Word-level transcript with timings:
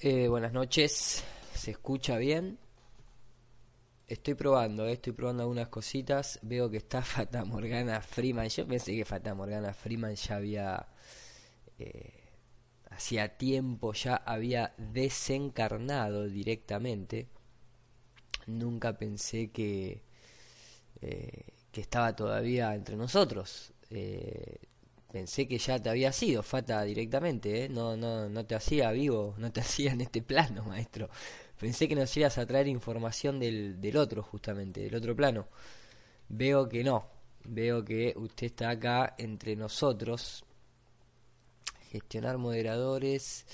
Eh, 0.00 0.28
buenas 0.28 0.52
noches, 0.52 1.24
¿se 1.54 1.72
escucha 1.72 2.18
bien? 2.18 2.58
Estoy 4.06 4.34
probando, 4.34 4.86
eh, 4.86 4.92
estoy 4.92 5.12
probando 5.12 5.42
algunas 5.42 5.68
cositas. 5.68 6.38
Veo 6.42 6.70
que 6.70 6.78
está 6.78 7.02
Fata 7.14 7.44
Morgana 7.44 8.00
Freeman. 8.00 8.48
Yo 8.48 8.66
pensé 8.66 8.96
que 8.96 9.04
Fata 9.04 9.34
Morgana 9.34 9.72
Freeman 9.72 10.14
ya 10.14 10.36
había. 10.36 10.86
Eh, 11.78 12.12
hacía 12.90 13.36
tiempo 13.36 13.92
ya 13.92 14.16
había 14.16 14.74
desencarnado 14.78 16.26
directamente. 16.28 17.28
Nunca 18.46 18.96
pensé 18.98 19.50
que. 19.50 20.02
eh, 21.02 21.44
que 21.72 21.80
estaba 21.82 22.14
todavía 22.16 22.74
entre 22.74 22.96
nosotros. 22.96 23.72
Eh, 23.90 24.67
pensé 25.10 25.48
que 25.48 25.58
ya 25.58 25.78
te 25.78 25.90
había 25.90 26.12
sido 26.12 26.42
Fata 26.42 26.82
directamente, 26.82 27.64
¿eh? 27.64 27.68
No, 27.68 27.96
no, 27.96 28.28
no 28.28 28.46
te 28.46 28.54
hacía 28.54 28.90
vivo, 28.92 29.34
no 29.38 29.50
te 29.52 29.60
hacía 29.60 29.92
en 29.92 30.02
este 30.02 30.22
plano, 30.22 30.64
maestro. 30.64 31.08
Pensé 31.58 31.88
que 31.88 31.96
nos 31.96 32.16
ibas 32.16 32.38
a 32.38 32.46
traer 32.46 32.68
información 32.68 33.40
del, 33.40 33.80
del 33.80 33.96
otro, 33.96 34.22
justamente, 34.22 34.82
del 34.82 34.94
otro 34.94 35.16
plano. 35.16 35.48
Veo 36.28 36.68
que 36.68 36.84
no. 36.84 37.08
Veo 37.44 37.84
que 37.84 38.14
usted 38.16 38.48
está 38.48 38.70
acá 38.70 39.14
entre 39.18 39.56
nosotros. 39.56 40.44
Gestionar 41.90 42.38
moderadores. 42.38 43.46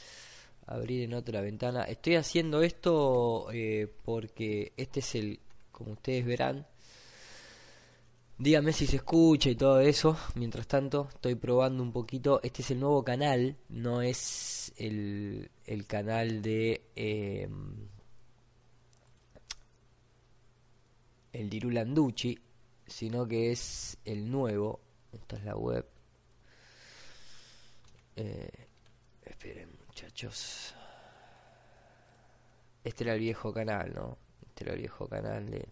Abrir 0.66 1.04
en 1.04 1.14
otra 1.14 1.40
ventana. 1.40 1.84
Estoy 1.84 2.16
haciendo 2.16 2.62
esto 2.62 3.48
eh, 3.52 3.90
porque 4.04 4.72
este 4.76 5.00
es 5.00 5.14
el, 5.14 5.40
como 5.72 5.92
ustedes 5.92 6.24
verán, 6.24 6.66
Dígame 8.36 8.72
si 8.72 8.86
se 8.86 8.96
escucha 8.96 9.48
y 9.50 9.54
todo 9.54 9.80
eso. 9.80 10.16
Mientras 10.34 10.66
tanto, 10.66 11.08
estoy 11.08 11.36
probando 11.36 11.82
un 11.82 11.92
poquito. 11.92 12.40
Este 12.42 12.62
es 12.62 12.70
el 12.72 12.80
nuevo 12.80 13.04
canal, 13.04 13.56
no 13.68 14.02
es 14.02 14.72
el, 14.76 15.50
el 15.66 15.86
canal 15.86 16.42
de 16.42 16.82
eh, 16.96 17.48
el 21.32 21.48
Dirulanducci, 21.48 22.38
sino 22.86 23.26
que 23.26 23.52
es 23.52 23.98
el 24.04 24.28
nuevo. 24.30 24.80
Esta 25.12 25.36
es 25.36 25.44
la 25.44 25.56
web. 25.56 25.86
Eh, 28.16 28.68
esperen, 29.22 29.70
muchachos. 29.86 30.74
Este 32.82 33.04
era 33.04 33.14
el 33.14 33.20
viejo 33.20 33.52
canal, 33.52 33.94
¿no? 33.94 34.18
Este 34.44 34.64
era 34.64 34.74
el 34.74 34.80
viejo 34.80 35.08
canal 35.08 35.50
de 35.50 35.68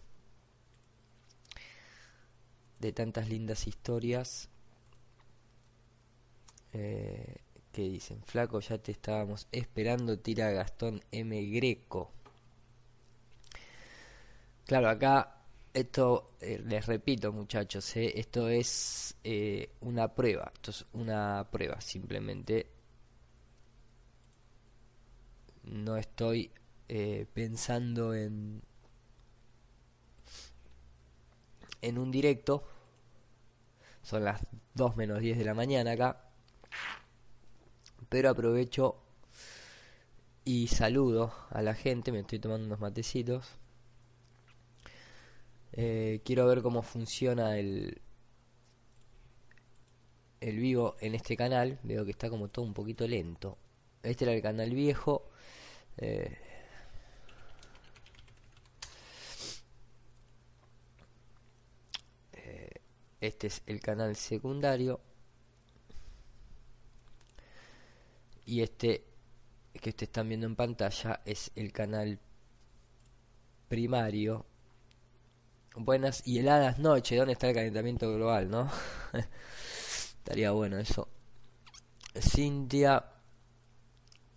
de 2.83 2.93
tantas 2.93 3.29
lindas 3.29 3.67
historias 3.69 4.51
eh, 6.73 7.37
que 7.71 7.83
dicen, 7.83 8.23
flaco, 8.25 8.61
ya 8.61 8.77
te 8.79 8.93
estábamos 8.93 9.47
esperando, 9.53 10.19
tira 10.19 10.51
Gastón 10.51 11.03
M. 11.13 11.43
Greco. 11.47 12.11
Claro, 14.67 14.89
acá, 14.91 15.43
esto, 15.73 16.33
eh, 16.41 16.61
les 16.67 16.85
repito 16.85 17.33
muchachos, 17.33 17.97
eh, 17.97 18.13
esto 18.19 18.49
es 18.49 19.17
una 19.81 20.13
prueba, 20.13 20.51
esto 20.53 20.73
es 20.73 20.85
una 20.93 21.47
prueba 21.51 21.81
simplemente. 21.81 22.67
No 25.63 25.97
estoy 25.97 26.51
pensando 27.33 28.13
en 28.13 28.61
en 31.83 31.99
un 31.99 32.11
directo. 32.11 32.65
Son 34.03 34.25
las 34.25 34.47
2 34.75 34.97
menos 34.97 35.21
10 35.21 35.39
de 35.39 35.45
la 35.45 35.55
mañana 35.55 35.93
acá. 35.93 36.25
Pero 38.09 38.31
aprovecho 38.31 38.97
y 40.45 40.69
saludo 40.69 41.33
a 41.51 41.63
la 41.63 41.75
gente. 41.75 42.13
Me 42.13 42.21
estoy 42.21 42.39
tomando 42.39 42.67
unos 42.67 42.81
matecitos. 42.81 43.47
Eh, 45.73 46.21
quiero 46.25 46.47
ver 46.47 46.63
cómo 46.63 46.83
funciona 46.83 47.59
el, 47.59 48.01
el 50.41 50.59
vivo 50.59 50.97
en 51.01 51.15
este 51.15 51.37
canal. 51.37 51.79
Veo 51.83 52.05
que 52.05 52.11
está 52.11 52.29
como 52.31 52.49
todo 52.49 52.65
un 52.65 52.75
poquito 52.75 53.07
lento. 53.07 53.59
Este 54.03 54.25
era 54.25 54.35
el 54.35 54.43
canal 54.43 54.71
viejo. 54.75 55.31
Eh, 55.99 56.37
Este 63.23 63.47
es 63.47 63.63
el 63.67 63.79
canal 63.81 64.17
secundario. 64.17 65.01
Y 68.45 68.63
este 68.63 69.05
que 69.73 69.91
ustedes 69.91 70.09
están 70.09 70.29
viendo 70.29 70.49
en 70.49 70.57
pantalla 70.57 71.21
es 71.25 71.53
el 71.55 71.73
canal 71.73 72.19
primario. 73.69 74.45
Buenas 75.77 76.27
y 76.27 76.41
heladas 76.41 76.81
noches. 76.81 77.17
¿Dónde 77.17 77.35
está 77.35 77.49
el 77.49 77.55
calentamiento 77.55 78.13
global, 78.13 78.51
no? 78.51 78.69
Estaría 80.19 80.51
bueno 80.51 80.79
eso. 80.79 81.07
Cintia 82.19 83.05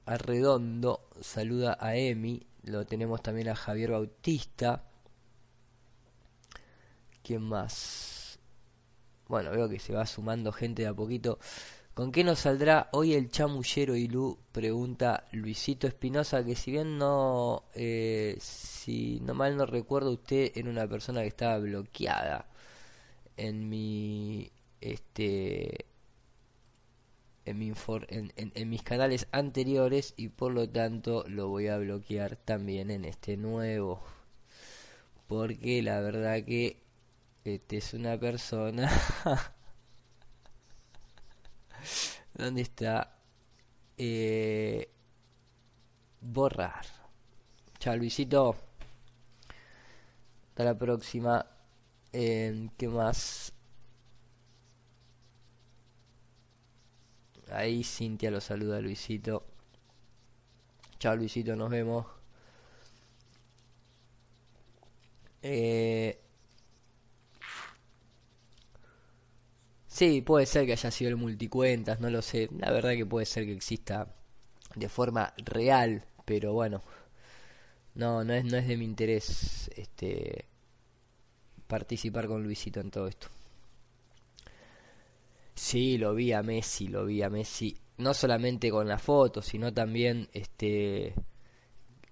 Arredondo 0.06 1.10
saluda 1.22 1.76
a 1.82 1.96
Emi. 1.96 2.46
Lo 2.62 2.86
tenemos 2.86 3.24
también 3.24 3.50
a 3.50 3.56
Javier 3.56 3.90
Bautista. 3.90 4.84
¿Quién 7.24 7.42
más? 7.42 8.15
Bueno, 9.28 9.52
veo 9.52 9.68
que 9.70 9.80
se 9.80 9.94
va 9.94 10.06
sumando 10.06 10.52
gente 10.52 10.84
de 10.84 10.88
a 10.88 10.94
poquito. 10.94 11.40
¿Con 11.96 12.12
qué 12.12 12.24
nos 12.24 12.40
saldrá 12.40 12.90
hoy 12.92 13.14
el 13.14 13.32
chamullero 13.32 13.96
Ilú? 13.96 14.38
Pregunta 14.52 15.26
Luisito 15.32 15.88
Espinosa, 15.88 16.44
que 16.44 16.56
si 16.56 16.72
bien 16.72 16.98
no, 16.98 17.64
eh, 17.74 18.38
si 18.40 19.20
no 19.22 19.34
mal 19.34 19.56
no 19.58 19.66
recuerdo, 19.66 20.12
usted 20.12 20.52
era 20.56 20.70
una 20.70 20.88
persona 20.88 21.22
que 21.22 21.28
estaba 21.28 21.58
bloqueada 21.60 22.48
en 23.38 23.70
mi, 23.70 24.52
este, 24.82 25.86
en, 27.46 27.58
mi 27.58 27.74
en 28.08 28.70
mis 28.70 28.84
canales 28.84 29.28
anteriores 29.32 30.14
y 30.18 30.30
por 30.30 30.52
lo 30.54 30.70
tanto 30.70 31.24
lo 31.28 31.48
voy 31.48 31.68
a 31.68 31.78
bloquear 31.78 32.36
también 32.36 32.92
en 32.92 33.06
este 33.06 33.38
nuevo. 33.38 34.02
Porque 35.28 35.82
la 35.82 36.02
verdad 36.02 36.44
que 36.44 36.85
este 37.46 37.78
es 37.78 37.94
una 37.94 38.18
persona. 38.20 38.90
¿Dónde 42.34 42.62
está? 42.62 43.16
Eh, 43.98 44.90
borrar. 46.22 46.86
Chao, 47.80 47.96
Luisito. 47.98 48.56
Hasta 50.50 50.64
la 50.64 50.78
próxima. 50.78 51.46
Eh, 52.12 52.70
¿Qué 52.78 52.88
más? 52.88 53.54
Ahí 57.52 57.84
Cintia 57.84 58.30
lo 58.30 58.40
saluda, 58.42 58.80
Luisito. 58.82 59.44
Chao, 61.00 61.16
Luisito, 61.16 61.56
nos 61.56 61.70
vemos. 61.70 62.06
Eh, 65.42 66.25
Sí, 69.96 70.22
puede 70.22 70.46
ser 70.46 70.66
que 70.66 70.74
haya 70.74 70.92
sido 70.92 71.10
el 71.10 71.16
multicuentas, 71.16 72.02
no 72.02 72.10
lo 72.10 72.22
sé. 72.22 72.50
La 72.60 72.70
verdad 72.70 72.96
que 72.96 73.06
puede 73.06 73.26
ser 73.26 73.46
que 73.46 73.54
exista 73.54 74.14
de 74.76 74.90
forma 74.90 75.34
real, 75.38 76.04
pero 76.26 76.52
bueno, 76.52 76.82
no, 77.94 78.26
no 78.26 78.34
es, 78.34 78.44
no 78.44 78.58
es 78.58 78.68
de 78.68 78.76
mi 78.76 78.84
interés 78.84 79.72
este 79.74 80.48
participar 81.68 82.28
con 82.28 82.44
Luisito 82.44 82.82
en 82.82 82.92
todo 82.92 83.08
esto. 83.08 83.28
Sí, 85.54 85.98
lo 85.98 86.14
vi 86.14 86.34
a 86.34 86.44
Messi, 86.44 86.90
lo 86.90 87.06
vi 87.06 87.24
a 87.24 87.30
Messi, 87.30 87.78
no 88.00 88.14
solamente 88.14 88.70
con 88.70 88.90
la 88.90 89.00
foto, 89.00 89.42
sino 89.42 89.74
también 89.74 90.28
este 90.34 91.14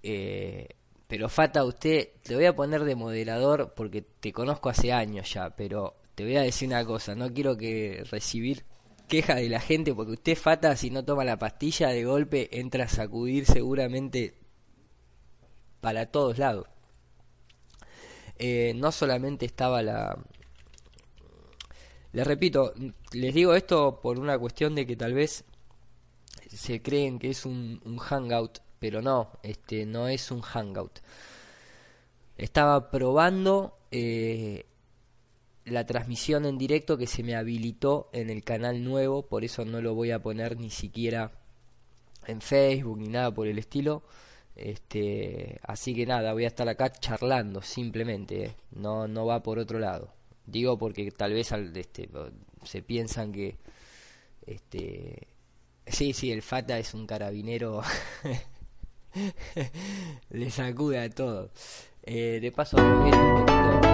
eh, 0.03 0.69
pero 1.07 1.27
Fata, 1.27 1.65
usted 1.65 2.12
te 2.24 2.36
voy 2.36 2.45
a 2.45 2.56
poner 2.56 2.86
de 2.86 2.95
moderador 2.95 3.74
porque 3.75 4.01
te 4.01 4.31
conozco 4.31 4.69
hace 4.69 4.94
años 4.94 5.33
ya, 5.33 5.50
pero 5.50 5.95
te 6.15 6.24
voy 6.24 6.38
a 6.38 6.42
decir 6.42 6.68
una 6.68 6.86
cosa, 6.86 7.15
no 7.15 7.33
quiero 7.33 7.57
que 7.57 8.04
recibir 8.10 8.65
queja 9.07 9.36
de 9.36 9.50
la 9.50 9.60
gente 9.60 9.94
porque 9.94 10.13
usted 10.13 10.36
Fata 10.36 10.75
si 10.75 10.89
no 10.89 11.04
toma 11.06 11.24
la 11.24 11.38
pastilla 11.38 11.89
de 11.89 12.06
golpe 12.06 12.60
entra 12.60 12.86
a 12.86 12.89
sacudir 12.89 13.45
seguramente 13.45 14.36
para 15.81 16.06
todos 16.07 16.38
lados. 16.38 16.68
Eh, 18.38 18.74
no 18.75 18.92
solamente 18.92 19.45
estaba 19.45 19.81
la... 19.81 20.18
Les 22.13 22.25
repito, 22.25 22.74
les 23.12 23.33
digo 23.33 23.54
esto 23.54 24.00
por 24.01 24.19
una 24.19 24.38
cuestión 24.38 24.75
de 24.75 24.86
que 24.86 24.95
tal 24.95 25.13
vez 25.13 25.45
se 26.50 26.81
creen 26.81 27.19
que 27.19 27.30
es 27.30 27.45
un, 27.45 27.81
hangout, 28.00 28.60
pero 28.80 29.01
no, 29.01 29.31
este 29.44 29.86
no 29.86 30.07
es 30.07 30.31
un 30.31 30.42
hangout. 30.42 31.00
Estaba 32.38 32.89
probando 32.92 33.77
eh, 33.92 34.65
la 35.65 35.86
transmisión 35.86 36.45
en 36.45 36.57
directo 36.57 36.98
que 36.98 37.07
se 37.07 37.24
me 37.24 37.36
habilitó 37.36 38.10
en 38.13 38.30
el 38.30 38.44
canal 38.44 38.83
nuevo, 38.83 39.24
por 39.24 39.44
eso 39.44 39.65
no 39.65 39.81
lo 39.81 39.95
voy 39.95 40.12
a 40.12 40.19
poner 40.19 40.60
ni 40.60 40.69
siquiera 40.69 41.31
en 42.27 42.42
Facebook 42.42 42.98
ni 42.98 43.07
nada 43.07 43.31
por 43.31 43.48
el 43.48 43.57
estilo. 43.57 44.04
Este, 44.56 45.60
así 45.63 45.95
que 45.95 46.06
nada, 46.06 46.33
voy 46.33 46.45
a 46.45 46.48
estar 46.48 46.68
acá 46.69 46.92
charlando 46.92 47.62
simplemente, 47.62 48.45
¿eh? 48.45 48.56
no 48.71 49.07
no 49.07 49.25
va 49.25 49.42
por 49.42 49.57
otro 49.60 49.80
lado. 49.80 50.13
Digo 50.45 50.77
porque 50.77 51.10
tal 51.12 51.33
vez 51.33 51.51
este, 51.51 52.10
se 52.63 52.81
piensan 52.81 53.31
que 53.31 53.57
este 54.45 55.27
sí, 55.88 56.13
sí, 56.13 56.31
el 56.31 56.42
Fata 56.42 56.77
es 56.77 56.94
un 56.94 57.07
carabinero 57.07 57.81
le 60.30 60.51
sacude 60.51 61.00
a 61.00 61.10
todo. 61.10 61.51
Eh, 62.04 62.39
de 62.42 62.51
paso, 62.51 62.77
un 62.77 63.00
poquito 63.00 63.92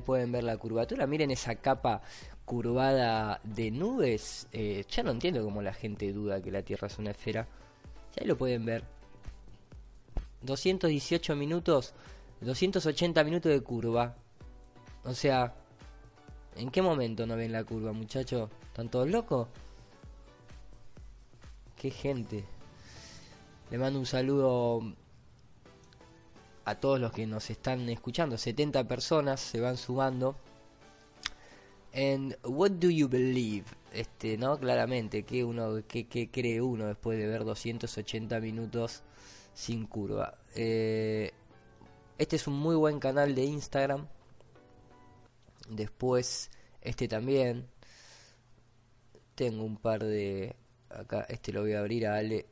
pueden 0.00 0.32
ver 0.32 0.44
la 0.44 0.56
curvatura. 0.56 1.06
Miren 1.06 1.30
esa 1.30 1.54
capa 1.56 2.02
curvada 2.44 3.40
de 3.44 3.70
nubes. 3.70 4.48
Eh, 4.52 4.84
ya 4.88 5.02
no 5.02 5.10
entiendo 5.10 5.44
cómo 5.44 5.62
la 5.62 5.72
gente 5.72 6.12
duda 6.12 6.40
que 6.40 6.50
la 6.50 6.62
Tierra 6.62 6.86
es 6.88 6.98
una 6.98 7.10
esfera. 7.10 7.46
Ya 8.14 8.22
ahí 8.22 8.26
lo 8.26 8.36
pueden 8.36 8.64
ver. 8.64 8.84
218 10.42 11.36
minutos, 11.36 11.94
280 12.40 13.24
minutos 13.24 13.52
de 13.52 13.60
curva. 13.60 14.16
O 15.04 15.12
sea, 15.12 15.54
¿en 16.54 16.70
qué 16.70 16.82
momento 16.82 17.26
no 17.26 17.36
ven 17.36 17.52
la 17.52 17.64
curva, 17.64 17.92
muchachos? 17.92 18.50
¿Están 18.68 18.88
todos 18.88 19.08
locos? 19.08 19.48
Qué 21.76 21.90
gente. 21.90 22.44
Le 23.70 23.78
mando 23.78 23.98
un 23.98 24.06
saludo 24.06 24.80
a 26.66 26.74
todos 26.74 27.00
los 27.00 27.12
que 27.12 27.26
nos 27.26 27.48
están 27.48 27.88
escuchando. 27.88 28.36
70 28.36 28.86
personas 28.88 29.40
se 29.40 29.60
van 29.60 29.76
sumando. 29.76 30.36
And 31.94 32.36
what 32.42 32.72
do 32.72 32.90
you 32.90 33.08
believe? 33.08 33.66
Este, 33.92 34.36
¿no? 34.36 34.58
Claramente, 34.58 35.22
¿qué, 35.22 35.44
uno, 35.44 35.82
qué, 35.86 36.08
qué 36.08 36.28
cree 36.28 36.60
uno 36.60 36.86
después 36.86 37.18
de 37.18 37.28
ver 37.28 37.44
280 37.44 38.40
minutos 38.40 39.04
sin 39.54 39.86
curva? 39.86 40.38
Eh, 40.56 41.30
este 42.18 42.34
es 42.34 42.48
un 42.48 42.54
muy 42.54 42.74
buen 42.74 42.98
canal 42.98 43.36
de 43.36 43.44
Instagram. 43.44 44.08
Después, 45.70 46.50
este 46.80 47.06
también. 47.06 47.68
Tengo 49.36 49.62
un 49.62 49.76
par 49.76 50.02
de... 50.02 50.56
Acá, 50.90 51.26
este 51.28 51.52
lo 51.52 51.60
voy 51.60 51.74
a 51.74 51.78
abrir 51.78 52.08
a 52.08 52.16
Ale. 52.16 52.46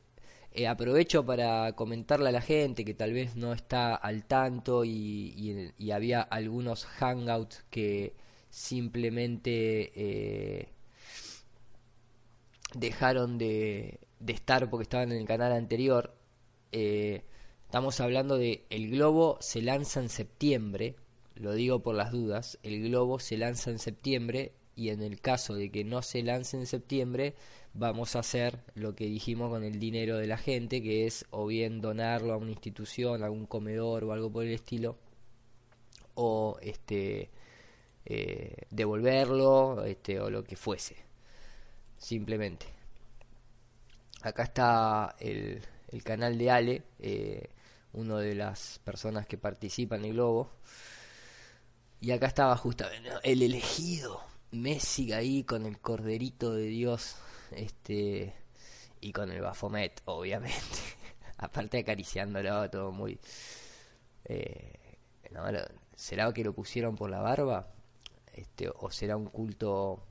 Eh, 0.56 0.68
aprovecho 0.68 1.26
para 1.26 1.72
comentarle 1.72 2.28
a 2.28 2.32
la 2.32 2.40
gente 2.40 2.84
que 2.84 2.94
tal 2.94 3.12
vez 3.12 3.34
no 3.34 3.52
está 3.52 3.96
al 3.96 4.24
tanto 4.24 4.84
y, 4.84 5.72
había 5.92 6.22
algunos 6.22 6.84
hangouts 6.86 7.64
que 7.70 8.14
simplemente 8.50 9.90
eh, 9.96 10.68
dejaron 12.74 13.36
de, 13.36 13.98
de, 14.20 14.32
estar 14.32 14.70
porque 14.70 14.84
estaban 14.84 15.10
en 15.10 15.18
el 15.18 15.26
canal 15.26 15.52
anterior. 15.52 16.14
Eh, 16.70 17.24
estamos 17.64 17.98
hablando 18.00 18.38
de 18.38 18.64
El 18.70 18.90
Globo 18.90 19.38
se 19.40 19.60
lanza 19.60 19.98
en 20.00 20.08
septiembre, 20.08 20.94
lo 21.34 21.52
digo 21.54 21.82
por 21.82 21.96
las 21.96 22.12
dudas, 22.12 22.60
El 22.62 22.80
Globo 22.84 23.18
se 23.18 23.36
lanza 23.38 23.70
en 23.70 23.80
septiembre 23.80 24.52
y 24.76 24.90
en 24.90 25.02
el 25.02 25.20
caso 25.20 25.54
de 25.54 25.70
que 25.72 25.82
no 25.82 26.02
se 26.02 26.22
lance 26.22 26.56
en 26.56 26.66
septiembre 26.66 27.34
vamos 27.74 28.14
a 28.14 28.20
hacer 28.20 28.60
lo 28.74 28.94
que 28.94 29.06
dijimos 29.06 29.50
con 29.50 29.64
el 29.64 29.78
dinero 29.78 30.16
de 30.16 30.26
la 30.26 30.38
gente, 30.38 30.82
que 30.82 31.06
es 31.06 31.26
o 31.30 31.46
bien 31.46 31.80
donarlo 31.80 32.32
a 32.32 32.36
una 32.36 32.52
institución, 32.52 33.22
a 33.22 33.26
algún 33.26 33.46
comedor 33.46 34.04
o 34.04 34.12
algo 34.12 34.30
por 34.30 34.44
el 34.44 34.52
estilo, 34.52 34.96
o 36.14 36.56
este 36.62 37.30
eh, 38.06 38.56
devolverlo, 38.70 39.84
este, 39.84 40.20
o 40.20 40.30
lo 40.30 40.44
que 40.44 40.56
fuese, 40.56 40.96
simplemente. 41.98 42.66
Acá 44.22 44.44
está 44.44 45.16
el, 45.18 45.62
canal 46.04 46.38
de 46.38 46.50
Ale, 46.50 46.82
eh, 47.00 47.50
uno 47.92 48.18
de 48.18 48.34
las 48.34 48.80
personas 48.84 49.26
que 49.26 49.36
participan 49.36 50.00
en 50.00 50.06
el 50.06 50.12
globo. 50.14 50.50
Y 52.00 52.10
acá 52.12 52.26
estaba 52.26 52.56
justamente 52.56 53.10
el 53.22 53.42
elegido, 53.42 54.20
Messi 54.52 55.12
ahí 55.12 55.44
con 55.44 55.66
el 55.66 55.78
corderito 55.78 56.52
de 56.52 56.66
Dios 56.66 57.16
este 57.56 58.34
y 59.00 59.12
con 59.12 59.30
el 59.30 59.42
Bafomet, 59.42 60.02
obviamente. 60.06 60.78
Aparte 61.38 61.78
acariciándolo, 61.78 62.68
todo 62.70 62.90
muy... 62.90 63.18
Eh, 64.24 64.98
¿Será 65.94 66.32
que 66.32 66.44
lo 66.44 66.54
pusieron 66.54 66.96
por 66.96 67.10
la 67.10 67.20
barba? 67.20 67.68
Este, 68.32 68.68
¿O 68.68 68.90
será 68.90 69.16
un 69.16 69.26
culto 69.26 70.02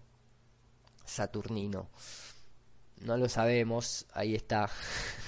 saturnino? 1.05 1.89
No 3.01 3.17
lo 3.17 3.27
sabemos, 3.27 4.05
ahí 4.13 4.35
está. 4.35 4.69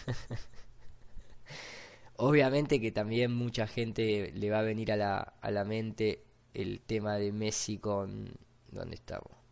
Obviamente 2.17 2.79
que 2.79 2.91
también 2.91 3.33
mucha 3.33 3.67
gente 3.67 4.31
le 4.31 4.49
va 4.49 4.59
a 4.59 4.63
venir 4.63 4.91
a 4.91 4.97
la, 4.97 5.19
a 5.19 5.51
la 5.51 5.65
mente 5.65 6.23
el 6.53 6.81
tema 6.81 7.15
de 7.15 7.31
Messi 7.31 7.79
con... 7.79 8.31
¿Dónde 8.69 8.95
estamos? 8.95 9.44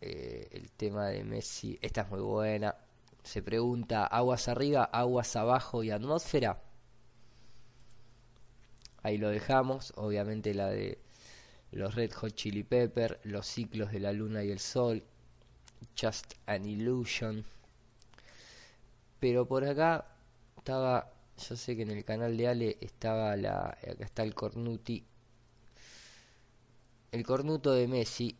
Eh, 0.00 0.48
el 0.52 0.70
tema 0.70 1.08
de 1.08 1.24
Messi. 1.24 1.78
Esta 1.82 2.02
es 2.02 2.10
muy 2.10 2.20
buena. 2.20 2.74
Se 3.22 3.42
pregunta, 3.42 4.06
aguas 4.06 4.48
arriba, 4.48 4.84
aguas 4.84 5.34
abajo 5.36 5.82
y 5.82 5.90
atmósfera. 5.90 6.62
Ahí 9.02 9.18
lo 9.18 9.28
dejamos. 9.30 9.92
Obviamente 9.96 10.54
la 10.54 10.68
de 10.68 10.98
los 11.72 11.94
Red 11.94 12.12
Hot 12.12 12.34
Chili 12.34 12.62
Pepper, 12.62 13.20
los 13.24 13.46
ciclos 13.46 13.92
de 13.92 14.00
la 14.00 14.12
luna 14.12 14.44
y 14.44 14.50
el 14.50 14.60
sol, 14.60 15.02
Just 16.00 16.34
an 16.46 16.64
Illusion. 16.64 17.44
Pero 19.20 19.46
por 19.46 19.64
acá 19.64 20.06
estaba, 20.56 21.10
yo 21.36 21.56
sé 21.56 21.76
que 21.76 21.82
en 21.82 21.90
el 21.90 22.04
canal 22.04 22.36
de 22.36 22.48
Ale 22.48 22.78
estaba 22.80 23.36
la, 23.36 23.66
acá 23.66 24.04
está 24.04 24.22
el 24.22 24.34
Cornuti, 24.34 25.04
el 27.10 27.24
cornuto 27.24 27.72
de 27.72 27.88
Messi 27.88 28.36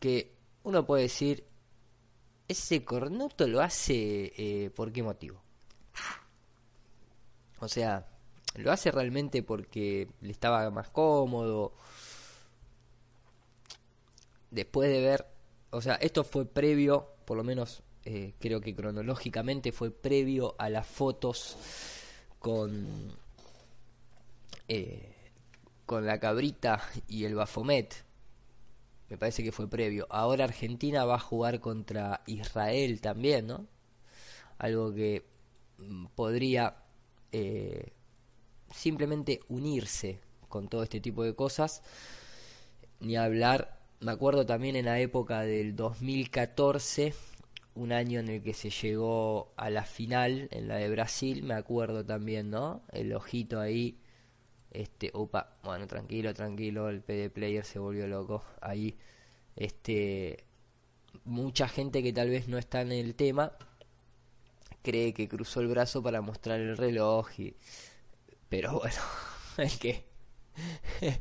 que 0.00 0.34
uno 0.64 0.84
puede 0.84 1.04
decir, 1.04 1.44
ese 2.48 2.84
cornuto 2.84 3.46
lo 3.46 3.60
hace 3.60 4.32
eh, 4.36 4.70
por 4.70 4.90
qué 4.92 5.02
motivo. 5.04 5.40
O 7.60 7.68
sea, 7.68 8.08
lo 8.56 8.72
hace 8.72 8.90
realmente 8.90 9.42
porque 9.42 10.08
le 10.20 10.32
estaba 10.32 10.68
más 10.70 10.88
cómodo. 10.88 11.74
Después 14.50 14.90
de 14.90 15.00
ver, 15.00 15.26
o 15.70 15.80
sea, 15.80 15.94
esto 15.94 16.24
fue 16.24 16.44
previo, 16.46 17.06
por 17.24 17.36
lo 17.36 17.44
menos 17.44 17.82
eh, 18.04 18.34
creo 18.40 18.60
que 18.60 18.74
cronológicamente 18.74 19.72
fue 19.72 19.90
previo 19.90 20.56
a 20.58 20.68
las 20.70 20.86
fotos 20.86 21.56
con 22.38 23.14
eh, 24.66 25.14
con 25.84 26.06
la 26.06 26.18
cabrita 26.18 26.82
y 27.08 27.24
el 27.24 27.34
Bafomet 27.34 28.09
me 29.10 29.18
parece 29.18 29.42
que 29.42 29.52
fue 29.52 29.68
previo. 29.68 30.06
Ahora 30.08 30.44
Argentina 30.44 31.04
va 31.04 31.16
a 31.16 31.18
jugar 31.18 31.60
contra 31.60 32.22
Israel 32.26 33.00
también, 33.00 33.48
¿no? 33.48 33.66
Algo 34.58 34.94
que 34.94 35.26
mm, 35.78 36.06
podría 36.14 36.76
eh, 37.32 37.92
simplemente 38.72 39.40
unirse 39.48 40.20
con 40.48 40.68
todo 40.68 40.84
este 40.84 41.00
tipo 41.00 41.24
de 41.24 41.34
cosas. 41.34 41.82
Ni 43.00 43.16
hablar, 43.16 43.80
me 43.98 44.12
acuerdo 44.12 44.46
también 44.46 44.76
en 44.76 44.84
la 44.84 45.00
época 45.00 45.40
del 45.40 45.74
2014, 45.74 47.12
un 47.74 47.92
año 47.92 48.20
en 48.20 48.28
el 48.28 48.42
que 48.42 48.54
se 48.54 48.70
llegó 48.70 49.52
a 49.56 49.70
la 49.70 49.84
final, 49.84 50.48
en 50.52 50.68
la 50.68 50.76
de 50.76 50.88
Brasil, 50.88 51.42
me 51.42 51.54
acuerdo 51.54 52.04
también, 52.04 52.50
¿no? 52.50 52.82
El 52.92 53.12
ojito 53.12 53.58
ahí 53.58 53.98
este, 54.70 55.10
opa, 55.14 55.56
bueno, 55.62 55.86
tranquilo, 55.86 56.34
tranquilo, 56.34 56.88
el 56.88 57.02
PD 57.02 57.30
Player 57.30 57.64
se 57.64 57.78
volvió 57.78 58.06
loco. 58.06 58.44
Ahí, 58.60 58.96
este, 59.56 60.44
mucha 61.24 61.68
gente 61.68 62.02
que 62.02 62.12
tal 62.12 62.30
vez 62.30 62.48
no 62.48 62.58
está 62.58 62.82
en 62.82 62.92
el 62.92 63.14
tema 63.14 63.52
cree 64.82 65.12
que 65.12 65.28
cruzó 65.28 65.60
el 65.60 65.68
brazo 65.68 66.02
para 66.02 66.20
mostrar 66.20 66.60
el 66.60 66.76
reloj 66.76 67.28
pero 68.48 68.80
bueno, 68.80 68.96
el 69.58 69.78
que 69.78 70.04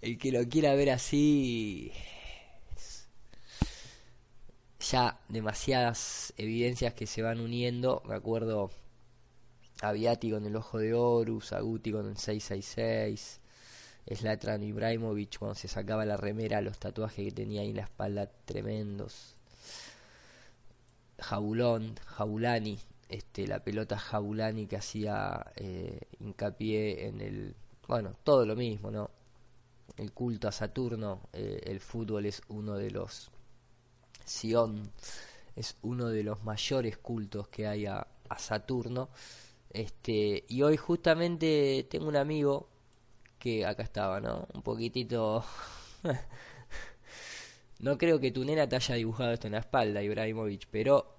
el 0.00 0.18
que 0.18 0.32
lo 0.32 0.48
quiera 0.48 0.74
ver 0.74 0.90
así 0.90 1.92
ya 4.80 5.18
demasiadas 5.28 6.34
evidencias 6.36 6.92
que 6.94 7.06
se 7.06 7.22
van 7.22 7.40
uniendo, 7.40 8.02
me 8.06 8.14
acuerdo 8.14 8.70
Aviati 9.84 10.30
con 10.30 10.44
el 10.46 10.56
ojo 10.56 10.78
de 10.78 10.94
Horus, 10.94 11.52
Aguti 11.52 11.92
con 11.92 12.08
el 12.08 12.16
666, 12.16 13.40
Zlatan 14.12 14.62
Ibrahimovic 14.62 15.38
cuando 15.38 15.54
se 15.54 15.68
sacaba 15.68 16.04
la 16.04 16.16
remera, 16.16 16.60
los 16.60 16.78
tatuajes 16.78 17.26
que 17.26 17.32
tenía 17.32 17.62
ahí 17.62 17.70
en 17.70 17.76
la 17.76 17.82
espalda 17.82 18.30
tremendos. 18.44 19.36
Jabulón, 21.18 21.94
Jabulani, 22.04 22.78
este, 23.08 23.46
la 23.46 23.60
pelota 23.60 23.98
Jabulani 23.98 24.66
que 24.66 24.76
hacía 24.76 25.52
eh, 25.56 26.00
hincapié 26.20 27.06
en 27.06 27.20
el, 27.20 27.54
bueno, 27.86 28.16
todo 28.24 28.44
lo 28.44 28.56
mismo, 28.56 28.90
¿no? 28.90 29.10
El 29.96 30.12
culto 30.12 30.48
a 30.48 30.52
Saturno, 30.52 31.28
eh, 31.32 31.60
el 31.64 31.80
fútbol 31.80 32.26
es 32.26 32.42
uno 32.48 32.74
de 32.74 32.90
los, 32.90 33.30
Sion 34.24 34.90
es 35.54 35.76
uno 35.82 36.08
de 36.08 36.24
los 36.24 36.42
mayores 36.42 36.98
cultos 36.98 37.48
que 37.48 37.66
hay 37.68 37.86
a 37.86 38.06
Saturno. 38.36 39.10
Este, 39.74 40.44
y 40.48 40.62
hoy 40.62 40.76
justamente 40.76 41.84
tengo 41.90 42.06
un 42.06 42.14
amigo 42.16 42.68
que 43.40 43.66
acá 43.66 43.82
estaba, 43.82 44.20
¿no? 44.20 44.46
Un 44.54 44.62
poquitito... 44.62 45.44
no 47.80 47.98
creo 47.98 48.20
que 48.20 48.30
tu 48.30 48.44
nena 48.44 48.68
te 48.68 48.76
haya 48.76 48.94
dibujado 48.94 49.32
esto 49.32 49.48
en 49.48 49.54
la 49.54 49.58
espalda, 49.58 50.00
Ibrahimovic, 50.00 50.68
pero 50.70 51.16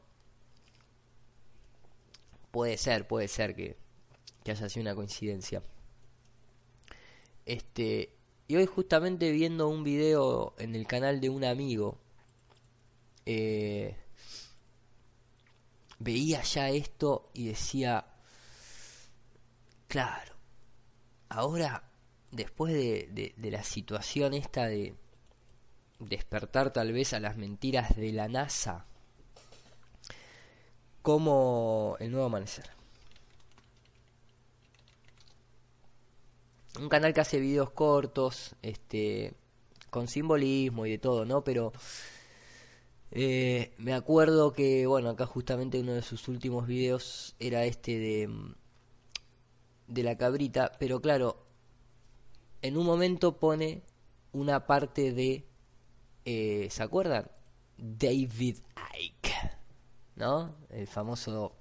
puede 2.51 2.77
ser, 2.77 3.05
puede 3.07 3.27
ser 3.27 3.55
que, 3.55 3.75
que 4.43 4.51
haya 4.51 4.69
sido 4.69 4.83
una 4.83 4.95
coincidencia. 4.95 5.61
Este, 7.45 8.15
y 8.47 8.55
hoy 8.55 8.67
justamente 8.67 9.31
viendo 9.31 9.67
un 9.67 9.83
video 9.83 10.55
en 10.57 10.75
el 10.75 10.87
canal 10.87 11.19
de 11.19 11.29
un 11.29 11.43
amigo, 11.43 11.97
eh, 13.25 13.97
veía 15.99 16.41
ya 16.41 16.69
esto 16.69 17.29
y 17.33 17.47
decía, 17.47 18.14
claro, 19.87 20.35
ahora 21.29 21.83
después 22.31 22.73
de, 22.73 23.33
la 23.37 23.63
situación 23.63 24.33
esta 24.33 24.67
de 24.67 24.95
despertar 25.99 26.71
tal 26.73 26.91
vez 26.91 27.13
a 27.13 27.19
las 27.19 27.37
mentiras 27.37 27.95
de 27.95 28.11
la 28.11 28.27
NASA, 28.27 28.85
como 31.01 31.95
el 31.99 32.11
nuevo 32.11 32.25
amanecer. 32.25 32.69
Un 36.79 36.89
canal 36.89 37.13
que 37.13 37.21
hace 37.21 37.39
videos 37.39 37.69
cortos, 37.71 38.55
este, 38.61 39.33
con 39.89 40.09
simbolismo 40.09 40.85
y 40.85 40.91
de 40.91 40.97
todo, 40.97 41.25
¿no? 41.25 41.43
Pero 41.43 41.71
eh, 43.11 43.73
me 43.77 43.93
acuerdo 43.93 44.51
que, 44.51 44.85
bueno, 44.87 45.09
acá 45.09 45.25
justamente 45.25 45.79
uno 45.79 45.93
de 45.93 46.01
sus 46.01 46.27
últimos 46.27 46.67
videos 46.67 47.35
era 47.39 47.63
este 47.63 47.97
de 47.97 48.29
de 49.87 50.03
la 50.03 50.17
cabrita, 50.17 50.71
pero 50.79 51.01
claro, 51.01 51.45
en 52.61 52.77
un 52.77 52.85
momento 52.85 53.37
pone 53.37 53.83
una 54.31 54.65
parte 54.65 55.13
de, 55.13 55.45
eh, 56.25 56.67
¿se 56.69 56.83
acuerdan? 56.83 57.29
David 57.77 58.57
Icke, 58.99 59.51
¿no? 60.15 60.55
El 60.69 60.87
famoso 60.87 61.55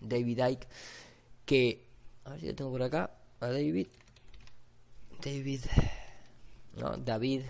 David 0.00 0.40
Icke, 0.46 0.68
que, 1.44 1.86
a 2.24 2.30
ver 2.30 2.40
si 2.40 2.46
lo 2.46 2.54
tengo 2.54 2.70
por 2.70 2.82
acá, 2.82 3.10
a 3.40 3.46
David, 3.48 3.88
David, 5.22 5.60
no, 6.76 6.96
David, 6.96 7.42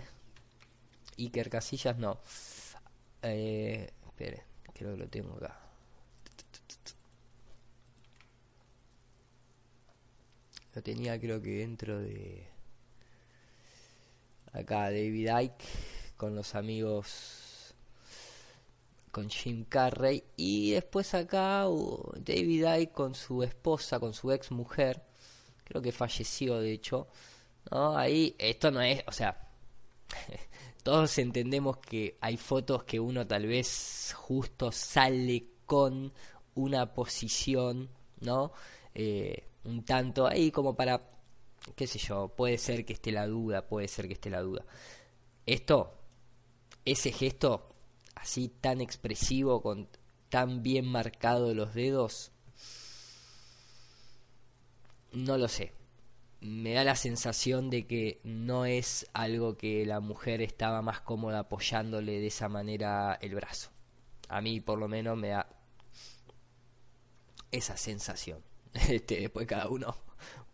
Iker 1.17 1.49
Casillas, 1.49 1.97
no, 1.97 2.19
eh, 3.21 3.91
espere, 4.07 4.43
creo 4.73 4.93
que 4.93 4.97
lo 4.97 5.07
tengo 5.07 5.35
acá. 5.35 5.70
Lo 10.73 10.81
tenía 10.81 11.19
creo 11.19 11.41
que 11.41 11.57
dentro 11.59 11.99
de... 11.99 12.47
Acá 14.53 14.83
David 14.85 15.29
Icke 15.41 15.65
con 16.17 16.35
los 16.35 16.55
amigos 16.55 17.73
con 19.11 19.29
Jim 19.29 19.65
Carrey 19.65 20.23
y 20.37 20.71
después 20.71 21.13
acá 21.13 21.65
David 22.15 22.65
Icke 22.79 22.91
con 22.93 23.15
su 23.15 23.43
esposa, 23.43 23.99
con 23.99 24.13
su 24.13 24.31
ex 24.31 24.51
mujer, 24.51 25.01
creo 25.63 25.81
que 25.81 25.91
falleció 25.91 26.59
de 26.59 26.73
hecho, 26.73 27.07
¿no? 27.69 27.97
Ahí 27.97 28.35
esto 28.37 28.71
no 28.71 28.81
es, 28.81 29.03
o 29.07 29.11
sea, 29.11 29.49
todos 30.83 31.17
entendemos 31.17 31.77
que 31.77 32.17
hay 32.21 32.37
fotos 32.37 32.83
que 32.83 32.99
uno 32.99 33.27
tal 33.27 33.47
vez 33.47 34.13
justo 34.17 34.71
sale 34.71 35.45
con 35.65 36.11
una 36.55 36.93
posición, 36.93 37.89
¿no? 38.21 38.51
Eh, 38.93 39.50
un 39.63 39.83
tanto 39.83 40.27
ahí 40.27 40.51
como 40.51 40.75
para, 40.75 41.01
qué 41.75 41.87
sé 41.87 41.99
yo, 41.99 42.29
puede 42.29 42.57
ser 42.57 42.85
que 42.85 42.93
esté 42.93 43.11
la 43.11 43.27
duda, 43.27 43.67
puede 43.67 43.87
ser 43.87 44.07
que 44.07 44.13
esté 44.13 44.29
la 44.29 44.41
duda. 44.41 44.65
Esto, 45.45 45.93
ese 46.85 47.11
gesto 47.11 47.69
así 48.15 48.49
tan 48.49 48.81
expresivo, 48.81 49.61
con 49.61 49.87
tan 50.29 50.63
bien 50.63 50.85
marcado 50.85 51.53
los 51.53 51.73
dedos, 51.73 52.31
no 55.11 55.37
lo 55.37 55.47
sé. 55.47 55.73
Me 56.39 56.73
da 56.73 56.83
la 56.83 56.95
sensación 56.95 57.69
de 57.69 57.85
que 57.85 58.19
no 58.23 58.65
es 58.65 59.07
algo 59.13 59.57
que 59.57 59.85
la 59.85 59.99
mujer 59.99 60.41
estaba 60.41 60.81
más 60.81 61.01
cómoda 61.01 61.39
apoyándole 61.39 62.19
de 62.19 62.27
esa 62.27 62.49
manera 62.49 63.19
el 63.21 63.35
brazo. 63.35 63.69
A 64.27 64.41
mí 64.41 64.59
por 64.59 64.79
lo 64.79 64.87
menos 64.87 65.17
me 65.17 65.29
da 65.29 65.47
esa 67.51 67.77
sensación. 67.77 68.41
Este, 68.89 69.19
después 69.19 69.47
cada 69.47 69.67
uno 69.67 69.95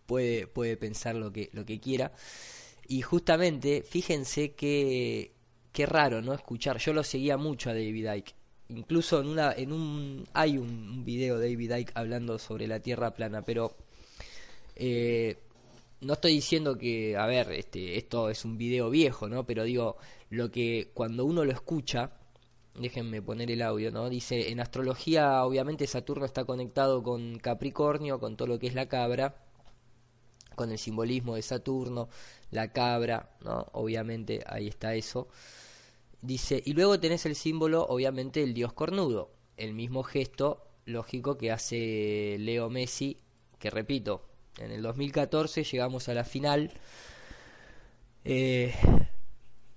puede, 0.05 0.47
puede 0.47 0.77
pensar 0.77 1.15
lo 1.15 1.31
que, 1.31 1.49
lo 1.53 1.65
que 1.65 1.79
quiera. 1.79 2.13
Y 2.87 3.01
justamente, 3.01 3.83
fíjense 3.83 4.53
que 4.53 5.31
qué 5.77 5.85
raro, 5.85 6.23
¿no? 6.23 6.33
Escuchar. 6.33 6.79
Yo 6.79 6.91
lo 6.91 7.03
seguía 7.03 7.37
mucho 7.37 7.69
a 7.69 7.73
David 7.73 8.11
Icke. 8.15 8.33
Incluso 8.69 9.21
en 9.21 9.27
una, 9.27 9.53
en 9.53 9.71
un, 9.71 10.27
hay 10.33 10.57
un, 10.57 11.05
video 11.05 11.37
de 11.37 11.51
David 11.51 11.75
Icke 11.75 11.91
hablando 11.93 12.39
sobre 12.39 12.67
la 12.67 12.79
Tierra 12.79 13.13
plana, 13.13 13.43
pero 13.43 13.75
eh, 14.75 15.37
no 16.01 16.13
estoy 16.13 16.33
diciendo 16.33 16.77
que, 16.77 17.15
a 17.15 17.27
ver, 17.27 17.51
este, 17.51 17.97
esto 17.97 18.29
es 18.31 18.43
un 18.43 18.57
video 18.57 18.89
viejo, 18.89 19.29
¿no? 19.29 19.45
Pero 19.45 19.63
digo, 19.65 19.97
lo 20.31 20.49
que 20.49 20.89
cuando 20.93 21.25
uno 21.25 21.45
lo 21.45 21.51
escucha, 21.51 22.11
déjenme 22.77 23.21
poner 23.21 23.51
el 23.51 23.61
audio, 23.61 23.91
¿no? 23.91 24.09
Dice, 24.09 24.51
en 24.51 24.59
astrología 24.59 25.43
obviamente 25.43 25.87
Saturno 25.87 26.25
está 26.25 26.45
conectado 26.45 27.03
con 27.03 27.39
Capricornio, 27.39 28.19
con 28.19 28.37
todo 28.37 28.47
lo 28.47 28.59
que 28.59 28.67
es 28.67 28.75
la 28.75 28.87
cabra, 28.87 29.35
con 30.55 30.71
el 30.71 30.77
simbolismo 30.77 31.35
de 31.35 31.41
Saturno, 31.41 32.09
la 32.51 32.71
cabra, 32.71 33.35
¿no? 33.43 33.67
Obviamente 33.73 34.43
ahí 34.47 34.67
está 34.67 34.95
eso. 34.95 35.27
Dice, 36.21 36.61
y 36.65 36.73
luego 36.73 36.99
tenés 36.99 37.25
el 37.25 37.35
símbolo, 37.35 37.85
obviamente, 37.85 38.43
el 38.43 38.53
dios 38.53 38.73
cornudo, 38.73 39.31
el 39.57 39.73
mismo 39.73 40.03
gesto 40.03 40.63
lógico 40.85 41.37
que 41.37 41.51
hace 41.51 42.37
Leo 42.39 42.69
Messi, 42.69 43.17
que 43.59 43.69
repito, 43.69 44.23
en 44.57 44.71
el 44.71 44.81
2014 44.81 45.63
llegamos 45.63 46.09
a 46.09 46.13
la 46.13 46.23
final. 46.23 46.71
Eh, 48.25 48.73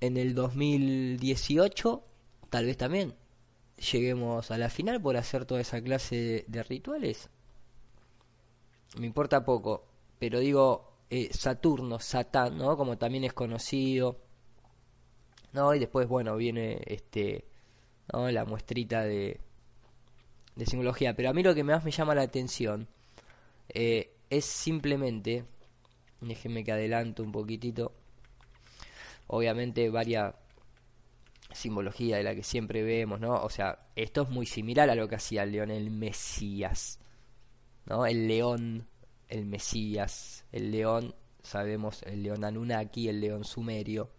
en 0.00 0.16
el 0.16 0.34
2018 0.34 2.04
tal 2.50 2.66
vez 2.66 2.76
también 2.76 3.14
lleguemos 3.92 4.50
a 4.50 4.58
la 4.58 4.68
final 4.68 5.00
por 5.00 5.16
hacer 5.16 5.46
toda 5.46 5.60
esa 5.60 5.80
clase 5.80 6.44
de, 6.46 6.62
rituales. 6.62 7.30
Me 8.98 9.06
importa 9.06 9.44
poco, 9.44 9.86
pero 10.18 10.40
digo 10.40 10.92
eh, 11.08 11.30
Saturno, 11.32 11.98
Satán, 11.98 12.58
¿no? 12.58 12.76
Como 12.76 12.98
también 12.98 13.24
es 13.24 13.32
conocido. 13.32 14.18
¿No? 15.52 15.74
Y 15.74 15.80
después, 15.80 16.06
bueno, 16.06 16.36
viene 16.36 16.80
este 16.86 17.44
¿no? 18.12 18.30
la 18.30 18.44
muestrita 18.44 19.02
de, 19.02 19.40
de 20.54 20.66
simbología. 20.66 21.14
Pero 21.14 21.30
a 21.30 21.32
mí 21.32 21.42
lo 21.42 21.54
que 21.54 21.64
más 21.64 21.84
me 21.84 21.90
llama 21.90 22.14
la 22.14 22.22
atención 22.22 22.86
eh, 23.68 24.12
es 24.28 24.44
simplemente, 24.44 25.44
déjenme 26.20 26.64
que 26.64 26.72
adelanto 26.72 27.22
un 27.22 27.32
poquitito, 27.32 27.92
obviamente 29.26 29.88
varias 29.90 30.34
simbología 31.52 32.16
de 32.16 32.22
la 32.22 32.34
que 32.34 32.42
siempre 32.42 32.82
vemos, 32.82 33.20
¿no? 33.20 33.42
O 33.42 33.50
sea, 33.50 33.86
esto 33.96 34.22
es 34.22 34.28
muy 34.30 34.46
similar 34.46 34.90
a 34.90 34.94
lo 34.94 35.08
que 35.08 35.16
hacía 35.16 35.42
el 35.42 35.52
león 35.52 35.70
el 35.70 35.90
Mesías, 35.90 37.00
¿no? 37.86 38.06
El 38.06 38.28
león, 38.28 38.88
el 39.28 39.46
Mesías, 39.46 40.44
el 40.52 40.70
león, 40.70 41.14
sabemos, 41.42 42.02
el 42.04 42.22
león 42.22 42.44
Anunnaki, 42.44 43.08
el 43.08 43.20
león 43.20 43.44
sumerio, 43.44 44.10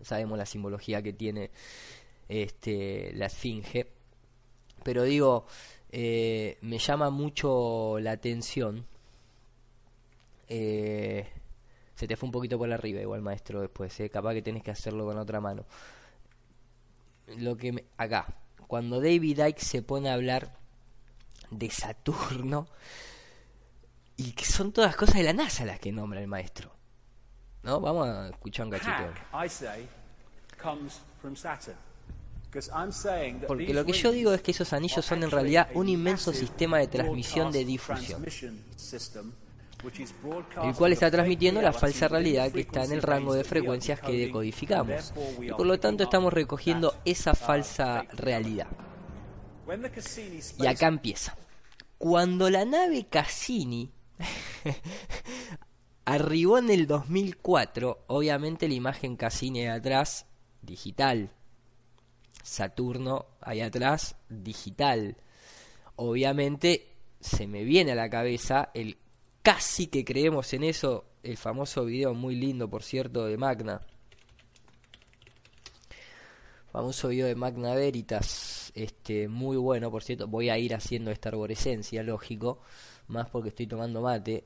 sabemos 0.00 0.38
la 0.38 0.46
simbología 0.46 1.02
que 1.02 1.12
tiene 1.12 1.50
este, 2.28 3.12
la 3.14 3.26
esfinge, 3.26 3.88
pero 4.82 5.02
digo, 5.04 5.46
eh, 5.90 6.58
me 6.60 6.78
llama 6.78 7.10
mucho 7.10 7.98
la 8.00 8.12
atención 8.12 8.86
eh, 10.48 11.28
se 11.94 12.06
te 12.08 12.16
fue 12.16 12.26
un 12.26 12.32
poquito 12.32 12.58
por 12.58 12.72
arriba 12.72 13.00
igual 13.00 13.22
maestro 13.22 13.60
después, 13.60 13.98
¿eh? 14.00 14.10
capaz 14.10 14.34
que 14.34 14.42
tenés 14.42 14.62
que 14.62 14.70
hacerlo 14.70 15.04
con 15.06 15.18
otra 15.18 15.40
mano. 15.40 15.64
Lo 17.38 17.56
que 17.56 17.86
acá, 17.96 18.26
cuando 18.66 19.00
David 19.00 19.46
Icke 19.46 19.60
se 19.60 19.82
pone 19.82 20.10
a 20.10 20.14
hablar 20.14 20.56
de 21.50 21.70
Saturno, 21.70 22.66
y 24.16 24.32
que 24.32 24.44
son 24.44 24.72
todas 24.72 24.96
cosas 24.96 25.16
de 25.16 25.22
la 25.24 25.32
NASA 25.32 25.64
las 25.64 25.80
que 25.80 25.92
nombra 25.92 26.20
el 26.20 26.28
maestro. 26.28 26.72
¿No? 27.62 27.80
Vamos 27.80 28.08
a 28.08 28.28
escuchar 28.28 28.66
un 28.66 28.72
cachito. 28.72 28.92
Porque 33.46 33.74
lo 33.74 33.84
que 33.84 33.92
yo 33.92 34.12
digo 34.12 34.32
es 34.32 34.42
que 34.42 34.52
esos 34.52 34.72
anillos 34.72 35.04
son 35.04 35.22
en 35.22 35.30
realidad 35.30 35.68
un 35.74 35.88
inmenso 35.88 36.32
sistema 36.32 36.78
de 36.78 36.86
transmisión 36.86 37.50
de 37.50 37.64
difusión, 37.64 38.24
el 40.62 40.74
cual 40.74 40.92
está 40.92 41.10
transmitiendo 41.10 41.60
la 41.60 41.72
falsa 41.72 42.08
realidad 42.08 42.50
que 42.50 42.60
está 42.60 42.84
en 42.84 42.92
el 42.92 43.02
rango 43.02 43.34
de 43.34 43.44
frecuencias 43.44 44.00
que 44.00 44.12
decodificamos. 44.12 45.12
Y 45.40 45.50
por 45.50 45.66
lo 45.66 45.78
tanto 45.78 46.04
estamos 46.04 46.32
recogiendo 46.32 46.94
esa 47.04 47.34
falsa 47.34 48.04
realidad. 48.12 48.68
Y 50.58 50.66
acá 50.66 50.88
empieza. 50.88 51.36
Cuando 51.98 52.50
la 52.50 52.64
nave 52.64 53.06
Cassini 53.08 53.90
arribó 56.04 56.58
en 56.58 56.70
el 56.70 56.86
2004, 56.86 58.04
obviamente 58.08 58.68
la 58.68 58.74
imagen 58.74 59.16
Cassini 59.16 59.62
de 59.62 59.70
atrás, 59.70 60.26
digital, 60.60 61.30
Saturno 62.42 63.26
ahí 63.40 63.62
atrás, 63.62 64.16
digital. 64.28 65.16
Obviamente 65.96 66.94
se 67.20 67.46
me 67.46 67.64
viene 67.64 67.92
a 67.92 67.94
la 67.94 68.10
cabeza 68.10 68.70
el 68.74 68.98
casi 69.44 69.88
que 69.88 70.04
creemos 70.04 70.54
en 70.54 70.64
eso, 70.64 71.04
el 71.22 71.36
famoso 71.36 71.84
video 71.84 72.14
muy 72.14 72.34
lindo, 72.34 72.68
por 72.68 72.82
cierto, 72.82 73.26
de 73.26 73.36
Magna. 73.36 73.82
Famoso 76.72 77.08
video 77.08 77.26
de 77.26 77.36
Magna 77.36 77.74
Veritas, 77.74 78.72
este 78.74 79.28
muy 79.28 79.58
bueno, 79.58 79.90
por 79.90 80.02
cierto. 80.02 80.26
Voy 80.26 80.48
a 80.48 80.58
ir 80.58 80.74
haciendo 80.74 81.10
esta 81.10 81.28
arborescencia, 81.28 82.02
lógico, 82.02 82.60
más 83.06 83.28
porque 83.28 83.50
estoy 83.50 83.66
tomando 83.66 84.00
mate 84.00 84.44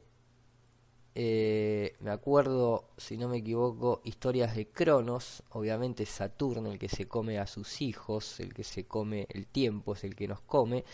eh, 1.20 1.96
me 1.98 2.12
acuerdo, 2.12 2.90
si 2.96 3.16
no 3.16 3.28
me 3.28 3.38
equivoco, 3.38 4.00
historias 4.04 4.54
de 4.54 4.68
Cronos, 4.68 5.42
obviamente 5.50 6.06
Saturno, 6.06 6.70
el 6.70 6.78
que 6.78 6.88
se 6.88 7.08
come 7.08 7.40
a 7.40 7.46
sus 7.48 7.82
hijos, 7.82 8.38
el 8.38 8.54
que 8.54 8.62
se 8.62 8.86
come 8.86 9.26
el 9.30 9.48
tiempo, 9.48 9.94
es 9.94 10.04
el 10.04 10.14
que 10.14 10.28
nos 10.28 10.40
come. 10.42 10.84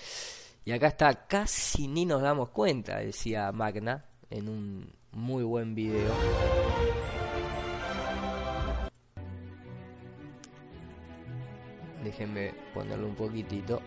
Y 0.67 0.73
acá 0.73 0.87
está, 0.89 1.27
casi 1.27 1.87
ni 1.89 2.07
nos 2.07 2.23
damos 2.23 2.49
cuenta, 2.49 2.99
decía 2.99 3.53
Magna, 3.53 4.07
en 4.31 4.49
un 4.49 4.93
muy 5.13 5.45
buen 5.45 5.75
video. 5.75 6.11
Déjenme 12.03 12.55
ponerlo 12.73 13.09
un 13.09 13.15
poquitito. 13.15 13.83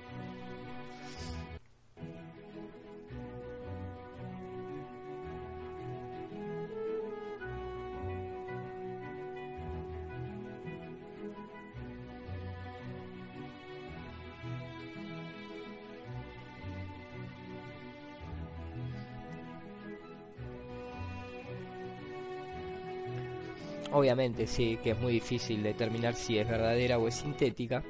Obviamente 23.98 24.46
sí, 24.46 24.78
que 24.84 24.92
es 24.92 25.00
muy 25.00 25.14
difícil 25.14 25.64
determinar 25.64 26.14
si 26.14 26.38
es 26.38 26.48
verdadera 26.48 27.00
o 27.00 27.08
es 27.08 27.16
sintética. 27.16 27.84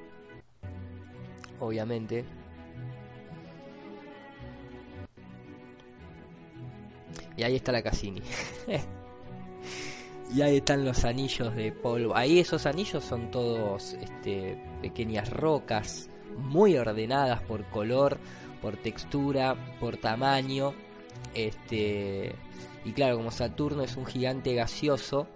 Obviamente. 1.60 2.24
Y 7.36 7.44
ahí 7.44 7.58
está 7.58 7.74
la 7.74 7.82
Cassini. 7.82 8.22
y 10.34 10.42
ahí 10.42 10.56
están 10.56 10.86
los 10.86 11.04
anillos 11.04 11.54
de 11.54 11.74
polvo. 11.74 12.16
Ahí 12.16 12.40
esos 12.40 12.66
anillos 12.66 13.04
son 13.04 13.30
todos 13.30 13.96
este, 13.96 14.58
pequeñas 14.82 15.30
rocas 15.30 16.10
muy 16.38 16.78
ordenadas 16.78 17.42
por 17.42 17.66
color, 17.66 18.18
por 18.62 18.78
textura, 18.78 19.58
por 19.82 19.98
tamaño. 19.98 20.74
Este, 21.34 22.34
y 22.86 22.94
claro, 22.94 23.18
como 23.18 23.30
Saturno 23.30 23.84
es 23.84 23.98
un 23.98 24.06
gigante 24.06 24.56
gaseoso, 24.56 25.28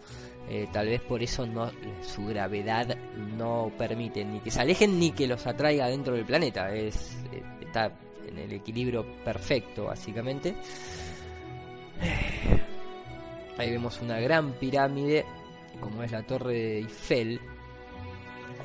eh, 0.50 0.68
tal 0.72 0.88
vez 0.88 1.02
por 1.02 1.22
eso 1.24 1.46
no 1.46 1.72
su 2.02 2.26
gravedad 2.26 2.98
no 3.38 3.72
permite 3.78 4.26
ni 4.26 4.40
que 4.40 4.52
se 4.52 4.60
alejen 4.60 5.00
ni 5.00 5.12
que 5.12 5.28
los 5.28 5.46
atraiga 5.48 5.88
dentro 5.88 6.16
del 6.16 6.26
planeta. 6.26 6.74
Es 6.74 7.18
eh, 7.32 7.44
está 7.62 7.92
en 8.28 8.38
el 8.38 8.54
equilibrio 8.54 9.06
perfecto 9.24 9.86
básicamente. 9.86 10.56
Ahí 13.58 13.72
vemos 13.72 14.02
una 14.02 14.20
gran 14.20 14.54
pirámide 14.54 15.26
como 15.80 16.04
es 16.04 16.12
la 16.12 16.24
torre 16.24 16.54
de 16.54 16.78
Eiffel. 16.80 17.40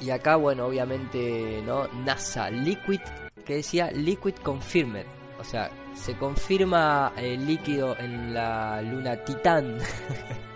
Y 0.00 0.10
acá 0.10 0.36
bueno 0.36 0.66
obviamente 0.66 1.62
no 1.64 1.86
NASA 2.04 2.50
Liquid 2.50 3.00
que 3.44 3.56
decía 3.56 3.90
Liquid 3.90 4.34
Confirmed. 4.42 5.06
O 5.38 5.44
sea 5.44 5.70
se 5.94 6.14
confirma 6.16 7.12
el 7.16 7.46
líquido 7.46 7.96
en 7.98 8.34
la 8.34 8.82
luna 8.82 9.16
Titán 9.24 9.78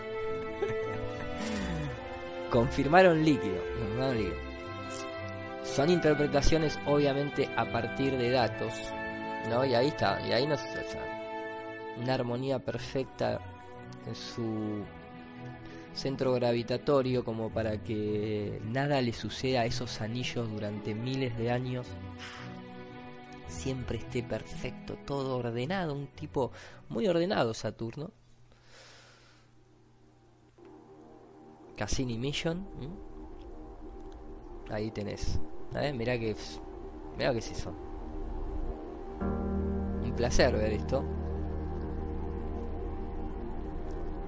confirmaron 2.51 3.25
líquido, 3.25 3.63
Son 5.63 5.89
interpretaciones 5.89 6.79
obviamente 6.87 7.49
a 7.57 7.65
partir 7.71 8.17
de 8.17 8.31
datos, 8.31 8.75
¿no? 9.49 9.65
Y 9.65 9.75
ahí 9.75 9.89
está, 9.89 10.21
y 10.27 10.33
ahí 10.33 10.47
nos 10.47 10.61
una 12.01 12.15
armonía 12.15 12.59
perfecta 12.59 13.41
en 14.07 14.15
su 14.15 14.85
centro 15.93 16.33
gravitatorio 16.33 17.25
como 17.25 17.51
para 17.51 17.83
que 17.83 18.61
nada 18.65 19.01
le 19.01 19.13
suceda 19.13 19.63
a 19.63 19.67
esos 19.67 20.01
anillos 20.01 20.51
durante 20.51 20.95
miles 20.95 21.37
de 21.37 21.51
años. 21.51 21.87
Siempre 23.49 23.99
esté 23.99 24.23
perfecto, 24.23 24.97
todo 25.05 25.37
ordenado, 25.37 25.95
un 25.95 26.07
tipo 26.09 26.53
muy 26.89 27.07
ordenado 27.07 27.53
Saturno. 27.53 28.13
Cassini 31.81 32.19
Mission. 32.19 32.62
Ahí 34.71 34.90
tenés. 34.90 35.40
¿eh? 35.75 35.95
Mirá 35.95 36.19
que. 36.19 36.37
Mirá 37.16 37.33
que 37.33 37.38
es 37.38 37.51
eso. 37.53 37.73
Un 40.05 40.12
placer 40.14 40.55
ver 40.55 40.75
esto. 40.75 41.03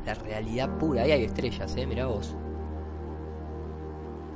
La 0.07 0.15
realidad 0.15 0.79
pura. 0.79 1.03
Ahí 1.03 1.11
hay 1.11 1.25
estrellas, 1.25 1.77
eh. 1.77 1.87
Mirá 1.87 2.07
vos. 2.07 2.35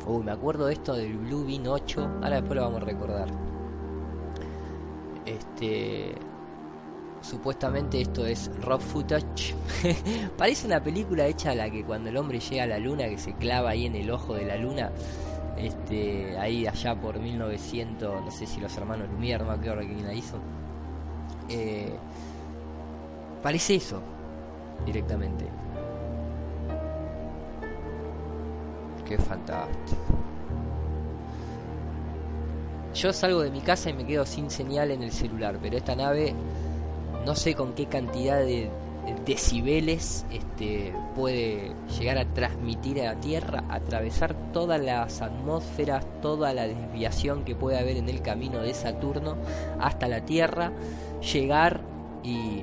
Uy, 0.07 0.23
me 0.23 0.33
acuerdo 0.33 0.67
de 0.67 0.75
esto 0.75 0.93
del 0.93 1.17
Blue 1.17 1.47
Bean 1.47 1.67
8. 1.67 2.19
Ahora 2.23 2.37
después 2.37 2.55
lo 2.55 2.65
vamos 2.65 2.83
a 2.83 2.85
recordar. 2.85 3.29
Este 5.25 6.15
supuestamente 7.27 8.01
esto 8.01 8.25
es 8.25 8.51
rock 8.63 8.81
footage. 8.81 9.55
Parece 10.39 10.67
una 10.67 10.83
película 10.83 11.27
hecha 11.27 11.51
a 11.51 11.55
la 11.55 11.71
que 11.71 11.85
cuando 11.85 12.09
el 12.09 12.17
hombre 12.17 12.39
llega 12.39 12.65
a 12.65 12.67
la 12.67 12.79
luna, 12.79 13.09
que 13.09 13.19
se 13.19 13.35
clava 13.35 13.71
ahí 13.71 13.87
en 13.87 13.97
el 13.97 14.11
ojo 14.11 14.35
de 14.35 14.45
la 14.45 14.57
luna, 14.57 14.91
este, 15.59 16.39
ahí 16.39 16.67
allá 16.67 16.95
por 16.95 17.19
1900, 17.19 18.25
no 18.25 18.31
sé 18.31 18.47
si 18.47 18.61
los 18.61 18.77
hermanos 18.77 19.09
Lumière, 19.09 19.41
no 19.41 19.47
me 19.47 19.55
acuerdo 19.55 19.81
quién 19.81 20.07
la 20.07 20.15
hizo. 20.15 20.39
Eh, 21.49 21.95
parece 23.43 23.75
eso, 23.75 24.01
directamente. 24.85 25.47
Qué 29.05 29.19
fantástico. 29.19 30.03
Yo 32.95 33.13
salgo 33.13 33.43
de 33.43 33.51
mi 33.51 33.61
casa 33.61 33.91
y 33.91 33.93
me 33.93 34.07
quedo 34.07 34.25
sin 34.25 34.51
señal 34.51 34.91
en 34.91 35.03
el 35.03 35.13
celular, 35.13 35.59
pero 35.61 35.77
esta 35.77 35.95
nave 35.95 36.35
no 37.27 37.35
sé 37.35 37.57
con 37.57 37.75
qué 37.75 37.87
cantidad 37.87 38.39
de 38.39 38.71
decibeles 39.25 40.25
este, 40.31 40.95
puede 41.17 41.75
llegar 41.99 42.19
a 42.19 42.25
transmitir 42.33 43.01
a 43.03 43.15
la 43.15 43.21
Tierra, 43.21 43.65
atravesar 43.69 44.35
todas 44.53 44.81
las 44.81 45.23
atmósferas, 45.23 46.07
toda 46.23 46.55
la 46.55 46.69
desviación 46.69 47.45
que 47.45 47.57
puede 47.57 47.79
haber 47.79 47.97
en 47.97 48.09
el 48.09 48.23
camino 48.23 48.61
de 48.61 48.73
Saturno 48.75 49.37
hasta 49.81 50.07
la 50.07 50.25
Tierra, 50.25 50.73
llegar 51.21 51.81
y, 52.23 52.63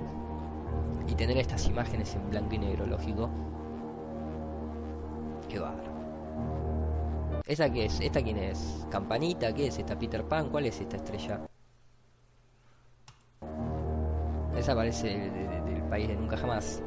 y 1.10 1.16
tener 1.16 1.38
estas 1.38 1.68
imágenes 1.68 2.16
en 2.16 2.30
blanco 2.30 2.56
y 2.56 2.60
negro, 2.60 2.86
lógico. 2.86 3.30
Qué 5.50 5.60
bárbaro. 5.60 5.92
¿Esa 7.46 7.70
qué 7.70 7.86
es? 7.86 8.00
¿Esta 8.00 8.22
quién 8.22 8.38
es? 8.38 8.88
¿Campanita? 8.90 9.54
¿Qué 9.54 9.68
es? 9.68 9.78
¿Esta 9.78 10.00
Peter 10.00 10.24
Pan? 10.24 10.48
¿Cuál 10.50 10.68
es 10.68 10.80
esta 10.80 10.96
estrella? 10.96 11.42
Esa 14.56 14.76
parece 14.76 15.08
del 15.08 15.84
país 15.90 16.08
de 16.08 16.16
nunca 16.16 16.38
jamás. 16.38 16.82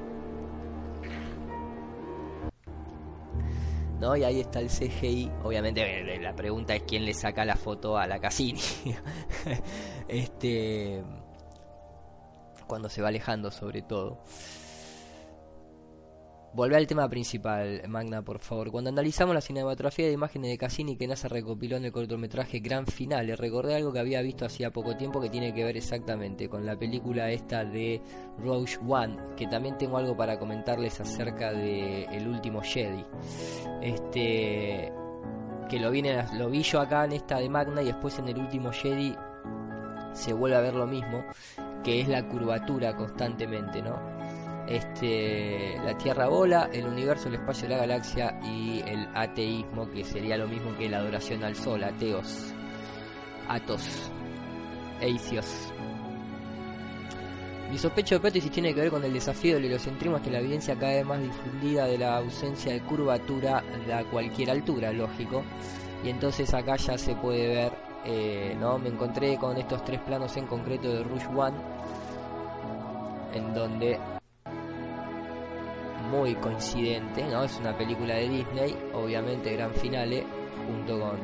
¿No? 4.01 4.15
Y 4.17 4.25
ahí 4.25 4.41
está 4.41 4.61
el 4.61 4.69
CGI. 4.69 5.31
Obviamente 5.43 5.81
eh, 6.15 6.21
la 6.21 6.35
pregunta 6.37 6.75
es 6.75 6.83
quién 6.83 7.05
le 7.05 7.15
saca 7.15 7.45
la 7.45 7.57
foto 7.57 7.97
a 7.97 8.07
la 8.07 8.19
Cassini. 8.19 8.61
este 10.09 11.03
cuando 12.67 12.89
se 12.89 13.01
va 13.01 13.09
alejando 13.09 13.51
sobre 13.51 13.83
todo. 13.83 14.19
Volver 16.55 16.79
al 16.79 16.87
tema 16.87 17.07
principal, 17.09 17.83
Magna, 17.87 18.23
por 18.23 18.39
favor. 18.39 18.71
Cuando 18.71 18.89
analizamos 18.89 19.35
la 19.35 19.43
cinematografía 19.43 20.07
de 20.07 20.13
imágenes 20.13 20.51
de 20.51 20.57
Cassini 20.57 20.97
que 20.97 21.07
NASA 21.07 21.29
recopiló 21.29 21.77
en 21.77 21.85
el 21.85 21.93
cortometraje 21.93 22.61
Gran 22.61 22.87
Final, 22.87 23.27
le 23.27 23.37
recordé 23.37 23.77
algo 23.77 23.93
que 23.93 23.99
había 23.99 24.23
visto 24.23 24.47
hacía 24.47 24.73
poco 24.73 24.97
tiempo 24.97 25.21
que 25.21 25.29
tiene 25.29 25.53
que 25.53 25.65
ver 25.65 25.77
exactamente 25.77 26.49
con 26.49 26.65
la 26.65 26.79
película 26.79 27.31
esta 27.31 27.65
de 27.65 28.01
Rogue 28.39 28.73
One, 28.89 29.17
que 29.37 29.47
también 29.47 29.77
tengo 29.77 29.99
algo 29.99 30.17
para 30.17 30.39
comentarles 30.39 30.99
acerca 30.99 31.53
de 31.53 32.05
El 32.05 32.27
último 32.27 32.63
Jedi. 32.63 33.05
Este 33.83 34.93
que 35.69 35.81
lo 35.81 35.91
lo 35.91 36.51
vi 36.51 36.63
yo 36.63 36.81
acá 36.81 37.05
en 37.05 37.13
esta 37.13 37.39
de 37.39 37.49
Magna 37.49 37.83
y 37.83 37.87
después 37.87 38.19
en 38.19 38.29
El 38.29 38.39
último 38.39 38.73
Jedi 38.73 39.15
se 40.13 40.33
vuelve 40.33 40.57
a 40.57 40.61
ver 40.61 40.75
lo 40.75 40.87
mismo, 40.87 41.25
que 41.85 42.01
es 42.01 42.09
la 42.09 42.27
curvatura 42.27 42.97
constantemente, 42.97 43.83
¿no? 43.83 44.01
Este, 44.69 45.77
la 45.85 45.97
Tierra 45.97 46.29
bola, 46.29 46.69
el 46.73 46.87
universo, 46.87 47.29
el 47.29 47.35
espacio, 47.35 47.69
la 47.69 47.79
galaxia 47.79 48.39
y 48.43 48.81
el 48.87 49.09
ateísmo, 49.15 49.91
que 49.91 50.05
sería 50.05 50.37
lo 50.37 50.49
mismo 50.49 50.77
que 50.77 50.89
la 50.89 50.99
adoración 50.99 51.45
al 51.45 51.55
sol, 51.55 51.85
ateos, 51.85 52.53
atos, 53.49 54.11
eicios. 55.01 55.73
Mi 57.71 57.79
sospecho 57.79 58.15
de 58.15 58.19
hipótesis 58.21 58.51
tiene 58.51 58.73
que 58.73 58.81
ver 58.81 58.91
con 58.91 59.05
el 59.05 59.13
desafío 59.13 59.55
del 59.55 59.65
heliocentrismo 59.65 60.23
que 60.23 60.31
la 60.31 60.39
evidencia 60.39 60.77
cada 60.77 60.93
vez 60.93 61.05
más 61.05 61.21
difundida 61.21 61.87
de 61.87 61.99
la 61.99 62.19
ausencia 62.19 62.73
de 62.73 62.81
curvatura 62.81 63.63
a 63.93 64.05
cualquier 64.05 64.51
altura, 64.51 64.93
lógico. 64.93 65.43
Y 66.05 66.11
entonces 66.11 66.53
acá 66.55 66.77
ya 66.77 66.97
se 66.97 67.17
puede 67.17 67.49
ver, 67.49 67.73
eh, 68.05 68.57
¿no? 68.61 68.79
Me 68.79 68.89
encontré 68.89 69.37
con 69.37 69.57
estos 69.57 69.85
tres 69.85 70.01
planos 70.01 70.37
en 70.37 70.47
concreto 70.47 70.89
de 70.89 71.03
Rush 71.03 71.27
One, 71.35 71.57
en 73.35 73.53
donde 73.53 73.99
muy 76.11 76.35
coincidente, 76.37 77.25
¿no? 77.25 77.45
Es 77.45 77.57
una 77.59 77.77
película 77.77 78.15
de 78.15 78.29
Disney, 78.29 78.77
obviamente 78.95 79.53
gran 79.55 79.73
finale, 79.75 80.25
junto 80.67 81.01
con... 81.01 81.19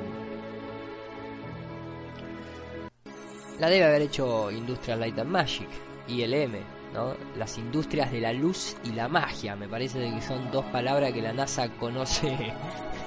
La 3.58 3.68
debe 3.68 3.84
haber 3.84 4.02
hecho 4.02 4.50
Industrial 4.50 4.98
Light 4.98 5.18
and 5.18 5.30
Magic, 5.30 5.68
ILM, 6.08 6.52
¿no? 6.92 7.14
Las 7.36 7.58
industrias 7.58 8.10
de 8.10 8.20
la 8.20 8.32
luz 8.32 8.76
y 8.84 8.92
la 8.92 9.08
magia, 9.08 9.56
me 9.56 9.68
parece 9.68 9.98
que 10.12 10.20
son 10.20 10.50
dos 10.50 10.64
palabras 10.66 11.12
que 11.12 11.22
la 11.22 11.32
NASA 11.32 11.68
conoce, 11.76 12.52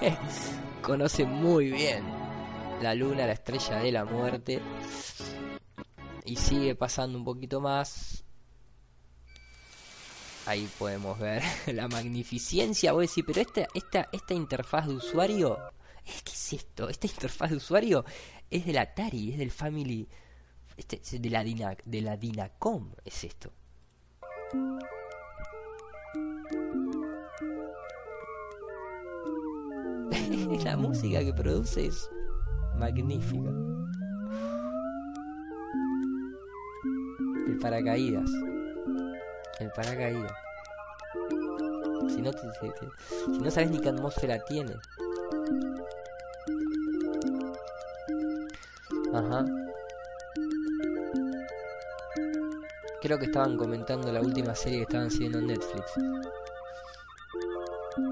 conoce 0.82 1.26
muy 1.26 1.72
bien. 1.72 2.04
La 2.82 2.94
luna, 2.94 3.26
la 3.26 3.34
estrella 3.34 3.78
de 3.78 3.92
la 3.92 4.06
muerte. 4.06 4.62
Y 6.26 6.36
sigue 6.36 6.76
pasando 6.76 7.18
un 7.18 7.24
poquito 7.24 7.62
más, 7.62 8.25
ahí 10.46 10.70
podemos 10.78 11.18
ver 11.20 11.42
la 11.74 11.88
magnificencia. 11.88 12.92
Voy 12.94 13.06
a 13.06 13.08
decir, 13.08 13.26
pero 13.26 13.42
esta, 13.42 13.68
esta, 13.74 14.10
esta 14.12 14.34
interfaz 14.34 14.88
de 14.88 14.96
usuario, 14.96 15.58
¿qué 16.04 16.32
es 16.32 16.54
esto? 16.54 16.90
Esta 16.90 17.08
interfaz 17.08 17.50
de 17.52 17.58
usuario 17.58 18.06
es 18.50 18.66
del 18.66 18.78
Atari, 18.78 19.32
es 19.32 19.38
del 19.38 19.52
Family, 19.52 20.08
este, 20.78 21.20
de 21.20 21.30
la 21.30 21.44
Dina, 21.44 21.76
de 21.86 22.02
la 22.02 22.18
Dinacom, 22.18 22.92
es 23.04 23.24
esto. 23.24 23.52
la 30.64 30.78
música 30.78 31.20
que 31.20 31.34
produce 31.34 31.88
es 31.88 32.10
magnífica. 32.78 33.50
El 37.48 37.58
paracaídas 37.60 38.30
el 39.60 39.72
paracaídas. 39.72 40.32
Si 42.10 42.22
no, 42.22 42.32
si 42.32 43.40
no 43.40 43.52
sabes 43.52 43.72
ni 43.72 43.80
qué 43.80 43.90
atmósfera 43.90 44.40
tiene. 44.46 44.76
Ajá. 49.14 49.46
Creo 53.02 53.20
que 53.20 53.26
estaban 53.26 53.56
comentando 53.56 54.12
la 54.12 54.22
última 54.22 54.56
serie 54.56 54.80
que 54.80 54.84
estaban 54.84 55.12
siguiendo 55.12 55.40
en 55.40 55.48
Netflix. 55.48 55.92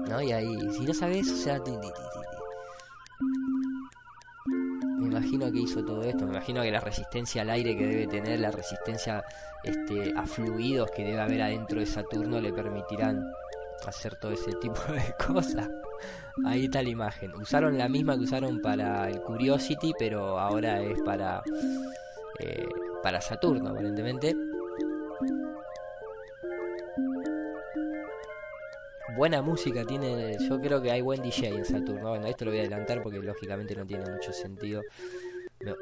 ¿No? 0.08 0.22
Y 0.22 0.32
ahí, 0.32 0.56
si 0.72 0.84
no 0.84 0.94
sabes, 0.94 1.30
o 1.30 1.36
sea, 1.36 1.58
imagino 5.18 5.50
que 5.50 5.60
hizo 5.60 5.84
todo 5.84 6.02
esto, 6.02 6.26
me 6.26 6.32
imagino 6.32 6.62
que 6.62 6.70
la 6.70 6.80
resistencia 6.80 7.42
al 7.42 7.50
aire 7.50 7.76
que 7.76 7.86
debe 7.86 8.06
tener, 8.06 8.40
la 8.40 8.50
resistencia 8.50 9.24
este, 9.62 10.12
a 10.16 10.26
fluidos 10.26 10.90
que 10.90 11.04
debe 11.04 11.20
haber 11.20 11.42
adentro 11.42 11.80
de 11.80 11.86
Saturno 11.86 12.40
le 12.40 12.52
permitirán 12.52 13.24
hacer 13.86 14.16
todo 14.16 14.32
ese 14.32 14.52
tipo 14.54 14.80
de 14.92 15.14
cosas. 15.26 15.68
Ahí 16.44 16.64
está 16.64 16.82
la 16.82 16.88
imagen. 16.88 17.32
Usaron 17.34 17.78
la 17.78 17.88
misma 17.88 18.16
que 18.16 18.24
usaron 18.24 18.60
para 18.60 19.08
el 19.08 19.20
Curiosity, 19.22 19.92
pero 19.98 20.38
ahora 20.38 20.82
es 20.82 21.00
para, 21.02 21.42
eh, 22.40 22.66
para 23.02 23.20
Saturno, 23.20 23.70
aparentemente. 23.70 24.34
Buena 29.16 29.42
música 29.42 29.84
tiene. 29.84 30.36
Yo 30.48 30.60
creo 30.60 30.82
que 30.82 30.90
hay 30.90 31.00
buen 31.00 31.22
DJ 31.22 31.48
en 31.48 31.64
Saturno. 31.64 32.10
Bueno, 32.10 32.26
esto 32.26 32.44
lo 32.44 32.50
voy 32.50 32.60
a 32.60 32.62
adelantar 32.62 33.02
porque 33.02 33.18
lógicamente 33.18 33.74
no 33.74 33.86
tiene 33.86 34.04
mucho 34.10 34.32
sentido. 34.32 34.82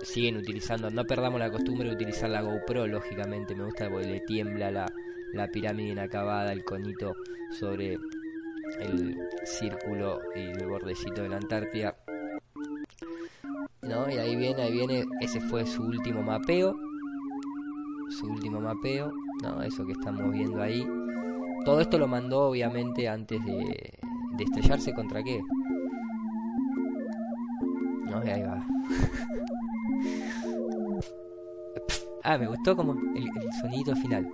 Siguen 0.02 0.36
utilizando, 0.36 0.90
no 0.90 1.04
perdamos 1.04 1.40
la 1.40 1.50
costumbre 1.50 1.88
de 1.88 1.94
utilizar 1.94 2.30
la 2.30 2.42
GoPro, 2.42 2.86
lógicamente. 2.86 3.54
Me 3.54 3.64
gusta 3.64 3.90
porque 3.90 4.06
le 4.06 4.20
tiembla 4.20 4.70
la, 4.70 4.86
la 5.32 5.48
pirámide 5.48 5.90
inacabada, 5.90 6.52
el 6.52 6.64
conito 6.64 7.14
sobre 7.58 7.98
el 8.80 9.16
círculo 9.44 10.20
y 10.34 10.40
el 10.40 10.66
bordecito 10.66 11.22
de 11.22 11.28
la 11.28 11.36
Antártida. 11.36 11.96
¿No? 13.82 14.08
Y 14.08 14.18
ahí 14.18 14.36
viene, 14.36 14.62
ahí 14.62 14.72
viene, 14.72 15.04
ese 15.20 15.40
fue 15.40 15.66
su 15.66 15.82
último 15.82 16.22
mapeo. 16.22 16.76
Su 18.10 18.26
último 18.26 18.60
mapeo, 18.60 19.10
¿no? 19.42 19.62
Eso 19.62 19.84
que 19.86 19.92
estamos 19.92 20.30
viendo 20.32 20.62
ahí. 20.62 20.86
Todo 21.64 21.80
esto 21.80 21.98
lo 21.98 22.08
mandó 22.08 22.48
obviamente 22.48 23.08
antes 23.08 23.44
de, 23.44 23.92
estrellarse 24.38 24.92
contra 24.92 25.22
qué. 25.22 25.40
No, 28.06 28.18
ahí 28.18 28.42
va. 28.42 28.62
ah, 32.24 32.38
me 32.38 32.48
gustó 32.48 32.76
como 32.76 32.94
el, 33.14 33.24
el 33.24 33.52
sonido 33.60 33.94
final. 33.96 34.28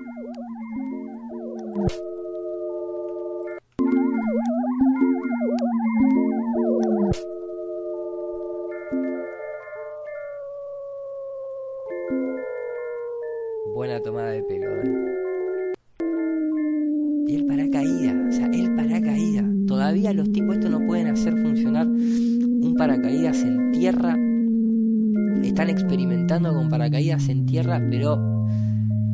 Experimentando 25.78 26.52
con 26.52 26.68
paracaídas 26.68 27.28
en 27.28 27.46
tierra, 27.46 27.80
pero 27.88 28.18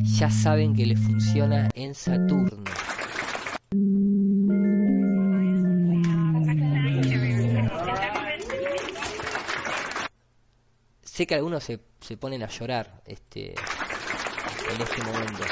ya 0.02 0.30
saben 0.30 0.74
que 0.74 0.86
les 0.86 0.98
funciona 0.98 1.68
en 1.74 1.94
Saturno. 1.94 2.64
Sé 11.02 11.26
que 11.26 11.34
algunos 11.34 11.62
se, 11.62 11.80
se 12.00 12.16
ponen 12.16 12.42
a 12.42 12.48
llorar 12.48 13.02
este, 13.04 13.50
en 13.52 14.80
este 14.80 15.02
momento. 15.04 15.44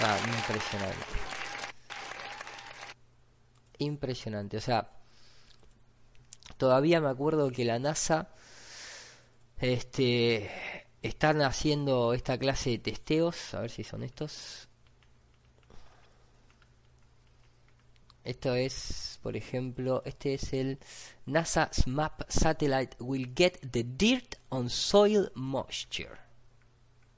Ah, 0.00 0.18
impresionante. 0.26 1.04
Impresionante. 3.78 4.56
O 4.56 4.60
sea, 4.60 4.90
todavía 6.62 7.00
me 7.00 7.08
acuerdo 7.08 7.50
que 7.50 7.64
la 7.64 7.80
NASA 7.80 8.28
este 9.58 10.48
están 11.02 11.42
haciendo 11.42 12.14
esta 12.14 12.38
clase 12.38 12.70
de 12.70 12.78
testeos, 12.78 13.52
a 13.54 13.62
ver 13.62 13.70
si 13.72 13.82
son 13.82 14.04
estos. 14.04 14.68
Esto 18.22 18.54
es, 18.54 19.18
por 19.24 19.36
ejemplo, 19.36 20.04
este 20.04 20.34
es 20.34 20.52
el 20.52 20.78
NASA 21.26 21.68
SMAP 21.72 22.22
satellite 22.28 22.96
will 23.00 23.34
get 23.34 23.58
the 23.72 23.82
dirt 23.82 24.36
on 24.50 24.70
soil 24.70 25.32
moisture. 25.34 26.16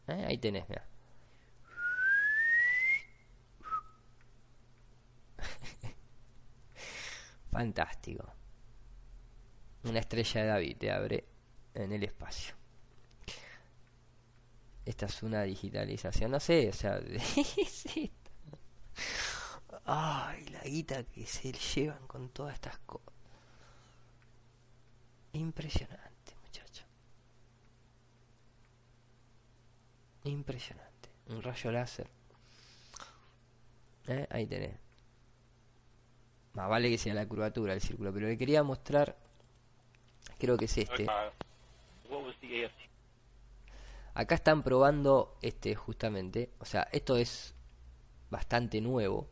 ¿Eh? 0.09 0.24
Ahí 0.26 0.38
tenés, 0.38 0.66
mira. 0.70 0.87
Fantástico. 7.52 8.43
Una 9.85 10.01
estrella 10.01 10.42
de 10.42 10.47
David 10.49 10.77
te 10.79 10.90
abre 10.90 11.25
en 11.75 11.92
el 11.92 12.03
espacio. 12.05 12.55
esta 14.85 15.07
es 15.07 15.23
una 15.23 15.42
digitalización, 15.42 16.31
no 16.31 16.40
sé, 16.40 16.68
o 16.68 16.73
sea, 16.73 17.01
Ay, 19.87 20.44
la 20.47 20.62
guita 20.62 21.05
que 21.05 21.27
se 21.27 21.53
llevan 21.53 22.07
con 22.07 22.31
todas 22.31 22.55
estas 22.55 22.79
cosas. 22.81 23.12
Impresionante, 25.33 26.37
muchacho. 26.42 26.85
Impresionante. 30.25 31.11
Un 31.27 31.42
rayo 31.42 31.70
láser. 31.73 32.09
¿Eh? 34.07 34.27
Ahí 34.31 34.47
tenés. 34.47 34.79
Más 36.55 36.68
vale 36.68 36.88
que 36.88 36.99
sea 36.99 37.14
la 37.14 37.27
curvatura 37.27 37.73
del 37.73 37.83
círculo, 37.83 38.12
pero 38.12 38.29
le 38.29 38.38
quería 38.38 38.62
mostrar, 38.62 39.16
creo 40.38 40.56
que 40.56 40.66
es 40.66 40.78
este. 40.78 41.06
Acá 44.14 44.37
están 44.37 44.62
probando 44.62 45.37
este 45.42 45.74
justamente, 45.74 46.50
o 46.60 46.64
sea, 46.64 46.88
esto 46.92 47.16
es 47.16 47.54
bastante 48.30 48.80
nuevo. 48.80 49.28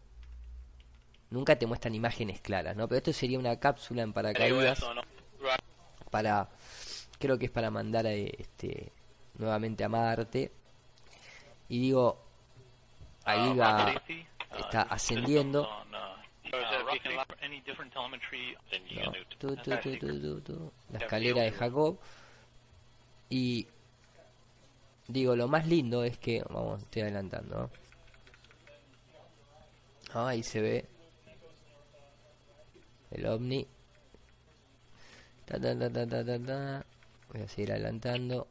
Nunca 1.30 1.56
te 1.56 1.66
muestran 1.66 1.94
imágenes 1.94 2.40
claras, 2.40 2.76
¿no? 2.76 2.88
Pero 2.88 2.98
esto 2.98 3.12
sería 3.12 3.38
una 3.38 3.58
cápsula 3.58 4.02
en 4.02 4.12
paracaídas 4.12 4.84
para 6.10 6.48
creo 7.18 7.38
que 7.38 7.46
es 7.46 7.50
para 7.52 7.70
mandar 7.70 8.06
a, 8.06 8.12
este 8.12 8.92
nuevamente 9.38 9.84
a 9.84 9.88
Marte. 9.88 10.52
Y 11.68 11.80
digo, 11.80 12.22
ahí 13.24 13.56
va 13.56 13.94
está 14.58 14.82
ascendiendo 14.82 15.68
la 20.90 20.98
escalera 20.98 21.42
de 21.42 21.52
Jacob. 21.52 21.98
Y 23.30 23.66
digo, 25.08 25.34
lo 25.34 25.48
más 25.48 25.66
lindo 25.66 26.04
es 26.04 26.18
que, 26.18 26.42
vamos, 26.50 26.82
estoy 26.82 27.02
adelantando. 27.02 27.70
ahí 30.12 30.42
se 30.42 30.60
ve 30.60 30.84
el 33.10 33.26
ovni. 33.26 33.66
Voy 37.32 37.42
a 37.42 37.48
seguir 37.48 37.72
adelantando. 37.72 38.46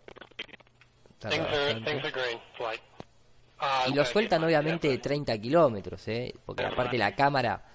Y 3.87 3.93
lo 3.93 4.05
sueltan 4.05 4.43
obviamente 4.43 4.87
de 4.87 4.97
30 4.97 5.37
kilómetros, 5.37 6.07
¿eh? 6.07 6.33
porque 6.45 6.65
aparte 6.65 6.97
la 6.97 7.15
cámara 7.15 7.70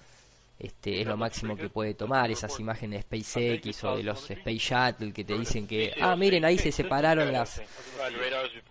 este, 0.59 1.01
es 1.01 1.07
lo 1.07 1.15
máximo 1.17 1.55
que 1.55 1.69
puede 1.69 1.93
tomar, 1.93 2.31
esas 2.31 2.59
imágenes 2.59 3.05
de 3.07 3.21
SpaceX 3.21 3.83
o 3.83 3.97
de 3.97 4.03
los 4.03 4.29
Space 4.29 4.57
Shuttle 4.57 5.13
que 5.13 5.23
te 5.23 5.37
dicen 5.37 5.67
que, 5.67 5.93
ah, 6.01 6.15
miren, 6.15 6.43
ahí 6.45 6.57
se 6.57 6.71
separaron 6.71 7.31
las 7.31 7.61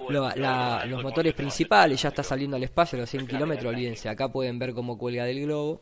los 0.09 1.03
motores 1.03 1.33
principales, 1.35 2.03
ya 2.03 2.09
está 2.09 2.25
saliendo 2.25 2.57
al 2.57 2.65
espacio 2.65 2.99
a 2.99 3.03
los 3.03 3.11
100 3.11 3.29
kilómetros, 3.29 3.73
olvídense, 3.73 4.09
acá 4.09 4.29
pueden 4.29 4.59
ver 4.59 4.75
cómo 4.75 4.99
cuelga 4.99 5.25
del 5.25 5.43
globo. 5.43 5.81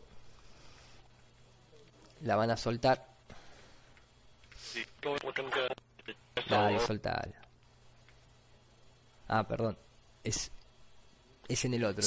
La 2.22 2.36
van 2.36 2.50
a 2.50 2.56
soltar. 2.56 3.06
Dale, 6.48 6.80
soltar. 6.80 7.28
Ah, 9.28 9.46
perdón. 9.46 9.76
Es, 10.22 10.50
es 11.48 11.64
en 11.64 11.74
el 11.74 11.84
otro. 11.84 12.02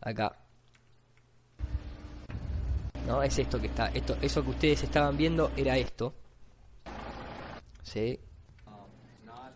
Acá. 0.00 0.41
¿No? 3.06 3.22
Es 3.22 3.38
esto 3.38 3.60
que 3.60 3.68
está, 3.68 3.88
esto, 3.88 4.16
eso 4.22 4.42
que 4.42 4.50
ustedes 4.50 4.82
estaban 4.82 5.16
viendo 5.16 5.50
era 5.56 5.76
esto. 5.76 6.14
¿Sí? 7.82 8.18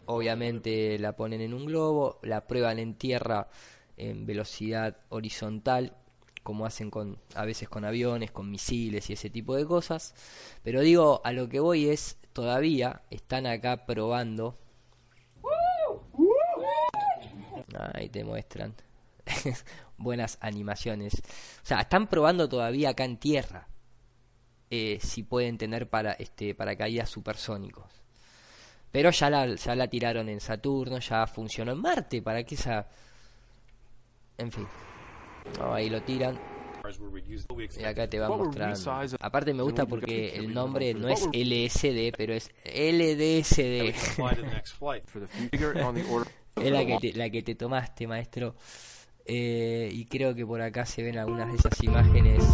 Obviamente 0.07 0.99
la 0.99 1.17
ponen 1.17 1.41
en 1.41 1.53
un 1.53 1.67
globo, 1.67 2.19
la 2.23 2.47
prueban 2.47 2.79
en 2.79 2.95
tierra 2.95 3.49
en 3.97 4.27
velocidad 4.27 4.97
horizontal, 5.09 5.97
como 6.43 6.65
hacen 6.65 6.91
con 6.91 7.19
a 7.35 7.45
veces 7.45 7.69
con 7.69 7.85
aviones, 7.85 8.31
con 8.31 8.51
misiles 8.51 9.11
y 9.11 9.15
ese 9.15 9.31
tipo 9.31 9.57
de 9.57 9.67
cosas. 9.67 10.15
Pero 10.63 10.81
digo, 10.81 11.21
a 11.25 11.33
lo 11.33 11.49
que 11.49 11.59
voy 11.59 11.89
es 11.89 12.19
todavía 12.33 13.03
están 13.11 13.47
acá 13.47 13.85
probando. 13.85 14.57
Ahí 17.95 18.09
te 18.09 18.23
muestran. 18.23 18.75
buenas 19.97 20.39
animaciones. 20.41 21.15
O 21.63 21.67
sea, 21.67 21.81
están 21.81 22.09
probando 22.09 22.49
todavía 22.49 22.91
acá 22.91 23.05
en 23.05 23.19
tierra 23.19 23.69
eh, 24.71 24.99
si 25.01 25.23
pueden 25.23 25.59
tener 25.59 25.89
para 25.89 26.13
este 26.13 26.55
paracaídas 26.55 27.09
supersónicos. 27.09 28.03
Pero 28.91 29.11
ya 29.11 29.31
la, 29.31 29.55
ya 29.55 29.75
la 29.75 29.89
tiraron 29.89 30.29
en 30.29 30.41
Saturno, 30.41 30.99
ya 30.99 31.27
funcionó 31.27 31.73
en 31.73 31.79
Marte, 31.79 32.23
¿para 32.23 32.45
qué 32.45 32.55
esa...? 32.55 32.89
En 34.39 34.51
fin. 34.51 34.67
ahí 35.73 35.91
lo 35.91 36.03
tiran. 36.03 36.39
Y 37.79 37.85
acá 37.85 38.09
te 38.09 38.19
va 38.19 38.29
mostrando. 38.29 39.17
Aparte 39.21 39.53
me 39.55 39.63
gusta 39.63 39.87
porque 39.87 40.37
el 40.37 40.55
nombre 40.55 40.95
no 40.95 41.09
es 41.09 41.27
LSD, 41.33 42.13
pero 42.17 42.33
es 42.33 42.51
LDSD. 42.65 43.93
es 46.57 46.71
la 46.71 46.87
que, 46.87 46.99
te, 47.01 47.13
la 47.13 47.29
que 47.31 47.43
te 47.43 47.55
tomaste, 47.55 48.07
maestro. 48.07 48.55
Eh, 49.29 49.91
y 49.93 50.05
creo 50.05 50.35
que 50.35 50.47
por 50.47 50.61
acá 50.61 50.87
se 50.87 51.03
ven 51.03 51.19
algunas 51.19 51.49
de 51.49 51.57
esas 51.57 51.83
imágenes 51.83 52.45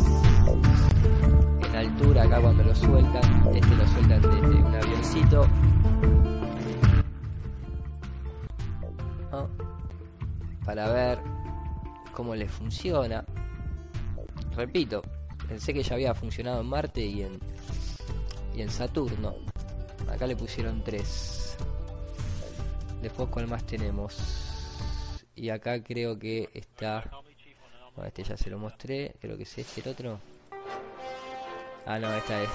en 1.69 1.77
altura, 1.77 2.23
acá 2.23 2.41
cuando 2.41 2.65
lo 2.65 2.75
sueltan. 2.75 3.55
Este 3.55 3.77
lo 3.77 3.87
sueltan 3.89 4.23
desde 4.23 4.63
un 4.63 4.75
avioncito. 4.75 5.49
Para 10.65 10.93
ver 10.93 11.19
cómo 12.13 12.35
le 12.35 12.49
funciona. 12.49 13.25
Repito, 14.57 15.03
pensé 15.49 15.75
que 15.75 15.83
ya 15.83 15.95
había 15.95 16.15
funcionado 16.15 16.61
en 16.61 16.67
Marte 16.67 17.05
y 17.05 17.23
en, 17.23 17.39
y 18.55 18.63
en 18.63 18.71
Saturno. 18.71 19.35
Acá 20.11 20.27
le 20.27 20.37
pusieron 20.37 20.83
tres. 20.83 21.57
Después, 23.03 23.29
¿cuál 23.31 23.49
más 23.49 23.65
tenemos? 23.65 24.52
Y 25.43 25.51
acá 25.51 25.83
creo 25.83 26.17
que 26.17 26.51
está 26.55 27.11
bueno, 27.97 28.07
este 28.07 28.23
ya 28.23 28.37
se 28.37 28.49
lo 28.49 28.61
mostré 28.61 29.17
creo 29.21 29.37
que 29.37 29.43
es 29.43 29.59
este 29.59 29.81
el 29.81 29.89
otro. 29.89 30.21
Ah 31.85 31.99
no 31.99 32.15
esta 32.15 32.45
es 32.45 32.51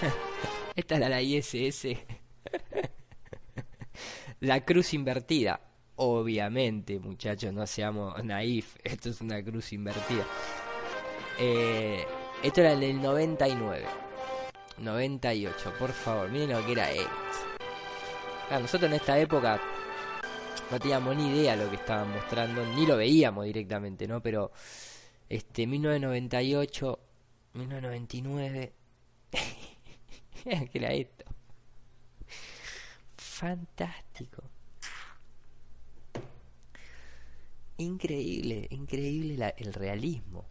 esta 0.76 0.94
es 0.94 1.10
la, 1.10 1.20
ISS 1.20 1.88
la 4.40 4.64
cruz 4.64 4.94
invertida 4.94 5.60
obviamente 5.96 6.98
muchachos 6.98 7.52
no 7.52 7.66
seamos 7.66 8.24
naif 8.24 8.76
esto 8.82 9.10
es 9.10 9.20
una 9.20 9.44
cruz 9.44 9.70
invertida. 9.74 10.24
Eh, 11.38 12.02
esto 12.42 12.62
era 12.62 12.72
el 12.72 13.02
99 13.02 13.84
98 14.78 15.74
por 15.78 15.92
favor 15.92 16.30
miren 16.30 16.52
lo 16.52 16.64
que 16.64 16.72
era 16.72 16.90
esto. 16.90 17.10
Nosotros 18.50 18.90
en 18.90 18.96
esta 18.96 19.18
época 19.18 19.60
no 20.72 20.80
teníamos 20.80 21.14
ni 21.14 21.28
idea 21.28 21.54
lo 21.54 21.68
que 21.68 21.76
estaban 21.76 22.08
mostrando, 22.08 22.64
ni 22.64 22.86
lo 22.86 22.96
veíamos 22.96 23.44
directamente, 23.44 24.08
¿no? 24.08 24.22
Pero 24.22 24.52
este 25.28 25.66
1998, 25.66 26.98
1999, 27.52 28.72
¿qué 29.30 30.70
era 30.72 30.94
esto? 30.94 31.26
Fantástico. 33.18 34.44
Increíble, 37.76 38.66
increíble 38.70 39.54
el 39.58 39.74
realismo. 39.74 40.46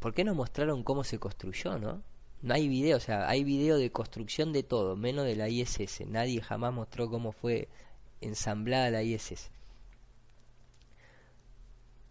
¿Por 0.00 0.12
qué 0.12 0.24
no 0.24 0.34
mostraron 0.34 0.82
cómo 0.82 1.04
se 1.04 1.20
construyó, 1.20 1.78
no? 1.78 2.02
No 2.44 2.52
hay 2.54 2.68
video, 2.68 2.98
o 2.98 3.00
sea, 3.00 3.26
hay 3.26 3.42
video 3.42 3.78
de 3.78 3.90
construcción 3.90 4.52
de 4.52 4.62
todo, 4.62 4.96
menos 4.96 5.24
de 5.24 5.34
la 5.34 5.48
ISS. 5.48 6.06
Nadie 6.06 6.42
jamás 6.42 6.74
mostró 6.74 7.08
cómo 7.08 7.32
fue 7.32 7.68
ensamblada 8.20 8.90
la 8.90 9.02
ISS. 9.02 9.50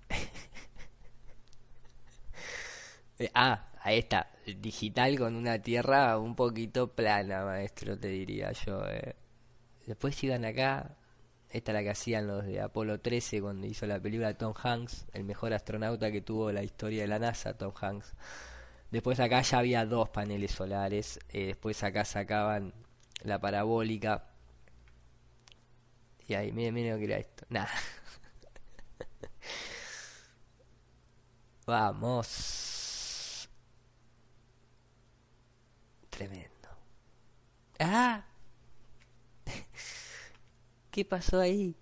Ah, 3.35 3.69
ahí 3.81 3.99
está, 3.99 4.31
digital 4.59 5.17
con 5.17 5.35
una 5.35 5.61
tierra 5.61 6.17
un 6.17 6.35
poquito 6.35 6.87
plana, 6.93 7.45
maestro, 7.45 7.97
te 7.97 8.09
diría 8.09 8.51
yo. 8.51 8.83
Eh. 8.89 9.15
Después 9.85 10.21
iban 10.23 10.43
acá, 10.43 10.97
esta 11.51 11.71
es 11.71 11.73
la 11.73 11.83
que 11.83 11.91
hacían 11.91 12.27
los 12.27 12.43
de 12.45 12.59
Apolo 12.59 12.99
13 12.99 13.39
cuando 13.41 13.67
hizo 13.67 13.85
la 13.85 13.99
película 13.99 14.33
Tom 14.33 14.53
Hanks, 14.61 15.05
el 15.13 15.23
mejor 15.23 15.53
astronauta 15.53 16.11
que 16.11 16.21
tuvo 16.21 16.51
la 16.51 16.63
historia 16.63 17.03
de 17.03 17.07
la 17.07 17.19
NASA, 17.19 17.53
Tom 17.53 17.71
Hanks. 17.79 18.13
Después 18.93 19.19
acá 19.19 19.41
ya 19.41 19.57
había 19.57 19.87
dos 19.87 20.09
paneles 20.09 20.51
solares. 20.51 21.19
Eh, 21.29 21.47
después 21.47 21.83
acá 21.83 22.05
sacaban 22.05 22.75
la 23.23 23.41
parabólica. 23.41 24.29
Y 26.27 26.35
ahí, 26.35 26.51
miren, 26.51 26.73
miren 26.75 26.93
lo 26.93 26.99
que 26.99 27.05
era 27.05 27.17
esto. 27.17 27.43
Nada. 27.49 27.69
Vamos. 31.65 33.49
Tremendo. 36.11 36.69
Ah. 37.79 38.23
¿Qué 40.91 41.03
pasó 41.03 41.39
ahí? 41.39 41.75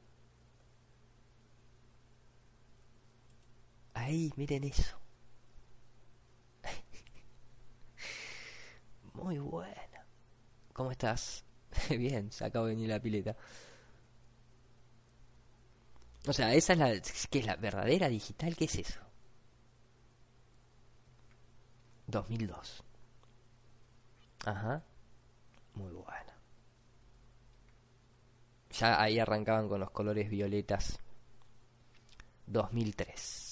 Ahí, 3.94 4.34
miren 4.36 4.66
eso. 4.66 5.01
Muy 9.14 9.40
buena. 9.40 10.06
¿Cómo 10.74 10.92
estás? 10.92 11.44
Bien, 11.90 12.32
se 12.32 12.46
acaba 12.46 12.68
de 12.68 12.76
venir 12.76 12.90
la 12.90 13.00
pileta. 13.00 13.36
O 16.28 16.34
sea, 16.34 16.54
esa 16.54 16.74
es 16.74 16.80
la... 16.80 16.92
¿Qué 17.30 17.40
es 17.40 17.46
la 17.46 17.56
verdadera 17.56 18.08
digital? 18.08 18.56
¿Qué 18.56 18.66
es 18.66 18.76
eso? 18.76 19.00
2002. 22.08 22.84
Ajá. 24.46 24.84
Muy 25.76 25.92
buena. 25.92 26.36
Ya 28.72 29.02
ahí 29.02 29.20
arrancaban 29.20 29.68
con 29.68 29.80
los 29.80 29.92
colores 29.92 30.30
violetas. 30.30 31.00
2003. 32.48 33.51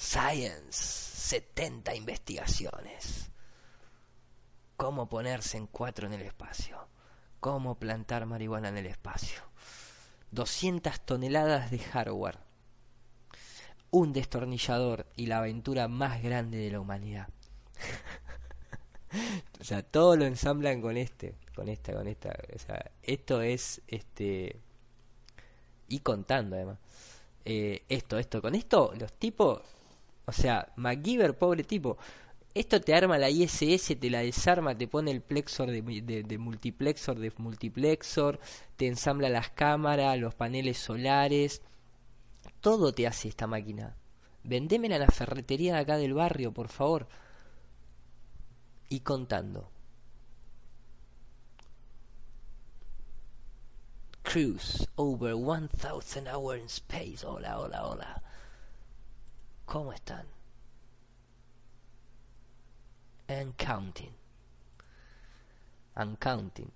Science. 0.00 1.10
70 1.30 1.94
investigaciones. 1.94 3.30
Cómo 4.78 5.10
ponerse 5.10 5.58
en 5.58 5.66
cuatro 5.66 6.06
en 6.06 6.14
el 6.14 6.22
espacio. 6.22 6.78
Cómo 7.38 7.78
plantar 7.78 8.24
marihuana 8.24 8.70
en 8.70 8.78
el 8.78 8.86
espacio. 8.86 9.42
200 10.30 11.02
toneladas 11.02 11.70
de 11.70 11.80
hardware. 11.80 12.38
Un 13.90 14.14
destornillador 14.14 15.06
y 15.16 15.26
la 15.26 15.38
aventura 15.38 15.86
más 15.86 16.22
grande 16.22 16.56
de 16.56 16.70
la 16.70 16.80
humanidad. 16.80 17.28
o 19.60 19.64
sea, 19.64 19.82
todo 19.82 20.16
lo 20.16 20.24
ensamblan 20.24 20.80
con 20.80 20.96
este, 20.96 21.34
con 21.54 21.68
esta, 21.68 21.92
con 21.92 22.08
esta. 22.08 22.34
O 22.54 22.58
sea, 22.58 22.90
esto 23.02 23.42
es 23.42 23.82
este 23.86 24.58
y 25.88 26.00
contando 26.00 26.56
además. 26.56 26.78
Eh, 27.44 27.84
esto, 27.88 28.18
esto, 28.18 28.40
con 28.40 28.54
esto, 28.54 28.92
los 28.98 29.12
tipos, 29.12 29.60
o 30.30 30.32
sea, 30.32 30.72
MacGyver, 30.76 31.36
pobre 31.36 31.64
tipo, 31.64 31.98
esto 32.54 32.80
te 32.80 32.94
arma 32.94 33.18
la 33.18 33.30
ISS, 33.30 33.98
te 33.98 34.10
la 34.10 34.20
desarma, 34.20 34.78
te 34.78 34.86
pone 34.86 35.10
el 35.10 35.22
plexor 35.22 35.72
de, 35.72 35.82
de, 35.82 36.38
multiplexor, 36.38 37.18
de 37.18 37.32
multiplexor, 37.36 38.38
te 38.76 38.86
ensambla 38.86 39.28
las 39.28 39.50
cámaras, 39.50 40.18
los 40.18 40.36
paneles 40.36 40.78
solares, 40.78 41.62
todo 42.60 42.92
te 42.92 43.08
hace 43.08 43.28
esta 43.28 43.48
máquina. 43.48 43.96
Vendémela 44.44 44.96
a 44.96 45.00
la 45.00 45.08
ferretería 45.08 45.74
de 45.74 45.80
acá 45.80 45.96
del 45.96 46.14
barrio, 46.14 46.52
por 46.52 46.68
favor. 46.68 47.08
Y 48.88 49.00
contando. 49.00 49.68
Cruise 54.22 54.88
over 54.94 55.34
1000 55.34 56.28
hours 56.28 56.60
in 56.60 56.66
space. 56.66 57.26
Hola, 57.26 57.58
hola, 57.58 57.84
hola. 57.84 58.22
¿Cómo 59.70 59.92
están? 59.92 60.26
And 63.28 63.54
counting. 63.54 64.12
And 65.94 66.18
counting. 66.18 66.72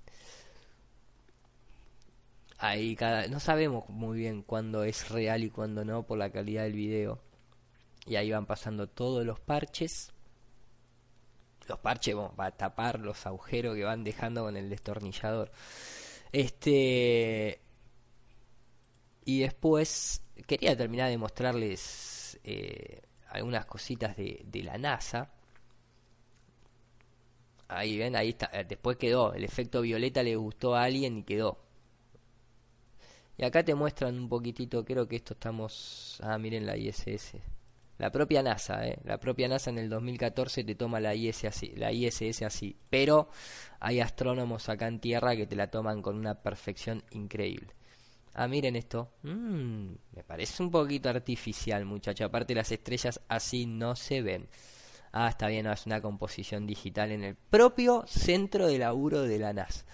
Ahí 2.58 2.94
cada, 2.94 3.26
no 3.26 3.40
sabemos 3.40 3.88
muy 3.88 4.18
bien 4.18 4.42
cuándo 4.42 4.84
es 4.84 5.08
real 5.08 5.42
y 5.42 5.50
cuándo 5.50 5.84
no 5.84 6.04
por 6.04 6.18
la 6.18 6.30
calidad 6.30 6.62
del 6.62 6.74
video. 6.74 7.18
Y 8.06 8.14
ahí 8.14 8.30
van 8.30 8.46
pasando 8.46 8.88
todos 8.88 9.26
los 9.26 9.40
parches. 9.40 10.12
Los 11.66 11.80
parches 11.80 12.14
bueno, 12.14 12.32
para 12.36 12.52
tapar 12.52 13.00
los 13.00 13.26
agujeros 13.26 13.74
que 13.74 13.82
van 13.82 14.04
dejando 14.04 14.44
con 14.44 14.56
el 14.56 14.70
destornillador. 14.70 15.50
Este. 16.30 17.60
Y 19.24 19.40
después 19.40 20.22
quería 20.46 20.76
terminar 20.76 21.10
de 21.10 21.18
mostrarles 21.18 22.13
eh, 22.44 23.02
algunas 23.30 23.66
cositas 23.66 24.16
de, 24.16 24.62
la 24.62 24.78
NASA. 24.78 25.30
Ahí 27.68 27.98
ven, 27.98 28.14
ahí 28.16 28.30
está. 28.30 28.50
Eh, 28.52 28.64
después 28.64 28.96
quedó. 28.96 29.32
El 29.34 29.44
efecto 29.44 29.80
violeta 29.80 30.22
le 30.22 30.36
gustó 30.36 30.74
a 30.74 30.84
alguien 30.84 31.18
y 31.18 31.22
quedó. 31.24 31.58
Y 33.36 33.44
acá 33.44 33.64
te 33.64 33.74
muestran 33.74 34.16
un 34.16 34.28
poquitito, 34.28 34.84
creo 34.84 35.08
que 35.08 35.16
esto 35.16 35.34
estamos... 35.34 36.20
Ah, 36.22 36.38
miren 36.38 36.66
la 36.66 36.76
ISS. 36.76 37.34
La 37.98 38.10
propia 38.10 38.42
NASA, 38.42 38.86
¿eh? 38.86 38.98
La 39.04 39.18
propia 39.18 39.48
NASA 39.48 39.70
en 39.70 39.78
el 39.78 39.88
2014 39.88 40.64
te 40.64 40.74
toma 40.74 41.00
la, 41.00 41.14
IS 41.14 41.44
así, 41.44 41.72
la 41.76 41.92
ISS 41.92 42.42
así. 42.42 42.76
Pero 42.90 43.28
hay 43.80 44.00
astrónomos 44.00 44.68
acá 44.68 44.88
en 44.88 45.00
Tierra 45.00 45.36
que 45.36 45.46
te 45.46 45.56
la 45.56 45.68
toman 45.68 46.02
con 46.02 46.16
una 46.16 46.34
perfección 46.34 47.04
increíble. 47.10 47.74
Ah, 48.34 48.48
miren 48.48 48.74
esto. 48.74 49.12
Mm, 49.22 49.92
me 50.12 50.24
parece 50.26 50.62
un 50.62 50.70
poquito 50.70 51.08
artificial, 51.08 51.84
muchacho. 51.84 52.24
Aparte 52.24 52.54
las 52.54 52.72
estrellas 52.72 53.20
así 53.28 53.64
no 53.66 53.94
se 53.94 54.22
ven. 54.22 54.48
Ah, 55.12 55.28
está 55.28 55.46
bien, 55.46 55.66
es 55.66 55.86
una 55.86 56.00
composición 56.02 56.66
digital 56.66 57.12
en 57.12 57.22
el 57.22 57.36
propio 57.36 58.04
centro 58.08 58.66
de 58.66 58.78
laburo 58.78 59.22
de 59.22 59.38
la 59.38 59.52
NASA. 59.52 59.84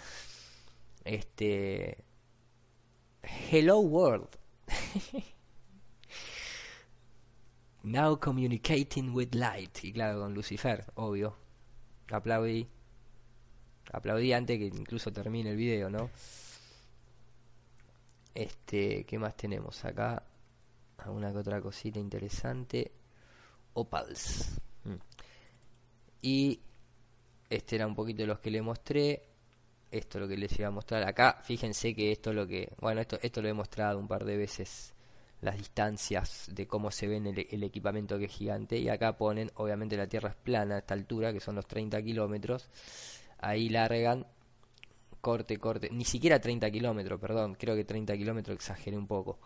Este... 1.05 2.05
Hello 3.51 3.81
World. 3.81 4.29
Now 7.83 8.19
communicating 8.19 9.15
with 9.15 9.35
light. 9.35 9.85
Y 9.85 9.93
claro, 9.93 10.21
con 10.21 10.33
Lucifer, 10.33 10.87
obvio. 10.95 11.37
Aplaudí. 12.11 12.67
Aplaudí 13.93 14.33
antes 14.33 14.59
que 14.59 14.67
incluso 14.67 15.13
termine 15.13 15.51
el 15.51 15.57
video, 15.57 15.91
¿no? 15.91 16.11
Este, 18.35 19.05
¿qué 19.05 19.19
más 19.19 19.37
tenemos 19.37 19.85
acá? 19.85 20.23
Alguna 20.99 21.33
que 21.33 21.39
otra 21.39 21.61
cosita 21.61 21.99
interesante. 21.99 22.93
Opals. 23.75 24.61
Mm. 24.85 24.95
Y 26.23 26.61
este 27.49 27.77
era 27.77 27.87
un 27.87 27.95
poquito 27.95 28.23
de 28.23 28.27
los 28.27 28.39
que 28.41 28.51
le 28.51 28.63
mostré. 28.63 29.25
Esto 29.91 30.19
es 30.19 30.23
lo 30.23 30.29
que 30.29 30.37
les 30.37 30.57
iba 30.59 30.69
a 30.69 30.71
mostrar 30.71 31.03
acá. 31.03 31.41
Fíjense 31.43 31.95
que 31.95 32.13
esto 32.13 32.31
es 32.31 32.37
lo 32.37 32.47
que. 32.47 32.73
Bueno, 32.81 33.01
esto, 33.01 33.19
esto 33.23 33.43
lo 33.43 33.49
he 33.49 33.55
mostrado 33.55 33.99
un 33.99 34.07
par 34.07 34.25
de 34.25 34.37
veces. 34.37 34.95
Las 35.41 35.57
distancias 35.57 36.51
de 36.53 36.67
cómo 36.67 36.91
se 36.91 37.07
ve 37.07 37.17
el, 37.17 37.47
el 37.51 37.63
equipamiento 37.65 38.19
que 38.19 38.27
es 38.27 38.33
gigante. 38.33 38.79
Y 38.79 38.89
acá 38.89 39.17
ponen, 39.17 39.51
obviamente 39.55 39.97
la 39.97 40.07
Tierra 40.07 40.31
es 40.31 40.37
plana 40.37 40.77
a 40.77 40.79
esta 40.79 40.95
altura, 40.95 41.33
que 41.33 41.41
son 41.41 41.57
los 41.57 41.67
30 41.67 42.03
kilómetros. 42.03 42.69
Ahí 43.39 43.71
largan. 43.71 44.27
Corte, 45.21 45.59
corte. 45.59 45.91
Ni 45.91 46.05
siquiera 46.05 46.41
30 46.41 46.71
kilómetros, 46.71 47.21
perdón. 47.21 47.57
Creo 47.59 47.77
que 47.77 47.85
30 47.85 48.17
kilómetros 48.17 48.55
exageré 48.55 48.97
un 48.97 49.07
poco 49.07 49.39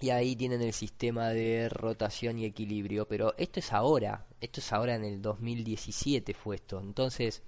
y 0.00 0.10
ahí 0.10 0.36
tienen 0.36 0.60
el 0.62 0.72
sistema 0.72 1.30
de 1.30 1.68
rotación 1.68 2.38
y 2.38 2.44
equilibrio, 2.44 3.08
pero 3.08 3.34
esto 3.38 3.60
es 3.60 3.72
ahora, 3.72 4.26
esto 4.40 4.60
es 4.60 4.72
ahora 4.72 4.94
en 4.94 5.04
el 5.04 5.22
2017 5.22 6.34
fue 6.34 6.56
esto, 6.56 6.80
entonces, 6.80 7.42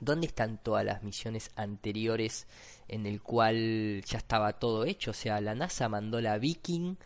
¿dónde 0.00 0.26
están 0.26 0.58
todas 0.62 0.84
las 0.84 1.02
misiones 1.02 1.50
anteriores 1.56 2.46
en 2.88 3.06
el 3.06 3.20
cual 3.20 4.02
ya 4.06 4.18
estaba 4.18 4.54
todo 4.54 4.84
hecho? 4.84 5.10
O 5.10 5.14
sea, 5.14 5.40
la 5.40 5.54
NASA 5.54 5.88
mandó 5.88 6.20
la 6.20 6.38
Viking 6.38 6.96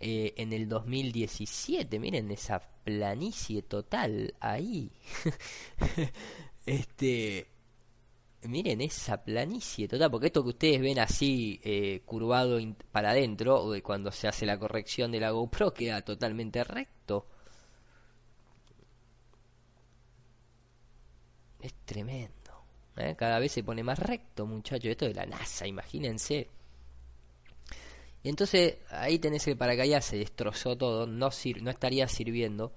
eh, 0.00 0.32
en 0.36 0.52
el 0.52 0.68
2017, 0.68 1.98
miren 1.98 2.30
esa 2.30 2.60
planicie 2.84 3.62
total 3.62 4.34
ahí. 4.40 4.90
este 6.66 7.46
miren 8.48 8.80
esa 8.80 9.22
planicie 9.24 9.88
total, 9.88 10.10
porque 10.10 10.26
esto 10.26 10.42
que 10.42 10.50
ustedes 10.50 10.80
ven 10.80 10.98
así 10.98 11.60
eh, 11.64 12.02
curvado 12.04 12.58
para 12.92 13.10
adentro, 13.10 13.70
cuando 13.82 14.10
se 14.12 14.28
hace 14.28 14.46
la 14.46 14.58
corrección 14.58 15.10
de 15.12 15.20
la 15.20 15.30
GoPro, 15.30 15.72
queda 15.74 16.02
totalmente 16.02 16.62
recto. 16.64 17.26
Es 21.60 21.72
tremendo. 21.84 22.34
¿eh? 22.96 23.14
Cada 23.16 23.38
vez 23.38 23.52
se 23.52 23.62
pone 23.64 23.82
más 23.82 23.98
recto, 23.98 24.46
muchachos. 24.46 24.90
Esto 24.90 25.06
de 25.06 25.14
la 25.14 25.26
NASA, 25.26 25.66
imagínense. 25.66 26.48
Y 28.22 28.28
entonces 28.28 28.76
ahí 28.90 29.18
tenés 29.18 29.46
el 29.48 29.56
paracaídas, 29.56 30.04
se 30.06 30.16
destrozó 30.18 30.76
todo, 30.76 31.06
no, 31.06 31.30
no 31.60 31.70
estaría 31.70 32.08
sirviendo. 32.08 32.72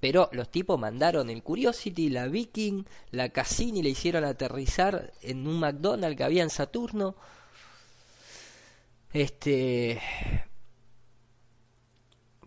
Pero 0.00 0.28
los 0.32 0.50
tipos 0.50 0.78
mandaron 0.78 1.30
el 1.30 1.42
Curiosity, 1.42 2.10
la 2.10 2.28
Viking, 2.28 2.84
la 3.10 3.30
Cassini, 3.30 3.82
le 3.82 3.90
hicieron 3.90 4.24
aterrizar 4.24 5.12
en 5.22 5.46
un 5.46 5.58
McDonald's 5.58 6.16
que 6.16 6.24
había 6.24 6.42
en 6.42 6.50
Saturno. 6.50 7.16
Este. 9.12 10.00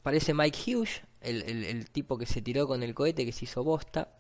Parece 0.03 0.33
Mike 0.33 0.59
Hughes, 0.75 1.01
el, 1.21 1.41
el, 1.43 1.89
tipo 1.89 2.17
que 2.17 2.25
se 2.25 2.41
tiró 2.41 2.67
con 2.67 2.83
el 2.83 2.93
cohete 2.93 3.25
que 3.25 3.31
se 3.31 3.45
hizo 3.45 3.63
bosta. 3.63 4.15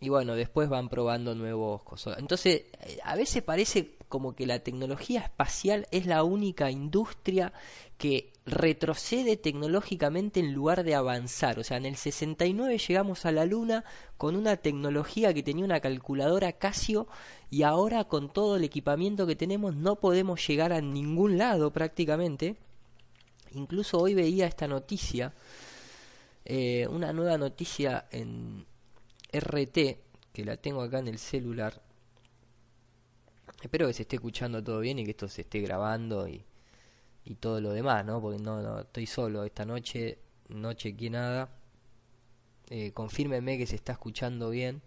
Y 0.00 0.08
bueno, 0.08 0.34
después 0.34 0.68
van 0.68 0.88
probando 0.88 1.34
nuevos 1.34 1.82
cosas. 1.82 2.18
Entonces, 2.18 2.64
a 3.04 3.14
veces 3.14 3.42
parece 3.42 3.98
como 4.10 4.34
que 4.34 4.44
la 4.44 4.58
tecnología 4.58 5.20
espacial 5.20 5.86
es 5.92 6.04
la 6.04 6.24
única 6.24 6.70
industria 6.70 7.54
que 7.96 8.32
retrocede 8.44 9.36
tecnológicamente 9.36 10.40
en 10.40 10.52
lugar 10.52 10.82
de 10.82 10.96
avanzar. 10.96 11.60
O 11.60 11.64
sea, 11.64 11.76
en 11.76 11.86
el 11.86 11.96
69 11.96 12.76
llegamos 12.76 13.24
a 13.24 13.30
la 13.30 13.46
Luna 13.46 13.84
con 14.18 14.34
una 14.34 14.56
tecnología 14.56 15.32
que 15.32 15.44
tenía 15.44 15.64
una 15.64 15.78
calculadora 15.78 16.52
Casio 16.54 17.06
y 17.50 17.62
ahora 17.62 18.04
con 18.04 18.32
todo 18.32 18.56
el 18.56 18.64
equipamiento 18.64 19.28
que 19.28 19.36
tenemos 19.36 19.76
no 19.76 20.00
podemos 20.00 20.44
llegar 20.44 20.72
a 20.72 20.80
ningún 20.80 21.38
lado 21.38 21.72
prácticamente. 21.72 22.56
Incluso 23.52 23.98
hoy 23.98 24.14
veía 24.14 24.46
esta 24.46 24.66
noticia, 24.66 25.32
eh, 26.44 26.88
una 26.90 27.12
nueva 27.12 27.38
noticia 27.38 28.06
en 28.10 28.66
RT, 29.32 29.76
que 30.32 30.44
la 30.44 30.56
tengo 30.56 30.82
acá 30.82 30.98
en 30.98 31.08
el 31.08 31.18
celular. 31.18 31.80
Espero 33.60 33.86
que 33.86 33.92
se 33.92 34.02
esté 34.02 34.16
escuchando 34.16 34.62
todo 34.62 34.80
bien 34.80 34.98
y 34.98 35.04
que 35.04 35.10
esto 35.10 35.28
se 35.28 35.42
esté 35.42 35.60
grabando 35.60 36.26
y, 36.26 36.44
y 37.24 37.34
todo 37.34 37.60
lo 37.60 37.72
demás, 37.72 38.04
¿no? 38.04 38.20
Porque 38.20 38.42
no, 38.42 38.62
no 38.62 38.80
estoy 38.80 39.06
solo 39.06 39.44
esta 39.44 39.64
noche, 39.64 40.18
no 40.48 40.72
chequeé 40.72 41.10
nada. 41.10 41.48
Eh, 42.70 42.92
confírmenme 42.92 43.58
que 43.58 43.66
se 43.66 43.76
está 43.76 43.92
escuchando 43.92 44.50
bien. 44.50 44.80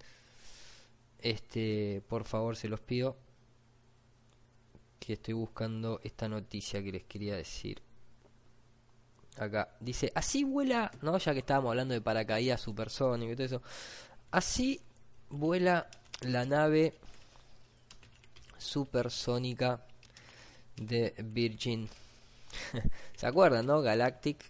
Este, 1.19 2.01
por 2.07 2.23
favor, 2.23 2.55
se 2.55 2.67
los 2.67 2.79
pido. 2.79 3.15
Que 4.99 5.13
estoy 5.13 5.33
buscando 5.33 5.99
esta 6.03 6.27
noticia 6.27 6.81
que 6.81 6.91
les 6.91 7.03
quería 7.03 7.35
decir. 7.35 7.81
Acá 9.37 9.75
dice, 9.79 10.11
así 10.15 10.43
vuela, 10.43 10.91
¿no? 11.01 11.17
Ya 11.17 11.33
que 11.33 11.39
estábamos 11.39 11.71
hablando 11.71 11.93
de 11.93 12.01
paracaídas 12.01 12.61
supersónico 12.61 13.33
y 13.33 13.35
todo 13.35 13.45
eso. 13.45 13.61
Así 14.31 14.81
vuela 15.29 15.89
la 16.21 16.45
nave 16.45 16.93
supersónica 18.63 19.85
de 20.75 21.13
Virgin. 21.17 21.89
¿Se 23.15 23.27
acuerdan, 23.27 23.65
no? 23.65 23.81
Galactic, 23.81 24.43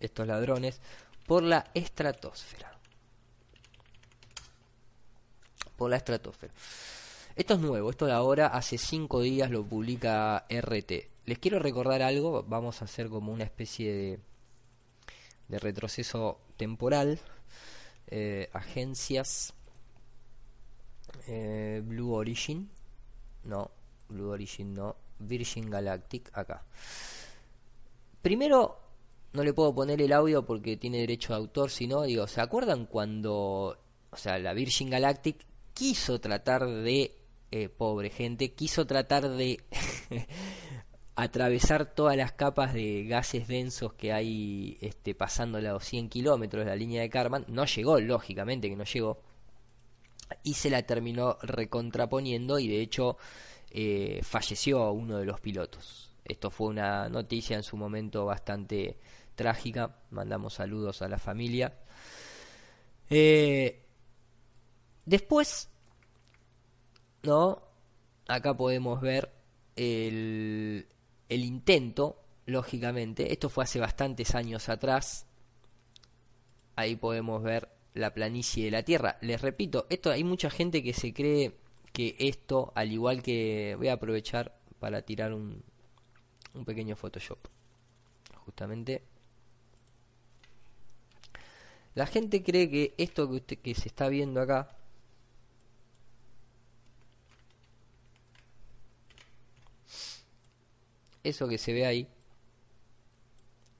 estos 0.00 0.26
ladrones, 0.26 0.80
por 1.26 1.42
la 1.42 1.70
estratosfera. 1.74 2.72
Por 5.76 5.90
la 5.90 5.96
estratosfera. 5.96 6.52
Esto 7.34 7.54
es 7.54 7.60
nuevo, 7.60 7.90
esto 7.90 8.06
de 8.06 8.12
ahora, 8.12 8.48
hace 8.48 8.76
5 8.76 9.22
días 9.22 9.50
lo 9.50 9.64
publica 9.64 10.44
RT. 10.48 10.92
Les 11.24 11.38
quiero 11.38 11.58
recordar 11.58 12.02
algo, 12.02 12.44
vamos 12.46 12.82
a 12.82 12.84
hacer 12.84 13.08
como 13.08 13.32
una 13.32 13.44
especie 13.44 13.92
de, 13.92 14.18
de 15.48 15.58
retroceso 15.58 16.38
temporal. 16.56 17.18
Eh, 18.08 18.50
agencias 18.52 19.54
eh, 21.26 21.82
Blue 21.84 22.12
Origin, 22.12 22.68
no, 23.44 23.70
Blue 24.08 24.30
Origin 24.30 24.74
no, 24.74 24.96
Virgin 25.18 25.70
Galactic, 25.70 26.30
acá. 26.32 26.64
Primero, 28.20 28.78
no 29.32 29.42
le 29.42 29.54
puedo 29.54 29.74
poner 29.74 30.00
el 30.02 30.12
audio 30.12 30.44
porque 30.44 30.76
tiene 30.76 30.98
derecho 30.98 31.32
de 31.32 31.38
autor, 31.38 31.70
si 31.70 31.86
no, 31.86 32.02
digo, 32.02 32.26
¿se 32.26 32.40
acuerdan 32.40 32.86
cuando, 32.86 33.78
o 34.10 34.16
sea, 34.16 34.38
la 34.38 34.52
Virgin 34.52 34.90
Galactic 34.90 35.44
quiso 35.74 36.20
tratar 36.20 36.66
de, 36.66 37.16
eh, 37.50 37.68
pobre 37.68 38.10
gente, 38.10 38.52
quiso 38.52 38.86
tratar 38.86 39.28
de 39.28 39.60
atravesar 41.16 41.94
todas 41.94 42.16
las 42.16 42.32
capas 42.32 42.74
de 42.74 43.04
gases 43.04 43.48
densos 43.48 43.94
que 43.94 44.12
hay 44.12 44.78
este, 44.80 45.14
pasando 45.14 45.60
los 45.60 45.84
100 45.84 46.08
kilómetros 46.08 46.66
la 46.66 46.76
línea 46.76 47.02
de 47.02 47.10
Karman? 47.10 47.44
No 47.48 47.64
llegó, 47.64 47.98
lógicamente 48.00 48.68
que 48.68 48.76
no 48.76 48.84
llegó. 48.84 49.20
Y 50.42 50.54
se 50.54 50.70
la 50.70 50.82
terminó 50.82 51.36
recontraponiendo 51.42 52.58
y 52.58 52.68
de 52.68 52.80
hecho 52.80 53.16
eh, 53.70 54.20
falleció 54.22 54.90
uno 54.92 55.18
de 55.18 55.24
los 55.24 55.40
pilotos. 55.40 56.10
Esto 56.24 56.50
fue 56.50 56.68
una 56.68 57.08
noticia 57.08 57.56
en 57.56 57.62
su 57.62 57.76
momento 57.76 58.24
bastante 58.24 58.98
trágica. 59.34 59.96
Mandamos 60.10 60.54
saludos 60.54 61.02
a 61.02 61.08
la 61.08 61.18
familia. 61.18 61.74
Eh, 63.10 63.84
después, 65.04 65.68
¿no? 67.22 67.62
Acá 68.28 68.56
podemos 68.56 69.00
ver 69.00 69.32
el, 69.76 70.86
el 71.28 71.44
intento, 71.44 72.22
lógicamente. 72.46 73.32
Esto 73.32 73.48
fue 73.48 73.64
hace 73.64 73.80
bastantes 73.80 74.34
años 74.34 74.68
atrás. 74.68 75.26
Ahí 76.76 76.96
podemos 76.96 77.42
ver 77.42 77.68
la 77.94 78.14
planicie 78.14 78.64
de 78.64 78.70
la 78.70 78.82
Tierra. 78.82 79.18
Les 79.20 79.40
repito, 79.40 79.86
esto 79.90 80.10
hay 80.10 80.24
mucha 80.24 80.50
gente 80.50 80.82
que 80.82 80.92
se 80.92 81.12
cree 81.12 81.54
que 81.92 82.16
esto, 82.18 82.72
al 82.74 82.92
igual 82.92 83.22
que 83.22 83.74
voy 83.76 83.88
a 83.88 83.94
aprovechar 83.94 84.56
para 84.78 85.02
tirar 85.02 85.32
un, 85.32 85.62
un 86.54 86.64
pequeño 86.64 86.96
Photoshop. 86.96 87.38
Justamente. 88.44 89.02
La 91.94 92.06
gente 92.06 92.42
cree 92.42 92.70
que 92.70 92.94
esto 92.96 93.28
que, 93.28 93.34
usted, 93.36 93.58
que 93.58 93.74
se 93.74 93.88
está 93.88 94.08
viendo 94.08 94.40
acá 94.40 94.76
eso 101.22 101.48
que 101.48 101.58
se 101.58 101.72
ve 101.72 101.86
ahí 101.86 102.08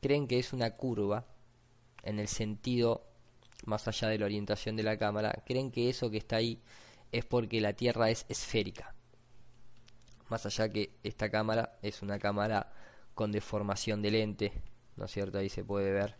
creen 0.01 0.27
que 0.29 0.39
es 0.39 0.53
una 0.53 0.73
curva 0.77 1.27
en 2.03 2.19
el 2.19 2.29
sentido 2.29 3.07
más 3.65 3.87
allá 3.89 4.09
de 4.09 4.19
la 4.19 4.27
orientación 4.27 4.77
de 4.77 4.83
la 4.83 4.97
cámara, 4.97 5.43
creen 5.47 5.71
que 5.71 5.89
eso 5.89 6.11
que 6.11 6.19
está 6.19 6.37
ahí 6.37 6.61
es 7.11 7.25
porque 7.25 7.61
la 7.61 7.75
Tierra 7.75 8.11
es 8.11 8.27
esférica. 8.29 8.95
Más 10.29 10.47
allá 10.47 10.69
que 10.69 10.97
esta 11.03 11.31
cámara 11.31 11.79
es 11.83 12.03
una 12.03 12.19
cámara 12.19 12.73
con 13.15 13.33
deformación 13.33 14.01
de 14.03 14.11
lente, 14.11 14.53
¿no 14.97 15.05
es 15.05 15.11
cierto? 15.11 15.39
Ahí 15.39 15.49
se 15.49 15.65
puede 15.65 15.93
ver, 15.93 16.17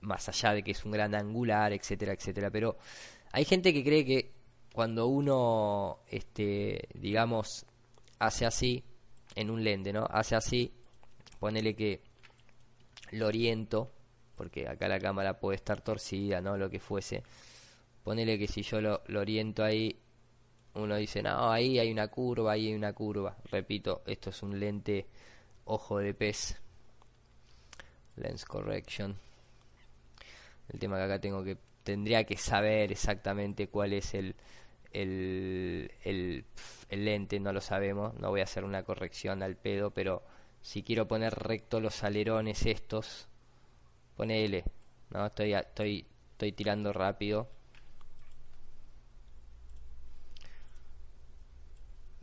más 0.00 0.28
allá 0.28 0.52
de 0.52 0.62
que 0.62 0.72
es 0.72 0.84
un 0.84 0.90
gran 0.90 1.14
angular, 1.14 1.72
etcétera, 1.72 2.12
etcétera. 2.12 2.50
Pero 2.50 2.76
hay 3.32 3.44
gente 3.44 3.72
que 3.72 3.84
cree 3.84 4.04
que 4.04 4.32
cuando 4.72 5.06
uno, 5.06 6.00
este, 6.08 6.88
digamos, 6.94 7.64
hace 8.18 8.46
así, 8.46 8.84
en 9.34 9.50
un 9.50 9.62
lente, 9.62 9.92
¿no? 9.92 10.06
Hace 10.10 10.34
así, 10.34 10.72
ponele 11.38 11.74
que 11.76 12.02
lo 13.12 13.26
oriento, 13.28 13.92
porque 14.36 14.68
acá 14.68 14.88
la 14.88 14.98
cámara 14.98 15.40
puede 15.40 15.56
estar 15.56 15.80
torcida, 15.80 16.40
¿no? 16.40 16.56
Lo 16.56 16.70
que 16.70 16.80
fuese. 16.80 17.22
Ponele 18.04 18.38
que 18.38 18.46
si 18.46 18.62
yo 18.62 18.80
lo, 18.80 19.02
lo 19.06 19.20
oriento 19.20 19.64
ahí 19.64 19.98
uno 20.76 20.96
dice, 20.96 21.22
no, 21.22 21.50
ahí 21.50 21.78
hay 21.78 21.90
una 21.90 22.08
curva, 22.08 22.52
ahí 22.52 22.68
hay 22.68 22.74
una 22.74 22.92
curva. 22.92 23.36
Repito, 23.50 24.02
esto 24.06 24.30
es 24.30 24.42
un 24.42 24.60
lente 24.60 25.06
ojo 25.64 25.98
de 25.98 26.14
pez. 26.14 26.60
Lens 28.16 28.44
correction. 28.44 29.16
El 30.68 30.78
tema 30.78 30.96
que 30.96 31.02
acá 31.04 31.20
tengo 31.20 31.42
que 31.44 31.56
tendría 31.82 32.24
que 32.24 32.36
saber 32.36 32.90
exactamente 32.90 33.68
cuál 33.68 33.92
es 33.92 34.14
el, 34.14 34.34
el, 34.92 35.92
el, 36.04 36.44
el, 36.88 37.04
lente, 37.04 37.38
no 37.38 37.52
lo 37.52 37.60
sabemos, 37.60 38.14
no 38.14 38.30
voy 38.30 38.40
a 38.40 38.44
hacer 38.44 38.64
una 38.64 38.82
corrección 38.82 39.42
al 39.42 39.56
pedo, 39.56 39.92
pero 39.92 40.24
si 40.60 40.82
quiero 40.82 41.06
poner 41.06 41.32
recto 41.34 41.80
los 41.80 42.02
alerones 42.02 42.66
estos, 42.66 43.28
ponele, 44.16 44.64
no, 45.10 45.26
estoy, 45.26 45.54
estoy, 45.54 46.06
estoy 46.32 46.52
tirando 46.52 46.92
rápido, 46.92 47.48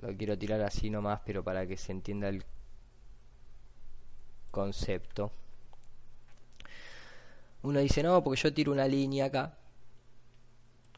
Lo 0.03 0.13
quiero 0.17 0.37
tirar 0.37 0.59
así 0.59 0.89
nomás, 0.89 1.21
pero 1.25 1.45
para 1.45 1.65
que 1.65 1.77
se 1.77 1.93
entienda 1.93 2.27
el 2.27 2.43
concepto. 4.51 5.31
Uno 7.61 7.79
dice, 7.79 8.03
no, 8.03 8.21
porque 8.21 8.41
yo 8.41 8.53
tiro 8.53 8.73
una 8.73 8.85
línea 8.85 9.27
acá. 9.27 9.57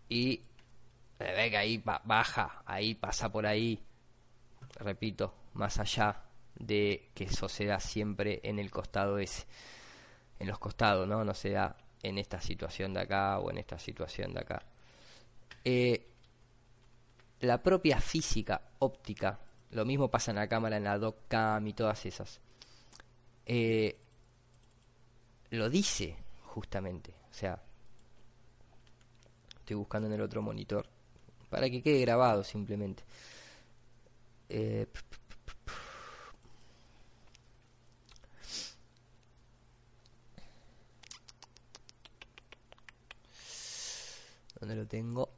Y 0.09 0.41
ve 1.19 1.49
que 1.51 1.57
ahí 1.57 1.83
baja, 2.03 2.63
ahí 2.65 2.95
pasa 2.95 3.31
por 3.31 3.45
ahí. 3.45 3.79
Repito, 4.79 5.35
más 5.53 5.77
allá 5.77 6.23
de 6.55 7.11
que 7.13 7.25
eso 7.25 7.47
se 7.47 7.65
da 7.65 7.79
siempre 7.79 8.39
en 8.41 8.57
el 8.57 8.71
costado 8.71 9.19
ese. 9.19 9.45
En 10.39 10.47
los 10.47 10.59
costados, 10.59 11.07
¿no? 11.07 11.23
No 11.23 11.33
se 11.33 11.51
da 11.51 11.75
en 12.03 12.17
esta 12.17 12.41
situación 12.41 12.93
de 12.93 13.01
acá 13.01 13.39
o 13.39 13.49
en 13.49 13.57
esta 13.57 13.79
situación 13.79 14.33
de 14.33 14.39
acá. 14.41 14.61
Eh, 15.63 16.05
la 17.41 17.61
propia 17.61 17.99
física 17.99 18.61
óptica, 18.79 19.39
lo 19.71 19.85
mismo 19.85 20.09
pasa 20.09 20.31
en 20.31 20.37
la 20.37 20.47
cámara, 20.47 20.77
en 20.77 20.83
la 20.83 20.97
doccam 20.97 21.65
y 21.67 21.73
todas 21.73 22.05
esas, 22.05 22.39
eh, 23.45 23.97
lo 25.51 25.69
dice 25.69 26.15
justamente. 26.43 27.13
O 27.31 27.33
sea, 27.33 27.61
estoy 29.57 29.75
buscando 29.75 30.07
en 30.07 30.13
el 30.13 30.21
otro 30.21 30.41
monitor 30.41 30.87
para 31.49 31.69
que 31.69 31.81
quede 31.81 32.01
grabado 32.01 32.43
simplemente. 32.43 33.03
Eh, 34.49 34.87
¿Dónde 44.65 44.81
lo 44.81 44.87
tengo? 44.87 45.29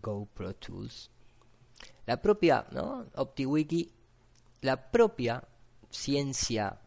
GoPro 0.00 0.54
Tools. 0.54 1.10
La 2.06 2.22
propia, 2.22 2.66
¿no? 2.70 3.04
OptiWiki, 3.14 3.92
la 4.62 4.90
propia 4.90 5.46
ciencia 5.90 6.80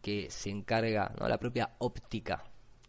que 0.00 0.30
se 0.30 0.48
encarga, 0.48 1.12
¿no? 1.18 1.26
la 1.26 1.40
propia 1.40 1.74
óptica, 1.78 2.44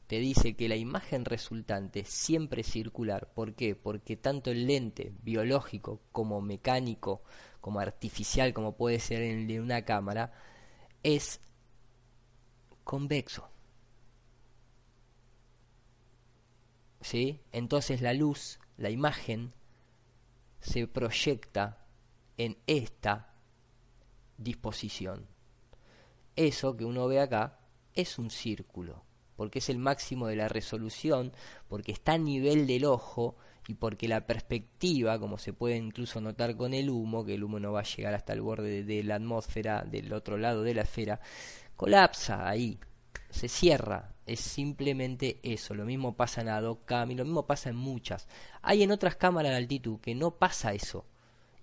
te 0.05 0.20
dice 0.20 0.55
que 0.55 0.70
la 0.70 0.76
imagen 0.76 1.26
resultante 1.26 2.05
siempre 2.05 2.62
es 2.62 2.68
circular. 2.68 3.34
¿Por 3.34 3.55
qué? 3.55 3.76
Porque 3.76 4.16
tanto 4.16 4.51
el 4.51 4.68
lente 4.68 5.12
biológico 5.24 6.01
como 6.12 6.39
mecánico, 6.39 7.24
como 7.62 7.80
artificial, 7.80 8.53
como 8.53 8.78
puede 8.78 8.99
ser 8.99 9.24
el 9.24 9.47
de 9.47 9.60
una 9.60 9.86
cámara, 9.86 10.34
es 11.01 11.41
convexo. 12.84 13.49
¿Sí? 17.02 17.41
Entonces 17.52 18.02
la 18.02 18.14
luz, 18.14 18.60
la 18.78 18.89
imagen, 18.89 19.54
se 20.60 20.88
proyecta 20.88 21.86
en 22.38 22.58
esta 22.68 23.34
disposición. 24.38 25.28
Eso 26.36 26.76
que 26.78 26.86
uno 26.86 27.08
ve 27.08 27.20
acá 27.20 27.60
es 27.93 28.18
un 28.18 28.30
círculo, 28.30 29.04
porque 29.36 29.60
es 29.60 29.70
el 29.70 29.78
máximo 29.78 30.28
de 30.28 30.36
la 30.36 30.47
resolución, 30.47 31.34
porque 31.68 31.91
está 31.91 32.14
a 32.14 32.18
nivel 32.18 32.68
del 32.68 32.86
ojo 32.86 33.36
y 33.68 33.76
porque 33.76 34.08
la 34.08 34.26
perspectiva, 34.26 35.20
como 35.20 35.38
se 35.38 35.54
puede 35.54 35.76
incluso 35.78 36.22
notar 36.22 36.56
con 36.56 36.74
el 36.74 36.89
humo, 36.89 37.26
que 37.26 37.36
el 37.36 37.43
humo 37.43 37.60
no 37.60 37.72
va 37.72 37.82
a 37.82 37.84
llegar 37.84 38.14
hasta 38.14 38.34
el 38.34 38.41
borde 38.41 38.84
de 38.84 39.04
la 39.04 39.16
atmósfera 39.16 39.84
del 39.84 40.12
otro 40.14 40.38
lado 40.38 40.64
de 40.64 40.74
la 40.74 40.84
esfera, 40.84 41.20
colapsa 41.76 42.47
ahí, 42.47 42.80
se 43.30 43.48
cierra, 43.48 44.16
es 44.26 44.40
simplemente 44.40 45.40
eso. 45.44 45.74
Lo 45.74 45.86
mismo 45.86 46.16
pasa 46.16 46.42
en 46.42 46.50
Adocam 46.50 47.12
y 47.12 47.16
lo 47.16 47.26
mismo 47.26 47.46
pasa 47.46 47.70
en 47.70 47.76
muchas. 47.76 48.28
Hay 48.62 48.84
en 48.84 48.92
otras 48.92 49.16
cámaras 49.16 49.52
de 49.52 49.58
altitud 49.58 50.00
que 50.00 50.16
no 50.16 50.32
pasa 50.32 50.74
eso. 50.74 51.06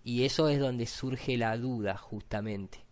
Y 0.05 0.25
eso 0.25 0.49
es 0.49 0.61
donde 0.61 0.87
surge 0.87 1.37
la 1.37 1.57
duda, 1.57 1.97
justamente. 1.97 2.85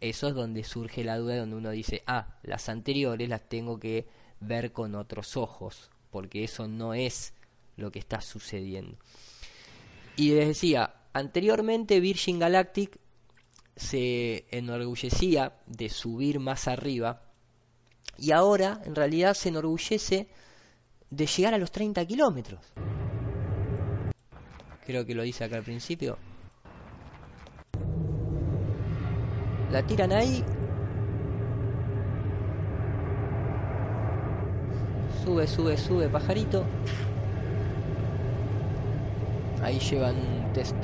Eso 0.00 0.28
es 0.28 0.34
donde 0.34 0.64
surge 0.64 1.04
la 1.04 1.18
duda, 1.18 1.36
donde 1.36 1.56
uno 1.56 1.70
dice, 1.70 2.02
ah, 2.06 2.38
las 2.42 2.68
anteriores 2.68 3.28
las 3.28 3.48
tengo 3.48 3.78
que 3.78 4.08
ver 4.40 4.72
con 4.72 4.94
otros 4.94 5.36
ojos, 5.36 5.90
porque 6.10 6.42
eso 6.42 6.66
no 6.66 6.94
es 6.94 7.34
lo 7.76 7.92
que 7.92 7.98
está 7.98 8.20
sucediendo. 8.20 8.98
Y 10.16 10.34
les 10.34 10.48
decía, 10.48 10.94
anteriormente 11.12 12.00
Virgin 12.00 12.38
Galactic 12.38 12.98
se 13.76 14.46
enorgullecía 14.50 15.60
de 15.66 15.88
subir 15.88 16.40
más 16.40 16.66
arriba 16.66 17.29
y 18.20 18.32
ahora 18.32 18.80
en 18.84 18.94
realidad 18.94 19.34
se 19.34 19.48
enorgullece 19.48 20.28
de 21.08 21.26
llegar 21.26 21.54
a 21.54 21.58
los 21.58 21.72
30 21.72 22.04
kilómetros. 22.04 22.60
Creo 24.84 25.06
que 25.06 25.14
lo 25.14 25.22
dice 25.22 25.44
acá 25.44 25.56
al 25.56 25.62
principio. 25.62 26.18
La 29.70 29.86
tiran 29.86 30.12
ahí. 30.12 30.44
Sube, 35.24 35.46
sube, 35.46 35.78
sube, 35.78 36.08
pajarito. 36.08 36.64
Ahí 39.62 39.78
llevan 39.78 40.16
un 40.16 40.52
test 40.52 40.74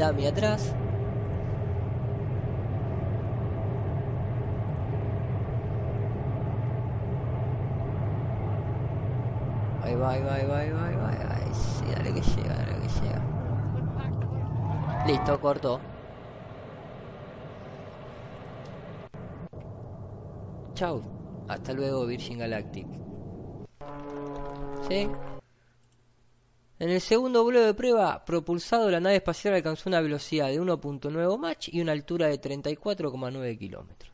va, 9.96 10.12
ahí 10.12 10.22
va, 10.22 10.34
ahí 10.34 10.46
va, 10.46 10.58
ahí 10.60 10.70
dale 11.94 12.12
que 12.14 12.20
llega, 12.20 12.54
dale 12.54 12.74
que 12.80 12.88
llega. 13.00 13.22
Listo, 15.06 15.40
cortó. 15.40 15.80
Chau. 20.74 21.02
Hasta 21.48 21.72
luego, 21.72 22.06
Virgin 22.06 22.38
Galactic. 22.38 22.86
¿Sí? 24.88 25.08
En 26.78 26.90
el 26.90 27.00
segundo 27.00 27.42
vuelo 27.42 27.62
de 27.62 27.72
prueba 27.72 28.24
propulsado, 28.24 28.90
la 28.90 29.00
nave 29.00 29.16
espacial 29.16 29.54
alcanzó 29.54 29.88
una 29.88 30.00
velocidad 30.00 30.48
de 30.48 30.60
1.9 30.60 31.38
Mach 31.38 31.68
y 31.68 31.80
una 31.80 31.92
altura 31.92 32.26
de 32.26 32.40
34,9 32.40 33.58
kilómetros. 33.58 34.12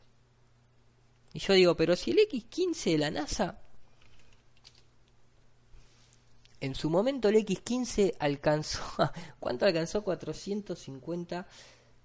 Y 1.33 1.39
yo 1.39 1.53
digo, 1.53 1.75
pero 1.75 1.95
si 1.95 2.11
el 2.11 2.19
X-15 2.19 2.91
de 2.91 2.97
la 2.97 3.11
NASA 3.11 3.62
en 6.63 6.75
su 6.75 6.89
momento 6.89 7.27
el 7.27 7.35
X15 7.35 8.15
alcanzó, 8.19 8.81
¿cuánto 9.39 9.65
alcanzó? 9.65 10.01
450 10.01 11.45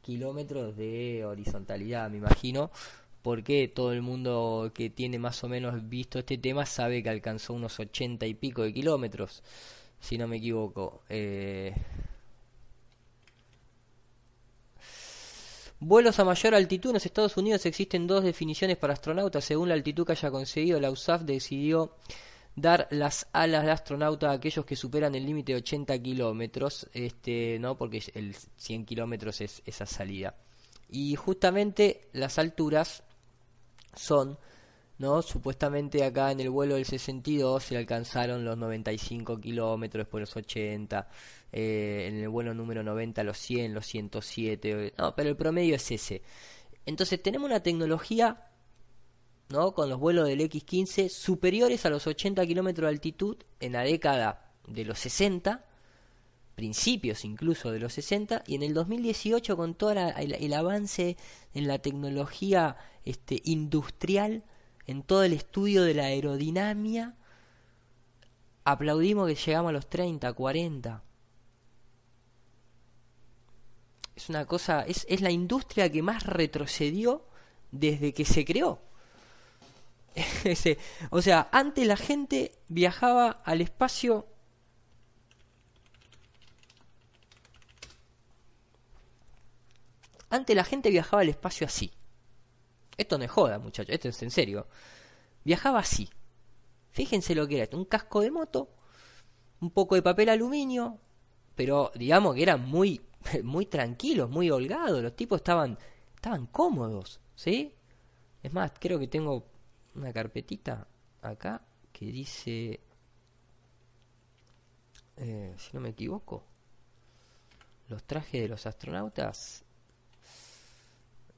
kilómetros 0.03 0.77
de 0.77 1.25
horizontalidad, 1.25 2.11
me 2.11 2.17
imagino, 2.17 2.73
porque 3.23 3.69
todo 3.69 3.93
el 3.93 4.03
mundo 4.03 4.73
que 4.75 4.91
tiene 4.91 5.21
más 5.21 5.45
o 5.45 5.49
menos 5.49 5.89
visto 5.89 6.19
este 6.19 6.39
tema 6.39 6.67
sabe 6.67 7.05
que 7.05 7.09
alcanzó 7.09 7.55
unos 7.55 7.79
80 7.79 8.27
y 8.27 8.35
pico 8.35 8.63
de 8.65 8.75
kilómetros, 8.75 9.45
si 10.01 10.19
no 10.19 10.27
me 10.27 10.39
equivoco. 10.39 11.03
Eh... 11.09 11.73
Vuelos 15.79 16.19
a 16.19 16.25
mayor 16.25 16.57
altitud 16.57 16.91
en 16.91 16.95
los 16.95 17.07
Estados 17.07 17.37
Unidos 17.37 17.65
existen 17.65 18.09
dos 18.09 18.25
definiciones 18.25 18.77
para 18.77 18.95
astronautas. 18.95 19.45
Según 19.45 19.69
la 19.69 19.75
altitud 19.75 20.05
que 20.05 20.13
haya 20.13 20.33
conseguido, 20.33 20.81
la 20.81 20.91
USAF 20.91 21.23
decidió 21.23 21.93
dar 22.61 22.89
las 22.91 23.29
alas 23.33 23.65
de 23.65 23.71
astronauta 23.71 24.31
a 24.31 24.35
aquellos 24.35 24.65
que 24.65 24.77
superan 24.77 25.15
el 25.15 25.27
límite 25.27 25.53
de 25.53 25.59
80 25.59 25.99
kilómetros, 26.01 26.89
este, 26.93 27.59
¿no? 27.59 27.77
porque 27.77 28.03
el 28.15 28.35
100 28.35 28.85
kilómetros 28.85 29.41
es 29.41 29.63
esa 29.65 29.87
salida. 29.87 30.35
Y 30.91 31.17
justamente 31.17 32.09
las 32.13 32.39
alturas 32.39 33.03
son, 33.95 34.39
¿no? 34.99 35.21
Supuestamente 35.23 36.03
acá 36.05 36.31
en 36.31 36.41
el 36.41 36.51
vuelo 36.51 36.77
del 36.77 36.87
62 36.87 37.63
se 37.63 37.77
alcanzaron 37.77 38.45
los 38.45 38.57
95 38.57 39.39
kilómetros, 39.39 40.05
después 40.05 40.23
los 40.23 40.37
80, 40.37 41.09
eh, 41.53 42.07
en 42.09 42.17
el 42.17 42.29
vuelo 42.29 42.55
número 42.55 42.83
90 42.83 43.23
los 43.25 43.37
100, 43.39 43.75
los 43.75 43.87
107, 43.87 44.95
no, 44.97 45.15
pero 45.15 45.29
el 45.29 45.37
promedio 45.37 45.77
es 45.77 45.91
ese. 45.91 46.23
Entonces 46.87 47.23
tenemos 47.23 47.47
una 47.47 47.63
tecnología 47.63 48.48
¿no? 49.49 49.73
con 49.73 49.89
los 49.89 49.99
vuelos 49.99 50.29
del 50.29 50.41
X-15 50.43 51.09
superiores 51.09 51.87
a 51.87 51.91
los 51.91 52.07
80 52.07 52.47
kilómetros 52.47 52.85
de 52.85 52.89
altitud 52.89 53.37
en 53.61 53.73
la 53.73 53.83
década 53.83 54.53
de 54.67 54.85
los 54.85 54.99
60, 54.99 55.65
principios 56.55 57.25
incluso 57.25 57.71
de 57.71 57.81
los 57.81 57.93
60, 57.95 58.45
y 58.47 58.57
en 58.57 58.63
el 58.63 58.75
2018 58.75 59.57
con 59.57 59.75
todo 59.75 59.93
el, 59.93 60.53
avance 60.53 61.17
en 61.55 61.69
la 61.69 61.79
tecnología 61.79 62.77
este, 63.05 63.41
industrial, 63.45 64.45
en 64.87 65.03
todo 65.03 65.23
el 65.25 65.33
estudio 65.33 65.83
de 65.83 65.95
la 65.95 66.05
aerodinámica, 66.05 67.15
aplaudimos 68.65 69.29
que 69.29 69.35
llegamos 69.35 69.71
a 69.71 69.73
los 69.73 69.89
30, 69.89 70.33
40. 70.33 71.03
Es 74.15 74.29
una 74.29 74.47
cosa, 74.47 74.83
es, 74.83 75.07
es 75.09 75.21
la 75.21 75.31
industria 75.31 75.91
que 75.91 76.03
más 76.03 76.25
retrocedió 76.25 77.25
desde 77.71 78.13
que 78.13 78.25
se 78.25 78.45
creó. 78.45 78.88
o 81.11 81.23
sea, 81.23 81.49
antes 81.53 81.87
la 81.87 81.97
gente 81.97 82.53
viajaba 82.69 83.43
al 83.45 83.61
espacio 83.61 84.27
Antes 90.31 90.55
la 90.55 90.65
gente 90.65 90.91
viajaba 90.91 91.23
al 91.23 91.29
espacio 91.29 91.67
así. 91.67 91.91
Esto 92.97 93.17
no 93.19 93.25
es 93.25 93.31
joda, 93.31 93.59
muchachos, 93.59 93.95
esto 93.95 94.09
es 94.09 94.23
en 94.23 94.31
serio. 94.31 94.67
Viajaba 95.45 95.79
así. 95.79 96.09
Fíjense 96.91 97.35
lo 97.35 97.47
que 97.47 97.61
era 97.63 97.77
un 97.77 97.85
casco 97.85 98.21
de 98.21 98.31
moto, 98.31 98.69
un 99.61 99.71
poco 99.71 99.95
de 99.95 100.03
papel 100.03 100.29
aluminio, 100.29 100.99
pero 101.55 101.93
digamos 101.95 102.35
que 102.35 102.43
eran 102.43 102.69
muy 102.69 103.01
muy 103.45 103.67
tranquilos, 103.67 104.31
muy 104.31 104.51
holgados, 104.51 105.03
los 105.03 105.17
tipos 105.17 105.39
estaban 105.39 105.79
estaban 106.15 106.47
cómodos, 106.47 107.21
¿sí? 107.35 107.75
Es 108.43 108.53
más, 108.53 108.73
creo 108.79 108.99
que 108.99 109.09
tengo 109.09 109.47
una 109.95 110.13
carpetita 110.13 110.87
acá 111.23 111.63
que 111.93 112.07
dice, 112.07 112.81
eh, 115.17 115.55
si 115.59 115.71
no 115.73 115.81
me 115.81 115.91
equivoco, 115.91 116.45
los 117.89 118.05
trajes 118.05 118.43
de 118.43 118.49
los 118.49 118.67
astronautas. 118.67 119.65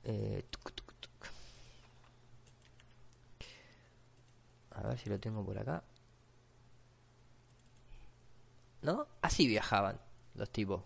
Eh, 0.04 0.44
A 4.72 4.82
ver 4.88 4.98
si 4.98 5.10
lo 5.10 5.20
tengo 5.20 5.44
por 5.44 5.58
acá. 5.58 5.82
¿No? 8.82 9.06
Así 9.20 9.46
viajaban 9.46 10.00
los 10.34 10.50
tipos. 10.50 10.82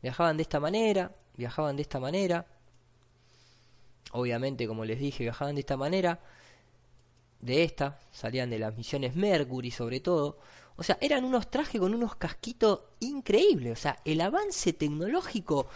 Viajaban 0.00 0.36
de 0.36 0.42
esta 0.42 0.58
manera, 0.58 1.14
viajaban 1.36 1.76
de 1.76 1.82
esta 1.82 2.00
manera. 2.00 2.46
Obviamente, 4.12 4.66
como 4.66 4.84
les 4.84 4.98
dije, 4.98 5.24
viajaban 5.24 5.54
de 5.54 5.60
esta 5.60 5.76
manera 5.76 6.20
de 7.40 7.64
esta, 7.64 7.98
salían 8.12 8.50
de 8.50 8.58
las 8.58 8.76
misiones 8.76 9.16
Mercury 9.16 9.70
sobre 9.70 10.00
todo. 10.00 10.38
O 10.76 10.82
sea, 10.82 10.96
eran 11.00 11.24
unos 11.24 11.50
trajes 11.50 11.80
con 11.80 11.94
unos 11.94 12.16
casquitos 12.16 12.80
increíbles. 13.00 13.72
O 13.78 13.80
sea, 13.80 13.98
el 14.04 14.20
avance 14.20 14.72
tecnológico 14.72 15.66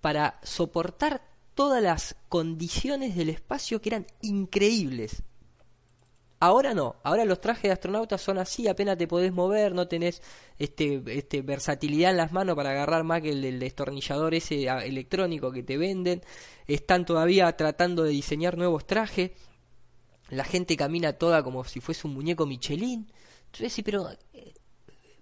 para 0.00 0.38
soportar 0.42 1.22
todas 1.54 1.82
las 1.82 2.16
condiciones 2.28 3.16
del 3.16 3.30
espacio 3.30 3.80
que 3.80 3.88
eran 3.90 4.06
increíbles. 4.20 5.22
Ahora 6.44 6.74
no, 6.74 6.96
ahora 7.04 7.24
los 7.24 7.40
trajes 7.40 7.62
de 7.62 7.72
astronautas 7.72 8.20
son 8.20 8.36
así, 8.36 8.68
apenas 8.68 8.98
te 8.98 9.08
podés 9.08 9.32
mover, 9.32 9.74
no 9.74 9.88
tenés 9.88 10.20
este, 10.58 11.02
este 11.06 11.40
versatilidad 11.40 12.10
en 12.10 12.18
las 12.18 12.32
manos 12.32 12.54
para 12.54 12.72
agarrar 12.72 13.02
más 13.02 13.22
que 13.22 13.30
el, 13.30 13.42
el 13.46 13.58
destornillador 13.58 14.34
ese 14.34 14.66
electrónico 14.66 15.50
que 15.50 15.62
te 15.62 15.78
venden. 15.78 16.20
Están 16.66 17.06
todavía 17.06 17.50
tratando 17.56 18.02
de 18.02 18.10
diseñar 18.10 18.58
nuevos 18.58 18.86
trajes. 18.86 19.30
La 20.28 20.44
gente 20.44 20.76
camina 20.76 21.14
toda 21.14 21.42
como 21.42 21.64
si 21.64 21.80
fuese 21.80 22.06
un 22.06 22.12
muñeco 22.12 22.44
Michelin. 22.44 23.10
Pero 23.82 24.10
eh, 24.34 24.52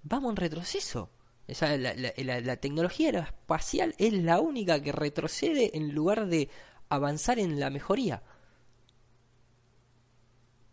vamos 0.03 0.31
en 0.31 0.37
retroceso. 0.39 1.09
La 1.47 2.57
tecnología 2.57 3.11
espacial 3.11 3.95
es 3.97 4.13
la 4.13 4.41
única 4.41 4.83
que 4.83 4.91
retrocede 4.91 5.71
en 5.77 5.95
lugar 5.95 6.27
de 6.27 6.49
avanzar 6.89 7.39
en 7.39 7.61
la 7.61 7.71
mejoría. 7.71 8.25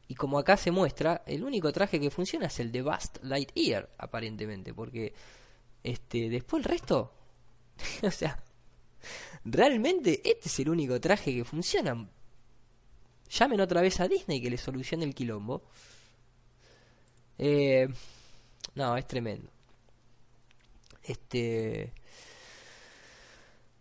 Y 0.10 0.16
como 0.16 0.40
acá 0.40 0.58
se 0.58 0.72
muestra, 0.72 1.22
el 1.28 1.44
único 1.44 1.72
traje 1.72 2.00
que 2.00 2.10
funciona 2.10 2.48
es 2.48 2.60
el 2.60 2.72
de 2.72 2.82
Buzz 2.82 3.12
Lightyear, 3.22 3.92
aparentemente, 4.00 4.74
porque 4.74 5.14
este 5.84 6.30
después 6.30 6.66
el 6.66 6.70
resto, 6.72 7.14
o 8.04 8.10
sea, 8.10 8.44
realmente 9.46 10.20
este 10.28 10.50
es 10.50 10.60
el 10.60 10.70
único 10.70 11.00
traje 11.00 11.32
que 11.32 11.46
funciona. 11.46 12.10
Llamen 13.30 13.62
otra 13.62 13.82
vez 13.82 14.00
a 14.00 14.08
Disney 14.08 14.42
que 14.42 14.50
le 14.50 14.58
solucione 14.58 15.06
el 15.06 15.14
quilombo. 15.14 15.62
Eh, 17.38 17.88
no, 18.74 18.98
es 18.98 19.06
tremendo. 19.08 19.52
Este. 21.04 21.94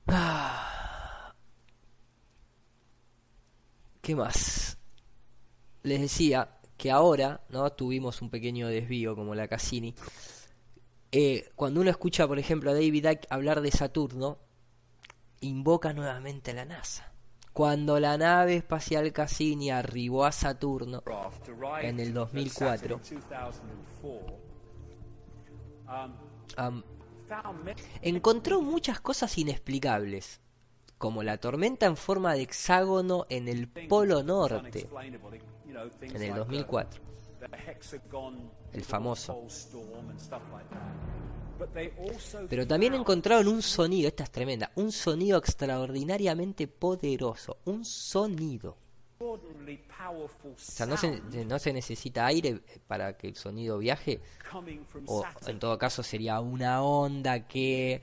Ah. 0.09 1.33
¿Qué 4.03 4.14
más? 4.14 4.78
Les 5.89 6.01
decía 6.01 6.59
que 6.78 6.91
ahora, 6.93 7.41
¿no? 7.51 7.70
Tuvimos 7.72 8.22
un 8.22 8.30
pequeño 8.30 8.68
desvío 8.68 9.16
como 9.16 9.34
la 9.34 9.49
Cassini. 9.49 9.95
Eh, 11.11 11.51
cuando 11.57 11.80
uno 11.80 11.91
escucha, 11.91 12.26
por 12.28 12.39
ejemplo, 12.39 12.70
a 12.70 12.74
David 12.74 13.07
Icke 13.11 13.26
hablar 13.30 13.61
de 13.61 13.70
Saturno, 13.72 14.39
invoca 15.41 15.93
nuevamente 15.93 16.53
a 16.53 16.55
la 16.55 16.64
NASA. 16.64 17.12
Cuando 17.53 17.99
la 17.99 18.16
nave 18.16 18.55
espacial 18.55 19.12
Cassini 19.12 19.70
arribó 19.70 20.24
a 20.24 20.30
Saturno 20.30 21.03
en 21.82 21.99
el 21.99 22.14
2004, 22.14 23.01
um, 26.59 26.82
encontró 28.03 28.62
muchas 28.62 29.01
cosas 29.01 29.36
inexplicables, 29.39 30.41
como 30.99 31.24
la 31.24 31.39
tormenta 31.39 31.86
en 31.86 31.97
forma 31.97 32.34
de 32.34 32.43
hexágono 32.43 33.26
en 33.28 33.49
el 33.49 33.66
Polo 33.66 34.22
Norte 34.22 34.89
en 36.01 36.22
el 36.22 36.35
2004. 36.35 37.01
El 38.72 38.85
famoso. 38.85 39.47
Pero 42.49 42.66
también 42.66 42.95
encontraron 42.95 43.49
un 43.49 43.62
sonido, 43.62 44.09
esta 44.09 44.24
es 44.24 44.31
tremenda, 44.31 44.70
un 44.76 44.93
sonido 44.93 45.39
extraordinariamente 45.39 46.68
poderoso, 46.68 47.59
un 47.64 47.85
sonido. 47.85 48.76
O 49.20 49.39
sea, 50.57 50.87
no 50.87 50.97
se, 50.97 51.20
no 51.45 51.59
se 51.59 51.72
necesita 51.72 52.26
aire 52.26 52.61
para 52.87 53.16
que 53.16 53.26
el 53.29 53.35
sonido 53.35 53.79
viaje, 53.79 54.20
o 55.07 55.24
en 55.47 55.59
todo 55.59 55.76
caso 55.76 56.03
sería 56.05 56.41
una 56.41 56.83
onda 56.83 57.47
que... 57.49 58.03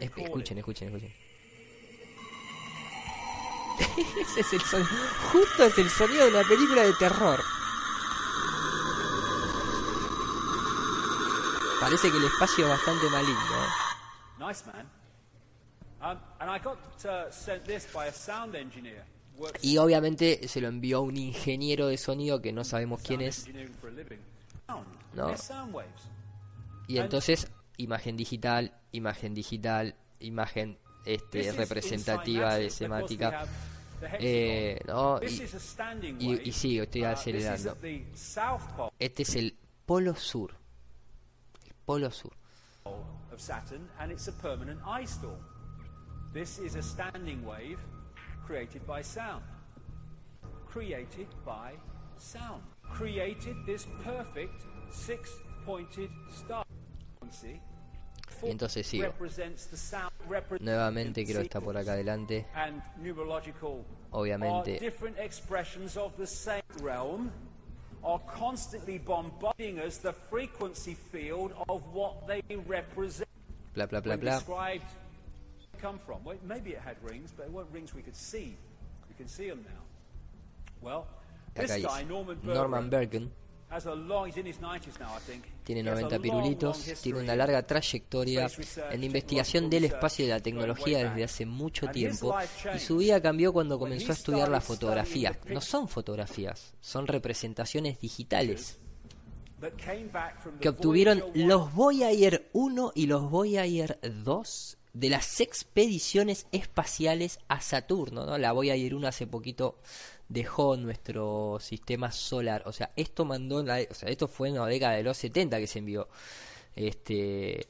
Escuchen, 0.00 0.58
escuchen, 0.58 0.88
escuchen. 0.88 1.25
Ese 4.20 4.40
es 4.40 4.52
el 4.52 4.60
sonido. 4.62 4.90
Justo 5.32 5.64
es 5.64 5.78
el 5.78 5.90
sonido 5.90 6.24
de 6.24 6.30
una 6.30 6.48
película 6.48 6.82
de 6.82 6.92
terror. 6.94 7.40
Parece 11.80 12.10
que 12.10 12.16
el 12.16 12.24
espacio 12.24 12.64
es 12.64 12.70
bastante 12.70 13.08
maligno. 13.10 13.34
¿eh? 13.34 14.46
Nice, 14.46 14.64
man. 14.66 14.90
Um, 16.02 16.18
and 16.40 16.50
I 16.50 16.58
got 16.58 16.78
uh, 17.04 17.30
sent 17.30 17.64
this 17.64 17.86
by 17.92 18.06
a 18.06 18.12
sound 18.12 18.54
engineer. 18.54 19.04
Y 19.60 19.78
obviamente 19.78 20.48
se 20.48 20.60
lo 20.60 20.68
envió 20.68 21.02
un 21.02 21.16
ingeniero 21.16 21.88
de 21.88 21.98
sonido 21.98 22.40
que 22.40 22.52
no 22.52 22.64
sabemos 22.64 23.02
quién 23.02 23.20
es. 23.20 23.46
¿No? 25.14 25.34
Y 26.88 26.98
entonces, 26.98 27.48
imagen 27.76 28.16
digital, 28.16 28.72
imagen 28.92 29.34
digital, 29.34 29.94
imagen 30.20 30.78
este, 31.06 31.52
representativa 31.52 32.56
de 32.56 32.70
semática. 32.70 33.46
Eh, 34.20 34.78
no, 34.86 35.20
y, 35.22 35.26
y, 36.18 36.48
y 36.48 36.52
sí, 36.52 36.78
estoy 36.78 37.04
uh, 37.04 37.08
acelerando. 37.08 37.78
Este 38.98 39.22
es 39.22 39.36
el 39.36 39.56
polo 39.86 40.14
sur. 40.14 40.54
El 41.64 41.74
polo 41.86 42.10
sur. 42.10 42.32
This 46.34 46.58
is 46.58 46.76
a 46.76 46.82
standing 46.82 47.42
wave 47.46 47.78
created 48.46 48.86
by 48.86 49.00
sound. 49.00 49.42
Created 50.66 51.28
by 51.46 51.72
sound. 52.18 52.62
Created 52.82 53.56
this 53.64 53.86
perfect 54.04 54.66
six-pointed 54.90 56.10
star. 56.30 56.62
Y 58.42 58.50
entonces 58.50 58.86
sigo. 58.86 59.12
Nuevamente 60.60 61.24
que 61.24 61.40
está 61.40 61.60
por 61.60 61.76
acá 61.76 61.92
adelante. 61.92 62.46
Obviamente. 64.10 64.80
are 68.04 68.20
constantly 68.28 68.98
bombarding 68.98 69.80
us 69.80 69.98
the 69.98 70.12
frequency 70.12 70.94
field 70.94 71.52
of 71.68 71.82
what 71.92 72.26
they 72.28 72.42
represent. 72.66 73.28
Bla 73.74 73.86
bla 73.86 74.00
bla 74.00 74.16
bla. 74.16 74.40
Come 75.80 75.98
from? 76.06 76.24
Well, 76.24 76.36
maybe 76.46 76.70
it 76.70 76.80
had 76.80 76.96
rings, 77.02 77.32
but 77.36 77.46
it 77.46 77.52
weren't 77.52 77.68
rings 77.72 77.94
we 77.94 78.02
could 78.02 78.16
see. 78.16 78.56
We 79.08 79.14
can 79.18 79.28
see 79.28 79.48
them 79.48 79.64
now. 79.64 79.82
Well, 80.80 81.06
this 81.54 81.82
guy 81.82 82.04
Norman 82.04 82.36
Bergen, 82.36 82.54
Norman 82.54 82.90
Bergen 82.90 83.30
tiene 85.66 85.82
90 85.82 86.20
pirulitos, 86.20 86.78
tiene 87.02 87.18
una 87.18 87.34
larga 87.34 87.66
trayectoria 87.66 88.48
en 88.92 89.00
la 89.00 89.06
investigación 89.06 89.68
del 89.68 89.86
espacio 89.86 90.24
y 90.24 90.28
de 90.28 90.34
la 90.34 90.40
tecnología 90.40 91.08
desde 91.08 91.24
hace 91.24 91.44
mucho 91.44 91.88
tiempo 91.88 92.36
y 92.72 92.78
su 92.78 92.98
vida 92.98 93.20
cambió 93.20 93.52
cuando 93.52 93.76
comenzó 93.76 94.12
a 94.12 94.14
estudiar 94.14 94.48
la 94.48 94.60
fotografía. 94.60 95.36
No 95.50 95.60
son 95.60 95.88
fotografías, 95.88 96.72
son 96.80 97.08
representaciones 97.08 98.00
digitales 98.00 98.78
que 100.60 100.68
obtuvieron 100.68 101.24
los 101.34 101.74
Voyager 101.74 102.48
1 102.52 102.92
y 102.94 103.06
los 103.06 103.28
Voyager 103.28 103.98
2 104.02 104.78
de 104.92 105.10
las 105.10 105.40
expediciones 105.40 106.46
espaciales 106.52 107.40
a 107.48 107.60
Saturno. 107.60 108.24
¿no? 108.24 108.38
La 108.38 108.52
Voyager 108.52 108.94
1 108.94 109.08
hace 109.08 109.26
poquito 109.26 109.80
dejó 110.28 110.76
nuestro 110.76 111.58
sistema 111.60 112.10
solar. 112.12 112.62
O 112.66 112.72
sea, 112.72 112.92
esto 112.96 113.24
mandó, 113.24 113.58
o 113.58 113.94
sea, 113.94 114.08
esto 114.08 114.28
fue 114.28 114.48
en 114.48 114.56
la 114.56 114.66
década 114.66 114.94
de 114.94 115.02
los 115.02 115.16
70 115.16 115.58
que 115.58 115.66
se 115.66 115.78
envió. 115.80 116.08
Este, 116.74 117.68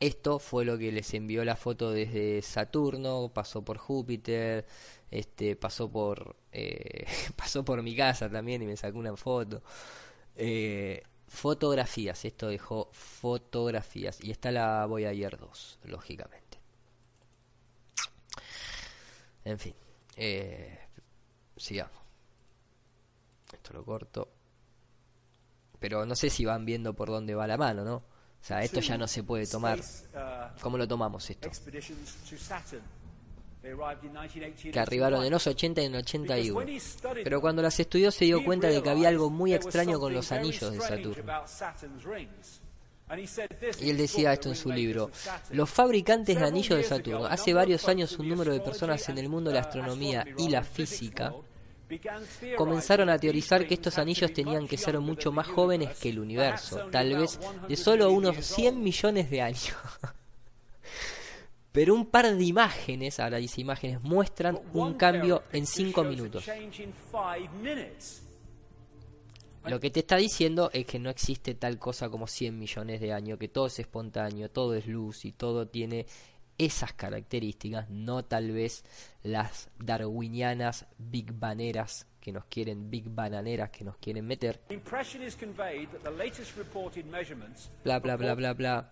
esto 0.00 0.38
fue 0.38 0.64
lo 0.64 0.76
que 0.78 0.92
les 0.92 1.14
envió 1.14 1.44
la 1.44 1.56
foto 1.56 1.90
desde 1.90 2.42
Saturno, 2.42 3.30
pasó 3.32 3.64
por 3.64 3.78
Júpiter, 3.78 4.66
este, 5.10 5.56
pasó 5.56 5.90
por, 5.90 6.36
eh, 6.52 7.06
pasó 7.36 7.64
por 7.64 7.82
mi 7.82 7.96
casa 7.96 8.30
también 8.30 8.62
y 8.62 8.66
me 8.66 8.76
sacó 8.76 8.98
una 8.98 9.16
foto. 9.16 9.62
Eh, 10.36 11.02
fotografías, 11.28 12.24
esto 12.24 12.48
dejó 12.48 12.90
fotografías 12.92 14.22
y 14.22 14.30
está 14.30 14.52
la 14.52 14.86
voy 14.86 15.04
ayer 15.04 15.38
2, 15.38 15.80
lógicamente. 15.84 16.58
En 19.44 19.58
fin. 19.58 19.74
Eh, 20.16 20.78
sigamos. 21.56 21.98
Esto 23.52 23.72
lo 23.72 23.84
corto. 23.84 24.28
Pero 25.78 26.06
no 26.06 26.16
sé 26.16 26.30
si 26.30 26.44
van 26.44 26.64
viendo 26.64 26.94
por 26.94 27.08
dónde 27.08 27.34
va 27.34 27.46
la 27.46 27.56
mano, 27.56 27.84
¿no? 27.84 27.96
O 27.96 28.46
sea, 28.46 28.62
esto 28.62 28.80
ya 28.80 28.98
no 28.98 29.08
se 29.08 29.22
puede 29.22 29.46
tomar. 29.46 29.80
¿Cómo 30.60 30.76
lo 30.76 30.86
tomamos 30.86 31.28
esto? 31.30 31.48
Que 34.72 34.78
arribaron 34.78 35.24
en 35.24 35.30
los 35.30 35.46
80 35.46 35.80
y 35.80 35.84
en 35.86 35.94
el 35.94 36.00
81. 36.02 36.66
Pero 37.24 37.40
cuando 37.40 37.62
las 37.62 37.80
estudió 37.80 38.10
se 38.10 38.26
dio 38.26 38.44
cuenta 38.44 38.68
de 38.68 38.82
que 38.82 38.90
había 38.90 39.08
algo 39.08 39.30
muy 39.30 39.54
extraño 39.54 39.98
con 39.98 40.12
los 40.12 40.30
anillos 40.32 40.72
de 40.72 40.80
Saturno. 40.80 41.24
Y 43.80 43.90
él 43.90 43.96
decía 43.96 44.32
esto 44.32 44.48
en 44.48 44.54
su 44.54 44.70
libro. 44.70 45.10
Los 45.50 45.70
fabricantes 45.70 46.38
de 46.38 46.44
anillos 46.44 46.78
de 46.78 46.84
Saturno, 46.84 47.26
hace 47.26 47.52
varios 47.52 47.86
años 47.88 48.18
un 48.18 48.28
número 48.28 48.52
de 48.52 48.60
personas 48.60 49.08
en 49.08 49.18
el 49.18 49.28
mundo 49.28 49.50
de 49.50 49.54
la 49.54 49.60
astronomía 49.60 50.26
y 50.38 50.48
la 50.48 50.62
física 50.62 51.34
comenzaron 52.56 53.10
a 53.10 53.18
teorizar 53.18 53.66
que 53.66 53.74
estos 53.74 53.98
anillos 53.98 54.32
tenían 54.32 54.66
que 54.66 54.78
ser 54.78 54.98
mucho 55.00 55.30
más 55.32 55.46
jóvenes 55.46 55.96
que 55.98 56.08
el 56.08 56.18
universo, 56.18 56.86
tal 56.90 57.14
vez 57.14 57.38
de 57.68 57.76
solo 57.76 58.10
unos 58.10 58.44
100 58.44 58.82
millones 58.82 59.30
de 59.30 59.42
años. 59.42 59.74
Pero 61.72 61.94
un 61.94 62.06
par 62.06 62.32
de 62.32 62.44
imágenes, 62.44 63.18
ahora 63.18 63.38
dice 63.38 63.60
imágenes, 63.60 64.00
muestran 64.00 64.60
un 64.72 64.94
cambio 64.94 65.42
en 65.52 65.66
5 65.66 66.04
minutos. 66.04 66.48
Lo 69.66 69.80
que 69.80 69.90
te 69.90 70.00
está 70.00 70.16
diciendo 70.16 70.70
es 70.72 70.84
que 70.84 70.98
no 70.98 71.08
existe 71.08 71.54
tal 71.54 71.78
cosa 71.78 72.10
como 72.10 72.26
100 72.26 72.58
millones 72.58 73.00
de 73.00 73.12
años, 73.12 73.38
que 73.38 73.48
todo 73.48 73.66
es 73.66 73.78
espontáneo, 73.78 74.50
todo 74.50 74.74
es 74.74 74.86
luz 74.86 75.24
y 75.24 75.32
todo 75.32 75.68
tiene 75.68 76.06
esas 76.58 76.92
características, 76.92 77.88
no 77.90 78.24
tal 78.24 78.52
vez 78.52 78.84
las 79.22 79.70
darwinianas 79.78 80.86
big 80.98 81.32
baneras 81.32 82.06
que 82.20 82.32
nos 82.32 82.44
quieren, 82.44 82.90
big 82.90 83.08
bananeras 83.08 83.70
que 83.70 83.84
nos 83.84 83.96
quieren 83.96 84.26
meter. 84.26 84.60
Bla 87.82 87.98
bla 87.98 88.16
bla 88.16 88.34
bla 88.34 88.52
bla. 88.52 88.90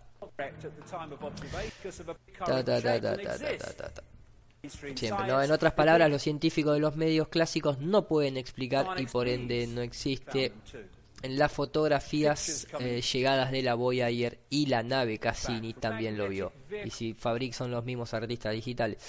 Siempre, 4.65 5.27
¿no? 5.27 5.41
En 5.43 5.51
otras 5.51 5.73
palabras, 5.73 6.09
los 6.09 6.21
científicos 6.21 6.73
de 6.73 6.79
los 6.79 6.95
medios 6.95 7.27
clásicos 7.27 7.79
no 7.79 8.07
pueden 8.07 8.37
explicar 8.37 8.97
y 8.97 9.05
por 9.07 9.27
ende 9.27 9.67
no 9.67 9.81
existe 9.81 10.53
en 11.21 11.37
las 11.37 11.51
fotografías 11.51 12.67
eh, 12.79 13.01
llegadas 13.01 13.51
de 13.51 13.61
la 13.61 13.75
Voyager 13.75 14.39
y 14.49 14.67
la 14.67 14.81
nave 14.81 15.19
Cassini 15.19 15.73
también 15.73 16.17
lo 16.17 16.29
vio. 16.29 16.53
Y 16.85 16.91
si 16.91 17.13
Fabric 17.13 17.51
son 17.51 17.71
los 17.71 17.83
mismos 17.83 18.13
artistas 18.13 18.53
digitales. 18.53 18.99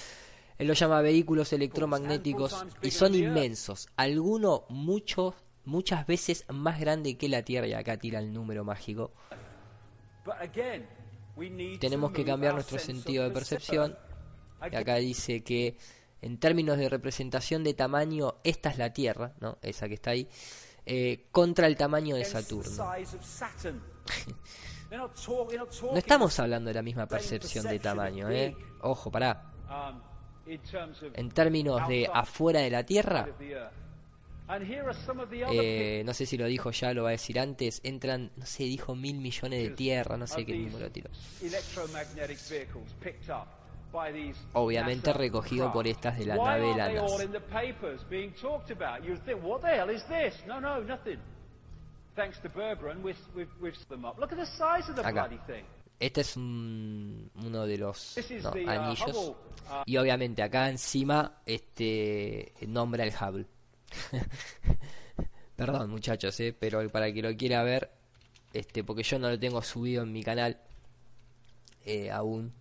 Él 0.57 0.67
lo 0.67 0.73
llama 0.73 1.01
vehículos 1.01 1.53
electromagnéticos 1.53 2.65
y 2.81 2.91
son 2.91 3.15
inmensos. 3.15 3.87
Algunos, 3.95 4.61
muchos, 4.69 5.35
muchas 5.63 6.05
veces 6.05 6.45
más 6.49 6.81
grande 6.81 7.17
que 7.17 7.29
la 7.29 7.43
Tierra. 7.43 7.67
Y 7.67 7.73
acá 7.73 7.95
tira 7.95 8.19
el 8.19 8.33
número 8.33 8.65
mágico. 8.65 9.11
Tenemos 11.79 12.11
que 12.11 12.25
cambiar 12.25 12.53
nuestro 12.53 12.79
sentido 12.79 13.23
de 13.23 13.31
percepción. 13.31 13.97
Y 14.71 14.75
acá 14.75 14.95
dice 14.95 15.43
que 15.43 15.77
en 16.21 16.37
términos 16.39 16.77
de 16.77 16.89
representación 16.89 17.63
de 17.63 17.73
tamaño, 17.73 18.35
esta 18.43 18.69
es 18.69 18.77
la 18.77 18.93
Tierra, 18.93 19.33
¿no? 19.39 19.57
Esa 19.61 19.87
que 19.87 19.95
está 19.95 20.11
ahí 20.11 20.27
eh, 20.85 21.25
contra 21.31 21.67
el 21.67 21.75
tamaño 21.75 22.15
de 22.15 22.25
Saturno. 22.25 22.71
no 24.91 25.97
estamos 25.97 26.39
hablando 26.39 26.69
de 26.69 26.73
la 26.73 26.81
misma 26.81 27.07
percepción 27.07 27.65
de 27.65 27.79
tamaño, 27.79 28.29
¿eh? 28.29 28.55
Ojo, 28.81 29.11
pará. 29.11 29.51
Um, 29.69 30.01
en 31.13 31.31
términos 31.31 31.87
de 31.87 32.07
afuera 32.11 32.59
de 32.59 32.69
la 32.69 32.85
Tierra, 32.85 33.27
eh, 35.51 36.03
no 36.05 36.13
sé 36.13 36.25
si 36.27 36.37
lo 36.37 36.45
dijo 36.45 36.69
ya, 36.69 36.93
lo 36.93 37.03
va 37.03 37.09
a 37.09 37.11
decir 37.13 37.39
antes, 37.39 37.81
entran, 37.83 38.31
no 38.35 38.45
sé, 38.45 38.63
dijo 38.63 38.95
mil 38.95 39.17
millones 39.17 39.63
de 39.63 39.69
tierra, 39.71 40.17
no 40.17 40.27
sé 40.27 40.45
qué 40.45 40.55
número 40.55 40.91
tiró. 40.91 41.09
Obviamente 44.53 45.13
recogido 45.13 45.71
por 45.71 45.87
estas 45.87 46.17
de 46.17 46.25
la 46.25 46.35
nave. 46.35 46.73
Acá. 55.01 55.29
Este 55.99 56.21
es 56.21 56.35
uno 56.35 57.65
de 57.65 57.77
los 57.77 58.17
uh, 58.17 58.69
anillos. 58.69 59.15
Uh, 59.15 59.35
y 59.85 59.97
obviamente 59.97 60.43
acá 60.43 60.69
encima 60.69 61.39
este 61.45 62.53
nombra 62.67 63.05
el 63.05 63.13
Hubble. 63.13 63.45
Perdón 65.55 65.89
muchachos, 65.89 66.37
eh, 66.41 66.53
pero 66.57 66.89
para 66.89 67.07
el 67.07 67.13
que 67.13 67.21
lo 67.21 67.35
quiera 67.37 67.63
ver, 67.63 67.89
este, 68.51 68.83
porque 68.83 69.03
yo 69.03 69.19
no 69.19 69.29
lo 69.29 69.39
tengo 69.39 69.61
subido 69.61 70.03
en 70.03 70.11
mi 70.11 70.21
canal 70.21 70.59
eh, 71.85 72.11
aún 72.11 72.51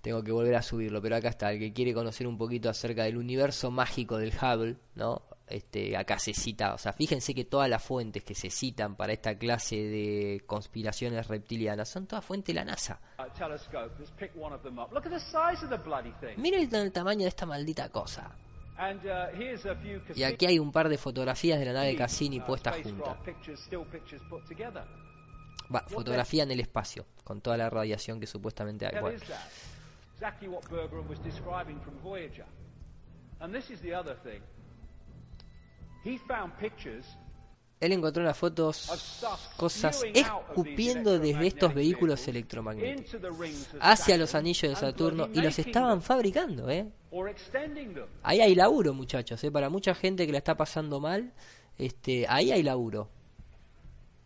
tengo 0.00 0.22
que 0.22 0.32
volver 0.32 0.54
a 0.54 0.62
subirlo, 0.62 1.02
pero 1.02 1.16
acá 1.16 1.28
está, 1.28 1.52
el 1.52 1.58
que 1.58 1.72
quiere 1.72 1.92
conocer 1.92 2.26
un 2.26 2.38
poquito 2.38 2.68
acerca 2.70 3.04
del 3.04 3.16
universo 3.16 3.70
mágico 3.70 4.16
del 4.16 4.32
Hubble, 4.32 4.76
¿no? 4.94 5.22
Este, 5.46 5.96
acá 5.96 6.16
se 6.18 6.32
cita, 6.32 6.74
o 6.74 6.78
sea, 6.78 6.92
fíjense 6.92 7.34
que 7.34 7.44
todas 7.44 7.68
las 7.68 7.82
fuentes 7.82 8.22
que 8.22 8.36
se 8.36 8.50
citan 8.50 8.94
para 8.94 9.12
esta 9.12 9.36
clase 9.36 9.76
de 9.76 10.42
conspiraciones 10.46 11.26
reptilianas 11.26 11.88
son 11.88 12.06
todas 12.06 12.24
fuentes 12.24 12.54
de 12.54 12.60
la 12.60 12.64
NASA. 12.64 13.00
Miren 16.36 16.72
el, 16.72 16.92
tamaño 16.92 17.22
de 17.22 17.28
esta 17.28 17.46
maldita 17.46 17.88
cosa. 17.88 18.30
Uh, 18.78 20.14
y 20.14 20.22
aquí 20.22 20.46
hay 20.46 20.58
un 20.58 20.72
par 20.72 20.88
de 20.88 20.96
fotografías 20.96 21.58
de 21.58 21.66
la 21.66 21.72
nave 21.72 21.96
Cassini 21.96 22.38
uh, 22.38 22.46
puestas 22.46 22.76
juntas. 22.82 23.18
Va, 25.74 25.80
fotografía 25.80 26.44
en 26.44 26.52
el 26.52 26.60
espacio, 26.60 27.04
con 27.24 27.40
toda 27.40 27.56
la 27.56 27.68
radiación 27.68 28.20
que 28.20 28.26
supuestamente 28.26 28.86
hay. 28.86 29.00
Bueno 29.00 29.18
exactly 30.20 30.48
what 30.48 30.62
Bergeron 30.68 31.08
was 31.08 31.18
describing 31.20 31.80
from 31.80 31.94
Voyager. 32.02 32.44
And 33.40 33.54
this 33.54 33.70
is 33.70 33.80
the 33.80 33.94
other 33.94 34.14
thing. 34.22 34.42
He 36.04 36.18
found 36.28 36.52
pictures 36.58 37.06
él 37.80 37.92
encontró 37.92 38.22
unas 38.22 38.36
fotos, 38.36 39.24
cosas 39.56 40.04
escupiendo 40.12 41.18
desde 41.18 41.46
estos 41.46 41.72
vehículos 41.72 42.28
electromagnéticos 42.28 43.22
hacia 43.80 44.18
los 44.18 44.34
anillos 44.34 44.68
de 44.68 44.76
Saturno 44.76 45.30
y 45.32 45.40
los 45.40 45.58
estaban 45.58 46.02
fabricando, 46.02 46.68
¿eh? 46.68 46.92
Ahí 48.22 48.42
hay 48.42 48.54
laburo, 48.54 48.92
muchachos, 48.92 49.42
¿eh? 49.44 49.50
Para 49.50 49.70
mucha 49.70 49.94
gente 49.94 50.26
que 50.26 50.32
la 50.32 50.38
está 50.38 50.58
pasando 50.58 51.00
mal, 51.00 51.32
este, 51.78 52.26
ahí 52.28 52.52
hay 52.52 52.62
laburo. 52.62 53.08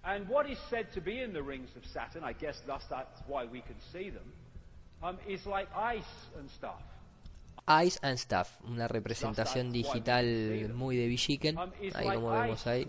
And 0.02 0.28
what 0.28 0.46
is 0.48 0.58
said 0.68 0.88
to 0.92 1.00
be 1.00 1.22
in 1.22 1.32
the 1.32 1.40
rings 1.40 1.76
of 1.76 1.86
Saturn, 1.86 2.24
I 2.28 2.34
guess 2.34 2.60
that's 2.66 3.22
why 3.28 3.44
we 3.44 3.62
can 3.62 3.80
see 3.92 4.10
them. 4.10 4.32
Um, 5.04 5.18
ice 7.68 7.98
and 8.00 8.16
Stuff, 8.16 8.48
una 8.64 8.88
representación 8.88 9.70
digital 9.70 10.72
muy 10.74 10.96
de 10.96 11.06
Villiquen, 11.06 11.58
um, 11.58 11.70
ahí 11.92 12.08
como 12.14 12.30
vemos 12.30 12.66
ahí. 12.66 12.88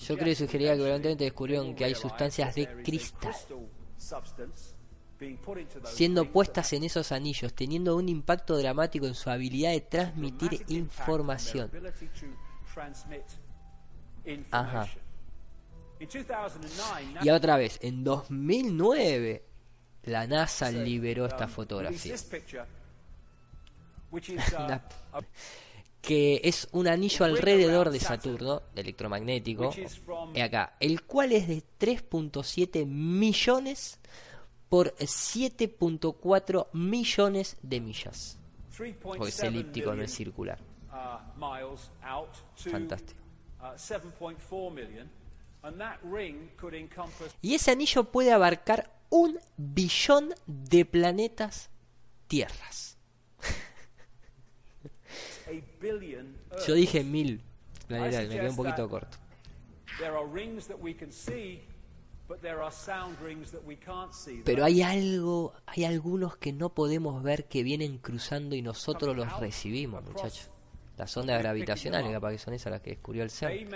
Yo 0.00 0.16
creo 0.16 0.32
y 0.32 0.34
sugeriría 0.34 0.72
que 0.72 0.78
probablemente 0.78 1.24
descubrieron 1.24 1.74
que 1.74 1.84
hay 1.84 1.94
sustancias 1.94 2.54
de 2.54 2.82
cristal 2.82 3.34
siendo 5.84 6.32
puestas 6.32 6.72
en 6.72 6.84
esos 6.84 7.12
anillos, 7.12 7.52
teniendo 7.52 7.94
un 7.94 8.08
impacto 8.08 8.56
dramático 8.56 9.06
en 9.06 9.14
su 9.14 9.28
habilidad 9.28 9.72
de 9.72 9.82
transmitir 9.82 10.64
información. 10.68 11.70
Ajá. 14.50 14.88
Y 17.22 17.30
otra 17.30 17.56
vez, 17.58 17.78
en 17.82 18.02
2009 18.02 19.51
la 20.04 20.26
NASA 20.26 20.70
liberó 20.70 21.26
esta 21.26 21.46
um, 21.46 21.50
fotografía. 21.50 22.16
Uh, 24.12 25.22
que 26.02 26.40
es 26.44 26.68
un 26.72 26.86
anillo 26.88 27.24
alrededor 27.24 27.88
de 27.90 28.00
Saturno, 28.00 28.62
electromagnético, 28.74 29.72
y 30.34 30.40
acá, 30.40 30.76
el 30.80 31.04
cual 31.04 31.32
es 31.32 31.48
de 31.48 31.62
3.7 31.80 32.84
millones 32.84 34.00
por 34.68 34.94
7.4 34.96 36.66
millones 36.72 37.56
de 37.62 37.80
millas. 37.80 38.38
Porque 39.02 39.28
es 39.28 39.42
elíptico, 39.42 39.94
no 39.94 40.02
es 40.02 40.12
circular. 40.12 40.58
Uh, 40.90 41.78
Fantástico. 42.56 43.20
Uh, 43.60 43.78
y 47.40 47.54
ese 47.54 47.70
anillo 47.70 48.04
puede 48.04 48.32
abarcar 48.32 48.90
un 49.10 49.38
billón 49.56 50.34
de 50.46 50.84
planetas 50.84 51.70
tierras. 52.26 52.98
Yo 56.66 56.74
dije 56.74 57.04
mil 57.04 57.40
planetas, 57.86 58.28
me 58.28 58.34
quedé 58.34 58.50
un 58.50 58.56
poquito 58.56 58.88
corto. 58.88 59.18
Pero 64.44 64.64
hay 64.64 64.82
algo, 64.82 65.52
hay 65.66 65.84
algunos 65.84 66.36
que 66.36 66.52
no 66.52 66.70
podemos 66.70 67.22
ver 67.22 67.44
que 67.46 67.62
vienen 67.62 67.98
cruzando 67.98 68.56
y 68.56 68.62
nosotros 68.62 69.16
los 69.16 69.38
recibimos, 69.38 70.02
muchachos. 70.04 70.50
Las 70.96 71.16
ondas 71.16 71.40
gravitacionales, 71.40 72.12
capaz 72.12 72.32
que 72.32 72.38
son 72.38 72.54
esas 72.54 72.70
las 72.70 72.80
que 72.82 72.90
descubrió 72.90 73.22
el 73.22 73.30
CERN. 73.30 73.68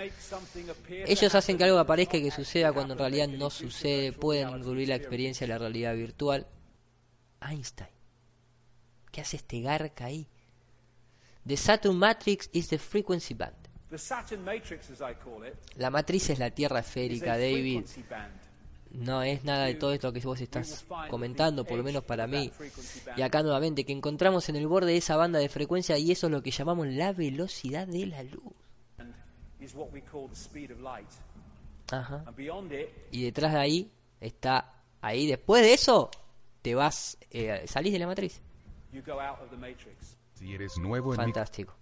Ellos 1.07 1.35
hacen 1.35 1.57
que 1.57 1.63
algo 1.63 1.79
aparezca 1.79 2.17
y 2.17 2.23
que 2.23 2.31
suceda 2.31 2.71
cuando 2.71 2.93
en 2.93 2.99
realidad 2.99 3.27
no 3.27 3.49
sucede. 3.49 4.13
Pueden 4.13 4.49
incluir 4.49 4.89
la 4.89 4.95
experiencia 4.95 5.47
de 5.47 5.53
la 5.53 5.57
realidad 5.57 5.95
virtual. 5.95 6.47
Einstein. 7.41 7.89
¿Qué 9.11 9.21
hace 9.21 9.37
este 9.37 9.61
garca 9.61 10.05
ahí? 10.05 10.27
The 11.45 11.57
Saturn 11.57 11.97
matrix 11.97 12.49
is 12.53 12.67
the 12.67 12.77
frequency 12.77 13.33
band. 13.33 13.55
La 15.75 15.89
matriz 15.89 16.29
es 16.29 16.39
la 16.39 16.51
tierra 16.51 16.79
esférica, 16.79 17.37
David. 17.37 17.85
No 18.91 19.21
es 19.23 19.43
nada 19.43 19.65
de 19.65 19.75
todo 19.75 19.93
esto 19.93 20.11
que 20.13 20.19
vos 20.21 20.39
estás 20.41 20.85
comentando, 21.09 21.65
por 21.65 21.77
lo 21.77 21.83
menos 21.83 22.03
para 22.03 22.27
mí. 22.27 22.51
Y 23.15 23.21
acá 23.21 23.43
nuevamente, 23.43 23.85
que 23.85 23.93
encontramos 23.93 24.49
en 24.49 24.55
el 24.55 24.67
borde 24.67 24.91
de 24.91 24.97
esa 24.97 25.15
banda 25.17 25.39
de 25.39 25.49
frecuencia 25.49 25.97
y 25.97 26.11
eso 26.11 26.27
es 26.27 26.31
lo 26.31 26.41
que 26.41 26.51
llamamos 26.51 26.87
la 26.87 27.13
velocidad 27.13 27.87
de 27.87 28.05
la 28.07 28.23
luz. 28.23 28.53
Ajá. 31.91 32.23
Y 33.11 33.23
detrás 33.23 33.53
de 33.53 33.59
ahí 33.59 33.91
está, 34.19 34.81
ahí 35.01 35.27
después 35.27 35.61
de 35.61 35.73
eso, 35.73 36.09
te 36.61 36.75
vas, 36.75 37.17
eh, 37.31 37.63
salís 37.65 37.93
de 37.93 37.99
la 37.99 38.07
matriz. 38.07 38.41
Si 40.33 40.53
eres 40.53 40.77
nuevo 40.77 41.13
Fantástico. 41.13 41.75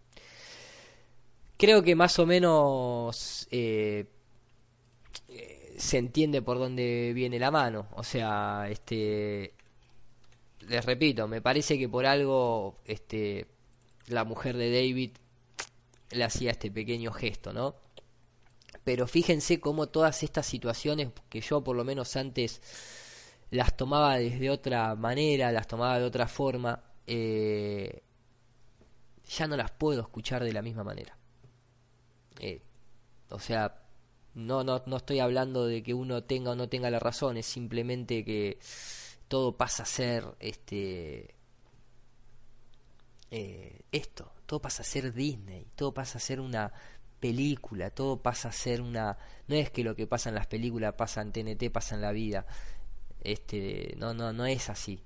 Creo 1.57 1.83
que 1.83 1.95
más 1.95 2.19
o 2.19 2.25
menos 2.25 3.47
eh, 3.49 4.05
se 5.77 5.97
entiende 5.97 6.41
por 6.41 6.59
dónde 6.59 7.11
viene 7.13 7.39
la 7.39 7.51
mano. 7.51 7.87
O 7.93 8.03
sea, 8.03 8.67
este, 8.69 9.53
les 10.61 10.85
repito, 10.85 11.27
me 11.27 11.41
parece 11.41 11.77
que 11.77 11.89
por 11.89 12.05
algo, 12.05 12.79
este, 12.85 13.47
la 14.07 14.23
mujer 14.23 14.57
de 14.57 14.71
David 14.71 15.11
le 16.11 16.23
hacía 16.23 16.51
este 16.51 16.71
pequeño 16.71 17.11
gesto, 17.11 17.53
¿no? 17.53 17.75
Pero 18.83 19.07
fíjense 19.07 19.59
cómo 19.59 19.87
todas 19.87 20.23
estas 20.23 20.45
situaciones 20.45 21.09
que 21.29 21.41
yo 21.41 21.63
por 21.63 21.75
lo 21.75 21.83
menos 21.83 22.15
antes 22.15 22.61
las 23.49 23.75
tomaba 23.75 24.17
desde 24.17 24.49
otra 24.49 24.95
manera, 24.95 25.51
las 25.51 25.67
tomaba 25.67 25.99
de 25.99 26.05
otra 26.05 26.27
forma, 26.27 26.83
eh, 27.07 28.03
ya 29.27 29.47
no 29.47 29.57
las 29.57 29.71
puedo 29.71 30.01
escuchar 30.01 30.43
de 30.43 30.53
la 30.53 30.61
misma 30.61 30.83
manera. 30.83 31.17
Eh, 32.39 32.61
o 33.29 33.39
sea, 33.39 33.84
no, 34.35 34.63
no, 34.63 34.83
no 34.85 34.97
estoy 34.97 35.19
hablando 35.19 35.65
de 35.65 35.81
que 35.81 35.93
uno 35.93 36.23
tenga 36.23 36.51
o 36.51 36.55
no 36.55 36.69
tenga 36.69 36.89
la 36.89 36.99
razón, 36.99 37.37
es 37.37 37.45
simplemente 37.45 38.23
que 38.25 38.59
todo 39.27 39.57
pasa 39.57 39.83
a 39.83 39.85
ser 39.85 40.25
este 40.39 41.35
eh, 43.31 43.81
esto, 43.91 44.31
todo 44.45 44.61
pasa 44.61 44.83
a 44.83 44.85
ser 44.85 45.13
Disney, 45.13 45.67
todo 45.75 45.93
pasa 45.93 46.17
a 46.17 46.21
ser 46.21 46.39
una 46.41 46.71
película, 47.19 47.89
todo 47.89 48.21
pasa 48.21 48.49
a 48.49 48.51
ser 48.51 48.81
una 48.81 49.17
no 49.47 49.55
es 49.55 49.71
que 49.71 49.83
lo 49.83 49.95
que 49.95 50.05
pasa 50.07 50.29
en 50.29 50.35
las 50.35 50.47
películas 50.47 50.93
pasa 50.95 51.21
en 51.21 51.31
TNT, 51.31 51.71
pasa 51.71 51.95
en 51.95 52.01
la 52.01 52.11
vida. 52.11 52.45
Este, 53.23 53.95
no 53.97 54.13
no 54.13 54.33
no 54.33 54.45
es 54.45 54.69
así. 54.69 55.01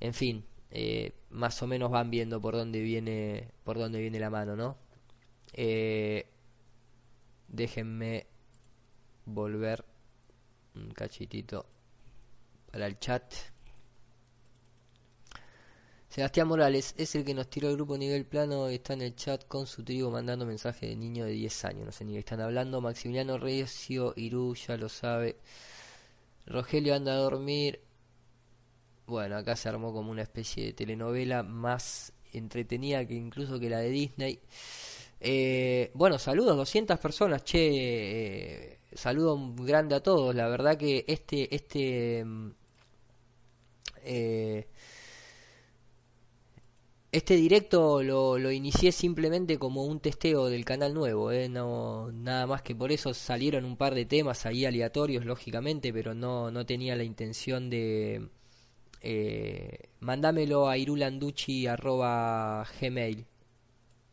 En 0.00 0.14
fin, 0.14 0.44
eh, 0.70 1.14
más 1.30 1.62
o 1.62 1.66
menos 1.66 1.90
van 1.90 2.10
viendo 2.10 2.40
por 2.40 2.54
dónde 2.54 2.80
viene 2.80 3.52
por 3.64 3.78
dónde 3.78 4.00
viene 4.00 4.20
la 4.20 4.30
mano, 4.30 4.54
¿no? 4.56 4.76
Eh, 5.54 6.26
déjenme 7.48 8.26
volver 9.24 9.84
un 10.74 10.90
cachitito 10.92 11.66
para 12.70 12.86
el 12.86 12.98
chat. 12.98 13.34
Sebastián 16.08 16.48
Morales 16.48 16.94
es 16.96 17.14
el 17.14 17.24
que 17.24 17.34
nos 17.34 17.50
tiró 17.50 17.68
el 17.68 17.76
grupo 17.76 17.98
nivel 17.98 18.24
plano, 18.24 18.68
está 18.68 18.94
en 18.94 19.02
el 19.02 19.14
chat 19.14 19.46
con 19.46 19.66
su 19.66 19.84
tribu 19.84 20.10
mandando 20.10 20.46
mensaje 20.46 20.86
de 20.86 20.96
niño 20.96 21.26
de 21.26 21.32
10 21.32 21.64
años, 21.66 21.86
no 21.86 21.92
sé 21.92 22.04
ni 22.04 22.14
qué 22.14 22.20
están 22.20 22.40
hablando. 22.40 22.80
Maximiliano 22.80 23.36
Recio, 23.36 24.14
Irú, 24.16 24.54
ya 24.54 24.76
lo 24.76 24.88
sabe. 24.88 25.36
Rogelio 26.46 26.94
anda 26.94 27.12
a 27.12 27.16
dormir. 27.16 27.80
Bueno, 29.06 29.36
acá 29.36 29.54
se 29.54 29.68
armó 29.68 29.92
como 29.92 30.10
una 30.10 30.22
especie 30.22 30.64
de 30.64 30.72
telenovela 30.72 31.42
más 31.42 32.12
entretenida 32.32 33.06
que 33.06 33.14
incluso 33.14 33.60
que 33.60 33.68
la 33.68 33.78
de 33.78 33.90
Disney. 33.90 34.40
Eh, 35.20 35.90
bueno, 35.94 36.18
saludos, 36.18 36.56
200 36.56 36.98
personas, 36.98 37.44
che. 37.44 38.74
Eh, 38.74 38.78
saludo 38.94 39.38
grande 39.56 39.94
a 39.94 40.02
todos. 40.02 40.34
La 40.34 40.48
verdad 40.48 40.76
que 40.76 41.04
este, 41.08 41.54
este, 41.54 42.24
mm, 42.24 42.50
eh, 44.04 44.68
este 47.12 47.34
directo 47.36 48.02
lo, 48.02 48.50
inicié 48.52 48.92
simplemente 48.92 49.58
como 49.58 49.84
un 49.84 50.00
testeo 50.00 50.46
del 50.48 50.64
canal 50.64 50.94
nuevo, 50.94 51.30
no 51.48 52.10
nada 52.12 52.46
más 52.46 52.62
que 52.62 52.74
por 52.74 52.92
eso 52.92 53.14
salieron 53.14 53.64
un 53.64 53.76
par 53.76 53.94
de 53.94 54.04
temas 54.04 54.46
ahí 54.46 54.64
aleatorios, 54.64 55.24
lógicamente, 55.24 55.92
pero 55.92 56.14
no, 56.14 56.50
no 56.50 56.66
tenía 56.66 56.96
la 56.96 57.04
intención 57.04 57.70
de 57.70 58.28
eh, 59.02 59.88
mandámelo 60.00 60.68
a 60.68 60.76
irulanducci.gmail 60.78 63.26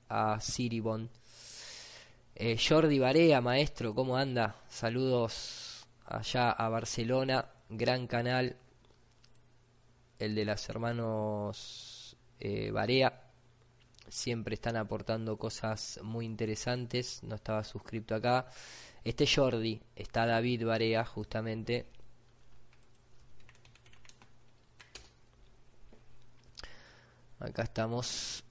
a 0.09 0.39
Siribon. 0.39 1.09
Eh, 2.35 2.57
Jordi 2.57 2.99
Barea, 2.99 3.41
maestro, 3.41 3.95
¿cómo 3.95 4.17
anda? 4.17 4.55
Saludos 4.67 5.85
allá 6.05 6.51
a 6.51 6.69
Barcelona, 6.69 7.45
gran 7.69 8.07
canal, 8.07 8.57
el 10.19 10.35
de 10.35 10.45
los 10.45 10.69
hermanos 10.69 12.17
eh, 12.39 12.71
Barea. 12.71 13.21
Siempre 14.07 14.55
están 14.55 14.77
aportando 14.77 15.37
cosas 15.37 15.99
muy 16.03 16.25
interesantes. 16.25 17.23
No 17.23 17.35
estaba 17.35 17.63
suscrito 17.63 18.15
acá. 18.15 18.47
Este 19.03 19.25
Jordi, 19.27 19.81
está 19.95 20.25
David 20.25 20.65
Barea, 20.65 21.05
justamente. 21.05 21.85
Acá 27.39 27.63
estamos. 27.63 28.44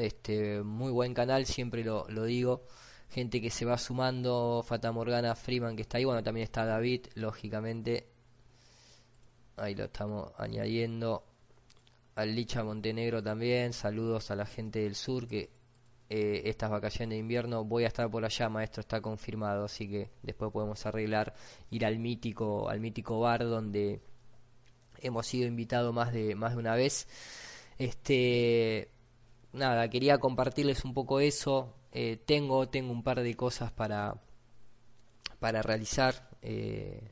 Este, 0.00 0.62
muy 0.62 0.90
buen 0.90 1.12
canal, 1.12 1.44
siempre 1.44 1.84
lo, 1.84 2.06
lo 2.08 2.24
digo. 2.24 2.64
Gente 3.10 3.42
que 3.42 3.50
se 3.50 3.66
va 3.66 3.76
sumando, 3.76 4.64
Fata 4.66 4.92
Morgana, 4.92 5.34
Freeman 5.34 5.76
que 5.76 5.82
está 5.82 5.98
ahí, 5.98 6.06
bueno, 6.06 6.22
también 6.22 6.44
está 6.44 6.64
David, 6.64 7.08
lógicamente. 7.16 8.06
Ahí 9.56 9.74
lo 9.74 9.84
estamos 9.84 10.32
añadiendo. 10.38 11.26
Al 12.14 12.34
Licha 12.34 12.64
Montenegro 12.64 13.22
también, 13.22 13.74
saludos 13.74 14.30
a 14.30 14.36
la 14.36 14.46
gente 14.46 14.78
del 14.80 14.94
sur 14.94 15.28
que 15.28 15.50
eh, 16.08 16.42
estas 16.46 16.70
vacaciones 16.70 17.10
de 17.10 17.18
invierno 17.18 17.64
voy 17.64 17.84
a 17.84 17.88
estar 17.88 18.10
por 18.10 18.24
allá, 18.24 18.48
maestro, 18.48 18.80
está 18.80 19.02
confirmado, 19.02 19.64
así 19.64 19.86
que 19.86 20.10
después 20.22 20.50
podemos 20.50 20.84
arreglar 20.86 21.34
ir 21.70 21.84
al 21.84 21.98
mítico, 21.98 22.70
al 22.70 22.80
mítico 22.80 23.20
bar 23.20 23.44
donde 23.44 24.00
hemos 25.02 25.26
sido 25.26 25.46
invitados 25.46 25.92
más 25.94 26.10
de 26.12 26.34
más 26.34 26.52
de 26.52 26.58
una 26.58 26.74
vez. 26.74 27.06
Este, 27.78 28.90
nada, 29.52 29.88
quería 29.88 30.18
compartirles 30.18 30.84
un 30.84 30.94
poco 30.94 31.20
eso. 31.20 31.74
Eh, 31.92 32.22
tengo, 32.24 32.68
tengo 32.68 32.92
un 32.92 33.02
par 33.02 33.20
de 33.20 33.34
cosas 33.34 33.72
para, 33.72 34.22
para 35.40 35.62
realizar 35.62 36.30
eh, 36.42 37.10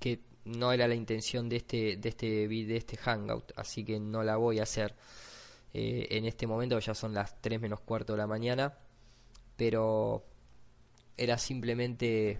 que 0.00 0.20
no 0.44 0.72
era 0.72 0.88
la 0.88 0.94
intención 0.94 1.48
de 1.48 1.56
este, 1.56 1.96
de 1.96 2.08
este, 2.08 2.48
de 2.48 2.76
este 2.76 2.96
hangout, 2.96 3.52
así 3.56 3.84
que 3.84 4.00
no 4.00 4.22
la 4.22 4.36
voy 4.36 4.58
a 4.58 4.64
hacer 4.64 4.94
eh, 5.72 6.06
en 6.10 6.24
este 6.24 6.46
momento, 6.46 6.78
ya 6.78 6.94
son 6.94 7.14
las 7.14 7.40
3 7.40 7.60
menos 7.60 7.80
cuarto 7.80 8.12
de 8.12 8.18
la 8.18 8.26
mañana, 8.26 8.76
pero 9.56 10.24
era 11.16 11.38
simplemente 11.38 12.36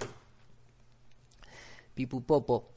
Pipu 1.94 2.24
Popo 2.24 2.73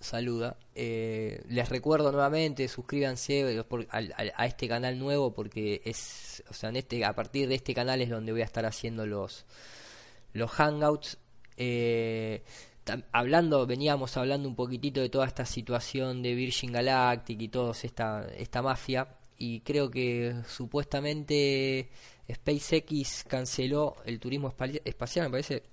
saluda. 0.00 0.56
Eh, 0.74 1.42
les 1.48 1.68
recuerdo 1.68 2.12
nuevamente, 2.12 2.68
suscríbanse 2.68 3.64
a, 3.90 4.46
este 4.46 4.68
canal 4.68 4.98
nuevo 4.98 5.32
porque 5.34 5.82
es, 5.84 6.42
o 6.48 6.54
sea, 6.54 6.70
en 6.70 6.76
este, 6.76 7.04
a 7.04 7.14
partir 7.14 7.48
de 7.48 7.56
este 7.56 7.74
canal 7.74 8.00
es 8.00 8.10
donde 8.10 8.32
voy 8.32 8.42
a 8.42 8.44
estar 8.44 8.66
haciendo 8.66 9.06
los, 9.06 9.44
los 10.32 10.50
hangouts. 10.50 11.18
Eh, 11.56 12.42
hablando, 13.12 13.66
veníamos 13.66 14.16
hablando 14.16 14.48
un 14.48 14.54
poquitito 14.54 15.00
de 15.00 15.08
toda 15.08 15.26
esta 15.26 15.44
situación 15.44 16.22
de 16.22 16.34
Virgin 16.34 16.72
Galactic 16.72 17.40
y 17.40 17.48
toda 17.48 17.72
esta, 17.72 18.28
esta 18.36 18.62
mafia 18.62 19.08
y 19.38 19.60
creo 19.60 19.90
que 19.90 20.34
supuestamente 20.46 21.88
SpaceX 22.32 23.24
canceló 23.24 23.96
el 24.04 24.18
turismo 24.18 24.52
espacial, 24.84 25.26
me 25.26 25.30
parece 25.30 25.64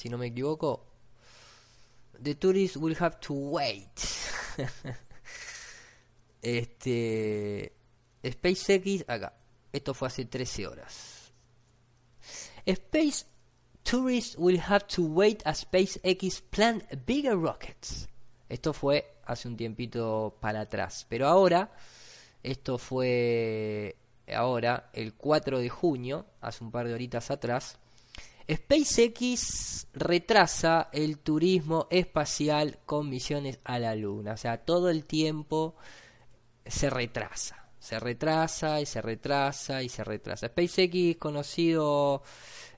si 0.00 0.08
no 0.08 0.16
me 0.16 0.28
equivoco. 0.28 0.86
The 2.22 2.34
tourists 2.34 2.78
will 2.78 2.96
have 2.98 3.20
to 3.20 3.34
wait. 3.34 4.00
este. 6.42 7.72
SpaceX, 8.22 9.04
acá. 9.06 9.34
Esto 9.70 9.92
fue 9.92 10.08
hace 10.08 10.24
13 10.24 10.66
horas. 10.66 11.32
Space 12.66 13.26
tourists 13.82 14.36
will 14.38 14.60
have 14.60 14.86
to 14.86 15.02
wait 15.02 15.42
as 15.44 15.66
SpaceX 15.66 16.40
plan 16.50 16.82
bigger 17.06 17.36
rockets. 17.36 18.08
Esto 18.48 18.72
fue 18.72 19.18
hace 19.26 19.48
un 19.48 19.56
tiempito 19.56 20.34
para 20.40 20.62
atrás. 20.62 21.06
Pero 21.10 21.28
ahora, 21.28 21.70
esto 22.42 22.78
fue 22.78 23.96
ahora, 24.32 24.88
el 24.94 25.12
4 25.12 25.58
de 25.58 25.68
junio, 25.68 26.24
hace 26.40 26.64
un 26.64 26.70
par 26.70 26.86
de 26.88 26.94
horitas 26.94 27.30
atrás, 27.30 27.79
SpaceX 28.50 29.86
retrasa 29.92 30.88
el 30.92 31.18
turismo 31.18 31.86
espacial 31.90 32.78
con 32.84 33.08
misiones 33.08 33.60
a 33.64 33.78
la 33.78 33.94
Luna. 33.94 34.32
O 34.32 34.36
sea, 34.36 34.58
todo 34.58 34.90
el 34.90 35.04
tiempo 35.04 35.76
se 36.66 36.90
retrasa. 36.90 37.68
Se 37.78 37.98
retrasa 37.98 38.80
y 38.80 38.86
se 38.86 39.00
retrasa 39.00 39.82
y 39.82 39.88
se 39.88 40.04
retrasa. 40.04 40.48
SpaceX 40.48 41.16
conocido 41.18 42.22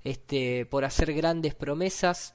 este, 0.04 0.66
por 0.66 0.84
hacer 0.84 1.12
grandes 1.14 1.54
promesas. 1.54 2.32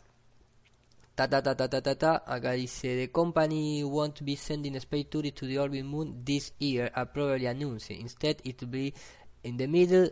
Ta 1.16 1.28
ta. 1.30 2.24
Acá 2.28 2.52
dice 2.52 2.96
the 2.96 3.12
company 3.12 3.84
won't 3.84 4.22
be 4.22 4.36
sending 4.36 4.76
space 4.76 5.06
tourists 5.10 5.40
to 5.40 5.48
the 5.48 5.58
orbit 5.58 5.84
moon 5.84 6.24
this 6.24 6.54
year. 6.60 6.92
I 6.96 7.06
probably 7.06 7.48
announced. 7.48 7.90
Instead, 7.90 8.38
it 8.44 8.62
will 8.62 8.70
be 8.70 8.94
in 9.42 9.58
the 9.58 9.68
middle 9.68 10.12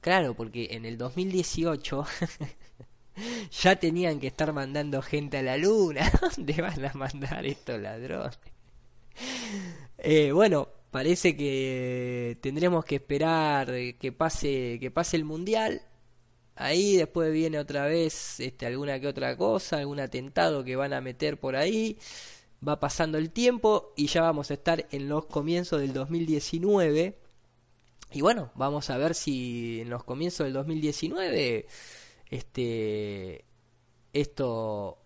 Claro, 0.00 0.34
porque 0.34 0.68
en 0.70 0.84
el 0.84 0.96
2018 0.96 2.04
ya 3.62 3.76
tenían 3.76 4.20
que 4.20 4.28
estar 4.28 4.52
mandando 4.52 5.02
gente 5.02 5.38
a 5.38 5.42
la 5.42 5.56
luna. 5.56 6.10
¿Dónde 6.36 6.62
van 6.62 6.84
a 6.84 6.92
mandar 6.94 7.44
estos 7.46 7.80
ladrones? 7.80 8.38
Eh, 9.98 10.32
bueno, 10.32 10.68
parece 10.90 11.36
que 11.36 12.38
tendremos 12.40 12.84
que 12.84 12.96
esperar 12.96 13.72
que 13.98 14.12
pase 14.12 14.78
que 14.80 14.90
pase 14.90 15.16
el 15.16 15.24
mundial. 15.24 15.82
Ahí 16.56 16.96
después 16.96 17.32
viene 17.32 17.58
otra 17.58 17.86
vez 17.86 18.40
este, 18.40 18.66
alguna 18.66 18.98
que 19.00 19.06
otra 19.08 19.36
cosa, 19.36 19.78
algún 19.78 20.00
atentado 20.00 20.64
que 20.64 20.76
van 20.76 20.92
a 20.92 21.00
meter 21.00 21.38
por 21.38 21.56
ahí. 21.56 21.98
Va 22.66 22.80
pasando 22.80 23.18
el 23.18 23.30
tiempo 23.30 23.92
y 23.96 24.08
ya 24.08 24.22
vamos 24.22 24.50
a 24.50 24.54
estar 24.54 24.86
en 24.90 25.08
los 25.08 25.26
comienzos 25.26 25.80
del 25.80 25.92
2019 25.92 27.16
y 28.12 28.20
bueno, 28.20 28.50
vamos 28.54 28.88
a 28.90 28.96
ver 28.96 29.14
si 29.14 29.80
en 29.80 29.90
los 29.90 30.04
comienzos 30.04 30.44
del 30.46 30.54
2019 30.54 31.66
este 32.30 33.44
esto 34.12 34.98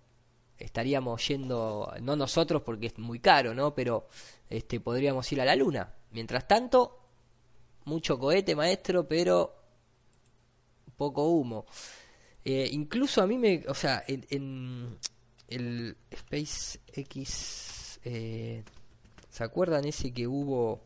estaríamos 0.59 1.27
yendo 1.27 1.93
no 2.01 2.15
nosotros 2.17 2.63
porque 2.63 2.87
es 2.87 2.99
muy 2.99 3.19
caro, 3.19 3.55
¿no? 3.55 3.75
Pero 3.75 4.09
este 4.49 4.81
podríamos 4.81 5.31
ir 5.33 5.41
a 5.41 5.45
la 5.45 5.57
luna. 5.57 5.93
Mientras 6.13 6.47
tanto, 6.47 7.01
mucho 7.85 8.19
cohete, 8.19 8.55
maestro, 8.55 9.09
pero 9.09 9.55
poco 10.97 11.29
humo. 11.29 11.67
Eh, 12.45 12.69
incluso 12.73 13.23
a 13.23 13.27
mí 13.27 13.39
me, 13.39 13.65
o 13.69 13.75
sea, 13.75 14.05
en, 14.07 14.99
el 15.49 15.97
SpaceX 16.15 18.01
eh, 18.05 18.65
¿se 19.29 19.45
acuerdan 19.45 19.85
ese 19.85 20.13
que 20.13 20.27
hubo 20.27 20.81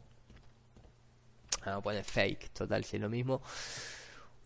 poner 1.82 2.04
fake, 2.04 2.50
total, 2.50 2.84
si 2.84 2.96
es 2.96 3.02
lo 3.02 3.08
mismo. 3.08 3.42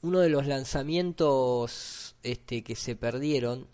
Uno 0.03 0.21
de 0.21 0.29
los 0.29 0.47
lanzamientos 0.47 2.17
este, 2.23 2.63
que 2.63 2.75
se 2.75 2.97
perdieron, 2.97 3.67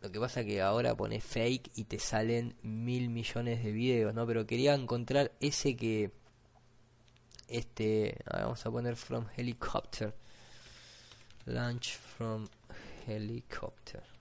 lo 0.00 0.10
que 0.10 0.20
pasa 0.20 0.44
que 0.44 0.60
ahora 0.60 0.94
pone 0.94 1.20
fake 1.20 1.70
y 1.76 1.84
te 1.84 1.98
salen 1.98 2.54
mil 2.62 3.08
millones 3.08 3.62
de 3.62 3.72
videos, 3.72 4.14
¿no? 4.14 4.26
Pero 4.26 4.46
quería 4.46 4.74
encontrar 4.74 5.32
ese 5.40 5.76
que, 5.76 6.10
este, 7.48 8.16
vamos 8.30 8.64
a 8.66 8.70
poner 8.70 8.96
from 8.96 9.26
helicopter, 9.36 10.14
launch 11.46 11.96
from 11.96 12.48
helicopter. 13.06 14.11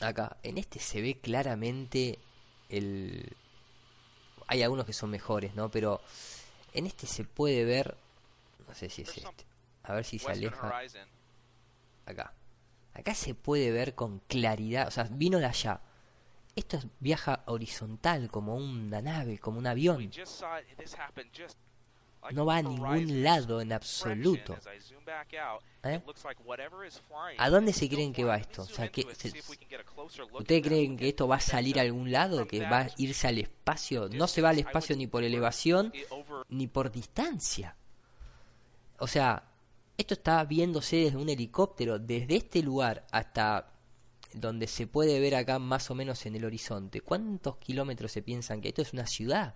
Acá, 0.00 0.36
en 0.42 0.58
este 0.58 0.78
se 0.78 1.00
ve 1.00 1.18
claramente 1.20 2.18
el... 2.68 3.36
Hay 4.46 4.62
algunos 4.62 4.86
que 4.86 4.92
son 4.92 5.10
mejores, 5.10 5.54
¿no? 5.54 5.70
Pero 5.70 6.00
en 6.72 6.86
este 6.86 7.06
se 7.06 7.24
puede 7.24 7.64
ver... 7.64 7.96
No 8.66 8.74
sé 8.74 8.88
si 8.88 9.02
es 9.02 9.16
este. 9.16 9.46
A 9.82 9.94
ver 9.94 10.04
si 10.04 10.18
se 10.18 10.30
aleja. 10.30 10.80
Acá. 12.06 12.32
Acá 12.94 13.14
se 13.14 13.34
puede 13.34 13.70
ver 13.70 13.94
con 13.94 14.20
claridad. 14.20 14.88
O 14.88 14.90
sea, 14.90 15.04
vino 15.04 15.38
de 15.38 15.46
allá. 15.46 15.80
Esto 16.56 16.80
viaja 16.98 17.42
horizontal 17.46 18.30
como 18.30 18.56
una 18.56 19.00
nave, 19.00 19.38
como 19.38 19.58
un 19.58 19.66
avión 19.66 20.10
no 22.32 22.46
va 22.46 22.56
a 22.56 22.62
ningún 22.62 23.22
lado 23.22 23.60
en 23.60 23.72
absoluto. 23.72 24.56
¿Eh? 25.84 26.02
¿A 27.38 27.50
dónde 27.50 27.72
se 27.72 27.88
creen 27.88 28.12
que 28.12 28.24
va 28.24 28.36
esto? 28.36 28.66
¿Ustedes 30.32 30.62
creen 30.62 30.96
que 30.96 31.08
esto 31.08 31.28
va 31.28 31.36
a 31.36 31.40
salir 31.40 31.78
a 31.78 31.82
algún 31.82 32.10
lado? 32.10 32.46
¿Que 32.46 32.60
va 32.60 32.80
a 32.80 32.90
irse 32.96 33.28
al 33.28 33.38
espacio? 33.38 34.08
No 34.08 34.26
se 34.26 34.42
va 34.42 34.50
al 34.50 34.58
espacio 34.58 34.96
ni 34.96 35.06
por 35.06 35.24
elevación 35.24 35.92
ni 36.48 36.66
por 36.66 36.90
distancia. 36.90 37.76
O 38.98 39.06
sea, 39.06 39.44
esto 39.96 40.14
está 40.14 40.44
viéndose 40.44 40.96
desde 40.96 41.16
un 41.16 41.28
helicóptero, 41.28 41.98
desde 41.98 42.36
este 42.36 42.62
lugar 42.62 43.06
hasta 43.10 43.72
donde 44.32 44.66
se 44.66 44.86
puede 44.86 45.20
ver 45.20 45.34
acá 45.34 45.58
más 45.58 45.90
o 45.90 45.94
menos 45.94 46.26
en 46.26 46.36
el 46.36 46.44
horizonte. 46.44 47.00
¿Cuántos 47.00 47.56
kilómetros 47.56 48.12
se 48.12 48.22
piensan 48.22 48.60
que 48.60 48.68
esto 48.68 48.82
es 48.82 48.92
una 48.92 49.06
ciudad? 49.06 49.54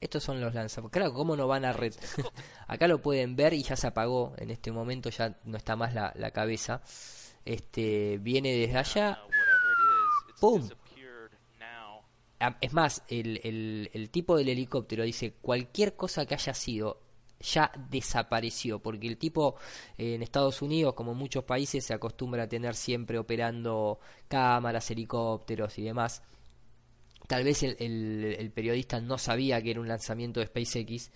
Estos 0.00 0.22
son 0.22 0.40
los 0.40 0.52
lanzamientos. 0.52 0.92
Claro, 0.92 1.14
¿cómo 1.14 1.34
no 1.34 1.46
van 1.48 1.64
a 1.64 1.72
red? 1.72 1.94
Acá 2.68 2.86
lo 2.88 3.00
pueden 3.00 3.36
ver 3.36 3.54
y 3.54 3.62
ya 3.62 3.74
se 3.74 3.86
apagó. 3.86 4.34
En 4.36 4.50
este 4.50 4.70
momento 4.70 5.08
ya 5.08 5.38
no 5.44 5.56
está 5.56 5.76
más 5.76 5.94
la, 5.94 6.12
la 6.16 6.30
cabeza. 6.30 6.82
Este 7.44 8.18
viene 8.18 8.54
desde 8.54 8.76
allá. 8.78 9.22
¡Pum! 10.40 10.68
Ah, 12.40 12.58
es 12.60 12.72
más, 12.74 13.02
el, 13.08 13.40
el, 13.44 13.90
el 13.94 14.10
tipo 14.10 14.36
del 14.36 14.50
helicóptero 14.50 15.04
dice 15.04 15.32
cualquier 15.40 15.96
cosa 15.96 16.26
que 16.26 16.34
haya 16.34 16.52
sido 16.52 17.00
ya 17.44 17.70
desapareció, 17.90 18.78
porque 18.80 19.06
el 19.06 19.18
tipo 19.18 19.56
eh, 19.98 20.14
en 20.14 20.22
Estados 20.22 20.62
Unidos, 20.62 20.94
como 20.94 21.12
en 21.12 21.18
muchos 21.18 21.44
países, 21.44 21.84
se 21.84 21.94
acostumbra 21.94 22.44
a 22.44 22.48
tener 22.48 22.74
siempre 22.74 23.18
operando 23.18 24.00
cámaras, 24.28 24.90
helicópteros 24.90 25.78
y 25.78 25.82
demás. 25.82 26.22
Tal 27.26 27.44
vez 27.44 27.62
el, 27.62 27.76
el, 27.80 28.50
periodista 28.50 29.00
no 29.00 29.16
sabía 29.18 29.62
que 29.62 29.70
era 29.70 29.80
un 29.80 29.88
lanzamiento 29.88 30.40
de 30.40 30.46
SpaceX 30.46 31.10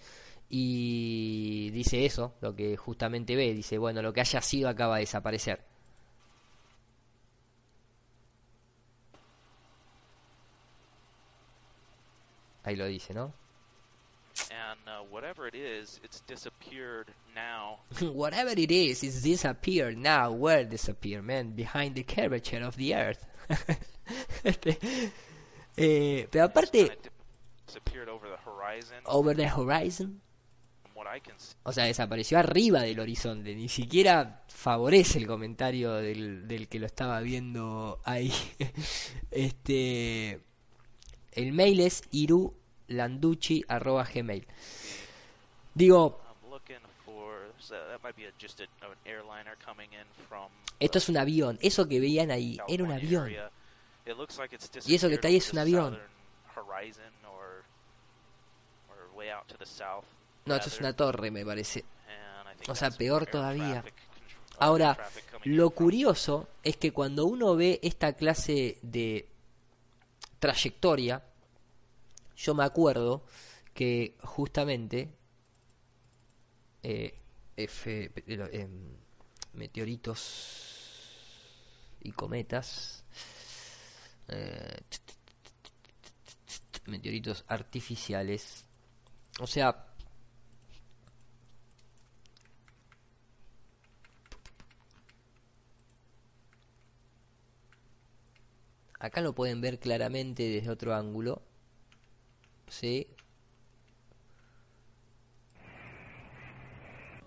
y 0.48 1.70
dice 1.70 2.06
eso, 2.06 2.34
lo 2.40 2.54
que 2.54 2.76
justamente 2.76 3.36
ve, 3.36 3.52
dice, 3.54 3.76
bueno, 3.78 4.00
lo 4.02 4.12
que 4.12 4.22
haya 4.22 4.40
sido 4.40 4.68
acaba 4.68 4.96
de 4.96 5.02
desaparecer. 5.02 5.62
Ahí 12.64 12.76
lo 12.76 12.86
dice, 12.86 13.14
¿no? 13.14 13.32
And 14.50 14.78
uh, 14.86 15.02
whatever 15.10 15.46
it 15.46 15.54
is, 15.54 16.00
it's 16.02 16.20
disappeared 16.20 17.12
now. 17.34 17.78
whatever 18.12 18.50
it 18.50 18.70
is, 18.70 19.02
it's 19.02 19.22
disappeared 19.22 19.98
now. 19.98 20.30
Where 20.32 20.64
disappeared, 20.64 21.24
man? 21.24 21.52
Behind 21.52 21.94
the 21.94 22.04
curvature 22.04 22.62
of 22.62 22.76
the 22.76 22.94
earth. 22.94 23.26
eh, 25.76 26.26
pero 26.30 26.44
aparte, 26.44 26.90
disappeared 27.66 28.08
over 28.08 28.28
the 28.28 28.38
horizon. 28.44 28.96
Over 29.06 29.34
the 29.34 29.48
horizon. 29.48 30.20
O 31.62 31.72
sea, 31.72 31.84
desapareció 31.84 32.38
arriba 32.38 32.82
del 32.82 33.00
horizonte. 33.00 33.54
Ni 33.54 33.68
siquiera 33.68 34.42
favorece 34.48 35.18
el 35.18 35.26
comentario 35.26 35.94
del, 35.94 36.46
del 36.48 36.68
que 36.68 36.78
lo 36.78 36.86
estaba 36.86 37.20
viendo 37.20 38.00
ahí. 38.04 38.32
este, 39.30 40.40
el 41.32 41.52
mail 41.52 41.80
es 41.80 42.02
iru 42.10 42.57
landucci 42.88 43.64
arroba 43.68 44.04
gmail. 44.04 44.46
Digo, 45.74 46.20
esto 50.80 50.98
es 50.98 51.08
un 51.08 51.16
avión, 51.16 51.58
eso 51.60 51.88
que 51.88 52.00
veían 52.00 52.30
ahí 52.30 52.58
era 52.68 52.84
un 52.84 52.92
avión. 52.92 53.32
Y 54.86 54.94
eso 54.94 55.08
que 55.08 55.14
está 55.14 55.28
ahí 55.28 55.36
es 55.36 55.52
un 55.52 55.58
avión. 55.58 55.98
No, 60.46 60.54
esto 60.54 60.68
es 60.68 60.80
una 60.80 60.96
torre, 60.96 61.30
me 61.30 61.44
parece. 61.44 61.84
O 62.68 62.74
sea, 62.74 62.90
peor 62.90 63.26
todavía. 63.26 63.84
Ahora, 64.58 64.98
lo 65.44 65.70
curioso 65.70 66.48
es 66.62 66.76
que 66.76 66.92
cuando 66.92 67.26
uno 67.26 67.54
ve 67.54 67.78
esta 67.82 68.14
clase 68.14 68.78
de 68.82 69.28
trayectoria, 70.38 71.22
yo 72.38 72.54
me 72.54 72.64
acuerdo 72.64 73.24
que 73.74 74.16
justamente 74.22 75.12
eh, 76.82 77.18
eh, 77.56 78.68
meteoritos 79.54 80.94
y 82.00 82.12
cometas, 82.12 83.04
eh, 84.28 84.80
meteoritos 86.86 87.44
artificiales, 87.48 88.64
o 89.40 89.46
sea, 89.46 89.84
Acá 99.00 99.20
lo 99.20 99.32
pueden 99.32 99.60
ver 99.60 99.78
claramente 99.78 100.42
desde 100.42 100.70
otro 100.70 100.92
ángulo. 100.92 101.42
¿Sí? 102.70 103.06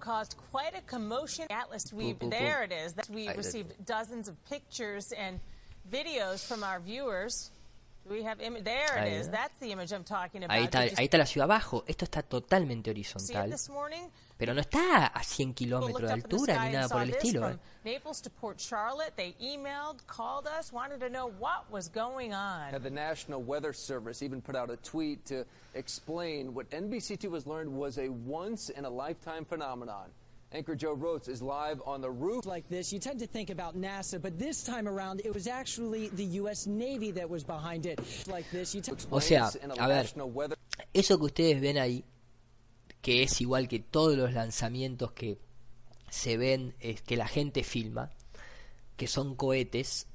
caused 0.01 0.35
quite 0.51 0.75
a 0.75 0.81
commotion. 0.81 1.45
Atlas, 1.49 1.93
we 1.93 2.13
Boop, 2.13 2.17
boop, 2.17 2.31
there 2.31 2.63
it 2.63 2.73
is. 2.73 2.93
That 2.93 3.09
we 3.09 3.29
received 3.29 3.85
dozens 3.85 4.27
of 4.27 4.35
pictures 4.49 5.13
and 5.13 5.39
videos 5.89 6.45
from 6.45 6.63
our 6.63 6.79
viewers. 6.79 7.51
Do 8.07 8.15
we 8.15 8.23
have 8.23 8.41
Im- 8.41 8.63
there 8.63 8.87
Ahí, 8.97 9.07
it 9.13 9.21
is. 9.21 9.27
¿no? 9.27 9.33
That's 9.33 9.57
the 9.59 9.71
image 9.71 9.91
I'm 9.93 10.03
talking 10.03 10.43
about. 10.43 10.57
Ahí 10.57 10.63
está, 10.65 10.81
Did 10.81 10.91
you 10.91 10.97
ahí 10.97 11.05
está 11.05 11.17
la 11.19 11.25
ciudad 11.25 11.45
abajo. 11.45 11.83
Esto 11.87 12.05
está 12.05 12.23
totalmente 12.23 12.89
see 12.93 12.99
it 13.01 13.07
horizontal. 13.07 13.49
this 13.51 13.69
morning? 13.69 14.09
Pero 14.39 14.53
no 14.55 14.61
está 14.61 15.05
a 15.13 15.23
100 15.23 15.53
People 15.53 15.53
kilómetros 15.53 16.01
looked 16.01 16.01
de 16.01 16.13
up 16.13 16.15
in 16.15 16.21
the 16.21 16.27
altura 16.35 16.53
sky 16.55 16.59
ni 16.61 16.65
and 16.65 16.73
nada 16.73 16.87
saw 16.87 16.93
por 16.95 17.01
el 17.03 17.07
this 17.07 17.15
estilo. 17.17 17.41
from 17.41 17.51
¿eh? 17.85 17.93
Naples 17.93 18.21
to 18.21 18.29
Port 18.31 18.59
Charlotte. 18.59 19.13
They 19.15 19.35
emailed, 19.39 20.05
called 20.07 20.47
us, 20.47 20.73
wanted 20.73 20.99
to 21.01 21.09
know 21.09 21.27
what 21.39 21.69
was 21.71 21.89
going 21.89 22.33
on. 22.33 22.73
And 22.73 22.83
the 22.83 22.89
National 22.89 23.43
Weather 23.43 23.71
Service 23.71 24.23
even 24.23 24.41
put 24.41 24.55
out 24.55 24.71
a 24.71 24.77
tweet 24.77 25.23
to 25.27 25.45
explain 25.75 26.55
what 26.55 26.69
NBC2 26.71 27.31
has 27.35 27.45
learned 27.45 27.71
was 27.71 27.99
a 27.99 28.09
once 28.09 28.69
in 28.69 28.83
a 28.85 28.89
lifetime 28.89 29.45
phenomenon. 29.45 30.09
Anchor 30.53 30.75
Joe 30.75 30.93
Rotes 30.93 31.29
is 31.29 31.41
live 31.41 31.81
on 31.85 32.01
the 32.01 32.09
roof. 32.11 32.45
like 32.45 32.67
this, 32.67 32.91
you 32.91 32.99
tend 32.99 33.19
to 33.19 33.27
think 33.27 33.49
about 33.49 33.79
NASA, 33.79 34.21
but 34.21 34.37
this 34.37 34.63
time 34.63 34.85
around, 34.85 35.21
it 35.23 35.33
was 35.33 35.47
actually 35.47 36.09
the 36.09 36.25
U.S. 36.41 36.67
Navy 36.67 37.11
that 37.11 37.29
was 37.29 37.43
behind 37.45 37.85
it. 37.85 37.99
Like 38.27 38.49
this, 38.51 38.75
you 38.75 38.81
tend 38.81 39.05
O 39.11 39.19
sea, 39.19 39.49
a 39.79 39.87
ver. 39.87 40.09
Eso 40.93 41.17
que 41.17 41.25
ustedes 41.25 41.61
ven 41.61 41.77
ahí, 41.77 42.03
que 43.01 43.23
es 43.23 43.39
igual 43.39 43.69
que 43.69 43.79
todos 43.79 44.17
los 44.17 44.33
lanzamientos 44.33 45.13
que 45.13 45.39
se 46.09 46.35
ven, 46.35 46.75
es 46.81 47.01
que 47.01 47.15
la 47.15 47.27
gente 47.27 47.63
filma, 47.63 48.11
que 48.97 49.07
son 49.07 49.35
cohetes, 49.35 50.07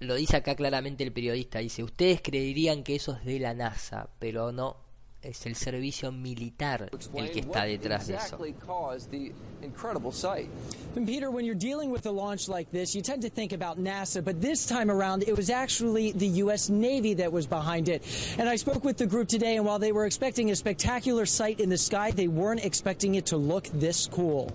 lo 0.00 0.16
dice 0.16 0.36
acá 0.36 0.56
claramente 0.56 1.04
el 1.04 1.12
periodista, 1.12 1.60
dice, 1.60 1.84
ustedes 1.84 2.22
creerían 2.22 2.82
que 2.82 2.96
eso 2.96 3.12
es 3.12 3.24
de 3.24 3.38
la 3.38 3.54
NASA, 3.54 4.10
pero 4.18 4.50
no, 4.50 4.78
es 5.22 5.44
el 5.46 5.54
servicio 5.54 6.10
militar 6.10 6.88
el 6.90 6.96
explain 6.96 7.30
que 7.30 7.40
está 7.40 7.64
detrás 7.64 8.06
de 8.06 8.14
eso. 8.14 8.24
exactly 8.24 8.54
caused 8.66 9.10
the 9.10 9.32
incredible 9.62 10.10
sight. 10.10 10.48
And 10.96 11.06
Peter, 11.06 11.30
when 11.30 11.44
you're 11.44 11.54
dealing 11.54 11.90
with 11.90 12.06
a 12.06 12.10
launch 12.10 12.48
like 12.48 12.70
this, 12.70 12.94
you 12.94 13.02
tend 13.02 13.22
to 13.22 13.28
think 13.28 13.52
about 13.52 13.78
NASA, 13.78 14.24
but 14.24 14.40
this 14.40 14.66
time 14.66 14.90
around, 14.90 15.24
it 15.24 15.36
was 15.36 15.50
actually 15.50 16.12
the 16.12 16.26
U.S. 16.44 16.70
Navy 16.70 17.14
that 17.14 17.30
was 17.30 17.46
behind 17.46 17.88
it. 17.88 18.02
And 18.38 18.48
I 18.48 18.56
spoke 18.56 18.82
with 18.84 18.96
the 18.96 19.06
group 19.06 19.28
today, 19.28 19.56
and 19.56 19.66
while 19.66 19.78
they 19.78 19.92
were 19.92 20.06
expecting 20.06 20.50
a 20.50 20.56
spectacular 20.56 21.26
sight 21.26 21.60
in 21.60 21.68
the 21.68 21.78
sky, 21.78 22.10
they 22.10 22.28
weren't 22.28 22.64
expecting 22.64 23.16
it 23.16 23.26
to 23.26 23.36
look 23.36 23.66
this 23.74 24.06
cool. 24.06 24.50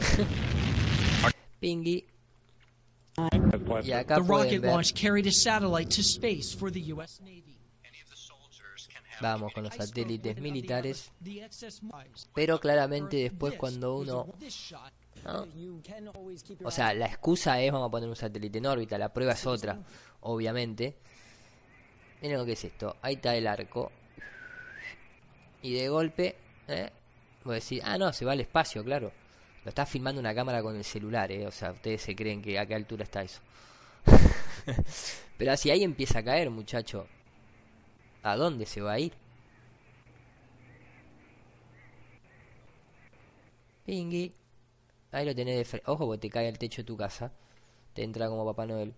Pingui, 1.62 2.04
y 3.84 3.92
acá 3.92 4.16
The 4.16 4.22
rocket 4.22 4.62
launch 4.62 4.94
carried 4.94 5.26
a 5.26 5.32
satellite 5.32 5.90
to 5.90 6.02
space 6.02 6.52
for 6.52 6.70
the 6.70 6.80
U.S. 6.92 7.20
Navy. 7.24 7.45
Vamos 9.20 9.52
con 9.52 9.64
los 9.64 9.74
satélites 9.74 10.40
militares, 10.40 11.12
pero 12.34 12.58
claramente 12.60 13.16
después 13.16 13.54
cuando 13.54 13.96
uno... 13.96 14.26
O 16.62 16.70
sea, 16.70 16.94
la 16.94 17.06
excusa 17.06 17.60
es 17.60 17.72
vamos 17.72 17.88
a 17.88 17.90
poner 17.90 18.08
un 18.08 18.16
satélite 18.16 18.58
en 18.58 18.66
órbita, 18.66 18.98
la 18.98 19.12
prueba 19.12 19.32
es 19.32 19.46
otra, 19.46 19.78
obviamente. 20.20 20.96
Miren 22.22 22.38
lo 22.38 22.44
que 22.44 22.52
es 22.52 22.64
esto, 22.64 22.96
ahí 23.02 23.14
está 23.14 23.34
el 23.34 23.46
arco. 23.46 23.90
Y 25.62 25.74
de 25.74 25.88
golpe, 25.88 26.36
¿eh? 26.68 26.90
Voy 27.44 27.52
a 27.52 27.54
decir, 27.56 27.82
ah, 27.84 27.98
no, 27.98 28.12
se 28.12 28.24
va 28.24 28.32
al 28.32 28.40
espacio, 28.40 28.82
claro. 28.84 29.12
Lo 29.64 29.68
está 29.68 29.86
filmando 29.86 30.20
una 30.20 30.34
cámara 30.34 30.62
con 30.62 30.76
el 30.76 30.84
celular, 30.84 31.30
¿eh? 31.32 31.46
O 31.46 31.50
sea, 31.50 31.72
ustedes 31.72 32.02
se 32.02 32.14
creen 32.14 32.40
que 32.42 32.58
a 32.58 32.66
qué 32.66 32.74
altura 32.74 33.04
está 33.04 33.22
eso. 33.22 33.40
Pero 35.38 35.52
así 35.52 35.70
ahí 35.70 35.82
empieza 35.82 36.20
a 36.20 36.24
caer, 36.24 36.50
muchacho. 36.50 37.06
¿A 38.26 38.34
dónde 38.34 38.66
se 38.66 38.80
va 38.80 38.94
a 38.94 38.98
ir? 38.98 39.12
Pingui. 43.84 44.34
Ahí 45.12 45.24
lo 45.24 45.32
tenés 45.32 45.58
de 45.58 45.64
frente. 45.64 45.88
Ojo, 45.88 46.06
porque 46.06 46.22
te 46.22 46.30
cae 46.30 46.48
al 46.48 46.58
techo 46.58 46.82
de 46.82 46.86
tu 46.86 46.96
casa. 46.96 47.30
Te 47.94 48.02
entra 48.02 48.28
como 48.28 48.44
Papá 48.44 48.66
Noel. 48.66 48.92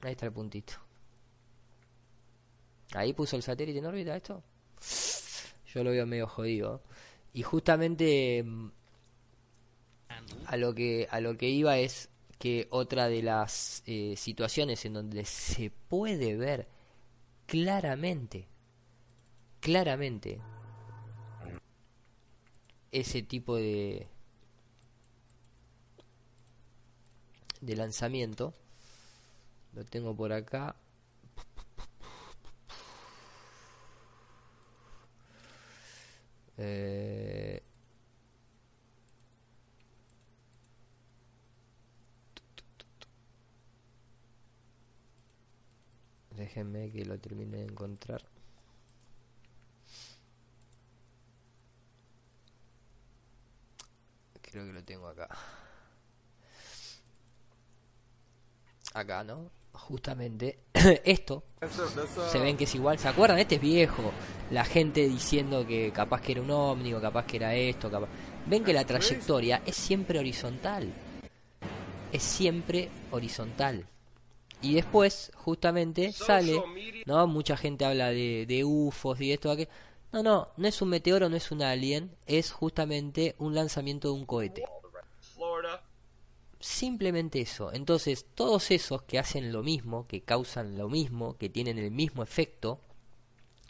Ahí 0.00 0.10
está 0.10 0.26
el 0.26 0.32
puntito. 0.32 0.74
Ahí 2.94 3.12
puso 3.12 3.36
el 3.36 3.44
satélite 3.44 3.78
en 3.78 3.86
órbita 3.86 4.16
esto. 4.16 4.42
Yo 5.72 5.84
lo 5.84 5.90
veo 5.90 6.04
medio 6.04 6.26
jodido. 6.26 6.82
Y 7.32 7.44
justamente 7.44 8.42
mm, 8.42 8.70
a 10.46 10.56
lo 10.56 10.74
que 10.74 11.06
a 11.12 11.20
lo 11.20 11.36
que 11.36 11.48
iba 11.48 11.78
es 11.78 12.08
que 12.38 12.68
otra 12.70 13.08
de 13.08 13.22
las 13.22 13.82
eh, 13.86 14.14
situaciones 14.16 14.84
en 14.84 14.94
donde 14.94 15.24
se 15.24 15.70
puede 15.70 16.36
ver 16.36 16.68
claramente 17.46 18.46
claramente 19.60 20.40
ese 22.92 23.22
tipo 23.22 23.56
de 23.56 24.06
de 27.60 27.76
lanzamiento 27.76 28.54
lo 29.76 29.84
tengo 29.84 30.16
por 30.16 30.32
acá. 30.32 30.74
Eh, 36.58 37.62
déjenme 46.36 46.90
que 46.90 47.04
lo 47.04 47.18
termine 47.18 47.58
de 47.58 47.64
encontrar. 47.64 48.22
Creo 54.42 54.66
que 54.66 54.72
lo 54.72 54.84
tengo 54.84 55.08
acá. 55.08 55.28
Acá 58.94 59.24
no 59.24 59.50
justamente 59.72 60.60
esto. 61.04 61.44
Se 62.30 62.38
ven 62.38 62.56
que 62.56 62.64
es 62.64 62.74
igual 62.74 62.98
se 62.98 63.08
acuerdan 63.08 63.38
este 63.38 63.56
es 63.56 63.60
viejo. 63.60 64.12
La 64.50 64.64
gente 64.64 65.08
diciendo 65.08 65.66
que 65.66 65.92
capaz 65.92 66.20
que 66.20 66.32
era 66.32 66.42
un 66.42 66.50
ovni 66.50 66.94
o 66.94 67.00
capaz 67.00 67.26
que 67.26 67.36
era 67.36 67.54
esto 67.54 67.90
capaz. 67.90 68.08
Ven 68.46 68.64
que 68.64 68.72
la 68.72 68.84
trayectoria 68.84 69.62
es 69.66 69.76
siempre 69.76 70.18
horizontal. 70.18 70.92
Es 72.12 72.22
siempre 72.22 72.88
horizontal 73.10 73.86
y 74.62 74.74
después 74.74 75.32
justamente 75.34 76.12
sale 76.12 76.62
no 77.04 77.26
mucha 77.26 77.56
gente 77.56 77.84
habla 77.84 78.10
de, 78.10 78.46
de 78.46 78.64
UFOs 78.64 79.20
y 79.20 79.32
esto 79.32 79.50
aquello. 79.50 79.70
No 80.12 80.22
no 80.22 80.48
no 80.56 80.68
es 80.68 80.80
un 80.80 80.88
meteoro 80.88 81.28
no 81.28 81.36
es 81.36 81.50
un 81.50 81.62
alien 81.62 82.10
es 82.26 82.52
justamente 82.52 83.34
un 83.38 83.54
lanzamiento 83.54 84.08
de 84.08 84.14
un 84.14 84.26
cohete. 84.26 84.64
Simplemente 86.58 87.40
eso. 87.40 87.70
Entonces, 87.72 88.26
todos 88.34 88.70
esos 88.70 89.02
que 89.02 89.18
hacen 89.18 89.52
lo 89.52 89.62
mismo, 89.62 90.06
que 90.06 90.22
causan 90.22 90.78
lo 90.78 90.88
mismo, 90.88 91.36
que 91.36 91.50
tienen 91.50 91.78
el 91.78 91.90
mismo 91.90 92.22
efecto, 92.22 92.80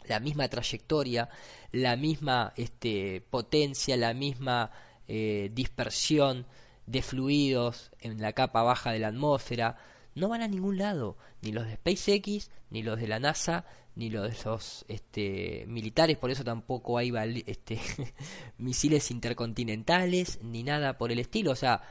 la 0.05 0.19
misma 0.19 0.47
trayectoria, 0.47 1.29
la 1.71 1.97
misma 1.97 2.53
este, 2.55 3.21
potencia, 3.29 3.97
la 3.97 4.13
misma 4.13 4.71
eh, 5.07 5.51
dispersión 5.53 6.45
de 6.85 7.01
fluidos 7.01 7.91
en 7.99 8.21
la 8.21 8.33
capa 8.33 8.63
baja 8.63 8.91
de 8.91 8.99
la 8.99 9.09
atmósfera, 9.09 9.77
no 10.17 10.29
van 10.29 10.41
a 10.41 10.47
ningún 10.47 10.77
lado. 10.77 11.17
Ni 11.41 11.51
los 11.51 11.65
de 11.65 11.75
SpaceX, 11.75 12.49
ni 12.69 12.83
los 12.83 12.99
de 12.99 13.07
la 13.07 13.19
NASA, 13.19 13.65
ni 13.95 14.09
los 14.09 14.29
de 14.29 14.49
los 14.49 14.85
este, 14.87 15.65
militares, 15.67 16.17
por 16.17 16.31
eso 16.31 16.43
tampoco 16.43 16.97
hay 16.97 17.11
este, 17.45 17.79
misiles 18.57 19.09
intercontinentales, 19.11 20.39
ni 20.43 20.63
nada 20.63 20.97
por 20.97 21.11
el 21.11 21.19
estilo. 21.19 21.51
O 21.51 21.55
sea, 21.55 21.81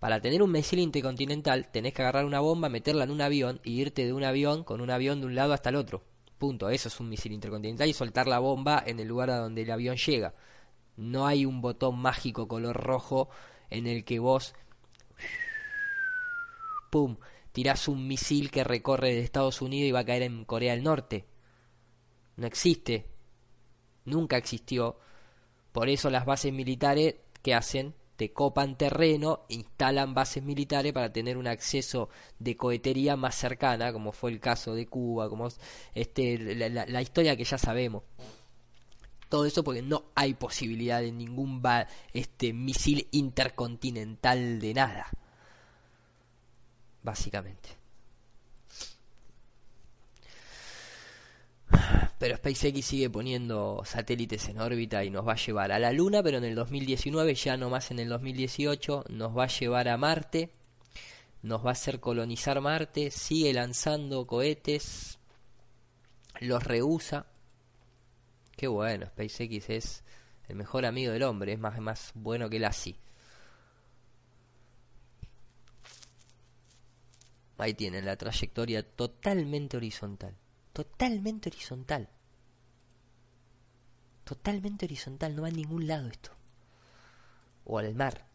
para 0.00 0.20
tener 0.20 0.42
un 0.42 0.52
misil 0.52 0.80
intercontinental 0.80 1.70
tenés 1.70 1.94
que 1.94 2.02
agarrar 2.02 2.24
una 2.24 2.40
bomba, 2.40 2.68
meterla 2.68 3.04
en 3.04 3.10
un 3.10 3.20
avión 3.20 3.60
y 3.64 3.80
irte 3.80 4.04
de 4.04 4.12
un 4.12 4.24
avión 4.24 4.64
con 4.64 4.80
un 4.80 4.90
avión 4.90 5.20
de 5.20 5.26
un 5.26 5.34
lado 5.34 5.52
hasta 5.52 5.70
el 5.70 5.76
otro. 5.76 6.02
Punto. 6.38 6.68
Eso 6.68 6.88
es 6.88 7.00
un 7.00 7.08
misil 7.08 7.32
intercontinental 7.32 7.88
y 7.88 7.92
soltar 7.92 8.26
la 8.26 8.38
bomba 8.38 8.82
en 8.84 8.98
el 9.00 9.08
lugar 9.08 9.30
a 9.30 9.38
donde 9.38 9.62
el 9.62 9.70
avión 9.70 9.96
llega. 9.96 10.34
No 10.96 11.26
hay 11.26 11.46
un 11.46 11.60
botón 11.60 11.98
mágico 11.98 12.48
color 12.48 12.76
rojo 12.76 13.28
en 13.70 13.86
el 13.86 14.04
que 14.04 14.18
vos 14.18 14.54
pum, 16.90 17.16
tirás 17.54 17.86
un 17.86 18.08
misil 18.08 18.50
que 18.50 18.64
recorre 18.64 19.14
de 19.14 19.20
Estados 19.20 19.62
Unidos 19.62 19.88
y 19.88 19.92
va 19.92 20.00
a 20.00 20.04
caer 20.04 20.22
en 20.24 20.44
Corea 20.44 20.74
del 20.74 20.82
Norte. 20.82 21.24
No 22.36 22.48
existe. 22.48 23.06
Nunca 24.04 24.36
existió. 24.36 24.98
Por 25.70 25.88
eso 25.88 26.10
las 26.10 26.26
bases 26.26 26.52
militares 26.52 27.14
que 27.42 27.54
hacen 27.54 27.94
te 28.16 28.32
copan 28.32 28.76
terreno, 28.76 29.44
instalan 29.48 30.14
bases 30.14 30.42
militares 30.42 30.92
para 30.92 31.12
tener 31.12 31.36
un 31.36 31.46
acceso 31.46 32.08
de 32.40 32.56
cohetería 32.56 33.14
más 33.16 33.36
cercana, 33.36 33.92
como 33.92 34.10
fue 34.10 34.32
el 34.32 34.40
caso 34.40 34.74
de 34.74 34.86
Cuba, 34.86 35.28
como 35.28 35.46
es, 35.46 35.60
este 35.94 36.56
la, 36.56 36.86
la- 36.86 37.02
historia 37.02 37.36
que 37.36 37.44
ya 37.44 37.58
sabemos. 37.58 38.02
Todo 39.28 39.46
eso 39.46 39.62
porque 39.62 39.82
no 39.82 40.06
hay 40.16 40.34
posibilidad 40.34 41.00
de 41.00 41.12
ningún 41.12 41.62
este 42.12 42.52
misil 42.52 43.06
intercontinental 43.12 44.58
de 44.58 44.74
nada. 44.74 45.06
Básicamente. 47.04 47.76
Pero 52.18 52.36
SpaceX 52.36 52.84
sigue 52.84 53.10
poniendo 53.10 53.82
satélites 53.84 54.48
en 54.48 54.60
órbita 54.60 55.04
y 55.04 55.10
nos 55.10 55.26
va 55.26 55.32
a 55.32 55.36
llevar 55.36 55.72
a 55.72 55.78
la 55.78 55.92
Luna, 55.92 56.22
pero 56.22 56.38
en 56.38 56.44
el 56.44 56.54
2019, 56.54 57.34
ya 57.34 57.56
no 57.56 57.70
más 57.70 57.90
en 57.90 57.98
el 57.98 58.08
2018, 58.08 59.04
nos 59.10 59.36
va 59.36 59.44
a 59.44 59.48
llevar 59.48 59.88
a 59.88 59.96
Marte, 59.96 60.50
nos 61.42 61.64
va 61.64 61.70
a 61.70 61.72
hacer 61.72 62.00
colonizar 62.00 62.60
Marte, 62.60 63.10
sigue 63.10 63.52
lanzando 63.52 64.26
cohetes, 64.26 65.18
los 66.40 66.64
rehúsa. 66.64 67.26
Qué 68.56 68.68
bueno, 68.68 69.06
SpaceX 69.06 69.70
es 69.70 70.04
el 70.48 70.56
mejor 70.56 70.86
amigo 70.86 71.12
del 71.12 71.24
hombre, 71.24 71.52
es 71.52 71.58
más, 71.58 71.78
más 71.80 72.12
bueno 72.14 72.48
que 72.48 72.56
el 72.56 72.64
ASI. 72.64 72.96
Ahí 77.58 77.74
tienen 77.74 78.04
la 78.04 78.16
trayectoria 78.16 78.82
totalmente 78.82 79.76
horizontal. 79.76 80.36
Totalmente 80.72 81.50
horizontal. 81.50 82.08
Totalmente 84.24 84.86
horizontal, 84.86 85.36
no 85.36 85.42
va 85.42 85.48
a 85.48 85.52
ningún 85.52 85.86
lado 85.86 86.08
esto. 86.08 86.30
O 87.64 87.78
al 87.78 87.94
mar. 87.94 88.26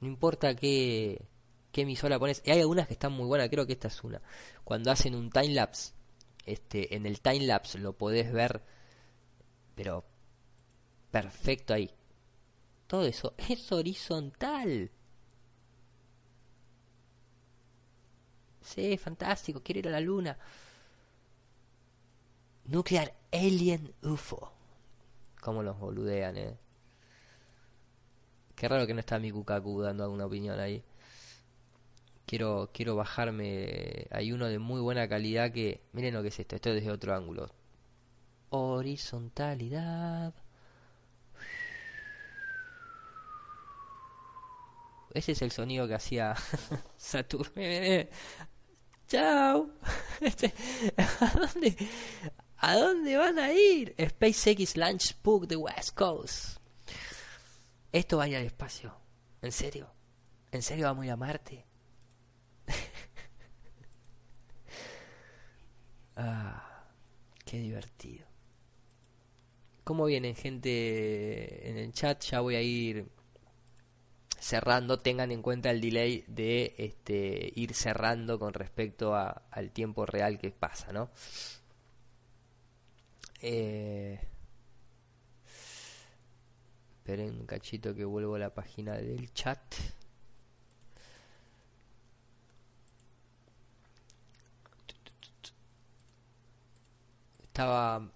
No 0.00 0.08
importa 0.08 0.54
qué, 0.56 1.24
qué 1.70 1.82
emisora 1.82 2.18
pones. 2.18 2.42
Y 2.44 2.50
hay 2.50 2.60
algunas 2.60 2.88
que 2.88 2.94
están 2.94 3.12
muy 3.12 3.26
buenas, 3.26 3.48
creo 3.48 3.66
que 3.66 3.74
esta 3.74 3.88
es 3.88 4.02
una. 4.02 4.20
Cuando 4.64 4.90
hacen 4.90 5.14
un 5.14 5.30
time 5.30 5.54
lapse, 5.54 5.92
este, 6.46 6.96
en 6.96 7.06
el 7.06 7.20
time 7.20 7.46
lapse 7.46 7.78
lo 7.78 7.92
podés 7.92 8.32
ver, 8.32 8.62
pero 9.74 10.04
perfecto 11.10 11.74
ahí. 11.74 11.90
Todo 12.86 13.06
eso 13.06 13.34
es 13.38 13.70
horizontal. 13.70 14.90
Sí, 18.64 18.96
fantástico, 18.98 19.62
quiero 19.62 19.80
ir 19.80 19.88
a 19.88 19.92
la 19.92 20.00
luna. 20.00 20.36
Nuclear 22.64 23.12
Alien 23.30 23.94
UFO. 24.02 24.50
Cómo 25.40 25.62
los 25.62 25.78
boludean, 25.78 26.36
eh. 26.38 26.56
Qué 28.56 28.68
raro 28.68 28.86
que 28.86 28.94
no 28.94 29.00
está 29.00 29.18
mi 29.18 29.30
Kukaku 29.30 29.82
dando 29.82 30.04
alguna 30.04 30.26
opinión 30.26 30.58
ahí. 30.58 30.82
Quiero, 32.26 32.70
quiero 32.72 32.96
bajarme. 32.96 34.06
Hay 34.10 34.32
uno 34.32 34.46
de 34.46 34.58
muy 34.58 34.80
buena 34.80 35.08
calidad 35.08 35.52
que. 35.52 35.82
Miren 35.92 36.14
lo 36.14 36.22
que 36.22 36.28
es 36.28 36.38
esto. 36.40 36.56
Esto 36.56 36.70
es 36.70 36.76
desde 36.76 36.90
otro 36.90 37.14
ángulo. 37.14 37.50
Horizontalidad. 38.50 40.34
Ese 45.12 45.32
es 45.32 45.42
el 45.42 45.52
sonido 45.52 45.86
que 45.86 45.94
hacía 45.94 46.34
Saturn. 46.96 47.52
Chao. 49.08 49.70
Este, 50.20 50.54
¿A 50.96 51.32
dónde, 51.36 51.76
¿A 52.58 52.76
dónde 52.76 53.16
van 53.16 53.38
a 53.38 53.52
ir? 53.52 53.94
SpaceX 54.00 54.76
Launch 54.76 55.16
Book 55.22 55.46
de 55.46 55.56
West 55.56 55.94
Coast. 55.94 56.58
Esto 57.92 58.16
va 58.16 58.24
a 58.24 58.28
ir 58.28 58.36
al 58.36 58.46
espacio. 58.46 58.96
¿En 59.42 59.52
serio? 59.52 59.92
¿En 60.50 60.62
serio 60.62 60.86
vamos 60.86 61.02
a 61.02 61.06
ir 61.06 61.12
a 61.12 61.16
Marte? 61.16 61.66
ah, 66.16 66.86
qué 67.44 67.58
divertido. 67.58 68.26
¿Cómo 69.82 70.06
vienen 70.06 70.34
gente 70.34 71.68
en 71.68 71.76
el 71.76 71.92
chat? 71.92 72.24
Ya 72.24 72.40
voy 72.40 72.54
a 72.54 72.62
ir 72.62 73.06
cerrando, 74.44 75.00
tengan 75.00 75.32
en 75.32 75.40
cuenta 75.40 75.70
el 75.70 75.80
delay 75.80 76.22
de 76.28 76.74
este, 76.76 77.50
ir 77.56 77.72
cerrando 77.74 78.38
con 78.38 78.52
respecto 78.52 79.14
al 79.16 79.70
tiempo 79.70 80.04
real 80.04 80.38
que 80.38 80.50
pasa, 80.50 80.92
¿no? 80.92 81.08
Eh, 83.40 84.20
esperen 86.98 87.40
un 87.40 87.46
cachito 87.46 87.94
que 87.94 88.04
vuelvo 88.04 88.34
a 88.34 88.38
la 88.38 88.50
página 88.52 88.92
del 88.96 89.32
chat. 89.32 89.58
Estaba 97.44 98.10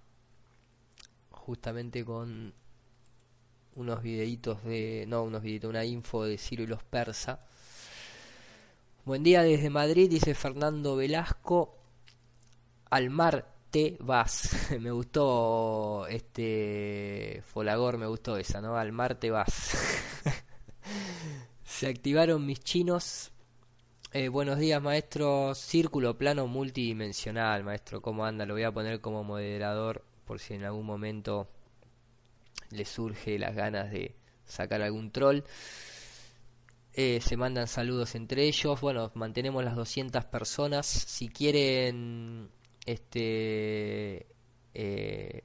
justamente 1.30 2.04
con 2.04 2.52
unos 3.78 4.02
videitos 4.02 4.62
de. 4.64 5.04
No, 5.08 5.22
unos 5.22 5.42
videitos, 5.42 5.70
una 5.70 5.84
info 5.84 6.24
de 6.24 6.36
Ciro 6.36 6.64
y 6.64 6.66
los 6.66 6.82
Persa. 6.82 7.40
Buen 9.04 9.22
día 9.22 9.42
desde 9.42 9.70
Madrid, 9.70 10.10
dice 10.10 10.34
Fernando 10.34 10.96
Velasco. 10.96 11.76
Al 12.90 13.10
mar 13.10 13.54
te 13.70 13.96
vas. 14.00 14.70
me 14.80 14.90
gustó 14.90 16.06
este 16.08 17.42
Folagor, 17.46 17.98
me 17.98 18.06
gustó 18.06 18.36
esa, 18.36 18.60
¿no? 18.60 18.76
Al 18.76 18.92
mar 18.92 19.14
te 19.14 19.30
vas. 19.30 19.76
Se 21.64 21.86
activaron 21.86 22.44
mis 22.44 22.60
chinos. 22.60 23.30
Eh, 24.12 24.28
buenos 24.28 24.58
días, 24.58 24.82
maestro. 24.82 25.54
Círculo 25.54 26.18
plano 26.18 26.48
multidimensional, 26.48 27.62
maestro. 27.62 28.02
¿Cómo 28.02 28.24
anda? 28.24 28.44
Lo 28.44 28.54
voy 28.54 28.64
a 28.64 28.72
poner 28.72 29.00
como 29.00 29.22
moderador 29.22 30.04
por 30.24 30.40
si 30.40 30.54
en 30.54 30.64
algún 30.64 30.84
momento 30.84 31.48
le 32.70 32.84
surge 32.84 33.38
las 33.38 33.54
ganas 33.54 33.90
de 33.90 34.14
sacar 34.44 34.82
algún 34.82 35.10
troll. 35.10 35.40
Eh, 36.94 37.20
se 37.20 37.36
mandan 37.36 37.68
saludos 37.68 38.14
entre 38.14 38.44
ellos. 38.44 38.80
Bueno, 38.80 39.12
mantenemos 39.14 39.64
las 39.64 39.76
200 39.76 40.24
personas. 40.24 40.86
Si 40.86 41.28
quieren, 41.28 42.50
este, 42.86 44.26
eh, 44.74 45.44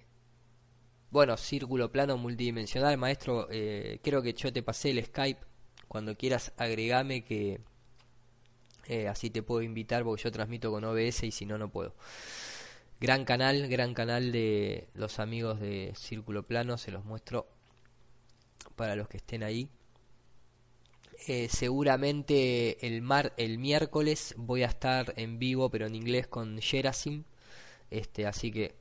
bueno, 1.12 1.38
círculo 1.38 1.92
plano 1.92 2.18
multidimensional, 2.18 2.98
maestro. 2.98 3.48
Eh, 3.52 4.00
creo 4.04 4.22
que 4.22 4.34
yo 4.34 4.52
te 4.52 4.64
pasé 4.64 4.92
el 4.92 5.06
Skype. 5.06 5.42
Cuando 5.88 6.16
quieras, 6.18 6.54
agregame 6.58 7.24
que 7.24 7.62
así 9.08 9.30
te 9.30 9.44
puedo 9.44 9.62
invitar 9.62 10.04
porque 10.04 10.24
yo 10.24 10.32
transmito 10.32 10.72
con 10.72 10.84
OBS 10.84 11.24
y 11.24 11.32
si 11.32 11.46
no, 11.46 11.58
no 11.58 11.70
puedo. 11.70 11.94
Gran 13.04 13.26
canal, 13.26 13.68
gran 13.68 13.94
canal 13.94 14.32
de 14.32 14.88
los 14.94 15.20
amigos 15.20 15.60
de 15.60 15.92
Círculo 15.94 16.44
Plano, 16.44 16.78
se 16.78 16.90
los 16.90 17.04
muestro 17.04 17.50
para 18.78 18.96
los 18.96 19.10
que 19.10 19.18
estén 19.18 19.44
ahí. 19.44 19.70
Eh, 21.28 21.50
seguramente 21.50 22.88
el 22.88 23.02
mar 23.02 23.34
el 23.36 23.58
miércoles 23.58 24.34
voy 24.38 24.64
a 24.64 24.68
estar 24.68 25.14
en 25.18 25.38
vivo 25.38 25.70
pero 25.70 25.86
en 25.86 25.96
inglés 25.96 26.28
con 26.28 26.62
Gerasim. 26.62 27.26
Este 27.90 28.26
así 28.26 28.54
que 28.54 28.74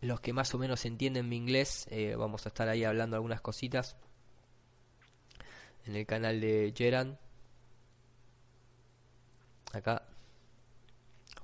los 0.00 0.20
que 0.20 0.32
más 0.32 0.52
o 0.54 0.58
menos 0.58 0.84
entienden 0.84 1.28
mi 1.28 1.36
inglés 1.36 1.86
eh, 1.90 2.16
vamos 2.16 2.46
a 2.46 2.48
estar 2.48 2.68
ahí 2.68 2.82
hablando 2.82 3.14
algunas 3.14 3.40
cositas 3.40 3.96
en 5.86 5.94
el 5.94 6.04
canal 6.04 6.40
de 6.40 6.74
Geran. 6.76 7.16
Acá 9.72 10.02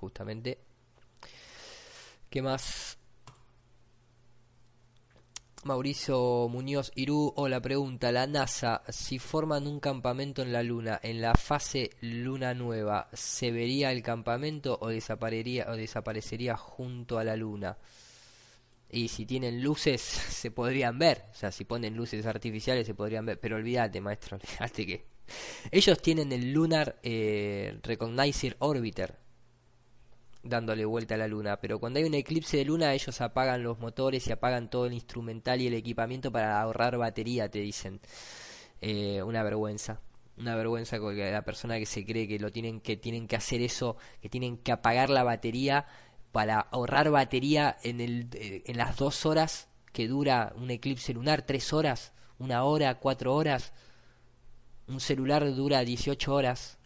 justamente 0.01 0.64
¿Qué 2.35 2.43
más? 2.43 2.99
Mauricio 5.63 6.49
Muñoz 6.49 6.91
Irú, 6.97 7.33
la 7.49 7.61
pregunta, 7.61 8.11
la 8.11 8.27
NASA, 8.27 8.83
si 8.89 9.21
forman 9.21 9.69
un 9.69 9.79
campamento 9.79 10.43
en 10.43 10.53
la 10.53 10.65
Luna, 10.65 10.99
en 11.01 11.21
la 11.21 11.35
fase 11.35 11.91
Luna 12.01 12.53
Nueva, 12.53 13.09
¿se 13.13 13.53
vería 13.53 13.93
el 13.93 14.03
campamento 14.03 14.77
o 14.81 14.89
desaparecería, 14.89 15.71
o 15.71 15.77
desaparecería 15.77 16.57
junto 16.57 17.19
a 17.19 17.25
la 17.25 17.37
Luna? 17.37 17.79
Y 18.91 19.07
si 19.07 19.27
tienen 19.27 19.63
luces, 19.63 20.01
se 20.03 20.51
podrían 20.51 20.99
ver, 20.99 21.27
o 21.31 21.37
sea, 21.37 21.53
si 21.53 21.65
ponen 21.65 21.95
luces 21.95 22.27
artificiales 22.27 22.85
se 22.85 22.95
podrían 22.95 23.27
ver, 23.27 23.39
pero 23.39 23.55
olvídate, 23.55 24.01
maestro, 24.01 24.39
olvídate 24.43 24.85
que... 24.85 25.05
Ellos 25.71 26.03
tienen 26.03 26.33
el 26.33 26.53
Lunar 26.53 26.99
eh, 27.05 27.79
Recognizer 27.85 28.57
Orbiter, 28.59 29.24
dándole 30.45 30.85
vuelta 30.85 31.15
a 31.15 31.19
la 31.19 31.29
luna. 31.29 31.57
Pero 31.61 31.81
cuando 31.81 31.99
hay 31.99 32.05
un 32.05 32.15
eclipse 32.15 32.57
de 32.57 32.65
luna, 32.65 32.93
ellos 32.95 33.21
apagan 33.21 33.63
los 33.63 33.79
motores 33.79 34.27
y 34.27 34.33
apagan 34.33 34.71
todo 34.71 34.87
el 34.87 34.93
instrumental 34.93 35.61
y 35.61 35.67
el 35.67 35.75
equipamiento 35.75 36.31
para 36.31 36.61
ahorrar 36.61 36.97
batería, 36.99 37.51
te 37.51 37.61
dicen. 37.61 38.01
Eh, 38.81 39.23
una 39.23 39.43
vergüenza. 39.43 40.01
Una 40.37 40.57
vergüenza 40.57 40.99
con 40.99 41.17
la 41.19 41.43
persona 41.43 41.79
que 41.79 41.87
se 41.87 42.05
cree 42.05 42.29
que 42.29 42.39
lo 42.39 42.51
tienen 42.53 42.81
que 42.81 42.97
tienen 42.97 43.27
que 43.27 43.37
hacer 43.37 43.63
eso, 43.63 43.97
que 44.21 44.29
tienen 44.29 44.59
que 44.59 44.73
apagar 44.73 45.09
la 45.11 45.23
batería 45.23 45.87
para 46.33 46.61
ahorrar 46.61 47.11
batería 47.11 47.77
en 47.83 48.01
el 48.01 48.29
eh, 48.35 48.63
en 48.67 48.77
las 48.77 48.97
dos 48.97 49.27
horas 49.27 49.69
que 49.93 50.09
dura 50.09 50.53
un 50.57 50.71
eclipse 50.71 51.15
lunar, 51.15 51.43
tres 51.43 51.73
horas, 51.73 52.13
una 52.39 52.65
hora, 52.65 52.97
cuatro 52.97 53.35
horas. 53.35 53.73
Un 54.87 55.01
celular 55.01 55.55
dura 55.55 55.83
18 55.83 56.35
horas, 56.35 56.79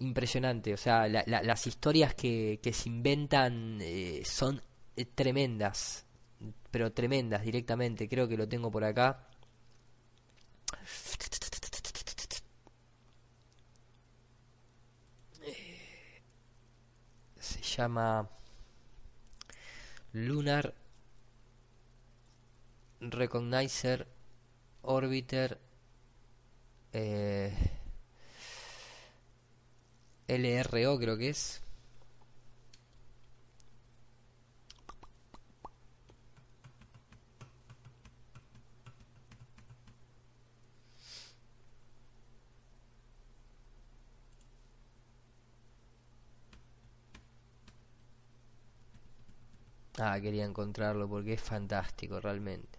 impresionante. 0.00 0.74
O 0.74 0.76
sea, 0.76 1.08
las 1.08 1.66
historias 1.66 2.14
que, 2.14 2.60
que 2.62 2.72
se 2.72 2.88
inventan 2.88 3.78
eh, 3.82 4.22
son 4.24 4.62
eh, 4.96 5.04
tremendas. 5.06 6.06
pero 6.70 6.92
tremendas 6.92 7.42
directamente. 7.44 8.08
Creo 8.08 8.28
que 8.28 8.36
lo 8.36 8.48
tengo 8.48 8.70
por 8.70 8.84
acá. 8.84 9.28
Eh, 15.42 16.22
Se 17.40 17.60
llama 17.62 18.28
Lunar 20.12 20.74
Recognizer 23.00 24.06
Orbiter 24.82 25.58
eh, 26.92 27.52
LRO 30.28 30.98
creo 30.98 31.16
que 31.18 31.28
es. 31.28 31.62
Ah, 49.98 50.18
quería 50.18 50.46
encontrarlo 50.46 51.06
porque 51.06 51.34
es 51.34 51.42
fantástico 51.42 52.18
realmente. 52.20 52.78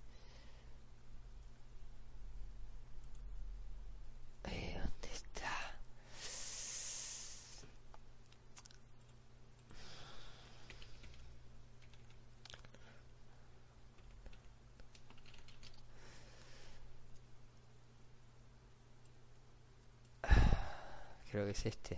Eh, 4.46 4.76
¿Dónde 4.78 5.08
está? 5.14 5.50
Creo 21.32 21.46
que 21.46 21.52
es 21.52 21.66
este. 21.66 21.98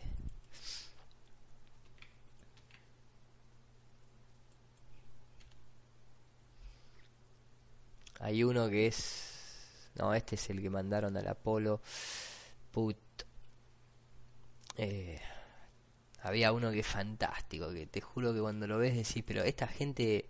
Hay 8.20 8.44
uno 8.44 8.70
que 8.70 8.88
es... 8.88 9.90
No, 9.96 10.14
este 10.14 10.36
es 10.36 10.50
el 10.50 10.62
que 10.62 10.70
mandaron 10.70 11.18
al 11.18 11.28
Apolo. 11.28 11.82
Put. 12.72 12.98
Eh, 14.78 15.20
había 16.24 16.52
uno 16.54 16.72
que 16.72 16.80
es 16.82 16.88
fantástico, 16.88 17.72
que 17.72 17.88
te 17.88 18.02
juro 18.02 18.34
que 18.34 18.40
cuando 18.42 18.68
lo 18.68 18.78
ves 18.78 18.96
decís, 18.96 19.24
pero 19.26 19.44
esta 19.44 19.68
gente 19.68 20.30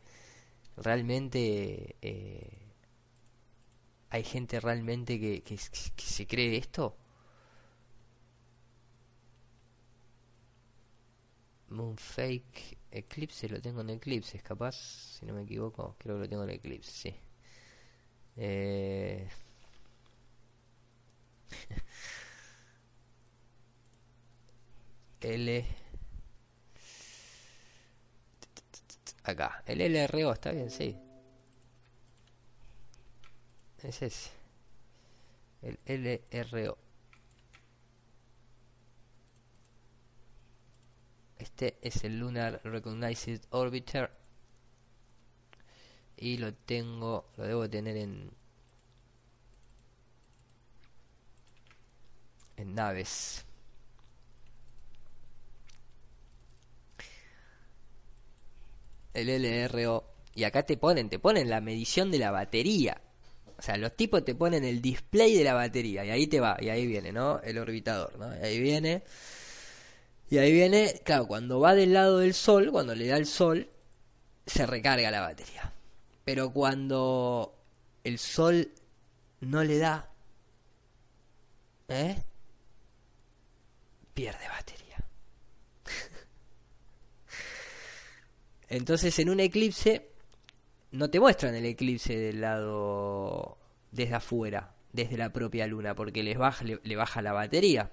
realmente... 0.77 1.95
eh, 2.01 2.57
hay 4.11 4.23
gente 4.23 4.59
realmente 4.59 5.19
que, 5.19 5.41
que, 5.41 5.55
que 5.95 6.03
se 6.05 6.27
cree 6.27 6.57
esto. 6.57 6.95
Moonfake 11.71 12.77
Eclipse, 12.91 13.49
lo 13.49 13.61
tengo 13.61 13.81
en 13.81 13.89
Eclipse, 13.91 14.37
es 14.37 14.43
capaz, 14.43 14.75
si 15.19 15.25
no 15.25 15.33
me 15.33 15.43
equivoco, 15.43 15.95
creo 15.99 16.15
que 16.17 16.21
lo 16.23 16.29
tengo 16.29 16.43
en 16.43 16.51
Eclipse, 16.51 16.91
sí. 16.91 17.15
Eh... 18.37 19.27
L 25.21 25.65
acá, 29.23 29.63
el 29.65 29.81
LRO 29.81 30.31
está 30.33 30.51
bien, 30.51 30.69
sí. 30.69 30.95
Es 33.83 34.01
ese. 34.01 34.31
El 35.61 35.79
LRO. 35.85 36.77
Este 41.41 41.79
es 41.81 42.03
el 42.03 42.19
Lunar 42.19 42.61
Recognized 42.63 43.41
Orbiter. 43.49 44.11
Y 46.15 46.37
lo 46.37 46.53
tengo, 46.53 47.31
lo 47.35 47.43
debo 47.45 47.67
tener 47.67 47.97
en 47.97 48.29
en 52.57 52.75
naves. 52.75 53.43
El 59.15 59.29
LRO. 59.29 60.05
Y 60.35 60.43
acá 60.43 60.63
te 60.63 60.77
ponen, 60.77 61.09
te 61.09 61.17
ponen 61.17 61.49
la 61.49 61.59
medición 61.59 62.11
de 62.11 62.19
la 62.19 62.29
batería. 62.29 63.01
O 63.57 63.61
sea, 63.63 63.77
los 63.77 63.95
tipos 63.95 64.23
te 64.23 64.35
ponen 64.35 64.63
el 64.63 64.79
display 64.79 65.35
de 65.35 65.43
la 65.43 65.55
batería. 65.55 66.05
Y 66.05 66.11
ahí 66.11 66.27
te 66.27 66.39
va, 66.39 66.57
y 66.61 66.69
ahí 66.69 66.85
viene, 66.85 67.11
¿no? 67.11 67.39
El 67.41 67.57
orbitador, 67.57 68.19
¿no? 68.19 68.31
Y 68.37 68.39
ahí 68.45 68.59
viene. 68.61 69.03
Y 70.31 70.37
ahí 70.37 70.53
viene, 70.53 71.01
claro, 71.03 71.27
cuando 71.27 71.59
va 71.59 71.75
del 71.75 71.91
lado 71.91 72.19
del 72.19 72.33
sol, 72.33 72.71
cuando 72.71 72.95
le 72.95 73.05
da 73.05 73.17
el 73.17 73.25
sol, 73.25 73.69
se 74.45 74.65
recarga 74.65 75.11
la 75.11 75.19
batería. 75.19 75.73
Pero 76.23 76.53
cuando 76.53 77.53
el 78.05 78.17
sol 78.17 78.71
no 79.41 79.61
le 79.65 79.77
da, 79.77 80.09
¿eh? 81.89 82.23
Pierde 84.13 84.47
batería. 84.47 85.03
Entonces 88.69 89.19
en 89.19 89.31
un 89.31 89.41
eclipse 89.41 90.11
no 90.91 91.09
te 91.09 91.19
muestran 91.19 91.55
el 91.55 91.65
eclipse 91.65 92.17
del 92.17 92.39
lado 92.39 93.57
desde 93.91 94.15
afuera, 94.15 94.75
desde 94.93 95.17
la 95.17 95.33
propia 95.33 95.67
luna, 95.67 95.93
porque 95.93 96.23
les 96.23 96.37
baja, 96.37 96.63
le, 96.63 96.79
le 96.81 96.95
baja 96.95 97.21
la 97.21 97.33
batería. 97.33 97.91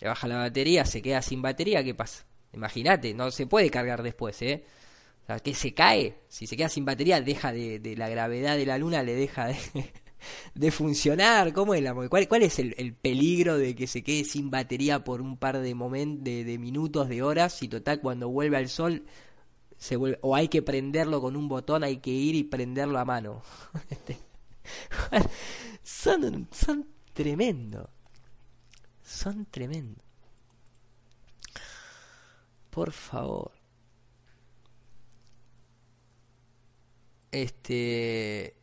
Le 0.00 0.08
baja 0.08 0.26
la 0.28 0.38
batería, 0.38 0.84
se 0.84 1.02
queda 1.02 1.22
sin 1.22 1.42
batería, 1.42 1.84
¿qué 1.84 1.94
pasa? 1.94 2.24
Imagínate, 2.52 3.14
no 3.14 3.30
se 3.30 3.46
puede 3.46 3.70
cargar 3.70 4.02
después, 4.02 4.40
¿eh? 4.42 4.64
O 5.22 5.26
sea, 5.26 5.40
que 5.40 5.54
se 5.54 5.72
cae, 5.72 6.18
si 6.28 6.46
se 6.46 6.56
queda 6.56 6.68
sin 6.68 6.84
batería, 6.84 7.20
deja 7.20 7.52
de, 7.52 7.94
la 7.96 8.08
gravedad 8.08 8.56
de 8.56 8.66
la 8.66 8.76
luna, 8.76 9.02
le 9.02 9.14
deja 9.14 9.46
de, 9.46 9.56
de 10.54 10.70
funcionar. 10.70 11.52
¿Cómo 11.52 11.74
es 11.74 11.82
la 11.82 11.94
cuál, 11.94 12.28
cuál 12.28 12.42
es 12.42 12.58
el, 12.58 12.74
el, 12.76 12.94
peligro 12.94 13.56
de 13.56 13.74
que 13.74 13.86
se 13.86 14.02
quede 14.02 14.24
sin 14.24 14.50
batería 14.50 15.02
por 15.02 15.22
un 15.22 15.38
par 15.38 15.60
de 15.60 15.74
momentos, 15.74 16.24
de, 16.24 16.58
minutos, 16.58 17.08
de 17.08 17.22
horas? 17.22 17.62
Y 17.62 17.68
total, 17.68 18.00
cuando 18.00 18.28
vuelve 18.28 18.58
al 18.58 18.68
sol, 18.68 19.04
se 19.78 19.96
vuelve, 19.96 20.18
o 20.22 20.36
hay 20.36 20.48
que 20.48 20.62
prenderlo 20.62 21.20
con 21.20 21.36
un 21.36 21.48
botón, 21.48 21.84
hay 21.84 21.98
que 21.98 22.10
ir 22.10 22.34
y 22.34 22.44
prenderlo 22.44 22.98
a 22.98 23.04
mano. 23.04 23.42
son, 25.82 26.48
son 26.52 26.86
tremendo. 27.12 27.90
Son 29.04 29.46
tremendo. 29.46 30.02
Por 32.70 32.90
favor. 32.92 33.52
Este. 37.30 38.56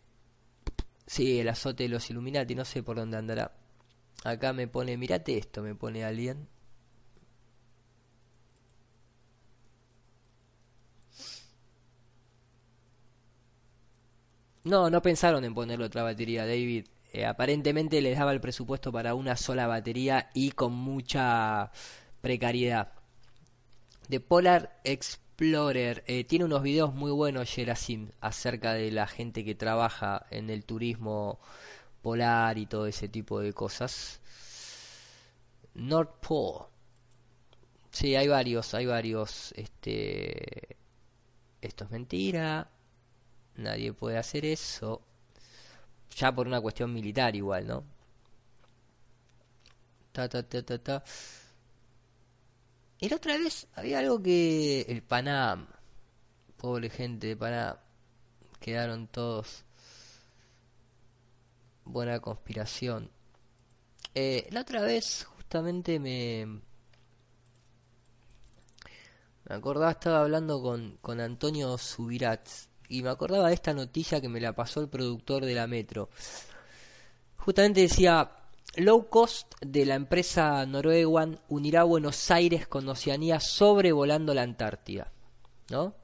Sí, 1.06 1.40
el 1.40 1.50
azote 1.50 1.84
de 1.84 1.90
los 1.90 2.10
Illuminati, 2.10 2.56
no 2.56 2.66
sé 2.66 2.84
por 2.84 2.98
dónde 2.98 3.18
andará. 3.18 3.54
Acá 4.24 4.54
me 4.54 4.68
pone, 4.68 4.98
mirate 4.98 5.38
esto, 5.38 5.62
me 5.64 5.76
pone 5.76 6.04
alguien. 6.04 6.48
No, 14.64 14.90
no 14.90 15.02
pensaron 15.02 15.44
en 15.44 15.54
ponerle 15.54 15.86
otra 15.86 16.04
batería, 16.04 16.46
David. 16.46 16.86
Eh, 17.14 17.26
aparentemente 17.26 18.02
les 18.02 18.18
daba 18.18 18.32
el 18.32 18.40
presupuesto 18.42 18.92
para 18.92 19.16
una 19.16 19.36
sola 19.36 19.68
batería 19.68 20.30
y 20.34 20.52
con 20.52 20.74
mucha 20.74 21.72
precariedad. 22.22 22.94
The 24.10 24.20
Polar 24.20 24.80
Explorer 24.84 26.04
eh, 26.08 26.24
tiene 26.24 26.46
unos 26.46 26.64
videos 26.64 26.94
muy 26.94 27.12
buenos, 27.12 27.50
Gerasim, 27.50 28.12
acerca 28.22 28.74
de 28.74 28.92
la 28.92 29.08
gente 29.08 29.44
que 29.44 29.56
trabaja 29.56 30.26
en 30.30 30.50
el 30.50 30.64
turismo 30.66 31.40
polar 32.02 32.58
y 32.58 32.66
todo 32.66 32.88
ese 32.88 33.08
tipo 33.08 33.40
de 33.40 33.54
cosas. 33.54 34.22
North 35.74 36.16
Pole. 36.26 36.66
Sí, 37.92 38.16
hay 38.16 38.28
varios, 38.28 38.74
hay 38.74 38.86
varios. 38.86 39.54
Este, 39.54 40.78
esto 41.62 41.84
es 41.86 41.92
mentira. 41.92 42.70
Nadie 43.56 43.94
puede 43.94 44.18
hacer 44.18 44.46
eso. 44.46 45.02
Ya 46.16 46.32
por 46.34 46.48
una 46.48 46.62
cuestión 46.62 46.94
militar 46.94 47.36
igual, 47.36 47.68
¿no? 47.68 47.84
Ta, 50.12 50.28
ta, 50.28 50.44
ta, 50.44 50.62
ta, 50.64 50.78
ta. 50.78 51.04
Y 53.00 53.10
la 53.10 53.16
otra 53.16 53.38
vez 53.38 53.68
había 53.76 54.00
algo 54.00 54.22
que... 54.22 54.82
El 54.82 55.02
Panam. 55.02 55.68
Pobre 56.58 56.90
gente 56.90 57.28
de 57.28 57.38
Panam. 57.38 57.78
Quedaron 58.60 59.08
todos... 59.08 59.64
Buena 61.86 62.20
conspiración. 62.20 63.10
Eh, 64.14 64.48
la 64.52 64.62
otra 64.62 64.82
vez 64.82 65.26
justamente 65.36 66.00
me... 66.00 66.62
Me 69.46 69.56
acordaba, 69.56 69.92
estaba 69.92 70.22
hablando 70.22 70.62
con, 70.62 70.98
con 71.02 71.20
Antonio 71.20 71.78
Subirats, 71.78 72.70
y 72.92 73.02
me 73.02 73.10
acordaba 73.10 73.48
de 73.48 73.54
esta 73.54 73.74
noticia 73.74 74.20
que 74.20 74.30
me 74.30 74.42
la 74.42 74.54
pasó 74.54 74.82
el 74.82 74.90
productor 74.90 75.46
de 75.46 75.56
la 75.56 75.66
Metro. 75.66 76.10
Justamente 77.38 77.82
decía, 77.82 78.32
low 78.76 79.08
cost 79.10 79.54
de 79.62 79.86
la 79.86 79.96
empresa 79.96 80.66
Noruegan 80.66 81.40
unirá 81.48 81.84
Buenos 81.84 82.30
Aires 82.30 82.68
con 82.68 82.88
Oceanía 82.90 83.40
sobrevolando 83.40 84.34
la 84.34 84.44
Antártida. 84.44 85.12
¿No? 85.70 85.96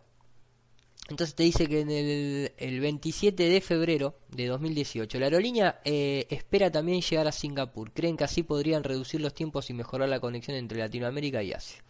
Entonces 1.10 1.36
te 1.36 1.44
dice 1.44 1.68
que 1.68 1.82
en 1.82 1.92
el, 1.92 2.52
el 2.58 2.80
27 2.80 3.50
de 3.50 3.62
febrero 3.62 4.16
de 4.30 4.48
2018 4.48 5.20
la 5.20 5.26
aerolínea 5.28 5.82
eh, 5.86 6.26
espera 6.30 6.72
también 6.72 7.02
llegar 7.02 7.28
a 7.28 7.32
Singapur. 7.32 7.92
Creen 7.92 8.18
que 8.18 8.26
así 8.26 8.44
podrían 8.44 8.84
reducir 8.84 9.22
los 9.22 9.34
tiempos 9.34 9.70
y 9.70 9.74
mejorar 9.74 10.10
la 10.10 10.20
conexión 10.20 10.58
entre 10.58 10.80
Latinoamérica 10.80 11.44
y 11.44 11.54
Asia. 11.54 11.82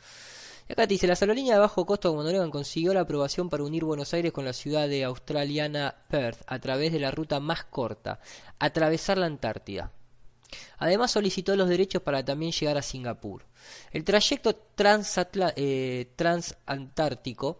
Acá 0.69 0.85
te 0.85 0.95
dice, 0.95 1.07
las 1.07 1.21
aerolíneas 1.21 1.55
de 1.55 1.61
bajo 1.61 1.85
costo 1.85 2.09
como 2.09 2.23
Noruega 2.23 2.49
consiguió 2.49 2.93
la 2.93 3.01
aprobación 3.01 3.49
para 3.49 3.63
unir 3.63 3.85
Buenos 3.85 4.13
Aires 4.13 4.33
con 4.33 4.43
la 4.43 4.51
ciudad 4.51 4.89
de 4.89 5.05
australiana 5.05 5.95
Perth 6.09 6.41
a 6.45 6.59
través 6.59 6.91
de 6.91 6.99
la 6.99 7.09
ruta 7.09 7.39
más 7.39 7.63
corta, 7.63 8.19
atravesar 8.59 9.17
la 9.17 9.27
Antártida. 9.27 9.91
Además 10.77 11.11
solicitó 11.11 11.55
los 11.55 11.69
derechos 11.69 12.01
para 12.01 12.23
también 12.23 12.51
llegar 12.51 12.77
a 12.77 12.81
Singapur. 12.81 13.45
El 13.91 14.03
trayecto 14.03 14.53
eh, 15.55 16.11
transantártico 16.17 17.59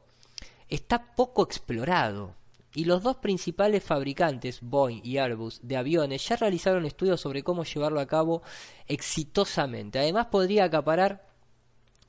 está 0.68 1.16
poco 1.16 1.44
explorado 1.44 2.36
y 2.76 2.86
los 2.86 3.02
dos 3.04 3.18
principales 3.18 3.84
fabricantes, 3.84 4.60
Boeing 4.62 5.02
y 5.04 5.18
Airbus, 5.18 5.62
de 5.64 5.78
aviones 5.78 6.28
ya 6.28 6.36
realizaron 6.36 6.86
estudios 6.86 7.22
sobre 7.22 7.42
cómo 7.42 7.64
llevarlo 7.64 8.02
a 8.02 8.06
cabo 8.06 8.44
exitosamente. 8.86 9.98
Además 9.98 10.28
podría 10.28 10.66
acaparar 10.66 11.26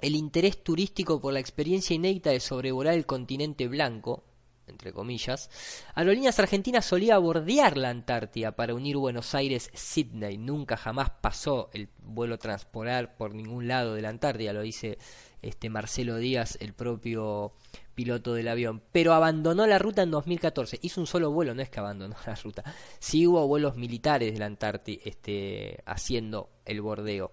el 0.01 0.15
interés 0.15 0.63
turístico 0.63 1.21
por 1.21 1.33
la 1.33 1.41
experiencia 1.41 1.95
inédita 1.95 2.31
de 2.31 2.41
sobrevolar 2.41 2.95
el 2.95 3.07
continente 3.07 3.67
blanco, 3.69 4.25
entre 4.69 4.93
comillas, 4.93 5.51
Aerolíneas 5.95 6.39
Argentinas 6.39 6.85
solía 6.85 7.19
bordear 7.19 7.77
la 7.77 7.91
Antártida 7.91 8.53
para 8.53 8.75
unir 8.75 8.97
Buenos 8.97 9.35
Aires-Sydney. 9.35 10.39
Nunca 10.39 10.77
jamás 10.77 11.11
pasó 11.23 11.71
el 11.73 11.89
vuelo 11.99 12.39
transpolar 12.39 13.17
por 13.17 13.35
ningún 13.35 13.67
lado 13.67 13.95
de 13.95 14.03
la 14.03 14.11
Antártida, 14.11 14.53
lo 14.53 14.63
dice 14.63 14.99
este 15.43 15.71
Marcelo 15.71 16.17
Díaz, 16.17 16.59
el 16.61 16.75
propio 16.75 17.55
piloto 17.95 18.35
del 18.35 18.49
avión. 18.49 18.83
Pero 18.93 19.15
abandonó 19.15 19.67
la 19.67 19.79
ruta 19.79 20.03
en 20.03 20.11
2014. 20.11 20.79
Hizo 20.83 21.01
un 21.01 21.07
solo 21.07 21.31
vuelo, 21.31 21.55
no 21.55 21.63
es 21.63 21.71
que 21.71 21.81
abandonó 21.81 22.17
la 22.27 22.35
ruta. 22.35 22.65
Sí 22.99 23.27
hubo 23.27 23.47
vuelos 23.47 23.77
militares 23.77 24.33
de 24.33 24.39
la 24.39 24.47
Antártida 24.47 25.03
este, 25.05 25.83
haciendo 25.87 26.51
el 26.65 26.81
bordeo. 26.81 27.33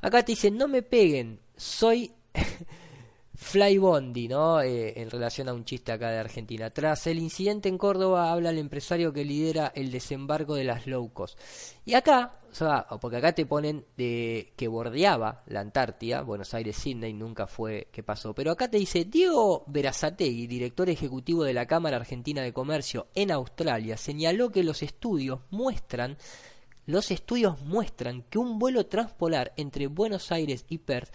Acá 0.00 0.24
te 0.24 0.32
dicen, 0.32 0.56
no 0.56 0.68
me 0.68 0.82
peguen, 0.82 1.40
soy 1.56 2.12
Fly 3.36 3.76
Bondi, 3.76 4.28
¿no? 4.28 4.62
Eh, 4.62 4.94
en 5.00 5.10
relación 5.10 5.48
a 5.48 5.52
un 5.52 5.64
chiste 5.64 5.92
acá 5.92 6.10
de 6.10 6.18
Argentina. 6.18 6.70
Tras 6.70 7.06
el 7.06 7.18
incidente 7.18 7.68
en 7.68 7.76
Córdoba, 7.76 8.32
habla 8.32 8.50
el 8.50 8.58
empresario 8.58 9.12
que 9.12 9.24
lidera 9.24 9.72
el 9.74 9.90
desembarco 9.90 10.54
de 10.54 10.64
las 10.64 10.86
low 10.86 11.12
cost. 11.12 11.38
Y 11.84 11.94
acá, 11.94 12.40
o 12.50 12.54
sea, 12.54 12.86
porque 13.00 13.18
acá 13.18 13.32
te 13.32 13.44
ponen 13.44 13.84
de 13.96 14.52
que 14.56 14.68
bordeaba 14.68 15.42
la 15.46 15.60
Antártida, 15.60 16.22
Buenos 16.22 16.54
Aires, 16.54 16.76
Sydney, 16.76 17.12
nunca 17.12 17.46
fue 17.46 17.88
que 17.92 18.02
pasó. 18.02 18.34
Pero 18.34 18.52
acá 18.52 18.70
te 18.70 18.78
dice, 18.78 19.04
Diego 19.04 19.64
Verazategui, 19.66 20.46
director 20.46 20.88
ejecutivo 20.88 21.44
de 21.44 21.52
la 21.52 21.66
Cámara 21.66 21.98
Argentina 21.98 22.40
de 22.40 22.54
Comercio 22.54 23.08
en 23.14 23.30
Australia, 23.30 23.98
señaló 23.98 24.50
que 24.50 24.64
los 24.64 24.82
estudios 24.82 25.40
muestran 25.50 26.16
los 26.86 27.10
estudios 27.10 27.60
muestran 27.62 28.22
que 28.22 28.38
un 28.38 28.60
vuelo 28.60 28.86
transpolar 28.86 29.52
entre 29.56 29.88
Buenos 29.88 30.30
Aires 30.30 30.64
y 30.68 30.78
Perth 30.78 31.12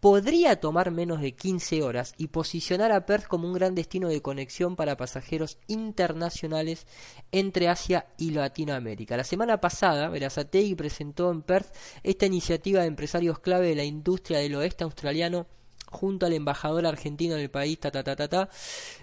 podría 0.00 0.60
tomar 0.60 0.90
menos 0.90 1.20
de 1.20 1.32
15 1.32 1.82
horas 1.82 2.14
y 2.16 2.28
posicionar 2.28 2.90
a 2.90 3.04
Perth 3.04 3.26
como 3.26 3.46
un 3.46 3.54
gran 3.54 3.74
destino 3.74 4.08
de 4.08 4.22
conexión 4.22 4.74
para 4.74 4.96
pasajeros 4.96 5.58
internacionales 5.68 6.86
entre 7.32 7.68
Asia 7.68 8.06
y 8.16 8.30
Latinoamérica. 8.30 9.16
La 9.16 9.24
semana 9.24 9.60
pasada, 9.60 10.08
Verazategui 10.08 10.74
presentó 10.74 11.30
en 11.30 11.42
Perth 11.42 11.74
esta 12.02 12.26
iniciativa 12.26 12.80
de 12.80 12.86
empresarios 12.86 13.38
clave 13.38 13.68
de 13.68 13.76
la 13.76 13.84
industria 13.84 14.38
del 14.38 14.54
oeste 14.54 14.84
australiano 14.84 15.46
junto 15.90 16.24
al 16.26 16.32
embajador 16.32 16.86
argentino 16.86 17.34
en 17.34 17.40
el 17.40 17.50
país, 17.50 17.78
ta, 17.78 17.90
ta, 17.90 18.02
ta, 18.02 18.16
ta, 18.16 18.28
ta, 18.28 18.48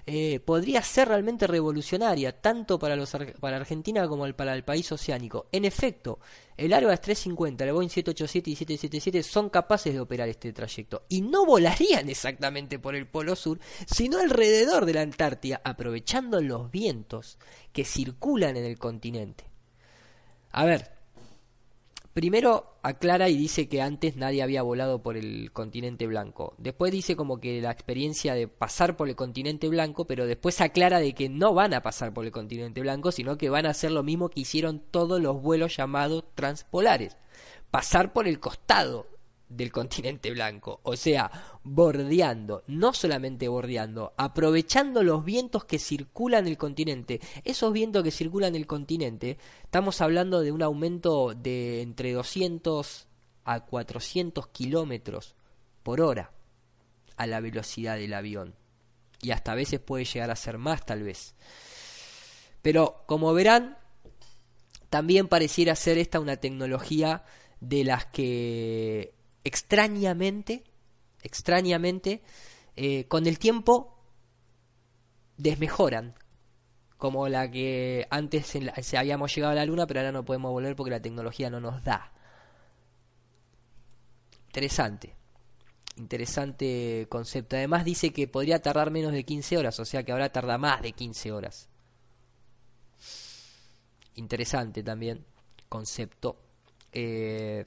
eh, 0.05 0.39
podría 0.39 0.81
ser 0.81 1.09
realmente 1.09 1.45
revolucionaria, 1.47 2.41
tanto 2.41 2.79
para, 2.79 2.95
los, 2.95 3.13
ar- 3.13 3.33
para 3.39 3.57
Argentina 3.57 4.07
como 4.07 4.25
el- 4.25 4.35
para 4.35 4.53
el 4.53 4.63
país 4.63 4.91
oceánico. 4.91 5.47
En 5.51 5.65
efecto, 5.65 6.19
el 6.55 6.73
Airbus 6.73 7.01
350, 7.01 7.65
el 7.65 7.73
Boeing 7.73 7.89
787 7.89 8.49
y 8.49 8.55
777 8.55 9.23
son 9.23 9.49
capaces 9.49 9.93
de 9.93 9.99
operar 9.99 10.27
este 10.29 10.53
trayecto 10.53 11.03
y 11.09 11.21
no 11.21 11.45
volarían 11.45 12.09
exactamente 12.09 12.79
por 12.79 12.95
el 12.95 13.05
Polo 13.07 13.35
Sur, 13.35 13.59
sino 13.85 14.19
alrededor 14.19 14.85
de 14.85 14.93
la 14.93 15.01
Antártida, 15.01 15.61
aprovechando 15.63 16.41
los 16.41 16.71
vientos 16.71 17.37
que 17.73 17.85
circulan 17.85 18.57
en 18.57 18.65
el 18.65 18.79
continente. 18.79 19.43
A 20.51 20.65
ver, 20.65 20.96
Primero 22.17 22.79
aclara 22.81 23.29
y 23.29 23.37
dice 23.37 23.69
que 23.69 23.79
antes 23.79 24.15
nadie 24.15 24.41
había 24.41 24.63
volado 24.63 25.03
por 25.03 25.17
el 25.17 25.51
continente 25.51 26.07
blanco. 26.07 26.55
Después 26.57 26.91
dice 26.91 27.15
como 27.15 27.39
que 27.39 27.61
la 27.61 27.69
experiencia 27.69 28.33
de 28.33 28.47
pasar 28.47 28.97
por 28.97 29.07
el 29.07 29.15
continente 29.15 29.69
blanco, 29.69 30.07
pero 30.07 30.25
después 30.25 30.59
aclara 30.59 30.99
de 30.99 31.13
que 31.13 31.29
no 31.29 31.53
van 31.53 31.75
a 31.75 31.83
pasar 31.83 32.15
por 32.15 32.25
el 32.25 32.31
continente 32.31 32.81
blanco, 32.81 33.11
sino 33.11 33.37
que 33.37 33.51
van 33.51 33.67
a 33.67 33.69
hacer 33.69 33.91
lo 33.91 34.01
mismo 34.01 34.29
que 34.29 34.39
hicieron 34.39 34.79
todos 34.79 35.21
los 35.21 35.39
vuelos 35.43 35.77
llamados 35.77 36.23
transpolares. 36.33 37.17
Pasar 37.69 38.13
por 38.13 38.27
el 38.27 38.39
costado 38.39 39.05
del 39.47 39.71
continente 39.71 40.31
blanco, 40.31 40.79
o 40.81 40.95
sea, 40.95 41.29
bordeando, 41.67 42.63
no 42.67 42.93
solamente 42.93 43.47
bordeando, 43.49 44.13
aprovechando 44.17 45.03
los 45.03 45.25
vientos 45.25 45.65
que 45.65 45.79
circulan 45.79 46.47
el 46.47 46.57
continente. 46.57 47.19
Esos 47.43 47.73
vientos 47.73 48.03
que 48.03 48.11
circulan 48.11 48.55
el 48.55 48.65
continente, 48.65 49.37
estamos 49.63 49.99
hablando 50.01 50.39
de 50.39 50.51
un 50.51 50.61
aumento 50.61 51.33
de 51.35 51.81
entre 51.81 52.13
200 52.13 53.07
a 53.43 53.59
400 53.65 54.47
kilómetros 54.47 55.35
por 55.83 56.01
hora 56.01 56.31
a 57.17 57.27
la 57.27 57.41
velocidad 57.41 57.97
del 57.97 58.13
avión. 58.13 58.55
Y 59.21 59.31
hasta 59.31 59.51
a 59.51 59.55
veces 59.55 59.79
puede 59.79 60.05
llegar 60.05 60.31
a 60.31 60.35
ser 60.35 60.57
más, 60.57 60.85
tal 60.85 61.03
vez. 61.03 61.35
Pero 62.61 63.03
como 63.07 63.33
verán, 63.33 63.77
también 64.89 65.27
pareciera 65.27 65.75
ser 65.75 65.97
esta 65.97 66.19
una 66.19 66.37
tecnología 66.37 67.23
de 67.59 67.83
las 67.83 68.05
que 68.05 69.13
extrañamente, 69.43 70.63
extrañamente, 71.21 72.21
eh, 72.75 73.05
con 73.07 73.27
el 73.27 73.39
tiempo 73.39 73.97
desmejoran. 75.37 76.15
Como 76.97 77.27
la 77.29 77.51
que 77.51 78.07
antes 78.09 78.47
se 78.81 78.97
habíamos 78.97 79.35
llegado 79.35 79.51
a 79.51 79.55
la 79.55 79.65
luna, 79.65 79.85
pero 79.85 79.99
ahora 79.99 80.11
no 80.11 80.25
podemos 80.25 80.51
volver 80.51 80.75
porque 80.75 80.89
la 80.89 80.99
tecnología 80.99 81.49
no 81.51 81.59
nos 81.59 81.83
da. 81.83 82.11
Interesante. 84.47 85.13
Interesante 85.97 87.05
concepto. 87.09 87.55
Además 87.55 87.85
dice 87.85 88.11
que 88.11 88.27
podría 88.27 88.61
tardar 88.61 88.89
menos 88.89 89.11
de 89.11 89.23
15 89.23 89.57
horas, 89.57 89.79
o 89.79 89.85
sea 89.85 90.03
que 90.03 90.11
ahora 90.11 90.31
tarda 90.31 90.57
más 90.57 90.81
de 90.81 90.93
15 90.93 91.31
horas. 91.31 91.69
Interesante 94.15 94.81
también 94.81 95.23
concepto. 95.69 96.37
Eh, 96.91 97.65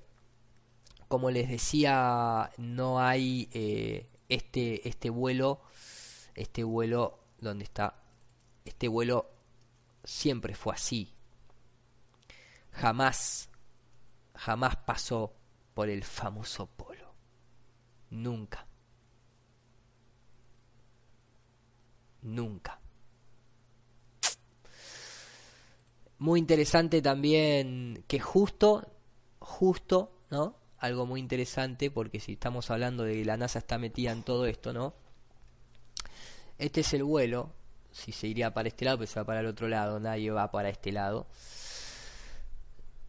como 1.10 1.32
les 1.32 1.48
decía, 1.48 2.52
no 2.56 3.00
hay 3.00 3.48
eh, 3.52 4.06
este 4.28 4.88
este 4.88 5.10
vuelo, 5.10 5.60
este 6.36 6.62
vuelo 6.62 7.18
donde 7.40 7.64
está, 7.64 8.00
este 8.64 8.86
vuelo 8.86 9.28
siempre 10.04 10.54
fue 10.54 10.72
así. 10.72 11.12
Jamás, 12.70 13.50
jamás 14.36 14.76
pasó 14.76 15.34
por 15.74 15.88
el 15.88 16.04
famoso 16.04 16.66
polo. 16.66 17.12
Nunca. 18.10 18.64
Nunca. 22.22 22.78
Muy 26.18 26.38
interesante 26.38 27.02
también 27.02 28.04
que 28.06 28.20
justo, 28.20 28.86
justo, 29.40 30.12
¿no? 30.30 30.59
Algo 30.80 31.06
muy 31.06 31.20
interesante 31.20 31.90
porque 31.90 32.20
si 32.20 32.32
estamos 32.32 32.70
hablando 32.70 33.04
de 33.04 33.14
que 33.14 33.24
la 33.24 33.36
NASA 33.36 33.60
está 33.60 33.78
metida 33.78 34.12
en 34.12 34.22
todo 34.22 34.46
esto, 34.46 34.72
¿no? 34.72 34.94
Este 36.58 36.80
es 36.80 36.92
el 36.92 37.04
vuelo, 37.04 37.52
si 37.90 38.12
se 38.12 38.26
iría 38.26 38.52
para 38.52 38.68
este 38.68 38.84
lado, 38.84 38.98
pues 38.98 39.08
se 39.10 39.20
va 39.20 39.26
para 39.26 39.40
el 39.40 39.46
otro 39.46 39.68
lado, 39.68 40.00
nadie 40.00 40.30
va 40.30 40.50
para 40.50 40.68
este 40.68 40.92
lado. 40.92 41.26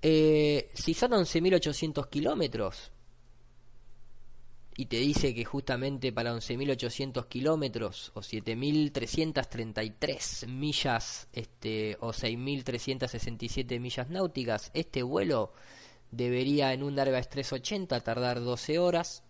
Eh, 0.02 0.70
si 0.74 0.94
son 0.94 1.12
11.800 1.12 2.10
kilómetros 2.10 2.92
y 4.76 4.88
te 4.88 4.98
dice 4.98 5.34
que 5.36 5.46
justamente 5.46 6.12
para 6.12 6.34
11.800 6.34 7.28
kilómetros 7.28 8.12
o 8.16 8.22
7.333 8.22 10.48
millas 10.48 11.28
este, 11.34 11.98
o 12.00 12.14
6.367 12.14 13.80
millas 13.80 14.10
náuticas, 14.10 14.72
este 14.74 15.04
vuelo 15.04 15.54
debería 16.12 16.74
en 16.74 16.84
un 16.84 17.00
Airbus 17.00 17.30
380 17.30 18.00
tardar 18.02 18.40
12 18.42 18.80
horas, 18.80 19.24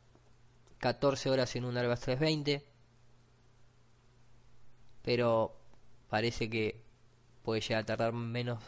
14 0.79 1.29
horas 1.29 1.55
en 1.55 1.65
un 1.65 1.77
Airbus 1.77 1.99
320, 1.99 2.65
pero 5.03 5.55
parece 6.09 6.49
que 6.49 6.83
puede 7.43 7.61
llegar 7.61 7.83
a 7.83 7.85
tardar 7.85 8.13
menos, 8.13 8.61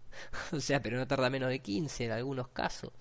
o 0.52 0.60
sea, 0.60 0.80
pero 0.82 0.96
no 0.96 1.06
tarda 1.06 1.30
menos 1.30 1.50
de 1.50 1.60
15 1.60 2.06
en 2.06 2.12
algunos 2.12 2.48
casos. 2.48 2.92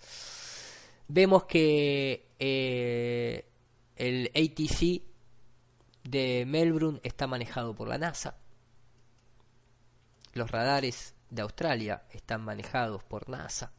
Vemos 1.07 1.45
que 1.45 2.27
eh, 2.37 3.45
el 3.95 4.31
ATC 4.35 5.03
de 6.03 6.45
Melbourne 6.45 6.99
está 7.03 7.27
manejado 7.27 7.75
por 7.75 7.87
la 7.87 7.97
NASA. 7.97 8.37
Los 10.33 10.51
radares 10.51 11.15
de 11.29 11.41
Australia 11.41 12.03
están 12.11 12.43
manejados 12.43 13.03
por 13.03 13.29
NASA. 13.29 13.71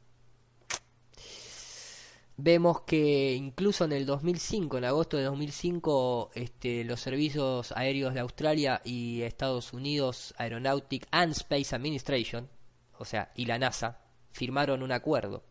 Vemos 2.41 2.83
que 2.83 3.35
incluso 3.35 3.85
en 3.85 3.91
el 3.91 4.07
2005, 4.07 4.79
en 4.79 4.85
agosto 4.85 5.17
de 5.17 5.25
2005, 5.25 6.31
este, 6.35 6.85
los 6.85 7.01
servicios 7.01 7.73
aéreos 7.73 8.15
de 8.15 8.21
Australia 8.21 8.81
y 8.85 9.23
Estados 9.23 9.73
Unidos 9.73 10.35
Aeronautic 10.39 11.09
and 11.11 11.33
Space 11.33 11.75
Administration, 11.75 12.49
o 12.97 13.05
sea, 13.05 13.33
y 13.35 13.47
la 13.47 13.59
NASA, 13.59 13.99
firmaron 14.31 14.85
un 14.85 14.93
acuerdo. 14.93 15.43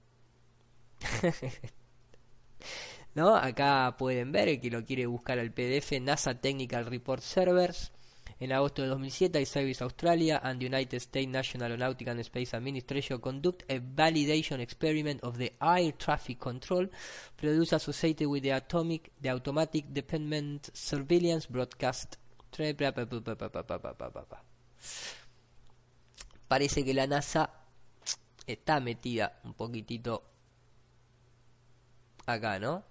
¿No? 3.15 3.35
Acá 3.35 3.97
pueden 3.99 4.31
ver, 4.31 4.61
que 4.61 4.71
lo 4.71 4.85
quiere 4.85 5.07
buscar 5.07 5.39
al 5.39 5.51
PDF, 5.51 5.91
NASA 5.99 6.39
Technical 6.39 6.85
Report 6.85 7.21
Servers. 7.21 7.91
En 8.39 8.51
agosto 8.51 8.83
de 8.83 8.89
2007, 8.89 9.45
Service 9.45 9.83
Australia 9.83 10.39
and 10.43 10.61
United 10.61 10.99
States 10.99 11.27
National 11.27 11.71
Aeronautic 11.71 12.07
and 12.07 12.19
Space 12.23 12.53
Administration 12.55 13.19
conduct 13.19 13.63
a 13.71 13.79
validation 13.79 14.59
experiment 14.59 15.23
of 15.23 15.37
the 15.37 15.53
air 15.59 15.91
traffic 15.97 16.37
control 16.37 16.87
produced 17.35 17.73
associated 17.73 18.27
with 18.27 18.43
the 18.43 18.53
atomic, 18.53 19.11
the 19.21 19.31
automatic 19.31 19.85
dependent 19.91 20.69
surveillance 20.73 21.47
broadcast. 21.47 22.17
Parece 26.47 26.85
que 26.85 26.93
la 26.93 27.07
NASA 27.07 27.49
está 28.45 28.79
metida 28.79 29.39
un 29.43 29.53
poquitito 29.53 30.23
acá, 32.25 32.59
¿no? 32.59 32.83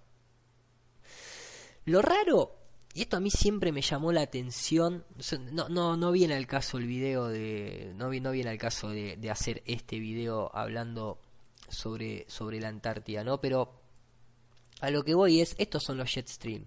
Lo 1.87 2.03
raro, 2.03 2.66
y 2.97 3.03
esto 3.03 3.19
a 3.19 3.21
mí 3.21 3.31
siempre 3.31 3.73
me 3.73 3.83
llamó 3.83 4.11
la 4.11 4.23
atención, 4.23 5.05
no, 5.53 5.69
no, 5.69 5.99
no 5.99 6.13
viene 6.13 6.35
al 6.35 6.47
caso 6.47 6.79
el 6.79 6.87
video 6.87 7.29
de, 7.29 7.93
no, 7.95 8.09
viene 8.09 8.49
al 8.49 8.57
caso 8.57 8.89
de, 8.89 9.31
hacer 9.31 9.63
este 9.67 9.99
video 9.99 10.51
hablando 10.57 11.21
sobre, 11.69 12.25
sobre 12.27 12.59
la 12.59 12.69
Antártida, 12.69 13.23
¿no? 13.23 13.39
Pero 13.39 13.83
a 14.81 14.89
lo 14.89 15.05
que 15.05 15.13
voy 15.13 15.43
es, 15.43 15.55
estos 15.59 15.85
son 15.85 15.99
los 15.99 16.11
Jetstream, 16.11 16.65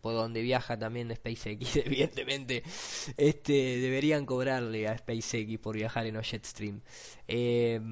por 0.00 0.14
donde 0.14 0.40
viaja 0.40 0.78
también 0.78 1.14
SpaceX, 1.14 1.76
evidentemente, 1.84 2.62
este, 3.18 3.52
deberían 3.52 4.24
cobrarle 4.24 4.88
a 4.88 4.96
SpaceX 4.96 5.58
por 5.58 5.76
viajar 5.76 6.06
en 6.06 6.14
los 6.14 6.26
Jetstream. 6.26 6.80
Eh, 7.28 7.82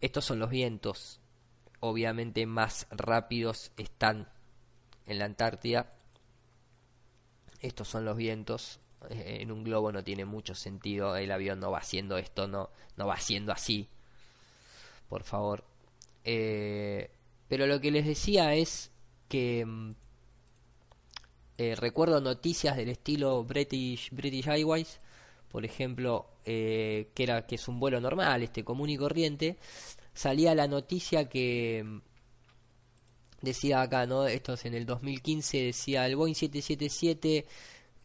estos 0.00 0.24
son 0.24 0.40
los 0.40 0.50
vientos, 0.50 1.20
obviamente 1.78 2.44
más 2.44 2.88
rápidos 2.90 3.70
están 3.76 4.33
en 5.06 5.18
la 5.18 5.24
Antártida. 5.26 5.92
Estos 7.60 7.88
son 7.88 8.04
los 8.04 8.16
vientos. 8.16 8.80
Eh, 9.10 9.38
En 9.40 9.52
un 9.52 9.64
globo 9.64 9.92
no 9.92 10.04
tiene 10.04 10.24
mucho 10.24 10.54
sentido. 10.54 11.16
El 11.16 11.30
avión 11.32 11.60
no 11.60 11.70
va 11.70 11.78
haciendo 11.78 12.16
esto, 12.18 12.46
no, 12.48 12.70
no 12.96 13.06
va 13.06 13.14
haciendo 13.14 13.52
así. 13.52 13.88
Por 15.08 15.22
favor. 15.24 15.64
Eh, 16.24 17.10
pero 17.48 17.66
lo 17.66 17.80
que 17.80 17.90
les 17.90 18.06
decía 18.06 18.54
es 18.54 18.90
que 19.28 19.64
mm, 19.64 19.94
eh, 21.58 21.74
recuerdo 21.76 22.20
noticias 22.20 22.76
del 22.76 22.88
estilo 22.88 23.44
British 23.44 24.10
British 24.10 24.48
Airways, 24.48 24.98
por 25.50 25.64
ejemplo, 25.64 26.26
que 26.44 27.08
era 27.16 27.46
que 27.46 27.54
es 27.54 27.68
un 27.68 27.78
vuelo 27.80 28.00
normal, 28.00 28.42
este 28.42 28.64
común 28.64 28.90
y 28.90 28.96
corriente, 28.98 29.56
salía 30.12 30.54
la 30.54 30.66
noticia 30.66 31.28
que 31.28 31.82
mm, 31.84 31.98
decía 33.44 33.82
acá, 33.82 34.06
¿no? 34.06 34.26
Esto 34.26 34.54
es 34.54 34.64
en 34.64 34.74
el 34.74 34.86
2015, 34.86 35.62
decía 35.62 36.06
el 36.06 36.16
Boeing 36.16 36.34
777 36.34 37.46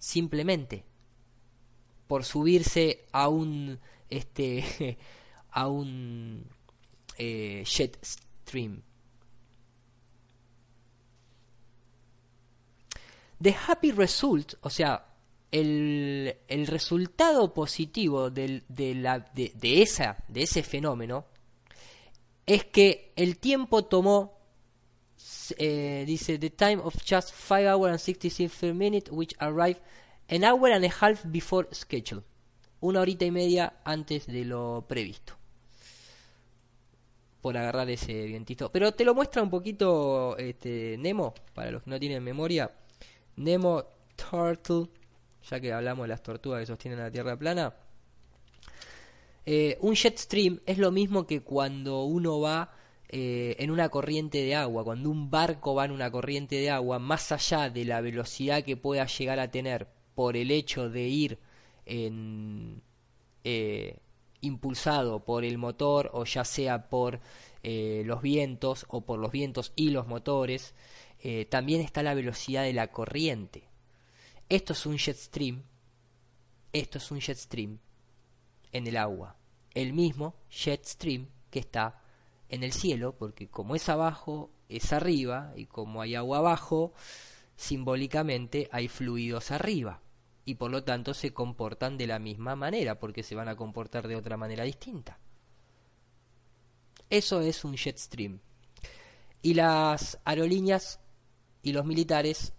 simplemente 0.00 0.84
por 2.08 2.24
subirse 2.24 3.06
a 3.12 3.28
un 3.28 3.78
este 4.08 4.98
a 5.52 5.68
un 5.68 6.44
eh, 7.16 7.62
jet 7.64 7.96
stream. 8.04 8.82
The 13.40 13.54
happy 13.68 13.92
result 13.92 14.54
o 14.62 14.70
sea 14.70 15.06
el, 15.52 16.36
el 16.48 16.66
resultado 16.66 17.52
positivo 17.52 18.30
del, 18.30 18.64
de, 18.68 18.94
la, 18.94 19.18
de, 19.20 19.52
de, 19.54 19.82
esa, 19.82 20.24
de 20.28 20.42
ese 20.42 20.62
fenómeno 20.62 21.26
es 22.46 22.64
que 22.64 23.12
el 23.16 23.38
tiempo 23.38 23.84
tomó 23.84 24.39
eh, 25.58 26.04
dice 26.06 26.38
the 26.38 26.50
time 26.50 26.80
of 26.82 26.94
just 27.04 27.32
5 27.32 27.66
hours 27.66 27.90
and 27.90 27.98
66 27.98 28.74
minutes 28.74 29.10
which 29.10 29.34
arrived 29.40 29.80
an 30.28 30.44
hour 30.44 30.72
and 30.72 30.84
a 30.84 30.90
half 30.90 31.24
before 31.24 31.66
schedule 31.72 32.22
una 32.80 33.00
horita 33.00 33.24
y 33.24 33.30
media 33.30 33.74
antes 33.84 34.26
de 34.26 34.44
lo 34.44 34.84
previsto. 34.88 35.34
Por 37.40 37.56
agarrar 37.56 37.88
ese 37.88 38.26
vientito. 38.26 38.70
Pero 38.70 38.92
te 38.92 39.04
lo 39.04 39.14
muestra 39.14 39.42
un 39.42 39.50
poquito 39.50 40.36
este 40.36 40.96
Nemo 40.98 41.34
para 41.54 41.70
los 41.70 41.82
que 41.82 41.90
no 41.90 41.98
tienen 41.98 42.22
memoria. 42.22 42.70
Nemo 43.36 43.84
Turtle 44.16 44.88
ya 45.48 45.58
que 45.58 45.72
hablamos 45.72 46.04
de 46.04 46.08
las 46.08 46.22
tortugas 46.22 46.60
que 46.60 46.66
sostienen 46.66 46.98
la 46.98 47.10
tierra 47.10 47.38
plana. 47.38 47.74
Eh, 49.46 49.78
un 49.80 49.94
jet 49.94 50.18
stream 50.18 50.60
es 50.66 50.76
lo 50.76 50.90
mismo 50.90 51.26
que 51.26 51.42
cuando 51.42 52.04
uno 52.04 52.40
va 52.40 52.72
eh, 53.12 53.56
en 53.58 53.72
una 53.72 53.88
corriente 53.88 54.38
de 54.44 54.54
agua, 54.54 54.84
cuando 54.84 55.10
un 55.10 55.30
barco 55.30 55.74
va 55.74 55.84
en 55.84 55.90
una 55.90 56.12
corriente 56.12 56.54
de 56.54 56.70
agua, 56.70 57.00
más 57.00 57.32
allá 57.32 57.68
de 57.68 57.84
la 57.84 58.00
velocidad 58.00 58.62
que 58.62 58.76
pueda 58.76 59.04
llegar 59.04 59.40
a 59.40 59.50
tener 59.50 59.88
por 60.14 60.36
el 60.36 60.52
hecho 60.52 60.88
de 60.88 61.08
ir 61.08 61.40
en, 61.86 62.80
eh, 63.42 63.98
impulsado 64.42 65.24
por 65.24 65.44
el 65.44 65.58
motor 65.58 66.10
o 66.14 66.24
ya 66.24 66.44
sea 66.44 66.88
por 66.88 67.18
eh, 67.64 68.04
los 68.06 68.22
vientos 68.22 68.86
o 68.88 69.00
por 69.00 69.18
los 69.18 69.32
vientos 69.32 69.72
y 69.74 69.90
los 69.90 70.06
motores, 70.06 70.74
también 71.50 71.82
está 71.82 72.02
la 72.02 72.14
velocidad 72.14 72.62
de 72.62 72.72
la 72.72 72.86
corriente. 72.86 73.64
Esto 74.48 74.72
es 74.72 74.86
un 74.86 74.96
jet 74.96 75.16
stream, 75.16 75.64
esto 76.72 76.96
es 76.96 77.10
un 77.10 77.18
jet 77.18 77.36
stream 77.36 77.78
en 78.72 78.86
el 78.86 78.96
agua, 78.96 79.36
el 79.74 79.92
mismo 79.92 80.34
jet 80.48 80.84
stream 80.86 81.26
que 81.50 81.58
está 81.58 81.99
en 82.50 82.62
el 82.62 82.72
cielo, 82.72 83.16
porque 83.16 83.48
como 83.48 83.74
es 83.74 83.88
abajo, 83.88 84.50
es 84.68 84.92
arriba, 84.92 85.52
y 85.56 85.66
como 85.66 86.02
hay 86.02 86.14
agua 86.14 86.38
abajo, 86.38 86.92
simbólicamente 87.56 88.68
hay 88.72 88.88
fluidos 88.88 89.50
arriba, 89.50 90.00
y 90.44 90.54
por 90.56 90.70
lo 90.70 90.84
tanto 90.84 91.14
se 91.14 91.32
comportan 91.32 91.96
de 91.96 92.06
la 92.06 92.18
misma 92.18 92.56
manera, 92.56 92.98
porque 92.98 93.22
se 93.22 93.34
van 93.34 93.48
a 93.48 93.56
comportar 93.56 94.08
de 94.08 94.16
otra 94.16 94.36
manera 94.36 94.64
distinta. 94.64 95.18
Eso 97.08 97.40
es 97.40 97.64
un 97.64 97.76
jet 97.76 97.98
stream. 97.98 98.40
Y 99.42 99.54
las 99.54 100.18
aerolíneas 100.24 101.00
y 101.62 101.72
los 101.72 101.84
militares 101.84 102.52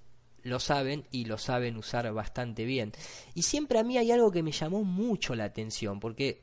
lo 0.43 0.59
saben 0.59 1.07
y 1.11 1.25
lo 1.25 1.37
saben 1.37 1.77
usar 1.77 2.11
bastante 2.11 2.65
bien. 2.65 2.91
Y 3.35 3.43
siempre 3.43 3.79
a 3.79 3.83
mí 3.83 3.97
hay 3.97 4.11
algo 4.11 4.31
que 4.31 4.43
me 4.43 4.51
llamó 4.51 4.83
mucho 4.83 5.35
la 5.35 5.45
atención, 5.45 5.99
porque 5.99 6.41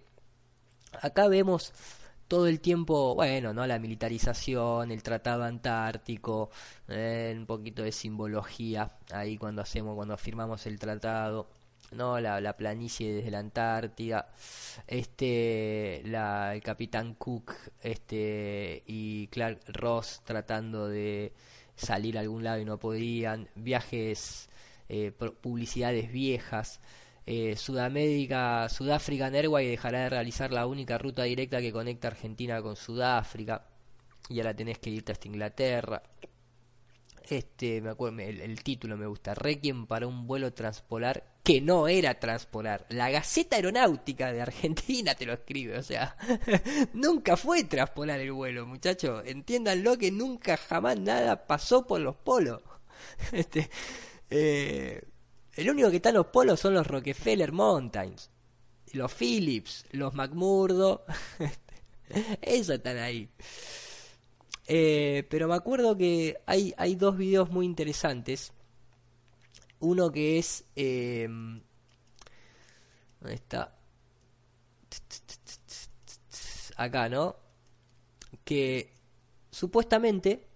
Acá 0.92 1.28
vemos 1.28 1.72
todo 2.28 2.46
el 2.46 2.60
tiempo, 2.60 3.14
bueno, 3.14 3.52
¿no? 3.54 3.66
La 3.66 3.78
militarización, 3.78 4.90
el 4.92 5.02
tratado 5.02 5.44
antártico, 5.44 6.50
eh, 6.88 7.34
un 7.36 7.46
poquito 7.46 7.82
de 7.82 7.92
simbología 7.92 8.90
ahí 9.12 9.38
cuando 9.38 9.62
hacemos, 9.62 9.96
cuando 9.96 10.16
firmamos 10.16 10.66
el 10.66 10.78
tratado, 10.78 11.48
¿no? 11.92 12.20
La, 12.20 12.40
la 12.40 12.54
planicie 12.56 13.14
desde 13.14 13.30
la 13.30 13.38
Antártida, 13.40 14.28
este, 14.86 16.02
la, 16.04 16.54
el 16.54 16.62
capitán 16.62 17.14
Cook, 17.14 17.54
este, 17.82 18.82
y 18.86 19.28
Clark 19.28 19.60
Ross 19.68 20.22
tratando 20.24 20.88
de 20.88 21.32
salir 21.76 22.18
a 22.18 22.20
algún 22.20 22.44
lado 22.44 22.60
y 22.60 22.64
no 22.64 22.78
podían, 22.78 23.48
viajes, 23.54 24.48
eh, 24.88 25.12
publicidades 25.12 26.12
viejas, 26.12 26.80
eh, 27.30 27.56
Sudamérica, 27.56 28.70
Sudáfrica 28.70 29.26
Airways 29.26 29.68
dejará 29.68 30.04
de 30.04 30.08
realizar 30.08 30.50
la 30.50 30.66
única 30.66 30.96
ruta 30.96 31.24
directa 31.24 31.60
que 31.60 31.70
conecta 31.70 32.08
Argentina 32.08 32.62
con 32.62 32.74
Sudáfrica. 32.74 33.66
Y 34.30 34.40
ahora 34.40 34.54
tenés 34.56 34.78
que 34.78 34.88
irte 34.88 35.12
hasta 35.12 35.28
Inglaterra. 35.28 36.02
Este, 37.28 37.82
me 37.82 37.90
acuerdo, 37.90 38.20
el, 38.20 38.40
el 38.40 38.62
título 38.62 38.96
me 38.96 39.06
gusta. 39.06 39.34
Requiem 39.34 39.86
para 39.86 40.06
un 40.06 40.26
vuelo 40.26 40.54
transpolar 40.54 41.22
que 41.44 41.60
no 41.60 41.86
era 41.86 42.18
transpolar. 42.18 42.86
La 42.88 43.10
Gaceta 43.10 43.56
Aeronáutica 43.56 44.32
de 44.32 44.40
Argentina 44.40 45.14
te 45.14 45.26
lo 45.26 45.34
escribe. 45.34 45.76
O 45.76 45.82
sea, 45.82 46.16
nunca 46.94 47.36
fue 47.36 47.64
transpolar 47.64 48.20
el 48.20 48.32
vuelo, 48.32 48.66
muchachos. 48.66 49.22
Entiéndanlo 49.26 49.98
que 49.98 50.10
nunca 50.10 50.56
jamás 50.56 50.98
nada 50.98 51.46
pasó 51.46 51.86
por 51.86 52.00
los 52.00 52.16
polos. 52.16 52.62
Este, 53.32 53.68
eh, 54.30 55.02
el 55.58 55.68
único 55.70 55.90
que 55.90 55.96
está 55.96 56.10
en 56.10 56.14
los 56.14 56.26
polos 56.28 56.60
son 56.60 56.74
los 56.74 56.86
Rockefeller 56.86 57.50
Mountains. 57.50 58.30
Los 58.92 59.12
Phillips, 59.12 59.86
los 59.90 60.14
McMurdo. 60.14 61.04
Esos 62.40 62.76
están 62.76 62.96
ahí. 62.98 63.28
Eh, 64.68 65.26
pero 65.28 65.48
me 65.48 65.56
acuerdo 65.56 65.96
que 65.96 66.40
hay, 66.46 66.94
dos 66.94 67.16
videos 67.16 67.50
muy 67.50 67.66
interesantes. 67.66 68.52
Uno 69.80 70.12
que 70.12 70.38
es... 70.38 70.64
eh, 70.76 71.26
¿Dónde 73.20 73.34
está? 73.34 73.76
Acá, 76.76 77.08
¿no? 77.08 77.34
Que 78.44 78.92
supuestamente 79.50 80.47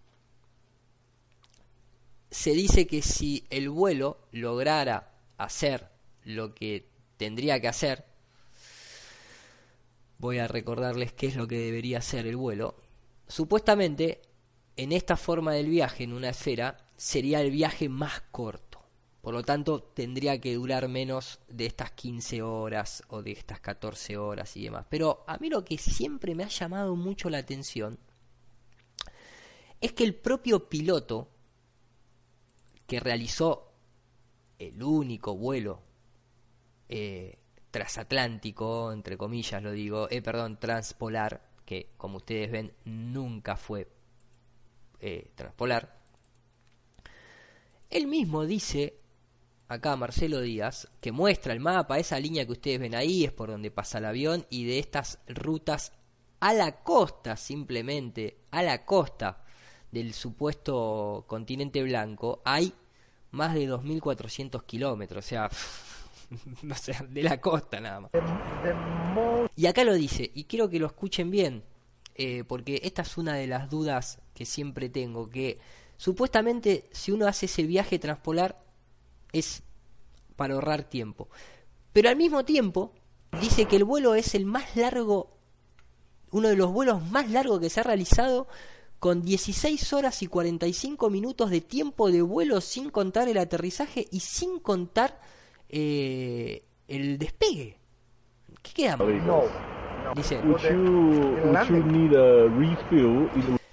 se 2.33 2.53
dice 2.53 2.87
que 2.87 3.03
si 3.03 3.47
el 3.51 3.69
vuelo 3.69 4.27
lograra 4.33 5.13
hacer 5.37 5.91
lo 6.25 6.55
que 6.55 6.89
tendría 7.19 7.61
que 7.61 7.69
hacer, 7.69 8.07
voy 10.19 10.39
a 10.39 10.49
recordarles 10.49 11.13
qué 11.13 11.27
es 11.27 11.37
lo 11.37 11.47
que 11.47 11.59
debería 11.59 11.99
hacer 11.99 12.27
el 12.27 12.37
vuelo. 12.37 12.75
Supuestamente, 13.29 14.23
en 14.77 14.93
esta 14.93 15.19
forma 15.19 15.53
del 15.53 15.69
viaje, 15.69 16.05
en 16.05 16.15
una 16.15 16.31
esfera, 16.31 16.79
sería 16.97 17.43
el 17.43 17.51
viaje 17.51 17.91
más 17.91 18.23
corto. 18.31 18.83
Por 19.21 19.35
lo 19.35 19.43
tanto, 19.43 19.83
tendría 19.83 20.41
que 20.41 20.55
durar 20.55 20.89
menos 20.89 21.39
de 21.49 21.67
estas 21.67 21.91
15 21.93 22.41
horas 22.41 23.03
o 23.09 23.23
de 23.23 23.33
estas 23.33 23.61
14 23.61 24.17
horas 24.17 24.57
y 24.57 24.65
demás. 24.65 24.87
Pero 24.89 25.23
a 25.27 25.37
mí 25.37 25.51
lo 25.51 25.65
que 25.65 25.77
siempre 25.77 26.35
me 26.35 26.45
ha 26.45 26.49
llamado 26.49 26.97
mucho 26.97 27.29
la 27.29 27.39
atención 27.39 27.99
es 29.83 29.93
que 29.93 30.05
el 30.05 30.15
propio 30.15 30.69
piloto 30.71 31.29
que 32.93 33.01
realizó 33.01 33.73
el 34.59 34.83
único 34.83 35.35
vuelo 35.35 35.81
eh, 36.91 37.39
transatlántico, 37.71 38.93
entre 38.93 39.17
comillas 39.17 39.63
lo 39.63 39.73
digo, 39.73 40.11
eh, 40.11 40.21
perdón, 40.21 40.61
transpolar, 40.61 41.41
que 41.65 41.95
como 41.97 42.19
ustedes 42.19 42.51
ven 42.51 42.75
nunca 42.85 43.57
fue 43.57 43.89
eh, 45.01 45.31
transpolar. 45.35 46.03
Él 47.89 48.09
mismo 48.09 48.45
dice, 48.45 48.99
acá 49.69 49.97
Marcelo 49.97 50.43
Díaz, 50.43 50.91
que 51.01 51.13
muestra 51.13 51.55
el 51.55 51.61
mapa, 51.61 51.99
esa 51.99 52.21
línea 52.21 52.45
que 52.45 52.53
ustedes 52.53 52.79
ven 52.79 52.95
ahí 52.95 53.25
es 53.25 53.33
por 53.33 53.49
donde 53.49 53.71
pasa 53.71 53.97
el 53.97 54.05
avión 54.05 54.45
y 54.51 54.67
de 54.67 54.79
estas 54.79 55.19
rutas 55.29 55.93
a 56.41 56.53
la 56.53 56.83
costa, 56.83 57.39
simplemente 57.39 58.37
a 58.51 58.63
la 58.63 58.85
costa 58.85 59.43
del 59.91 60.13
supuesto 60.13 61.25
continente 61.27 61.83
blanco, 61.83 62.43
hay 62.45 62.75
más 63.33 63.55
de 63.55 63.69
2.400 63.69 64.65
kilómetros, 64.65 65.25
o 65.25 65.29
sea, 65.29 65.51
o 66.71 66.75
sea, 66.75 67.05
de 67.09 67.23
la 67.23 67.41
costa 67.41 67.81
nada 67.81 68.01
más. 68.01 68.11
Y 69.57 69.67
acá 69.67 69.85
lo 69.85 69.95
dice, 69.95 70.31
y 70.35 70.45
quiero 70.45 70.69
que 70.69 70.79
lo 70.79 70.87
escuchen 70.87 71.31
bien, 71.31 71.65
eh, 72.15 72.45
porque 72.47 72.81
esta 72.85 73.03
es 73.03 73.17
una 73.19 73.35
de 73.35 73.47
las 73.47 73.69
dudas 73.71 74.21
que 74.35 74.45
siempre 74.45 74.89
tengo, 74.89 75.29
que 75.29 75.59
supuestamente 75.97 76.89
si 76.93 77.11
uno 77.11 77.27
hace 77.27 77.47
ese 77.47 77.65
viaje 77.65 77.99
transpolar 77.99 78.63
es 79.33 79.63
para 80.37 80.55
ahorrar 80.55 80.85
tiempo. 80.85 81.29
Pero 81.93 82.09
al 82.09 82.17
mismo 82.17 82.45
tiempo 82.45 82.93
dice 83.41 83.67
que 83.67 83.77
el 83.77 83.85
vuelo 83.85 84.15
es 84.15 84.35
el 84.35 84.45
más 84.45 84.77
largo, 84.77 85.37
uno 86.31 86.49
de 86.49 86.57
los 86.57 86.71
vuelos 86.71 87.03
más 87.11 87.31
largos 87.31 87.61
que 87.61 87.71
se 87.71 87.81
ha 87.81 87.85
realizado 87.85 88.47
con 89.03 89.21
16 89.21 89.95
horas 89.95 90.23
y 90.23 90.29
45 90.29 91.11
minutos 91.11 91.51
de 91.51 91.61
tiempo 91.61 92.13
de 92.13 92.23
vuelo 92.23 92.61
sin 92.61 92.89
contar 92.89 93.29
el 93.29 93.37
aterrizaje 93.37 94.07
y 94.13 94.21
sin 94.21 94.61
contar 94.61 95.19
eh, 95.69 96.63
el 96.87 97.19
despegue. 97.19 97.79
¿Qué 98.63 98.73
quedamos? 98.73 99.09
No. 99.27 99.43
Dice, 100.15 100.41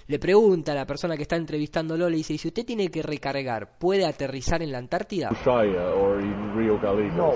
le 0.08 0.18
pregunta 0.18 0.72
a 0.72 0.74
la 0.74 0.84
persona 0.84 1.16
que 1.16 1.22
está 1.22 1.36
entrevistándolo, 1.36 2.10
le 2.10 2.16
dice, 2.16 2.32
y 2.32 2.38
si 2.38 2.48
usted 2.48 2.66
tiene 2.66 2.90
que 2.90 3.00
recargar, 3.00 3.78
¿puede 3.78 4.06
aterrizar 4.06 4.64
en 4.64 4.72
la 4.72 4.78
Antártida? 4.78 5.30
Ushuaia 5.30 5.94
or 5.94 6.20
in 6.20 6.56
Rio 6.56 6.76
Gallegos? 6.80 7.14
No, 7.14 7.34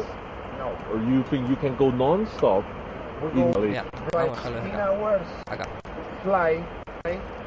no. 0.58 0.66
Or 0.92 1.00
you 1.12 1.22
think 1.30 1.48
you 1.48 1.56
can 1.60 1.76
go 1.76 1.92
non-stop 1.92 2.64
We 3.22 3.40
in 3.40 3.52
go 3.52 3.60
Mira, 3.60 3.84
Gallegos? 3.84 4.10
vamos 4.12 4.38
a 4.44 4.50
dejarlo 4.50 5.18
16 5.20 5.44
de 5.46 5.52
acá. 5.52 7.43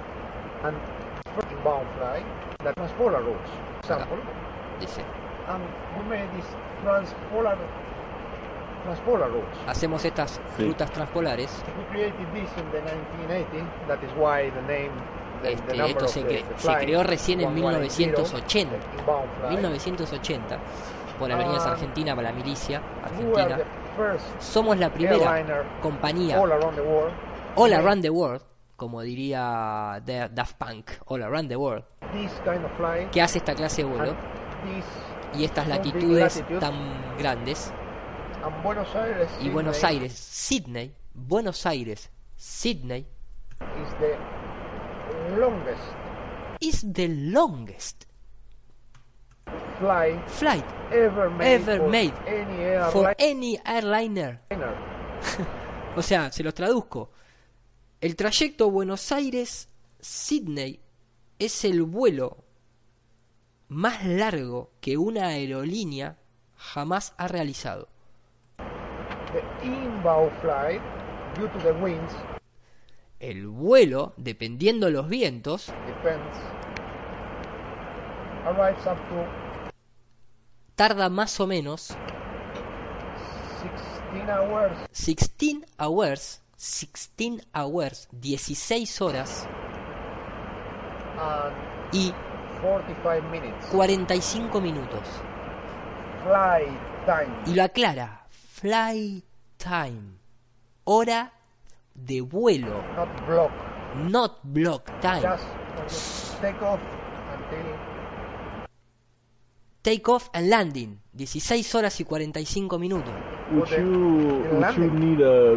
Hours 0.64 0.76
acá. 0.76 1.38
fly 1.64 1.86
fly, 1.98 2.18
and 2.60 2.68
the 2.68 2.74
transpolar 2.74 3.20
routes. 3.24 3.52
Example, 3.84 4.18
Dice, 4.80 5.02
and 5.48 5.64
we 5.98 6.04
made 6.10 6.30
this 6.36 6.46
transpolar 6.84 7.58
transpolar 8.84 9.30
routes. 9.32 9.58
hacemos 9.68 10.04
estas 10.06 10.40
Sí. 10.58 10.66
rutas 10.66 10.92
transpolares. 10.92 11.64
We 11.78 11.84
created 11.92 12.28
this 12.34 12.50
in 12.58 12.72
the 12.72 12.82
1980. 12.82 13.64
That 13.88 14.04
is 14.04 14.12
why 14.18 14.50
the 14.52 14.62
name. 14.62 14.92
Este, 15.44 15.68
number 15.78 15.86
esto 15.92 16.06
of 16.06 16.12
se, 16.12 16.24
the- 16.24 16.44
cre- 16.44 16.58
se 16.58 16.76
creó 16.78 17.04
recién 17.04 17.42
en 17.42 17.54
1180, 17.54 18.22
1980. 18.22 18.78
the 18.80 18.98
inbound 19.00 19.30
flight. 19.40 19.52
1980 19.52 20.58
por 21.20 21.32
Aerolíneas 21.32 21.66
Ah, 21.66 21.72
Argentina, 21.74 22.16
para 22.16 22.30
la 22.32 22.36
milicia 22.36 22.82
argentina. 23.04 23.60
Somos 24.40 24.78
la 24.78 24.90
primera 24.90 25.44
compañía 25.82 26.40
all 26.40 26.52
around 26.52 26.76
the 28.04 28.10
world. 28.10 28.42
Como 28.78 29.02
diría 29.02 30.02
Da- 30.06 30.30
Daft 30.30 30.58
Punk, 30.58 30.92
all 31.08 31.22
around 31.24 31.50
the 31.50 31.58
world, 31.58 31.84
kind 32.46 32.64
of 32.64 33.12
que 33.12 33.22
hace 33.22 33.40
esta 33.40 33.54
clase 33.54 33.84
de 33.84 33.90
vuelo 33.90 34.16
y 35.36 35.44
estas 35.44 35.68
latitudes 35.68 36.38
latitude. 36.38 36.60
tan 36.60 37.18
grandes. 37.18 37.74
and 38.44 38.64
Buenos 38.64 38.96
Aires. 38.96 39.30
Y 39.42 39.50
Buenos 39.50 39.84
Aires, 39.84 40.14
Sydney, 40.14 40.94
Buenos 41.14 41.66
Aires, 41.66 42.10
Sydney 42.38 43.06
is 43.82 43.94
the 44.00 44.16
longest 45.40 45.82
is 46.62 46.94
the 46.94 47.08
longest 47.10 48.06
flight 49.80 50.20
flight 50.30 50.64
ever 50.92 51.30
made, 51.30 51.56
Ever 51.56 51.78
for 51.80 51.90
made 51.90 52.14
any 52.28 52.92
for 52.92 53.08
airliner. 53.10 53.16
any 53.18 53.60
airliner. 53.66 54.40
O 55.98 56.02
sea, 56.04 56.32
se 56.32 56.44
los 56.44 56.54
traduzco. 56.54 57.10
El 58.00 58.16
trayecto 58.16 58.70
Buenos 58.70 59.12
Aires-Sydney 59.12 60.80
es 61.40 61.66
el 61.66 61.82
vuelo 61.82 62.38
más 63.70 64.06
largo 64.06 64.70
que 64.82 64.98
una 64.98 65.30
aerolínea 65.30 66.18
jamás 66.56 67.16
ha 67.18 67.28
realizado. 67.28 67.88
The 68.58 69.66
inbound 69.66 70.32
flight, 70.42 70.82
due 71.36 71.50
to 71.50 71.60
the 71.60 71.72
winds, 71.72 72.14
El 73.20 73.48
vuelo, 73.48 74.14
dependiendo 74.18 74.92
los 74.92 75.10
vientos, 75.10 75.74
depends, 75.88 76.38
up 78.86 78.98
to 79.10 79.26
tarda 80.76 81.10
más 81.10 81.40
o 81.40 81.48
menos 81.48 81.96
16 84.14 84.30
hours 84.30 84.78
16 84.94 85.66
hours, 85.80 86.44
16 86.58 87.48
hours, 87.54 88.10
16 88.12 89.02
horas 89.02 89.48
y 91.92 92.12
45 92.62 93.30
minutes. 93.30 93.66
45 93.72 94.62
minutos. 94.62 95.02
Flight 96.24 97.06
time. 97.06 97.36
Y 97.46 97.54
lo 97.54 97.64
aclara, 97.64 98.26
fly 98.30 99.24
time, 99.58 100.18
hora 100.84 101.32
de 101.94 102.22
vuelo, 102.22 102.82
not 102.96 103.28
block. 103.28 103.52
not 104.10 104.40
block 104.44 105.00
time. 105.00 105.22
Just 105.88 106.42
take 106.42 106.60
off 106.64 106.80
Take 109.88 110.12
off 110.12 110.30
and 110.34 110.50
landing, 110.50 111.00
16 111.16 111.76
horas 111.76 111.98
y 112.02 112.04
45 112.04 112.78
minutos. 112.78 113.14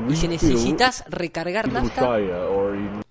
Y 0.09 0.15
si 0.15 0.29
necesitas 0.29 1.03
recargar 1.09 1.73
nafta, 1.73 2.03
Ushuaia 2.03 2.47
or 2.49 2.77
in 2.77 3.03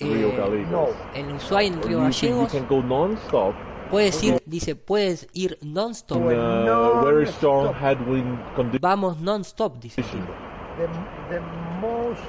Rio 0.00 0.28
eh, 0.28 0.66
en 1.14 1.32
Ushuaia, 1.32 1.68
en 1.68 1.82
Río 1.82 2.00
Gallegos, 2.00 2.52
can 2.52 2.66
go 2.68 2.82
non-stop 2.82 3.54
puedes 3.90 4.22
ir, 4.22 4.42
dice, 4.44 4.76
puedes 4.76 5.28
ir 5.32 5.58
non-stop. 5.62 6.20
condition. 8.54 8.80
Vamos 8.82 9.18
non-stop, 9.22 9.78
dice. 9.78 10.02
the, 10.02 10.86
the 11.34 11.40
most 11.80 12.20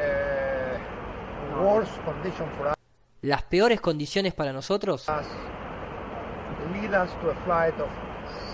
uh, 0.00 1.62
worst 1.62 1.92
condition 2.04 2.48
for 2.58 2.74
Las 3.22 3.44
peores 3.44 3.80
condiciones 3.80 4.34
para 4.34 4.52
nosotros, 4.52 5.08
us 5.08 5.26
lead 6.72 6.94
us 6.94 7.10
to 7.20 7.30
a 7.30 7.34
flight 7.44 7.74
of 7.80 7.88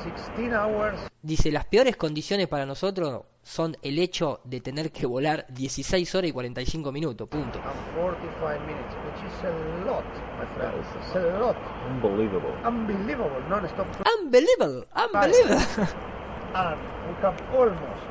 16 0.05 0.53
hours 0.55 0.99
dice, 1.27 1.51
las 1.51 1.65
peores 1.65 1.97
condiciones 1.97 2.47
para 2.47 2.65
nosotros 2.67 3.23
son 3.43 3.77
el 3.83 3.99
hecho 3.99 4.41
de 4.45 4.61
tener 4.61 4.93
que 4.93 5.07
volar 5.07 5.47
16 5.49 6.15
horas 6.15 6.31
y 6.31 6.33
45 6.33 6.93
minutos, 6.93 7.29
punto. 7.29 7.59
and 7.59 8.01
45 8.01 8.61
minutes, 8.61 8.95
which 9.05 9.27
is 9.27 9.45
a 9.45 9.85
lot, 9.85 10.05
my 10.39 10.47
friends. 10.57 10.87
It's 11.01 11.17
a 11.17 11.39
lot. 11.39 11.57
Unbelievable. 11.91 12.53
Unbelievable, 12.65 13.43
non-stop. 13.49 13.87
Unbelievable, 14.21 14.87
unbelievable. 14.95 15.61
And 16.55 16.79
we 17.09 17.23
have 17.23 17.37
almost 17.55 18.03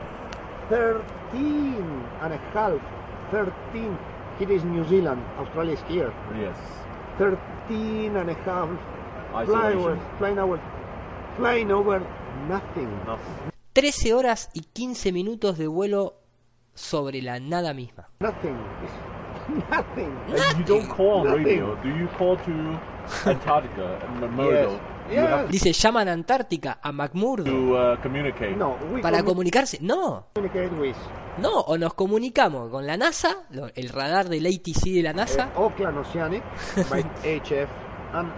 13 0.70 2.04
and 2.22 2.34
a 2.34 2.38
half, 2.54 2.80
13, 3.32 3.98
here 4.40 4.52
is 4.52 4.64
New 4.64 4.84
Zealand, 4.86 5.24
Australia 5.40 5.74
is 5.74 5.82
here. 5.88 6.14
Yes. 6.38 6.58
13 7.18 8.16
and 8.16 8.30
a 8.30 8.34
half 8.44 8.70
flying 9.46 9.50
Isolation. 9.50 9.80
hours, 9.82 10.00
flying 10.18 10.40
hours, 10.40 10.60
flying 11.38 11.72
over 11.72 12.02
nothing. 12.48 12.90
Nothing. 13.06 13.52
13 13.74 14.14
horas 14.14 14.50
y 14.54 14.62
15 14.62 15.12
minutos 15.12 15.58
de 15.58 15.68
vuelo 15.68 16.16
sobre 16.74 17.22
la 17.22 17.40
nada 17.40 17.74
misma. 17.74 18.08
Nothing. 18.20 18.56
It's 18.84 19.70
nothing. 19.70 20.12
And 20.30 20.60
you 20.60 20.66
don't 20.66 20.88
call 20.88 21.20
on 21.22 21.28
Nothing. 21.28 21.44
radio. 21.46 21.76
Do 21.84 21.90
you 21.90 22.08
call 22.18 22.38
to 22.38 23.30
Antarctica 23.30 24.00
and 24.08 24.22
Yes. 25.08 25.52
Dice, 25.52 25.72
llaman 25.72 26.08
a 26.08 26.14
Antártica, 26.14 26.80
a 26.82 26.92
McMurdo, 26.92 27.44
to 27.46 27.76
uh, 27.78 28.02
communicate. 28.02 28.56
No, 28.56 28.76
we 28.92 29.02
para 29.02 29.22
comunicarse. 29.22 29.78
No, 29.80 30.26
communicate 30.34 30.74
with 30.80 30.96
no, 31.38 31.60
o 31.60 31.78
nos 31.78 31.94
comunicamos 31.94 32.72
con 32.72 32.88
la 32.88 32.98
NASA, 32.98 33.44
lo- 33.52 33.70
el 33.76 33.90
radar 33.90 34.30
del 34.30 34.48
ATC 34.48 34.82
de 34.86 35.04
la 35.04 35.14
NASA, 35.14 35.52
uh, 35.56 35.62
Oceanic 36.00 36.44
by 36.90 37.04
HF 37.24 37.70
and 38.14 38.32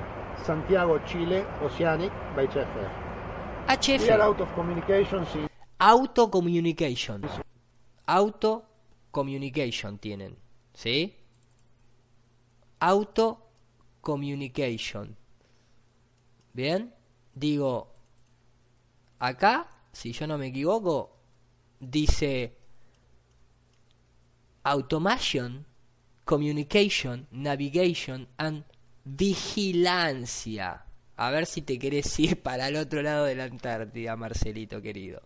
Santiago, 0.48 0.98
Chile 0.99 1.44
Oceanic 1.61 2.10
by 2.34 2.48
HF. 2.48 3.99
We 3.99 4.10
are 4.10 4.22
out 4.22 4.40
of 4.40 4.48
communication 4.56 5.26
since 5.34 5.49
Auto 5.78 6.30
Communication. 6.30 7.22
Auto 8.07 8.64
Communication 9.11 9.98
tienen, 9.98 10.38
¿sí? 10.74 11.14
Auto 12.80 13.40
Communication. 13.99 15.18
Bien, 16.53 16.94
digo, 17.36 17.94
acá, 19.19 19.68
si 19.91 20.14
yo 20.14 20.28
no 20.28 20.38
me 20.38 20.48
equivoco, 20.48 21.11
dice 21.82 22.56
Automation, 24.64 25.65
Communication, 26.24 27.28
Navigation 27.32 28.30
and 28.38 28.64
Vigilancia. 29.09 30.84
A 31.15 31.31
ver 31.31 31.45
si 31.45 31.61
te 31.61 31.79
querés 31.79 32.19
ir 32.19 32.41
para 32.43 32.67
el 32.67 32.75
otro 32.75 33.01
lado 33.01 33.25
de 33.25 33.35
la 33.35 33.45
Antártida, 33.45 34.15
Marcelito 34.15 34.81
querido. 34.81 35.21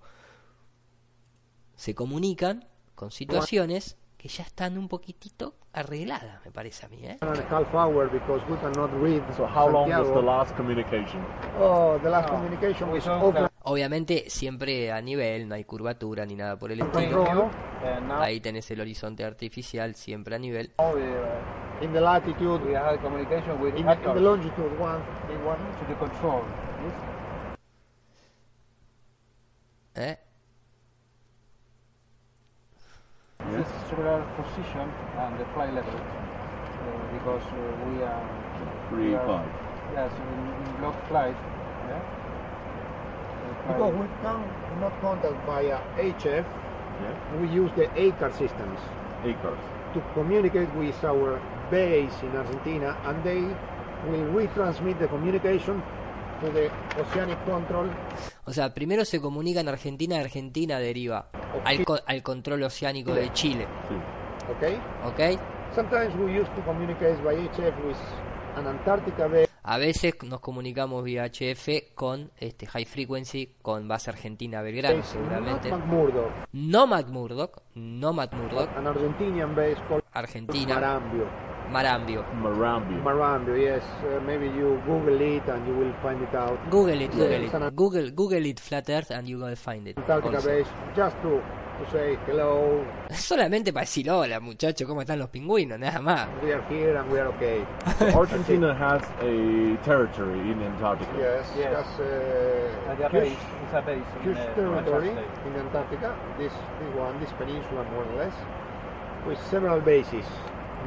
Se 1.75 1.95
comunican 1.95 2.67
con 2.95 3.11
situaciones 3.11 3.97
que 4.17 4.29
ya 4.29 4.43
están 4.43 4.77
un 4.77 4.87
poquitito 4.87 5.55
arregladas, 5.73 6.45
me 6.45 6.51
parece 6.51 6.85
a 6.85 6.89
mí, 6.89 6.99
¿eh? 7.03 7.17
one 7.21 7.31
and 7.31 7.39
a 7.39 7.57
half 7.57 7.73
hour 7.73 8.07
because 8.11 8.43
we 8.47 8.57
cannot 8.57 8.91
read 9.01 9.23
So 9.35 9.47
how 9.47 9.67
long 9.67 9.89
was 9.89 10.05
Santiago. 10.05 10.13
the 10.21 10.25
last 10.27 10.55
communication? 10.55 11.25
Oh, 11.59 11.97
the 12.03 12.09
last 12.09 12.29
communication 12.29 12.87
Auckland 12.89 13.50
Obviamente 13.63 14.29
siempre 14.29 14.91
a 14.91 15.01
nivel, 15.01 15.47
no 15.47 15.53
hay 15.55 15.63
curvatura 15.65 16.25
ni 16.25 16.35
nada 16.35 16.57
por 16.57 16.71
el 16.71 16.81
estilo. 16.81 17.23
control 17.25 17.51
Ahí 18.19 18.39
tenés 18.39 18.69
el 18.71 18.81
horizonte 18.81 19.23
artificial 19.23 19.93
siempre 19.95 20.35
a 20.35 20.39
nivel. 20.39 20.71
in 21.81 21.91
the 21.93 22.01
latitude 22.01 22.63
We 22.63 22.75
have 22.75 22.99
communication 23.01 23.59
with 23.59 23.75
in, 23.75 23.85
the 23.85 24.19
longitude 24.19 24.79
one, 24.79 25.01
to 25.01 25.85
the 25.87 25.95
control. 25.95 26.43
¿eh? 29.95 30.15
This 33.51 33.67
cellular 33.89 34.23
position 34.37 34.87
and 35.17 35.39
the 35.39 35.45
flight 35.53 35.73
level. 35.73 35.95
Uh, 35.95 37.13
because 37.13 37.43
uh, 37.43 37.89
we 37.89 38.03
are 38.03 38.23
Three, 38.89 39.09
we 39.09 39.15
are- 39.15 39.25
five. 39.25 39.49
Yes, 39.93 40.11
in, 40.13 40.65
in 40.67 40.77
block 40.79 40.95
flight. 41.09 41.35
Yeah. 41.89 42.20
Because 43.73 43.93
we 43.93 44.07
can 44.21 44.79
not 44.79 44.93
contact 45.01 45.35
via 45.47 45.77
HF, 45.97 46.45
Yeah. 47.01 47.39
we 47.41 47.47
use 47.47 47.71
the 47.75 47.87
ACAR 47.95 48.31
systems 48.31 48.77
Acres. 49.25 49.57
to 49.93 50.01
communicate 50.13 50.69
with 50.77 50.95
our 51.03 51.39
base 51.71 52.13
in 52.23 52.35
Argentina, 52.35 52.95
and 53.07 53.23
they 53.23 53.41
will 54.09 54.25
retransmit 54.33 54.97
the 54.99 55.07
communication 55.07 55.81
to 56.41 56.51
the 56.51 56.69
oceanic 56.99 57.37
control. 57.45 57.87
O 58.45 58.51
sea, 58.53 58.73
primero 58.73 59.05
se 59.05 59.19
comunican 59.19 59.67
Argentina, 59.67 60.17
Argentina 60.19 60.79
deriva 60.79 61.25
al, 61.65 61.83
co- 61.85 61.99
al 62.05 62.21
control 62.23 62.63
oceánico 62.63 63.13
de 63.13 63.31
Chile, 63.33 63.65
Sí. 63.87 63.95
Okay. 64.57 64.77
¿ok? 65.05 65.39
Sometimes 65.75 66.13
we 66.15 66.31
used 66.39 66.51
to 66.55 66.61
communicate 66.63 67.15
by 67.23 67.35
HF 67.35 67.73
with 67.85 67.97
an 68.57 68.67
Antarctica 68.67 69.27
base. 69.27 69.50
A 69.63 69.77
veces 69.77 70.15
nos 70.23 70.39
comunicamos 70.39 71.03
vía 71.03 71.25
HF 71.25 71.93
con 71.93 72.31
este 72.39 72.65
high 72.65 72.85
frequency 72.85 73.53
con 73.61 73.87
base 73.87 74.09
Argentina 74.09 74.61
Belgrano, 74.63 74.97
Not 74.97 75.05
seguramente. 75.05 75.69
McMurdo, 75.69 76.29
No 76.53 76.87
Matt 76.87 77.09
Murdock, 77.09 77.61
no 77.75 78.11
Matt 78.11 78.33
Murdock, 78.33 78.69
an 78.75 78.87
Argentinian 78.87 79.53
base 79.53 79.79
called 79.87 80.03
Argentina, 80.13 80.73
Marambio. 80.73 81.27
Marambio. 81.69 82.25
Marambio. 82.33 82.97
Marambio, 83.03 83.55
yes. 83.55 83.83
Uh, 84.03 84.19
maybe 84.25 84.47
you 84.47 84.81
Google 84.85 85.21
it 85.21 85.47
and 85.47 85.65
you 85.67 85.73
will 85.75 85.93
find 86.01 86.21
it 86.21 86.33
out. 86.35 86.59
Google 86.69 86.99
it, 86.99 87.11
Google 87.11 87.29
Yes, 87.29 87.53
it, 87.53 87.75
Google, 87.75 88.11
Google 88.11 88.45
it 88.45 88.59
Flat 88.59 88.89
Earth 88.89 89.11
and 89.11 89.27
you 89.29 89.37
will 89.37 89.55
find 89.55 89.87
it. 89.87 89.97
Antarctica 89.97 90.35
also. 90.37 90.49
base, 90.49 90.67
just 90.95 91.15
to 91.21 91.39
say 91.91 92.17
hello. 92.27 92.83
Solamente 93.09 93.71
para 93.73 93.81
decir 93.83 94.09
hola 94.09 94.39
muchachos, 94.39 94.87
¿cómo 94.87 95.01
están 95.01 95.19
los 95.19 95.29
pingüinos? 95.29 95.79
Nada 95.79 95.99
más. 96.01 96.27
We 96.43 96.53
are 96.53 96.63
here 96.69 96.97
and 96.97 97.11
we 97.11 97.19
are 97.19 97.27
okay. 97.29 97.65
Argentina 98.15 98.73
has 98.73 99.01
a 99.21 99.77
territory 99.83 100.39
in 100.51 100.61
Antarctica. 100.61 101.11
Yes, 101.17 101.45
Yes. 101.57 101.71
just 101.73 101.99
uh, 101.99 102.91
And 102.91 102.99
the 102.99 103.09
base 103.09 103.31
is 103.31 103.73
a 103.73 103.81
base 103.81 104.03
huge 104.23 104.37
uh, 104.37 104.55
territory 104.55 105.09
Antarctica. 105.09 105.47
in 105.47 105.55
Antarctica. 105.55 106.15
This, 106.37 106.53
this 106.53 106.95
one, 106.95 107.19
this 107.19 107.31
peninsula 107.33 107.83
more 107.91 108.03
or 108.05 108.15
less, 108.17 108.33
with 109.27 109.39
several 109.49 109.79
bases, 109.81 110.25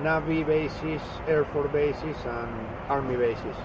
navy 0.02 0.42
bases, 0.44 1.00
air 1.28 1.44
force 1.46 1.70
bases, 1.72 2.16
and 2.24 2.50
army 2.88 3.16
bases. 3.16 3.56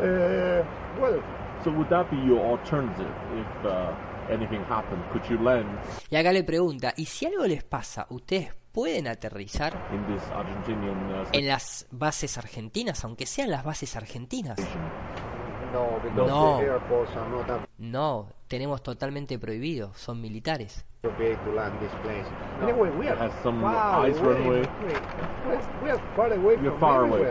Uh, 0.00 0.64
well, 1.00 1.22
So 1.64 1.72
would 1.72 1.88
that 1.90 2.08
be 2.10 2.16
your 2.18 2.38
alternative 2.40 3.12
if 3.34 3.66
uh, 3.66 3.92
anything 4.30 4.60
happened? 4.68 5.02
Could 5.12 5.24
you 5.28 5.42
land 5.42 5.68
Y 6.10 6.16
acá 6.16 6.32
le 6.32 6.44
pregunta, 6.44 6.94
¿y 6.96 7.06
si 7.06 7.26
algo 7.26 7.46
les 7.46 7.64
pasa, 7.64 8.06
ustedes 8.10 8.54
pueden 8.72 9.08
aterrizar 9.08 9.74
in 9.92 10.14
this 10.14 10.22
Argentinian 10.30 11.10
uh, 11.10 11.26
en 11.32 11.48
las 11.48 11.86
bases 11.90 12.38
argentinas, 12.38 13.04
aunque 13.04 13.26
sean 13.26 13.50
las 13.50 13.64
bases 13.64 13.96
argentinas? 13.96 14.58
no, 15.72 16.26
No. 16.26 16.58
the 16.58 16.64
airports 16.64 17.10
are 17.16 17.28
not 17.28 17.68
No, 17.78 18.28
tenemos 18.46 18.82
totalmente 18.82 19.38
prohibido, 19.38 19.92
son 19.94 20.20
militares. 20.20 20.84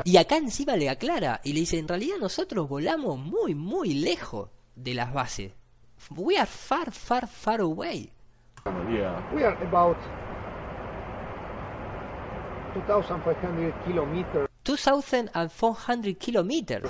Y 0.05 0.17
acá 0.17 0.37
encima 0.37 0.75
le 0.77 0.89
aclara 0.89 1.41
y 1.43 1.53
le 1.53 1.59
dice, 1.61 1.79
en 1.79 1.87
realidad 1.87 2.17
nosotros 2.19 2.69
volamos 2.69 3.19
muy, 3.19 3.55
muy 3.55 3.93
lejos 3.93 4.49
de 4.75 4.93
las 4.93 5.13
bases. 5.13 5.53
We 6.15 6.37
are 6.37 6.45
far, 6.45 6.85
far, 6.91 7.27
far 7.27 7.59
away. 7.61 8.11
Yeah. 8.89 9.21
We 9.33 9.43
are 9.43 9.55
about 9.63 9.97
2,500 12.73 13.73
kilometers 13.85 14.47
2,400 14.65 16.19
kilometers. 16.19 16.89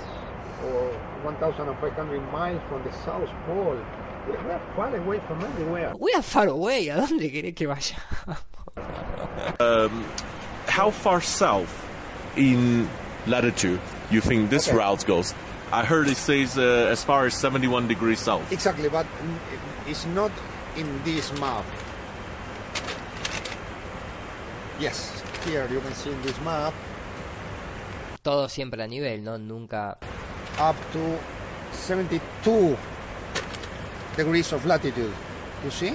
or 0.64 0.90
1,500 1.22 2.32
miles 2.32 2.60
from 2.68 2.82
the 2.82 2.92
South 3.04 3.28
Pole. 3.46 3.78
We 4.26 4.32
we 4.32 4.50
are 4.50 4.60
far 4.76 4.94
away 4.94 5.20
from 5.26 5.42
everywhere. 5.44 5.92
We 5.98 6.12
are 6.14 6.22
far 6.22 6.48
away. 6.48 6.88
¿A 6.90 6.96
dónde 6.96 7.30
querés 7.32 7.54
que 7.54 7.66
vaya? 7.66 7.96
Um, 9.60 10.04
how 10.66 10.90
far 10.90 11.20
south 11.20 11.70
in 12.36 12.88
latitude 13.26 13.80
you 14.10 14.20
think 14.20 14.50
this 14.50 14.68
Okay. 14.68 14.76
route 14.76 15.06
goes? 15.06 15.32
I 15.72 15.84
heard 15.84 16.08
it 16.08 16.16
says 16.16 16.56
uh, 16.56 16.88
as 16.90 17.04
far 17.04 17.26
as 17.26 17.34
71 17.34 17.88
degrees 17.88 18.20
south. 18.20 18.50
Exactly, 18.52 18.88
but 18.88 19.06
it's 19.86 20.06
not 20.06 20.32
in 20.76 20.86
this 21.04 21.32
map. 21.38 21.64
Yes, 24.80 25.22
here 25.44 25.68
you 25.70 25.80
can 25.80 25.92
see 25.94 26.10
in 26.10 26.22
this 26.22 26.40
map 26.40 26.72
Todo 28.22 28.46
siempre 28.48 28.82
a 28.82 28.86
nivel, 28.86 29.22
¿no? 29.22 29.38
Nunca... 29.38 29.96
up 30.58 30.76
to 30.92 31.18
72 31.72 32.76
degrees 34.16 34.52
of 34.52 34.66
latitude. 34.66 35.14
You 35.64 35.70
see? 35.70 35.94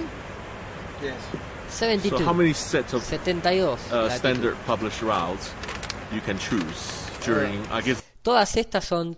Yes. 1.02 1.20
72. 1.68 2.18
So 2.18 2.24
how 2.24 2.32
many 2.32 2.52
sets 2.52 2.92
of 2.92 3.02
72. 3.02 3.76
uh, 3.92 4.08
standard 4.08 4.56
published 4.66 5.02
routes 5.02 5.52
you 6.12 6.20
can 6.20 6.38
choose 6.38 7.10
during, 7.22 7.64
I 7.68 7.80
guess, 7.82 8.02
Todas 8.24 8.56
estas 8.56 8.84
son 8.84 9.16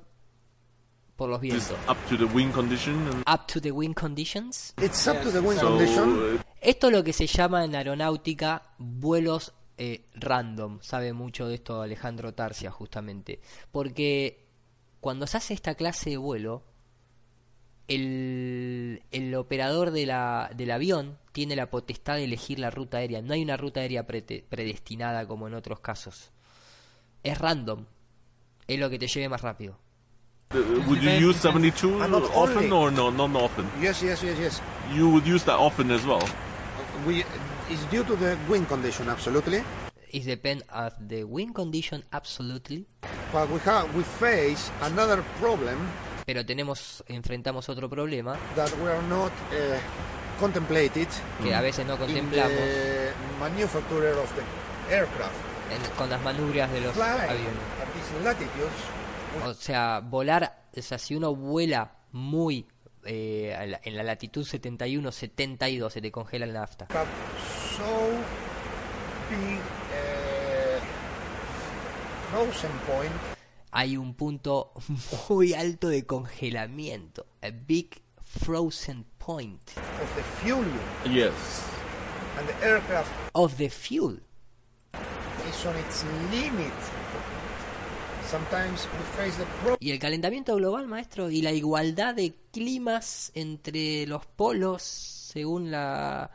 por 1.17 1.29
los 1.31 1.41
vientos. 1.41 1.73
up 1.89 1.97
to 2.09 2.17
the 2.17 2.25
wind 2.25 2.53
condition? 2.53 2.95
And 3.09 3.25
Up 3.27 3.47
to 3.49 3.61
the 3.61 3.71
wind 3.73 3.95
conditions. 3.97 4.75
It's 4.81 5.07
up 5.09 5.23
to 5.23 5.31
the 5.31 5.41
wind 5.41 5.61
so, 5.61 5.69
condition. 5.69 6.09
uh, 6.37 6.41
Esto 6.61 6.89
es 6.89 6.93
lo 6.93 7.03
que 7.03 7.13
se 7.13 7.27
llama 7.27 7.65
en 7.65 7.75
aeronáutica 7.75 8.63
vuelos 8.79 9.55
eh, 9.79 10.07
random. 10.15 10.79
Sabe 10.83 11.13
mucho 11.13 11.49
de 11.49 11.55
esto 11.57 11.81
Alejandro 11.83 12.35
Tarsia, 12.35 12.71
justamente. 12.71 13.41
Porque 13.73 14.47
cuando 15.01 15.27
se 15.27 15.37
hace 15.39 15.55
esta 15.55 15.75
clase 15.75 16.11
de 16.11 16.17
vuelo, 16.17 16.65
el, 17.89 19.03
el 19.13 19.35
operador 19.37 19.91
de 19.93 20.07
la, 20.07 20.51
del 20.55 20.71
avión 20.71 21.19
tiene 21.33 21.55
la 21.57 21.71
potestad 21.71 22.17
de 22.17 22.25
elegir 22.25 22.59
la 22.59 22.71
ruta 22.71 22.99
aérea. 22.99 23.23
No 23.23 23.35
hay 23.35 23.43
una 23.43 23.57
ruta 23.57 23.81
aérea 23.81 24.07
predestinada 24.07 25.27
como 25.27 25.47
en 25.47 25.55
otros 25.55 25.81
casos. 25.81 26.31
Es 27.23 27.39
random. 27.39 27.87
Es 28.67 28.79
lo 28.81 28.91
que 28.91 28.99
te 28.99 29.07
lleve 29.07 29.29
más 29.29 29.43
rápido. 29.43 29.79
Uh, 30.55 30.59
would 30.89 31.03
you 31.03 31.11
use 31.11 31.37
72 31.41 32.03
And 32.03 32.13
not 32.13 32.23
often 32.35 32.57
only- 32.59 32.71
or 32.73 32.91
no, 32.91 33.11
not 33.11 33.35
often? 33.37 33.67
Yes, 33.81 34.03
yes, 34.03 34.23
yes, 34.23 34.39
yes. 34.39 34.61
You 34.95 35.11
would 35.11 35.27
use 35.27 35.45
that 35.45 35.57
often 35.59 35.91
as 35.91 36.05
well. 36.07 36.23
We, 37.07 37.25
it's 37.71 37.85
due 37.91 38.05
to 38.05 38.17
the 38.17 38.37
wind 38.49 38.69
condition, 38.69 39.09
absolutely. 39.09 39.63
It 40.13 40.25
depends 40.25 40.63
on 40.73 40.91
the 41.09 41.25
wind 41.25 41.55
condition, 41.55 42.03
absolutely. 42.13 42.87
But 43.33 43.51
we 43.51 43.59
have 43.61 43.95
we 43.95 44.03
face 44.03 44.71
another 44.83 45.23
problem 45.41 45.77
Pero 46.27 46.43
tenemos, 46.45 47.03
enfrentamos 47.09 47.69
otro 47.69 47.89
problema 47.89 48.37
that 48.57 48.73
we 48.83 48.89
are 48.91 49.03
not 49.09 49.31
uh, 49.53 49.79
contemplated 50.41 51.07
que 51.43 51.55
a 51.55 51.61
veces 51.61 51.87
no 51.87 51.95
in 51.95 51.99
contemplamos 52.01 52.51
the 52.59 53.13
manufacturer 53.39 54.15
of 54.19 54.29
the 54.35 54.43
aircraft. 54.95 55.35
en- 55.71 55.97
con 55.97 56.09
las 56.11 56.21
manubrias 56.23 56.71
de 56.73 56.81
los 56.81 56.95
Fly 56.95 57.05
aviones. 57.05 57.63
at 57.81 57.89
these 57.95 58.25
latitudes 58.25 58.75
O 59.45 59.55
sea, 59.55 60.01
volar, 60.05 60.65
o 60.77 60.83
sea, 60.83 60.99
si 60.99 61.15
uno 61.15 61.35
vuela 61.35 61.93
muy 62.13 62.67
eh, 63.05 63.79
en 63.85 63.97
la 63.97 64.03
latitud 64.03 64.45
71, 64.45 65.13
72, 65.13 65.93
se 65.93 66.01
te 66.01 66.11
congela 66.11 66.45
el 66.47 66.53
nafta. 66.53 66.87
have 66.91 67.07
so 67.77 68.11
big 69.31 69.61
frozen 72.31 72.71
point 72.87 73.13
Hay 73.73 73.97
un 73.97 74.15
punto 74.15 74.73
muy 75.29 75.53
alto 75.55 75.89
de 75.89 76.07
congelamiento. 76.07 77.27
A 77.43 77.51
big 77.51 78.01
frozen 78.25 79.05
point 79.19 79.61
of 79.77 80.15
the 80.17 80.23
fuel 80.43 80.65
Yes. 81.05 81.33
and 82.39 82.49
the 82.49 82.67
aircraft 82.67 83.11
of 83.35 83.57
the 83.59 83.69
fuel. 83.69 84.19
is 85.49 85.67
on 85.67 85.77
its 85.77 86.05
limit. 86.33 86.73
Sometimes 86.73 86.87
we 86.87 86.95
face 86.95 86.95
the 86.95 87.05
problem 87.13 88.16
Y 89.81 89.91
el 89.91 89.99
calentamiento 89.99 90.57
global, 90.57 90.87
maestro, 90.87 91.31
y 91.31 91.43
la 91.43 91.53
igualdad 91.53 92.15
de 92.15 92.35
climas 92.51 93.31
entre 93.35 94.07
los 94.07 94.27
polos 94.27 94.83
según 94.83 95.71
la, 95.71 96.31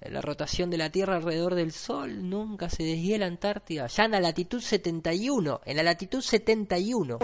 rotación 0.00 0.70
de 0.70 0.78
la 0.78 0.90
Tierra 0.90 1.16
alrededor 1.16 1.56
del 1.56 1.72
Sol, 1.72 2.28
nunca 2.28 2.70
se 2.70 2.84
desvía 2.84 3.18
la 3.18 3.26
Antártida. 3.26 3.88
Ya 3.88 4.04
en 4.04 4.12
la 4.12 4.20
latitud 4.20 4.60
71, 4.60 5.60
en 5.64 5.76
la 5.76 5.82
latitud 5.82 6.20
71. 6.20 7.18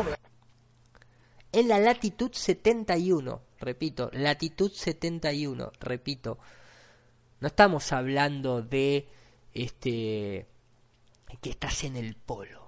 En 1.52 1.68
la 1.68 1.78
latitud 1.78 2.32
71, 2.32 3.42
repito, 3.60 4.10
latitud 4.12 4.72
71, 4.72 5.70
repito. 5.78 6.38
No 7.38 7.46
estamos 7.46 7.92
hablando 7.92 8.60
de 8.60 9.06
este 9.52 10.48
que 11.40 11.50
estás 11.50 11.84
en 11.84 11.96
el 11.96 12.16
polo. 12.16 12.63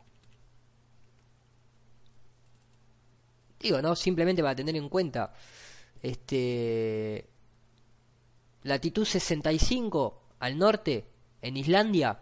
Digo, 3.60 3.80
no, 3.80 3.96
simplemente 3.96 4.42
para 4.42 4.54
tener 4.54 4.76
en 4.76 4.88
cuenta. 4.88 5.32
Este. 6.02 7.26
Latitud 8.62 9.04
65 9.04 10.22
al 10.40 10.58
norte, 10.58 11.04
en 11.42 11.56
Islandia. 11.56 12.20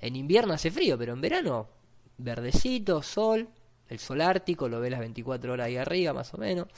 En 0.00 0.16
invierno 0.16 0.54
hace 0.54 0.70
frío, 0.70 0.98
pero 0.98 1.12
en 1.12 1.20
verano, 1.20 1.68
verdecito, 2.18 3.02
sol. 3.02 3.48
El 3.88 3.98
sol 3.98 4.20
ártico 4.20 4.68
lo 4.68 4.80
ve 4.80 4.90
las 4.90 5.00
24 5.00 5.52
horas 5.52 5.66
ahí 5.66 5.76
arriba, 5.76 6.12
más 6.12 6.32
o 6.34 6.38
menos. 6.38 6.68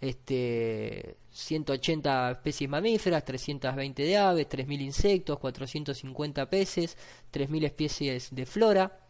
Este. 0.00 1.16
180 1.30 2.30
especies 2.30 2.70
mamíferas, 2.70 3.24
320 3.24 4.02
de 4.02 4.16
aves, 4.16 4.48
3000 4.48 4.80
insectos, 4.80 5.38
450 5.38 6.48
peces, 6.48 6.96
3000 7.30 7.64
especies 7.64 8.34
de 8.34 8.46
flora. 8.46 9.00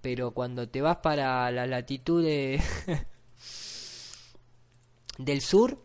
Pero 0.00 0.32
cuando 0.32 0.68
te 0.68 0.82
vas 0.82 0.96
para 0.96 1.50
la 1.52 1.66
latitud 1.66 2.24
de 2.24 2.60
del 5.24 5.40
sur, 5.40 5.78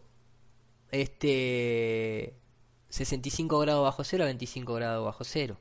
este 0.91 2.35
65 2.89 3.59
grados 3.59 3.84
bajo 3.84 4.03
cero 4.03 4.23
a 4.23 4.27
25 4.27 4.73
grados 4.73 5.05
bajo 5.05 5.23
cero. 5.23 5.57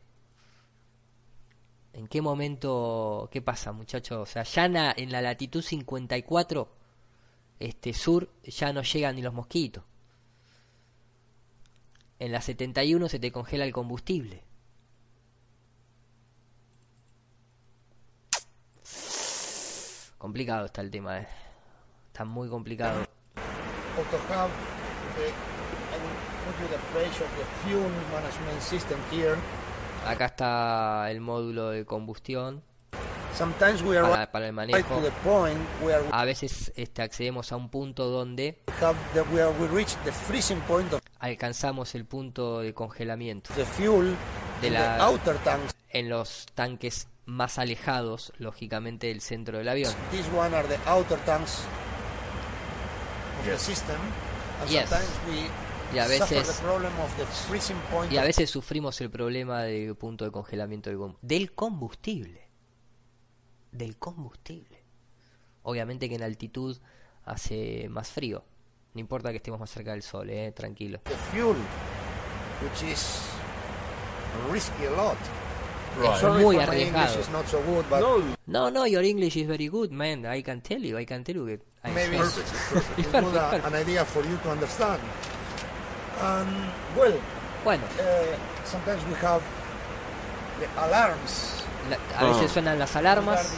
¿En 1.92 2.08
qué 2.08 2.20
momento, 2.20 3.28
qué 3.32 3.40
pasa, 3.40 3.72
muchachos? 3.72 4.18
O 4.18 4.26
sea, 4.26 4.42
ya 4.42 4.66
en 4.66 5.10
la, 5.10 5.22
latitud 5.22 5.62
54, 5.62 6.70
este 7.58 7.94
sur, 7.94 8.30
ya 8.44 8.72
no 8.74 8.82
llegan 8.82 9.16
ni 9.16 9.22
los 9.22 9.32
mosquitos. 9.32 9.82
En 12.18 12.32
la 12.32 12.42
71 12.42 13.08
se 13.08 13.18
te 13.18 13.32
congela 13.32 13.64
el 13.64 13.72
combustible. 13.72 14.44
Complicado 20.18 20.66
está 20.66 20.82
el 20.82 20.90
tema, 20.90 21.20
eh. 21.20 21.28
Está 22.08 22.26
muy 22.26 22.48
complicado. 22.50 23.06
Have 24.05 24.51
the, 25.16 25.27
I 25.27 25.97
will 25.98 26.16
put 26.44 26.60
you 26.60 26.68
the 26.68 26.81
page 26.98 27.20
of 27.20 27.31
the 27.39 27.44
fuel 27.64 27.89
management 28.12 28.60
system 28.62 28.98
here. 29.10 29.36
Acá 30.06 30.27
está 30.27 31.10
el 31.10 31.20
módulo 31.20 31.70
de 31.70 31.85
combustión 31.85 32.62
Sometimes 33.36 33.82
we 33.82 33.98
are 33.98 34.09
para, 34.09 34.31
para 34.32 34.47
el 34.48 34.56
right 34.56 34.70
manejo. 34.70 34.94
to 34.97 35.02
the 35.02 35.10
point 35.24 35.59
where 35.82 36.01
we 36.01 36.09
A 36.12 36.24
veces 36.24 36.73
este, 36.77 37.02
accedemos 37.02 37.51
a 37.52 37.56
un 37.56 37.68
punto 37.68 38.06
donde 38.09 38.62
have 38.81 38.97
the, 39.14 39.23
where 39.35 39.51
we 39.59 39.66
reach 39.68 39.94
the 40.05 40.12
freezing 40.12 40.60
point 40.60 40.90
of 40.93 41.01
alcanzamos 41.18 41.94
el 41.94 42.05
punto 42.06 42.60
de 42.60 42.73
congelamiento. 42.73 43.52
the 43.55 43.64
fuel 43.66 44.14
De 44.62 44.70
la- 44.70 44.97
the 44.97 45.02
outer 45.02 45.36
tanks. 45.39 45.74
En 45.90 46.09
los 46.09 46.47
tanques 46.55 47.09
más 47.27 47.59
alejados, 47.59 48.32
lógicamente, 48.39 49.09
del 49.09 49.20
centro 49.20 49.59
del 49.59 49.68
avión. 49.68 49.93
These 50.12 50.31
one 50.35 50.55
are 50.56 50.66
the 50.68 50.78
outer 50.89 51.18
tanks 51.27 51.59
of 51.60 51.60
the 51.66 51.66
system. 51.66 53.35
And 53.35 53.35
Yes. 54.70 54.90
Y 55.94 55.98
a 55.98 56.06
veces- 56.09 56.47
Y 58.14 58.16
a 58.18 58.24
sufrimos 58.51 59.01
el 59.01 59.10
problema 59.10 59.62
del 59.62 59.94
punto 59.97 60.24
de 60.24 60.31
congelamiento 60.32 60.90
del 60.90 60.98
del 61.23 61.52
combustible. 61.55 62.48
Del 63.73 63.97
combustible. 63.98 64.82
Obviamente 65.62 66.09
que 66.09 66.14
en 66.16 66.23
altitud 66.23 66.77
hace 67.24 67.89
más 67.89 68.09
frío. 68.09 68.44
No 68.94 69.01
importa 69.01 69.31
que 69.31 69.36
estemos 69.36 69.60
más 69.60 69.70
cerca 69.70 69.93
del 69.93 70.02
sol, 70.02 70.31
eh, 70.31 70.52
tranquilo. 70.52 71.01
the 71.05 71.14
fuel, 71.31 71.56
which 72.62 72.82
is 72.90 73.20
risky 74.51 74.86
a 74.86 74.90
lot. 74.90 75.18
Right. 75.98 76.23
Muy 76.43 76.56
arriesgado. 76.59 77.23
so 77.47 77.60
good, 77.62 77.85
but 77.89 78.01
No, 78.47 78.70
no, 78.70 78.86
your 78.86 79.02
English 79.02 79.36
is 79.36 79.47
very 79.47 79.68
good, 79.68 79.90
man. 79.93 80.27
I 80.27 80.43
can 80.43 80.60
tell 80.60 80.81
you, 80.82 80.98
I 80.98 81.06
can 81.06 81.24
tell 81.24 81.36
you. 81.36 81.47
that 81.47 81.60
I 81.85 81.90
maybe 81.90 82.16
it's, 82.16 82.35
perfect, 82.35 83.14
uh, 83.14 83.20
perfect. 83.51 83.66
an 83.66 83.74
idea 83.74 84.05
for 84.05 84.23
you 84.24 84.36
to 84.43 84.51
understand. 84.51 85.01
And 86.20 86.48
well, 86.97 87.14
Bueno, 87.64 87.82
uh, 87.98 88.36
sometimes 88.64 89.02
we 89.06 89.14
have 89.14 89.40
the 90.60 90.66
alarms 90.86 91.62
la- 91.90 92.20
a 92.20 92.24
veces 92.32 92.51
Ah. 92.51 92.55
suenan 92.55 92.78
las 92.78 92.94
alarmas 92.97 93.52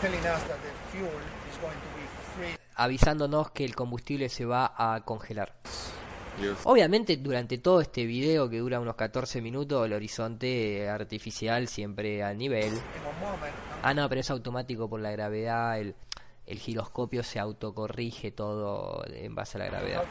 telling 0.00 0.20
us 0.26 0.42
that 0.48 0.58
the 0.62 0.72
fuel 0.92 1.08
is 1.50 1.58
going 1.60 1.74
to 1.74 1.88
be 1.96 2.06
free. 2.36 2.56
avisándonos 2.76 3.50
que 3.52 3.64
el 3.64 3.74
combustible 3.74 4.28
se 4.28 4.44
va 4.44 4.72
a 4.76 5.00
congelar. 5.04 5.52
Obviamente 6.64 7.16
durante 7.16 7.58
todo 7.58 7.80
este 7.80 8.04
video 8.04 8.48
que 8.48 8.58
dura 8.58 8.80
unos 8.80 8.94
14 8.94 9.40
minutos 9.40 9.86
el 9.86 9.92
horizonte 9.92 10.88
artificial 10.88 11.68
siempre 11.68 12.22
al 12.22 12.38
nivel. 12.38 12.72
Ah 13.82 13.94
no, 13.94 14.08
pero 14.08 14.20
es 14.20 14.30
automático 14.30 14.88
por 14.88 15.00
la 15.00 15.10
gravedad, 15.10 15.78
el, 15.78 15.94
el 16.46 16.58
giroscopio 16.58 17.22
se 17.22 17.38
autocorrige 17.38 18.32
todo 18.32 19.04
en 19.06 19.34
base 19.34 19.58
a 19.58 19.60
la 19.60 19.66
gravedad. 19.66 20.04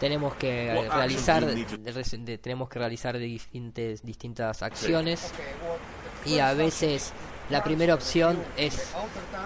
Tenemos 0.00 0.34
que 0.34 0.88
realizar 0.92 1.46
tenemos 2.42 2.68
que 2.68 2.78
realizar 2.78 3.16
distintas 3.18 4.02
distintas 4.02 4.62
acciones 4.62 5.32
y 6.26 6.38
a 6.40 6.52
veces 6.52 7.12
la 7.50 7.62
primera 7.62 7.94
opción 7.94 8.38
es 8.56 8.92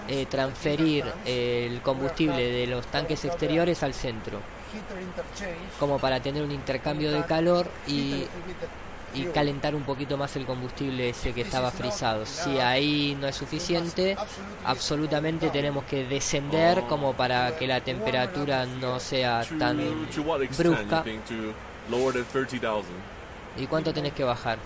eh, 0.08 0.26
transferir 0.26 1.04
el 1.24 1.80
combustible 1.82 2.50
de 2.50 2.66
los 2.66 2.86
tanques 2.86 3.24
exteriores 3.24 3.82
al 3.82 3.94
centro 3.94 4.40
como 5.80 5.98
para 5.98 6.20
tener 6.20 6.42
un 6.42 6.52
intercambio 6.52 7.10
de 7.10 7.24
calor 7.24 7.66
y, 7.86 8.24
y 9.14 9.24
calentar 9.32 9.74
un 9.74 9.82
poquito 9.82 10.16
más 10.16 10.36
el 10.36 10.44
combustible 10.44 11.08
ese 11.08 11.32
que 11.32 11.40
estaba 11.42 11.70
frisado. 11.70 12.26
Si 12.26 12.58
ahí 12.58 13.16
no 13.20 13.26
es 13.26 13.36
suficiente, 13.36 14.16
absolutamente 14.64 15.48
tenemos 15.50 15.84
que 15.84 16.04
descender 16.04 16.82
como 16.82 17.14
para 17.14 17.56
que 17.56 17.66
la 17.66 17.80
temperatura 17.80 18.66
no 18.66 19.00
sea 19.00 19.42
tan 19.58 19.78
brusca. 20.56 20.98
you 20.98 21.04
think 21.04 21.24
to 21.24 21.54
lower 21.90 22.12
than 22.12 22.24
30,000? 22.24 22.84
¿Y 23.56 23.66
cuánto 23.66 23.92
tenés 23.92 24.12
que 24.12 24.24
bajar? 24.24 24.58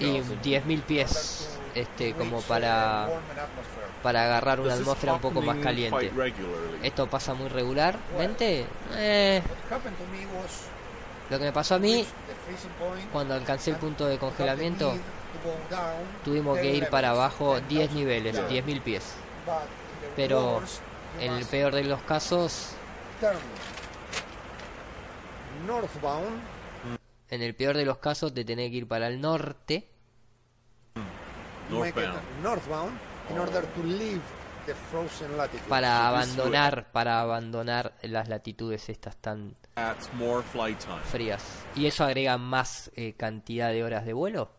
Y 0.00 0.20
10.000 0.20 0.82
pies, 0.82 1.58
este, 1.74 2.12
como 2.14 2.40
para, 2.42 3.08
para 4.02 4.24
agarrar 4.24 4.60
una 4.60 4.74
atmósfera 4.74 5.14
un 5.14 5.20
poco 5.20 5.40
más 5.42 5.58
caliente. 5.58 6.10
¿Esto 6.82 7.06
pasa 7.06 7.34
muy 7.34 7.48
regularmente? 7.48 8.66
Eh, 8.94 9.42
lo 11.30 11.38
que 11.38 11.44
me 11.44 11.52
pasó 11.52 11.76
a 11.76 11.78
mí, 11.78 12.06
cuando 13.12 13.34
alcancé 13.34 13.70
el 13.70 13.76
punto 13.76 14.06
de 14.06 14.18
congelamiento, 14.18 14.94
tuvimos 16.24 16.58
que 16.58 16.74
ir 16.74 16.88
para 16.88 17.10
abajo 17.10 17.60
10 17.60 17.92
niveles, 17.92 18.36
10.000 18.36 18.80
pies. 18.82 19.12
Pero 20.14 20.62
en 21.20 21.32
el 21.32 21.46
peor 21.46 21.74
de 21.74 21.84
los 21.84 22.00
casos, 22.02 22.72
Northbound, 25.66 26.55
en 27.30 27.42
el 27.42 27.54
peor 27.54 27.76
de 27.76 27.84
los 27.84 27.98
casos 27.98 28.32
te 28.34 28.44
tenés 28.44 28.70
que 28.70 28.76
ir 28.76 28.88
para 28.88 29.08
el 29.08 29.20
norte 29.20 29.88
make 31.70 31.88
it 31.90 31.96
Northbound. 31.96 32.42
northbound 32.42 32.98
in 33.30 33.38
order 33.38 33.64
to 33.66 33.82
leave 33.82 34.20
the 34.66 34.74
frozen 34.74 35.36
latitude. 35.36 35.68
para 35.68 36.06
abandonar, 36.08 36.90
para 36.92 37.20
abandonar 37.20 37.94
las 38.02 38.28
latitudes 38.28 38.88
estas 38.88 39.16
tan 39.16 39.56
frías. 41.10 41.42
¿Y 41.74 41.86
eso 41.86 42.04
agrega 42.04 42.38
más 42.38 42.90
eh, 42.96 43.14
cantidad 43.16 43.70
de 43.70 43.84
horas 43.84 44.04
de 44.06 44.12
vuelo? 44.12 44.50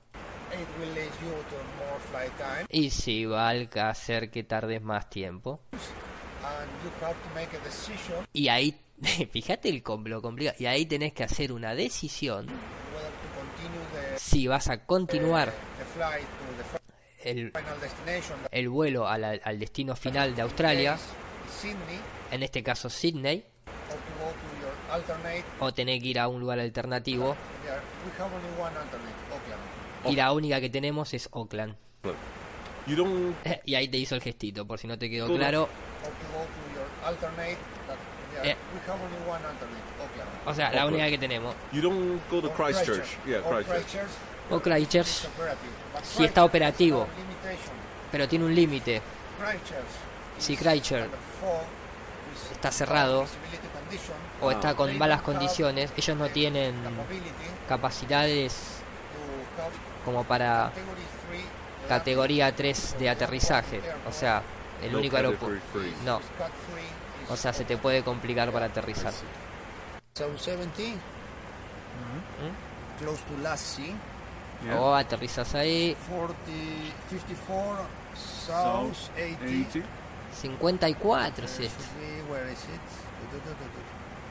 It 0.51 0.67
will 0.79 0.93
lead 0.93 1.11
you 1.21 1.31
to 1.49 1.57
more 1.77 1.99
flight 2.11 2.31
time, 2.37 2.65
Y 2.69 2.89
si 2.89 3.25
va 3.25 3.49
a 3.49 3.89
hacer 3.89 4.29
que 4.31 4.43
tardes 4.43 4.81
más 4.81 5.09
tiempo. 5.09 5.59
and 5.73 6.69
you 6.83 7.05
have 7.05 7.15
to 7.15 7.29
make 7.35 7.49
a 7.55 7.59
decision 7.65 8.25
Y 8.31 8.47
ahí, 8.47 8.79
fíjate 9.31 9.69
el 9.69 9.83
com- 9.83 10.05
lo 10.05 10.21
complicado. 10.21 10.55
Y 10.59 10.65
ahí 10.65 10.85
tenés 10.85 11.13
que 11.13 11.23
hacer 11.23 11.51
una 11.51 11.75
decisión 11.75 12.47
the, 12.47 14.19
si 14.19 14.47
vas 14.47 14.69
a 14.69 14.85
continuar 14.85 15.51
the 15.51 15.91
the 17.23 17.51
el, 18.51 18.69
vuelo 18.69 19.07
al 19.07 19.59
destino 19.59 19.95
final 19.95 20.35
de 20.35 20.41
Australia, 20.41 20.97
Sydney, 21.61 21.99
en 22.31 22.43
este 22.43 22.63
caso 22.63 22.89
Sydney, 22.89 23.43
or 23.89 23.95
to 23.95 24.13
go 24.19 24.31
to 24.31 24.61
your 24.61 24.73
alternate. 24.91 25.43
o 25.59 25.73
tener 25.73 26.01
que 26.01 26.07
ir 26.07 26.19
a 26.19 26.27
un 26.27 26.39
lugar 26.39 26.59
alternativo. 26.59 27.35
There, 27.63 27.79
we 28.05 28.11
have 28.23 28.33
only 28.33 28.61
one 28.61 28.77
alternate, 28.77 29.15
Auckland. 29.31 29.77
Y 30.05 30.15
la 30.15 30.31
única 30.31 30.61
que 30.61 30.69
tenemos 30.69 31.13
es 31.13 31.29
don't 32.95 33.35
Y 33.65 33.75
ahí 33.75 33.87
te 33.89 33.97
hizo 33.97 34.15
el 34.15 34.21
gestito, 34.21 34.65
por 34.65 34.79
si 34.79 34.87
no 34.87 34.97
te 34.97 35.09
quedó 35.09 35.27
claro. 35.27 35.67
Eh. 38.43 38.55
we 38.73 38.79
have 38.87 39.01
only 39.01 39.17
one 39.27 39.41
alternate, 39.45 39.83
Auckland. 40.01 40.29
O 40.47 40.53
sea, 40.53 40.71
la 40.71 40.85
única 40.85 41.07
que 41.09 41.17
tenemos. 41.17 41.55
you 41.71 41.81
don't 41.81 42.19
go 42.29 42.41
to 42.41 42.49
Christchurch. 42.51 43.17
Yeah, 43.25 43.39
Or 43.39 43.63
Christchurch. 43.63 43.83
Christchurch 43.85 44.11
O 44.49 44.59
Christchurch, 44.61 45.07
is 45.07 45.25
operative. 45.25 45.71
But 45.93 46.25
está 46.25 46.43
operativo, 46.45 47.05
Christchurch 47.05 47.17
has 47.17 47.37
a 47.37 47.49
limitation. 47.49 47.73
pero 48.11 48.27
tiene 48.27 48.45
un 48.45 48.55
límite. 48.55 49.01
Christchurch 49.39 50.39
Si 50.39 50.53
is 50.53 50.59
Christchurch 50.59 51.03
under 51.03 51.17
fog, 51.41 51.61
with 51.61 52.51
está 52.55 52.71
cerrado 52.71 53.21
visibility 53.23 53.67
condition, 53.73 54.15
o 54.41 54.51
está 54.51 54.75
con 54.75 54.97
malas 54.97 55.21
condiciones, 55.21 55.91
ellos 55.97 56.15
no 56.17 56.29
tienen 56.29 56.75
capability 56.83 57.29
capacidades 57.67 58.53
to 58.53 59.61
have 59.61 59.73
como 60.05 60.23
para 60.23 60.71
category 60.73 61.01
three 61.27 61.45
categoría 61.89 62.55
3 62.55 62.95
de 62.99 63.09
aterrizaje. 63.09 63.81
O 64.07 64.11
sea, 64.11 64.41
el 64.83 64.91
No 64.91 64.99
único 64.99 65.15
category 65.15 65.37
aeropuerto. 65.37 65.79
three. 65.79 65.93
No, 66.05 66.19
o 67.29 67.35
sea, 67.35 67.53
se 67.53 67.65
te 67.65 67.77
puede 67.77 68.03
complicar 68.03 68.51
para 68.51 68.65
aterrizar. 68.67 69.13
770, 70.13 70.99
close 72.99 73.21
to 73.23 73.37
Lassie, 73.41 73.93
O 74.79 74.93
aterrizas 74.95 75.53
ahí 75.53 75.95
40, 76.09 76.35
54, 77.09 77.85
south 78.15 78.97
80. 79.15 79.85
54, 80.41 81.45
es 81.45 81.59
be- 81.59 82.31
where 82.31 82.51
is 82.51 82.59
it? 82.63 82.81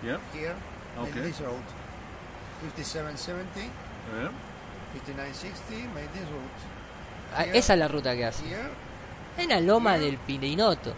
Yeah. 0.02 0.18
Here, 0.35 0.55
Okay. 0.98 1.32
road. 1.44 1.62
5770, 2.62 3.60
Yeah. 3.62 4.31
5960, 4.94 5.86
made 5.94 6.09
this 6.09 6.28
route. 6.28 6.62
Ah, 7.36 7.44
esa 7.44 7.74
es 7.74 7.78
la 7.78 7.89
ruta 7.89 8.14
que 8.16 8.24
hace. 8.24 8.44
Here, 8.48 8.68
En 9.39 9.51
la 9.51 9.60
loma 9.60 9.98
del 9.98 10.16
Pininoto. 10.18 10.94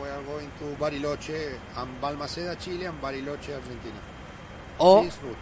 We 0.00 0.08
are 0.08 0.22
going 0.22 0.50
to 0.58 0.64
Bariloche 0.78 1.58
and 1.76 2.00
Balmaceda, 2.00 2.56
Chile, 2.58 2.86
and 2.86 3.00
Bariloche, 3.00 3.54
Argentina. 3.54 4.00
O, 4.78 5.02
This 5.02 5.18
route. 5.22 5.36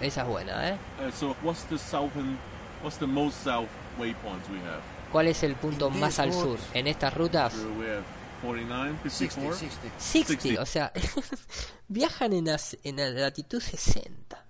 esa 0.00 0.22
es 0.22 0.26
buena, 0.28 0.68
¿eh? 0.70 0.78
Uh, 0.98 1.10
so 1.12 1.36
what's 1.42 1.64
the 1.64 1.78
southern, 1.78 2.38
what's 2.82 2.98
the 2.98 3.06
most 3.06 3.42
south 3.42 3.68
waypoints 3.98 4.48
we 4.50 4.58
have? 4.60 4.82
¿Cuál 5.12 5.28
es 5.28 5.42
el 5.42 5.54
punto 5.54 5.88
In 5.88 6.00
más 6.00 6.18
al 6.18 6.32
sur? 6.32 6.58
En 6.72 6.86
estas 6.86 7.14
rutas, 7.14 7.54
we 7.78 7.88
have 7.88 8.04
49, 8.42 8.98
54. 9.04 9.54
60, 9.54 9.98
60. 9.98 10.00
60, 10.00 10.42
60. 10.42 10.62
o 10.62 10.66
sea, 10.66 10.92
viajan 11.88 12.32
en 12.32 12.46
la, 12.46 12.60
en 12.82 12.96
la 12.96 13.10
latitud 13.10 13.60
60. 13.60 14.44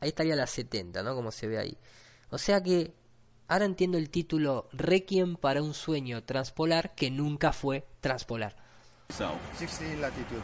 Ahí 0.00 0.08
estaría 0.10 0.36
la 0.36 0.46
70, 0.46 1.02
¿no? 1.02 1.14
Como 1.14 1.30
se 1.32 1.46
ve 1.48 1.58
ahí. 1.58 1.76
O 2.30 2.38
sea 2.38 2.62
que 2.62 2.92
ahora 3.48 3.64
entiendo 3.64 3.98
el 3.98 4.10
título 4.10 4.68
Requiem 4.72 5.36
para 5.36 5.62
un 5.62 5.74
sueño 5.74 6.22
transpolar 6.24 6.94
que 6.94 7.10
nunca 7.10 7.52
fue 7.52 7.86
transpolar. 8.00 8.54
South. 9.10 9.38
60 9.58 9.96
latitude. 10.00 10.42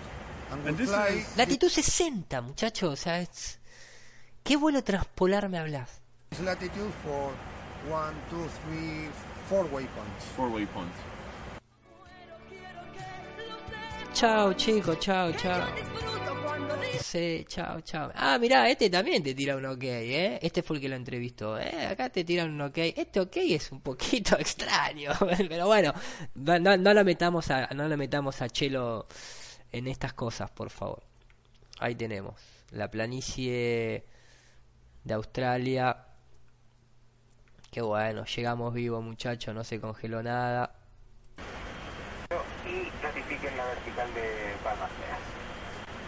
And, 0.50 0.66
And 0.68 0.78
we 0.78 0.84
this 0.86 0.94
fly 0.94 1.18
is- 1.18 1.36
Latitud 1.36 1.68
60, 1.68 2.40
muchachos, 2.40 2.92
o 2.92 2.96
sea, 2.96 3.20
es... 3.20 3.60
¿Qué 4.42 4.56
vuelo 4.56 4.82
transpolar 4.84 5.48
me 5.48 5.58
hablas? 5.58 6.00
this 6.30 6.40
latitude 6.40 6.90
for 7.04 7.30
one, 7.90 8.14
two, 8.30 8.46
three, 8.66 9.08
four 9.48 9.64
waypoints. 9.70 10.24
Four 10.36 10.48
waypoints. 10.50 10.96
Chao, 14.14 14.52
chicos, 14.54 14.98
chao, 15.00 15.32
chao. 15.32 15.66
Sí, 17.00 17.44
chao, 17.48 17.80
chao. 17.80 18.10
Ah, 18.14 18.38
mirá, 18.38 18.68
este 18.70 18.88
también 18.88 19.22
te 19.22 19.34
tira 19.34 19.56
un 19.56 19.66
ok, 19.66 19.82
¿eh? 19.82 20.38
Este 20.40 20.62
fue 20.62 20.76
el 20.76 20.82
que 20.82 20.88
lo 20.88 20.94
entrevistó, 20.96 21.58
¿eh? 21.58 21.86
Acá 21.86 22.08
te 22.10 22.22
tiran 22.24 22.50
un 22.50 22.60
ok. 22.60 22.78
Este 22.96 23.20
ok 23.20 23.36
es 23.38 23.72
un 23.72 23.80
poquito 23.80 24.36
extraño, 24.38 25.10
pero 25.48 25.66
bueno, 25.66 25.92
no, 26.34 26.58
no, 26.60 26.76
no 26.76 26.94
lo 26.94 27.04
metamos 27.04 27.50
a, 27.50 27.66
no 27.74 27.88
lo 27.88 27.96
metamos 27.96 28.40
a 28.40 28.48
Chelo 28.48 29.06
en 29.72 29.88
estas 29.88 30.12
cosas, 30.14 30.50
por 30.50 30.70
favor. 30.70 31.02
Ahí 31.80 31.96
tenemos 31.96 32.40
la 32.70 32.88
planicie 32.90 34.04
de 35.02 35.14
Australia. 35.14 36.06
Qué 37.70 37.82
bueno, 37.82 38.24
llegamos 38.24 38.72
vivos, 38.72 39.02
muchachos, 39.02 39.52
no 39.54 39.64
se 39.64 39.80
congeló 39.80 40.22
nada. 40.22 40.72
y 42.64 43.03
vertical 43.66 44.14
de 44.14 44.54
Balmaceda. 44.64 45.18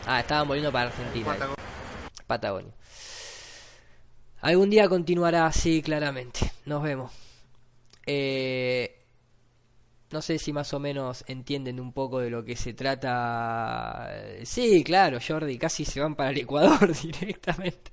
Ah, 0.07 0.21
estaban 0.21 0.47
volviendo 0.49 0.73
para 0.73 0.89
Argentina. 0.89 1.33
ahí. 1.33 1.39
Patagonia. 2.27 2.73
Algún 4.41 4.71
día 4.71 4.89
continuará 4.89 5.47
así, 5.47 5.83
claramente. 5.83 6.53
Nos 6.67 6.83
vemos. 6.83 7.13
Eh, 8.07 9.05
no 10.11 10.23
sé 10.23 10.39
si 10.39 10.53
más 10.53 10.73
o 10.73 10.79
menos 10.79 11.25
entienden 11.27 11.81
un 11.81 11.93
poco 11.93 12.21
de 12.21 12.31
lo 12.31 12.45
que 12.45 12.55
se 12.57 12.73
trata. 12.75 14.09
Sí, 14.45 14.85
claro, 14.85 15.19
Jordi, 15.27 15.59
casi 15.59 15.85
se 15.85 16.01
van 16.01 16.15
para 16.15 16.31
el 16.31 16.39
Ecuador 16.39 16.93
directamente. 17.03 17.91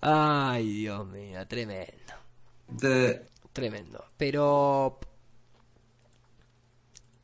Ay, 0.00 0.68
Dios 0.68 1.06
mío, 1.06 1.46
tremendo. 1.46 2.14
Tremendo. 3.52 4.04
Pero 4.16 4.98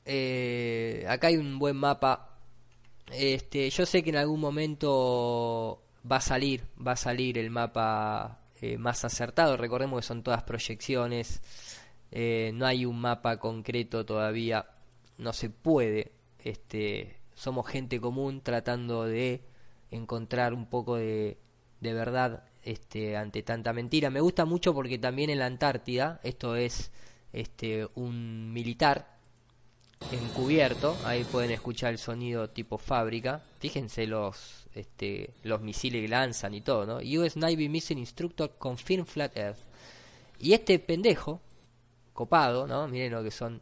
Eh, 0.04 1.04
acá 1.08 1.28
hay 1.28 1.36
un 1.36 1.58
buen 1.58 1.76
mapa. 1.76 2.38
Este, 3.12 3.70
yo 3.70 3.86
sé 3.86 4.02
que 4.02 4.10
en 4.10 4.16
algún 4.16 4.40
momento 4.40 5.82
va 6.10 6.16
a 6.16 6.20
salir, 6.20 6.64
va 6.84 6.92
a 6.92 6.96
salir 6.96 7.38
el 7.38 7.50
mapa 7.50 8.40
eh, 8.60 8.78
más 8.78 9.04
acertado. 9.04 9.56
Recordemos 9.56 10.00
que 10.00 10.06
son 10.06 10.22
todas 10.22 10.42
proyecciones. 10.42 11.42
Eh, 12.10 12.52
no 12.54 12.66
hay 12.66 12.84
un 12.86 13.00
mapa 13.00 13.38
concreto 13.38 14.04
todavía. 14.04 14.66
No 15.18 15.32
se 15.32 15.50
puede. 15.50 16.12
Este, 16.38 17.18
somos 17.34 17.66
gente 17.68 18.00
común 18.00 18.42
tratando 18.42 19.04
de 19.04 19.42
encontrar 19.90 20.54
un 20.54 20.66
poco 20.66 20.96
de, 20.96 21.38
de 21.80 21.92
verdad 21.94 22.44
este, 22.62 23.16
ante 23.16 23.42
tanta 23.42 23.72
mentira. 23.72 24.10
Me 24.10 24.20
gusta 24.20 24.44
mucho 24.44 24.74
porque 24.74 24.98
también 24.98 25.30
en 25.30 25.38
la 25.38 25.46
Antártida, 25.46 26.20
esto 26.22 26.56
es 26.56 26.90
este, 27.32 27.88
un 27.94 28.52
militar 28.52 29.13
encubierto, 30.12 30.96
ahí 31.04 31.24
pueden 31.24 31.50
escuchar 31.50 31.92
el 31.92 31.98
sonido 31.98 32.48
tipo 32.50 32.78
fábrica. 32.78 33.42
Fíjense 33.58 34.06
los, 34.06 34.66
este, 34.74 35.30
los 35.42 35.60
misiles 35.60 36.02
que 36.02 36.08
lanzan 36.08 36.54
y 36.54 36.60
todo, 36.60 36.86
¿no? 36.86 36.96
US 37.20 37.36
Navy 37.36 37.68
Missile 37.68 38.00
Instructor 38.00 38.54
Confirm 38.58 39.06
Flat 39.06 39.36
Earth. 39.36 39.58
Y 40.38 40.52
este 40.52 40.78
pendejo, 40.78 41.40
copado, 42.12 42.66
¿no? 42.66 42.86
Miren 42.88 43.12
lo 43.12 43.22
que 43.22 43.30
son 43.30 43.60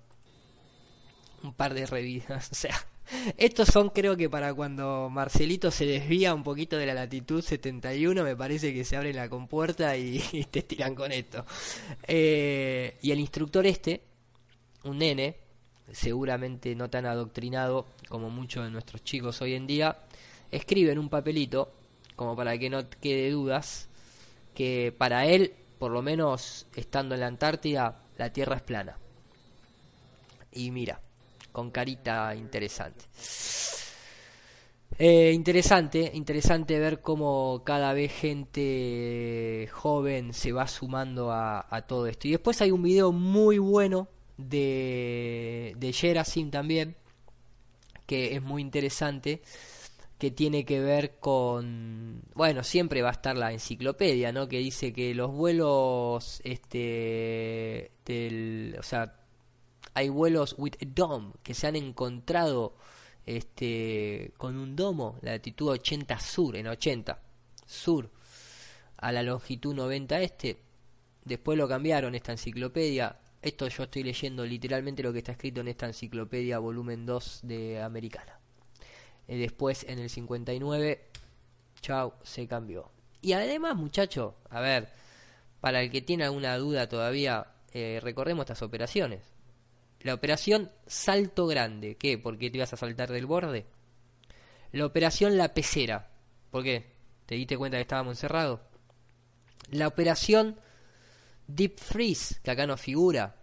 un 1.42 1.52
par 1.52 1.74
de 1.74 1.86
revistas, 1.86 2.48
o 2.52 2.54
sea, 2.54 2.86
estos 3.36 3.68
son 3.68 3.90
creo 3.90 4.16
que 4.16 4.30
para 4.30 4.54
cuando 4.54 5.10
Marcelito 5.10 5.70
se 5.70 5.84
desvía 5.84 6.34
un 6.34 6.42
poquito 6.42 6.76
de 6.76 6.86
la 6.86 6.94
latitud 6.94 7.42
71, 7.42 8.22
me 8.22 8.36
parece 8.36 8.72
que 8.72 8.84
se 8.84 8.96
abre 8.96 9.12
la 9.12 9.28
compuerta 9.28 9.96
y, 9.98 10.18
te 10.50 10.62
tiran 10.62 10.94
con 10.94 11.12
esto. 11.12 11.44
Eh, 12.06 12.98
y 13.02 13.10
el 13.10 13.20
instructor 13.20 13.66
este, 13.66 14.02
un 14.84 14.98
nene, 14.98 15.36
seguramente 15.90 16.74
no 16.74 16.88
tan 16.90 17.06
adoctrinado 17.06 17.86
como 18.08 18.30
muchos 18.30 18.64
de 18.64 18.70
nuestros 18.70 19.02
chicos 19.02 19.42
hoy 19.42 19.54
en 19.54 19.66
día, 19.66 19.98
escribe 20.50 20.92
en 20.92 20.98
un 20.98 21.08
papelito, 21.08 21.72
como 22.16 22.36
para 22.36 22.56
que 22.58 22.70
no 22.70 22.88
quede 22.88 23.30
dudas, 23.30 23.88
que 24.54 24.94
para 24.96 25.26
él, 25.26 25.54
por 25.78 25.90
lo 25.90 26.02
menos 26.02 26.66
estando 26.76 27.14
en 27.14 27.20
la 27.20 27.26
Antártida, 27.26 28.02
la 28.16 28.32
Tierra 28.32 28.56
es 28.56 28.62
plana. 28.62 28.98
Y 30.52 30.70
mira, 30.70 31.00
con 31.50 31.70
carita 31.70 32.34
interesante. 32.34 33.04
Eh, 34.98 35.32
interesante, 35.32 36.10
interesante 36.14 36.78
ver 36.78 37.00
cómo 37.00 37.62
cada 37.64 37.92
vez 37.94 38.12
gente 38.12 39.68
joven 39.72 40.34
se 40.34 40.52
va 40.52 40.68
sumando 40.68 41.32
a, 41.32 41.84
todo 41.88 42.06
esto. 42.06 42.28
Y 42.28 42.32
después 42.32 42.60
hay 42.60 42.70
un 42.70 42.82
video 42.82 43.10
muy 43.10 43.58
bueno 43.58 44.08
de, 44.48 45.74
de 45.76 45.92
Gerasim 45.92 46.50
también, 46.50 46.96
que 48.06 48.34
es 48.34 48.42
muy 48.42 48.62
interesante, 48.62 49.42
que 50.18 50.30
tiene 50.30 50.64
que 50.64 50.80
ver 50.80 51.18
con, 51.18 52.22
bueno, 52.34 52.62
siempre 52.62 53.02
va 53.02 53.08
a 53.08 53.12
estar 53.12 53.36
la 53.36 53.52
enciclopedia, 53.52 54.32
¿no? 54.32 54.48
Que 54.48 54.58
dice 54.58 54.92
que 54.92 55.14
los 55.14 55.32
vuelos, 55.32 56.40
este, 56.44 57.90
del, 58.04 58.76
o 58.78 58.82
sea, 58.82 59.16
hay 59.94 60.08
vuelos 60.08 60.54
with 60.58 60.74
a 60.80 60.86
dome 60.86 61.32
que 61.42 61.54
se 61.54 61.66
han 61.66 61.76
encontrado 61.76 62.74
este 63.26 64.32
con 64.36 64.56
un 64.56 64.74
domo 64.74 65.18
latitud 65.22 65.68
80 65.68 66.18
sur 66.18 66.56
en 66.56 66.66
80 66.66 67.20
sur 67.66 68.10
a 68.96 69.12
la 69.12 69.22
longitud 69.22 69.74
90 69.74 70.20
este 70.20 70.58
después 71.24 71.56
lo 71.56 71.68
cambiaron 71.68 72.14
esta 72.14 72.32
enciclopedia 72.32 73.16
esto 73.42 73.68
yo 73.68 73.84
estoy 73.84 74.04
leyendo 74.04 74.44
literalmente 74.46 75.02
lo 75.02 75.12
que 75.12 75.18
está 75.18 75.32
escrito 75.32 75.60
en 75.60 75.68
esta 75.68 75.86
enciclopedia 75.86 76.58
volumen 76.58 77.04
2 77.04 77.40
de 77.42 77.82
americana 77.82 78.38
y 79.28 79.38
después 79.38 79.84
en 79.88 79.98
el 79.98 80.08
59 80.08 81.04
chao 81.80 82.14
se 82.22 82.46
cambió 82.46 82.90
y 83.20 83.32
además 83.32 83.76
muchacho 83.76 84.36
a 84.48 84.60
ver 84.60 84.88
para 85.60 85.82
el 85.82 85.90
que 85.90 86.00
tiene 86.00 86.24
alguna 86.24 86.56
duda 86.56 86.88
todavía 86.88 87.48
eh, 87.72 88.00
recordemos 88.02 88.44
estas 88.44 88.62
operaciones 88.62 89.32
la 90.02 90.14
operación 90.14 90.70
Salto 90.86 91.46
Grande. 91.46 91.96
¿Qué? 91.96 92.18
¿Por 92.18 92.36
qué 92.36 92.50
te 92.50 92.58
ibas 92.58 92.72
a 92.72 92.76
saltar 92.76 93.10
del 93.12 93.26
borde? 93.26 93.66
La 94.72 94.86
operación 94.86 95.36
La 95.36 95.54
Pecera. 95.54 96.08
¿Por 96.50 96.64
qué? 96.64 96.92
¿Te 97.26 97.36
diste 97.36 97.56
cuenta 97.56 97.76
que 97.76 97.82
estábamos 97.82 98.16
encerrados? 98.16 98.60
La 99.70 99.86
operación 99.86 100.58
Deep 101.46 101.78
Freeze, 101.78 102.40
que 102.42 102.50
acá 102.50 102.66
no 102.66 102.76
figura. 102.76 103.36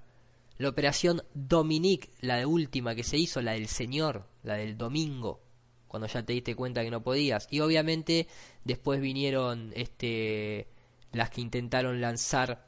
La 0.57 0.69
operación 0.69 1.23
Dominique, 1.33 2.09
la 2.19 2.45
última 2.45 2.93
que 2.93 3.03
se 3.03 3.17
hizo, 3.17 3.41
la 3.41 3.53
del 3.53 3.67
señor, 3.67 4.27
la 4.43 4.55
del 4.55 4.77
domingo, 4.77 5.41
cuando 5.87 6.07
ya 6.07 6.23
te 6.23 6.33
diste 6.33 6.55
cuenta 6.55 6.83
que 6.83 6.91
no 6.91 7.01
podías. 7.01 7.47
Y 7.49 7.61
obviamente 7.61 8.27
después 8.65 8.99
vinieron 8.99 9.71
este 9.75 10.67
las 11.11 11.29
que 11.29 11.41
intentaron 11.41 12.01
lanzar 12.01 12.65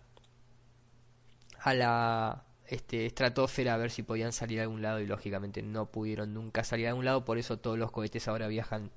a 1.59 1.73
la 1.73 2.45
este, 2.65 3.05
estratosfera 3.05 3.73
a 3.73 3.77
ver 3.77 3.91
si 3.91 4.01
podían 4.01 4.31
salir 4.31 4.59
a 4.59 4.63
algún 4.63 4.81
lado 4.81 4.99
y 4.99 5.05
lógicamente 5.05 5.61
no 5.61 5.91
pudieron 5.91 6.33
nunca 6.33 6.63
salir 6.63 6.87
a 6.87 6.89
algún 6.89 7.05
lado, 7.05 7.25
por 7.25 7.37
eso 7.37 7.59
todos 7.59 7.77
los 7.77 7.91
cohetes 7.91 8.27
ahora 8.27 8.47
viajan 8.47 8.91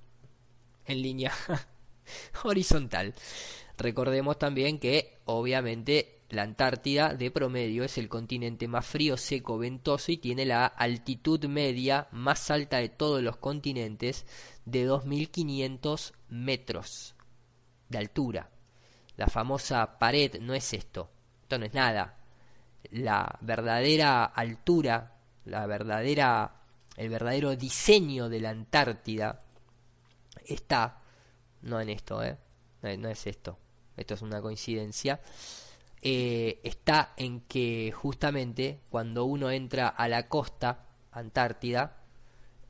en 0.86 1.02
línea 1.02 1.32
horizontal. 2.44 3.15
Recordemos 3.76 4.38
también 4.38 4.78
que 4.78 5.18
obviamente 5.24 6.14
la 6.30 6.42
Antártida 6.42 7.14
de 7.14 7.30
promedio 7.30 7.84
es 7.84 7.98
el 7.98 8.09
continente 8.09 8.66
más 8.68 8.86
frío, 8.86 9.16
seco, 9.16 9.59
ventoso 9.59 10.10
y 10.12 10.16
tiene 10.16 10.44
la 10.44 10.66
altitud 10.66 11.44
media 11.46 12.09
más 12.12 12.51
alta 12.51 12.78
de 12.78 12.88
todos 12.88 13.22
los 13.22 13.36
continentes 13.36 14.26
de 14.64 14.88
2.500 14.88 16.12
metros 16.28 17.14
de 17.88 17.98
altura. 17.98 18.51
La 19.16 19.28
famosa 19.28 19.98
pared 19.98 20.40
no 20.40 20.55
es 20.55 20.72
esto, 20.72 21.10
esto 21.42 21.59
no 21.59 21.66
es 21.66 21.74
nada, 21.74 22.18
la 22.90 23.38
verdadera 23.40 24.24
altura, 24.24 25.16
la 25.44 25.66
verdadera, 25.66 26.62
el 26.96 27.09
verdadero 27.09 27.55
diseño 27.55 28.28
de 28.28 28.40
la 28.40 28.51
Antártida 28.51 29.42
está, 30.46 31.01
no 31.62 31.80
en 31.80 31.90
esto, 31.90 32.24
¿eh? 32.24 32.36
no 32.98 33.09
es 33.09 33.26
esto, 33.26 33.59
esto 33.96 34.14
es 34.14 34.22
una 34.22 34.40
coincidencia, 34.40 35.20
eh, 36.02 36.60
está 36.64 37.14
en 37.16 37.40
que 37.40 37.92
justamente 37.92 38.80
cuando 38.90 39.24
uno 39.24 39.50
entra 39.50 39.88
a 39.88 40.08
la 40.08 40.28
costa 40.28 40.86
Antártida, 41.12 41.96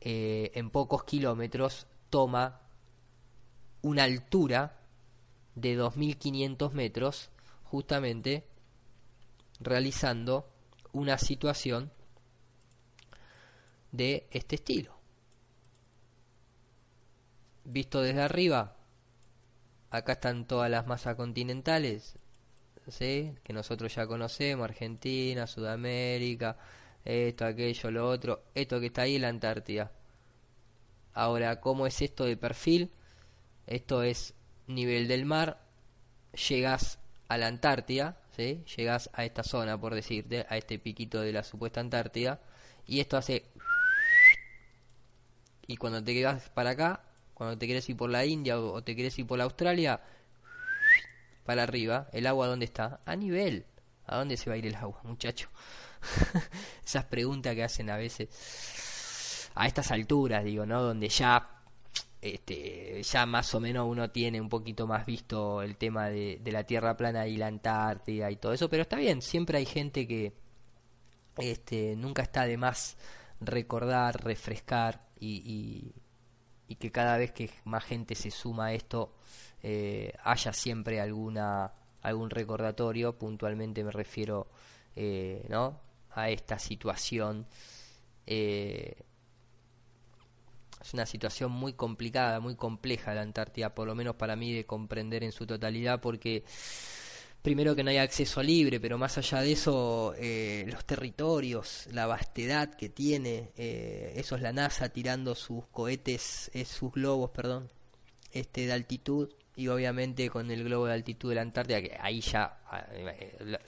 eh, 0.01 0.53
en 0.55 0.71
pocos 0.71 1.05
kilómetros 1.05 1.87
toma 2.11 2.61
una 3.81 4.05
altura 4.05 4.77
de 5.55 5.79
2.500 5.79 6.73
metros, 6.73 7.31
justamente 7.65 8.45
realizando 9.61 10.47
una 10.93 11.19
situación 11.19 11.91
de 13.93 14.27
este 14.31 14.57
estilo. 14.57 14.95
Visto 17.65 18.01
desde 18.03 18.23
arriba, 18.23 18.77
acá 19.95 20.15
están 20.15 20.45
todas 20.47 20.69
las 20.69 20.87
masas 20.89 21.15
continentales, 21.15 22.19
¿sí? 22.89 23.33
que 23.45 23.53
nosotros 23.53 23.95
ya 23.95 24.07
conocemos, 24.07 24.65
Argentina, 24.65 25.47
Sudamérica, 25.47 26.57
esto, 27.05 27.45
aquello, 27.45 27.91
lo 27.93 28.09
otro, 28.09 28.43
esto 28.55 28.81
que 28.81 28.87
está 28.87 29.03
ahí 29.03 29.17
en 29.17 29.23
la 29.23 29.29
Antártida. 29.29 29.93
Ahora, 31.13 31.61
¿cómo 31.61 31.87
es 31.87 32.03
esto 32.03 32.25
de 32.25 32.37
perfil? 32.37 32.91
Esto 33.69 34.03
es 34.03 34.35
nivel 34.67 35.07
del 35.07 35.27
mar, 35.27 35.61
llegas 36.49 36.99
a 37.29 37.39
la 37.39 37.47
Antártida, 37.47 38.19
¿sí? 38.37 38.65
llegas 38.77 39.11
a 39.13 39.25
esta 39.25 39.45
zona, 39.45 39.81
por 39.81 39.95
decirte, 39.95 40.45
a 40.49 40.57
este 40.57 40.81
piquito 40.81 41.21
de 41.21 41.33
la 41.33 41.45
supuesta 41.45 41.81
Antártida, 41.81 42.41
y 42.85 42.99
esto 42.99 43.17
hace... 43.17 43.45
Y 45.69 45.77
cuando 45.77 46.03
te 46.03 46.13
quedas 46.13 46.51
para 46.51 46.71
acá, 46.71 47.05
cuando 47.35 47.59
te 47.59 47.67
quieres 47.67 47.89
ir 47.89 47.97
por 47.97 48.11
la 48.11 48.25
India 48.25 48.59
o, 48.59 48.83
te 48.83 48.95
quieres 48.95 49.19
ir 49.19 49.27
por 49.27 49.39
la 49.39 49.45
Australia, 49.45 50.01
para 51.45 51.65
arriba, 51.65 52.09
¿el 52.13 52.27
agua 52.27 52.47
dónde 52.47 52.65
está? 52.65 53.01
A 53.05 53.17
nivel. 53.17 53.67
¿A 54.07 54.17
dónde 54.17 54.37
se 54.37 54.51
va 54.51 54.55
a 54.55 54.59
ir 54.59 54.67
el 54.67 54.75
agua, 54.75 55.01
muchacho? 55.05 55.49
Esas 56.85 57.05
preguntas 57.05 57.55
que 57.55 57.65
hacen 57.65 57.91
a 57.91 57.97
veces 57.97 59.51
a 59.55 59.67
estas 59.67 59.91
alturas, 59.91 60.45
digo, 60.45 60.67
¿no? 60.67 60.83
Donde 60.83 61.09
ya 61.09 61.55
este, 62.25 63.03
ya 63.03 63.27
más 63.27 63.55
o 63.55 63.61
menos 63.61 63.87
uno 63.87 64.11
tiene 64.11 64.41
un 64.41 64.49
poquito 64.49 64.87
más 64.87 65.05
visto 65.05 65.61
el 65.61 65.77
tema 65.77 66.09
de, 66.09 66.41
la 66.47 66.65
Tierra 66.65 66.97
plana 66.97 67.27
y 67.27 67.37
la 67.37 67.49
Antártida 67.49 68.31
y 68.31 68.37
todo 68.37 68.55
eso, 68.55 68.71
pero 68.71 68.83
está 68.83 68.97
bien, 68.97 69.21
siempre 69.21 69.59
hay 69.59 69.67
gente 69.67 70.09
que 70.09 70.33
este, 71.37 71.97
nunca 71.97 72.23
está 72.23 72.47
de 72.47 72.57
más 72.57 72.97
recordar, 73.41 74.25
refrescar 74.25 75.07
y, 75.21 75.93
que 76.77 76.91
cada 76.91 77.17
vez 77.19 77.33
que 77.33 77.51
más 77.65 77.85
gente 77.85 78.15
se 78.15 78.31
suma 78.31 78.67
a 78.67 78.73
esto 78.75 79.15
eh, 79.63 80.13
haya 80.25 80.53
siempre 80.53 81.01
alguna 81.01 81.73
algún 82.03 82.29
recordatorio, 82.31 83.17
puntualmente 83.19 83.83
me 83.83 83.91
refiero 83.91 84.49
eh, 84.95 85.47
¿no? 85.49 85.81
a 86.15 86.29
esta 86.31 86.59
situación 86.59 87.47
Eh, 88.27 88.97
es 90.81 90.93
una 90.95 91.07
situación 91.07 91.51
muy 91.51 91.73
complicada, 91.73 92.41
muy 92.41 92.57
compleja 92.57 93.15
la 93.15 93.23
Antártida, 93.23 93.75
por 93.75 93.87
lo 93.87 93.95
menos 93.95 94.17
para 94.17 94.37
mí 94.37 94.53
de 94.53 94.67
comprender 94.67 95.25
en 95.25 95.33
su 95.33 95.47
totalidad, 95.47 96.01
porque 96.01 96.45
primero 97.45 97.77
que 97.77 97.85
no 97.85 97.91
hay 97.91 97.99
acceso 97.99 98.43
libre, 98.43 98.81
pero 98.81 98.97
más 98.97 99.19
allá 99.19 99.43
de 99.43 99.53
eso, 99.53 100.15
eh, 100.17 100.65
los 100.67 100.87
territorios, 100.87 101.87
la 101.93 102.07
vastedad 102.07 102.73
que 102.73 102.89
tiene, 102.89 103.51
eh, 103.59 104.15
eso 104.17 104.37
es 104.37 104.41
la 104.41 104.51
NASA 104.51 104.89
tirando 104.89 105.35
sus 105.35 105.67
cohetes, 105.67 106.51
eh, 106.55 106.65
sus 106.65 106.91
globos, 106.93 107.33
perdón, 107.33 107.71
este 108.33 108.65
de 108.65 108.73
altitud, 108.73 109.29
y 109.57 109.69
obviamente 109.69 110.31
con 110.31 110.51
el 110.51 110.65
globo 110.65 110.87
de 110.87 110.95
altitud 110.95 111.29
de 111.29 111.35
la 111.35 111.43
Antártida, 111.43 111.83
que 111.83 111.99
ahí 112.01 112.23
ya, 112.23 112.61
ah, 112.67 112.87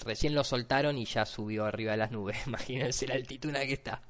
recién 0.07 0.35
lo 0.35 0.43
soltaron 0.43 0.97
y 0.97 1.05
ya 1.05 1.27
subió 1.27 1.67
arriba 1.67 1.93
de 1.93 1.99
las 1.99 2.11
nubes, 2.11 2.39
imagínense 2.47 3.07
la 3.07 3.17
altitud 3.17 3.51
en 3.51 3.57
la 3.57 3.67
que 3.67 3.75
está. 3.75 4.03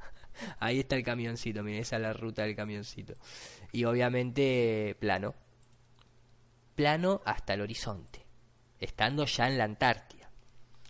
Ahí 0.61 0.79
está 0.79 0.95
el 0.95 1.03
camioncito, 1.03 1.65
miren, 1.65 1.81
esa 1.81 1.97
es 1.97 2.03
la 2.03 2.13
ruta 2.13 2.43
del 2.43 2.55
camioncito. 2.55 3.15
Y 3.73 3.83
obviamente 3.83 4.97
plano. 5.01 5.35
Plano 6.77 7.21
hasta 7.25 7.55
el 7.55 7.63
horizonte. 7.63 8.26
Estando 8.81 9.24
ya 9.24 9.48
en 9.48 9.59
la 9.59 9.65
Antártida. 9.65 10.28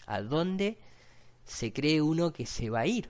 ¿A 0.06 0.20
dónde 0.22 0.78
se 1.44 1.72
cree 1.72 2.00
uno 2.02 2.32
que 2.32 2.46
se 2.46 2.70
va 2.70 2.80
a 2.80 2.86
ir? 2.86 3.08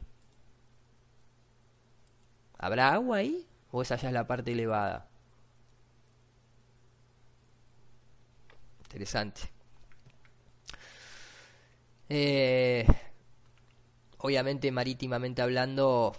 ¿Habrá 2.58 2.92
agua 2.92 3.18
ahí? 3.18 3.46
¿O 3.70 3.82
esa 3.82 3.96
ya 3.96 4.08
es 4.08 4.14
la 4.14 4.26
parte 4.26 4.52
elevada? 4.52 5.08
Interesante. 8.84 9.42
Eh, 12.08 12.86
obviamente 14.18 14.70
marítimamente 14.70 15.42
hablando 15.42 16.14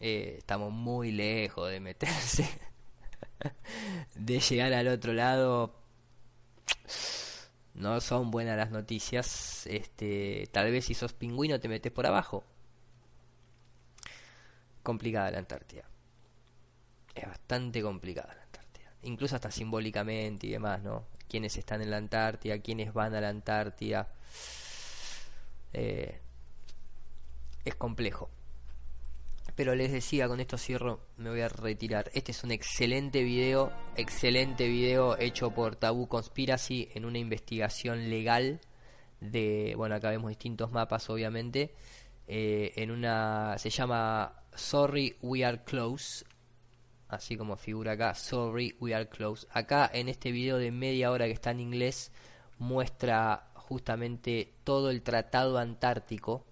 eh, 0.00 0.34
estamos 0.38 0.72
muy 0.72 1.12
lejos 1.12 1.70
de 1.70 1.78
meterse 1.78 2.48
de 4.16 4.40
llegar 4.40 4.72
al 4.72 4.88
otro 4.88 5.12
lado 5.12 5.74
no 7.76 8.00
son 8.00 8.30
buenas 8.30 8.56
las 8.56 8.70
noticias 8.70 9.66
este 9.66 10.48
tal 10.50 10.70
vez 10.72 10.86
si 10.86 10.94
sos 10.94 11.12
pingüino 11.12 11.60
te 11.60 11.68
metes 11.68 11.92
por 11.92 12.06
abajo. 12.06 12.44
Complicada 14.82 15.30
la 15.30 15.38
Antártida. 15.38 15.84
Es 17.14 17.26
bastante 17.26 17.82
complicada 17.82 18.34
la 18.34 18.42
Antártida. 18.42 18.90
Incluso 19.02 19.36
hasta 19.36 19.50
simbólicamente 19.50 20.46
y 20.46 20.50
demás 20.50 20.82
no 20.82 21.04
quienes 21.28 21.56
están 21.56 21.82
en 21.82 21.90
la 21.90 21.98
Antártida 21.98 22.58
quienes 22.60 22.92
van 22.92 23.14
a 23.14 23.20
la 23.20 23.28
Antártida 23.28 24.08
eh, 25.72 26.20
es 27.64 27.74
complejo. 27.74 28.30
Pero 29.56 29.74
les 29.74 29.90
decía, 29.90 30.28
con 30.28 30.38
esto 30.38 30.58
cierro, 30.58 31.00
me 31.16 31.30
voy 31.30 31.40
a 31.40 31.48
retirar. 31.48 32.10
Este 32.12 32.30
es 32.32 32.44
un 32.44 32.50
excelente 32.50 33.22
video, 33.22 33.72
excelente 33.96 34.68
video 34.68 35.18
hecho 35.18 35.50
por 35.50 35.76
Taboo 35.76 36.08
Conspiracy 36.08 36.90
en 36.94 37.06
una 37.06 37.18
investigación 37.18 38.10
legal 38.10 38.60
de, 39.20 39.72
bueno, 39.74 39.94
acá 39.94 40.10
vemos 40.10 40.28
distintos 40.28 40.70
mapas 40.72 41.08
obviamente, 41.08 41.74
eh, 42.28 42.74
en 42.76 42.90
una, 42.90 43.56
se 43.56 43.70
llama 43.70 44.42
Sorry 44.54 45.16
We 45.22 45.42
Are 45.42 45.64
Close, 45.64 46.26
así 47.08 47.38
como 47.38 47.56
figura 47.56 47.92
acá, 47.92 48.14
Sorry 48.14 48.76
We 48.78 48.94
Are 48.94 49.08
Close. 49.08 49.46
Acá 49.50 49.90
en 49.90 50.10
este 50.10 50.32
video 50.32 50.58
de 50.58 50.70
media 50.70 51.10
hora 51.10 51.24
que 51.24 51.32
está 51.32 51.52
en 51.52 51.60
inglés 51.60 52.12
muestra 52.58 53.48
justamente 53.54 54.52
todo 54.64 54.90
el 54.90 55.02
tratado 55.02 55.56
antártico 55.56 56.44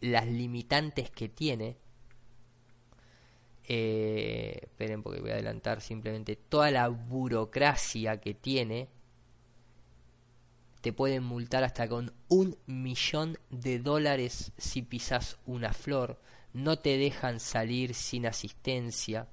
las 0.00 0.26
limitantes 0.26 1.10
que 1.10 1.30
tiene. 1.30 1.78
Eh, 3.66 4.58
esperen 4.62 5.02
porque 5.02 5.20
voy 5.20 5.30
a 5.30 5.34
adelantar 5.34 5.80
simplemente 5.80 6.36
toda 6.36 6.70
la 6.70 6.88
burocracia 6.88 8.20
que 8.20 8.34
tiene. 8.34 8.88
Te 10.80 10.92
pueden 10.92 11.24
multar 11.24 11.64
hasta 11.64 11.88
con 11.88 12.12
un 12.28 12.58
millón 12.66 13.38
de 13.48 13.78
dólares 13.78 14.52
si 14.58 14.82
pisas 14.82 15.38
una 15.46 15.72
flor. 15.72 16.20
No 16.52 16.78
te 16.78 16.98
dejan 16.98 17.40
salir 17.40 17.94
sin 17.94 18.26
asistencia. 18.26 19.28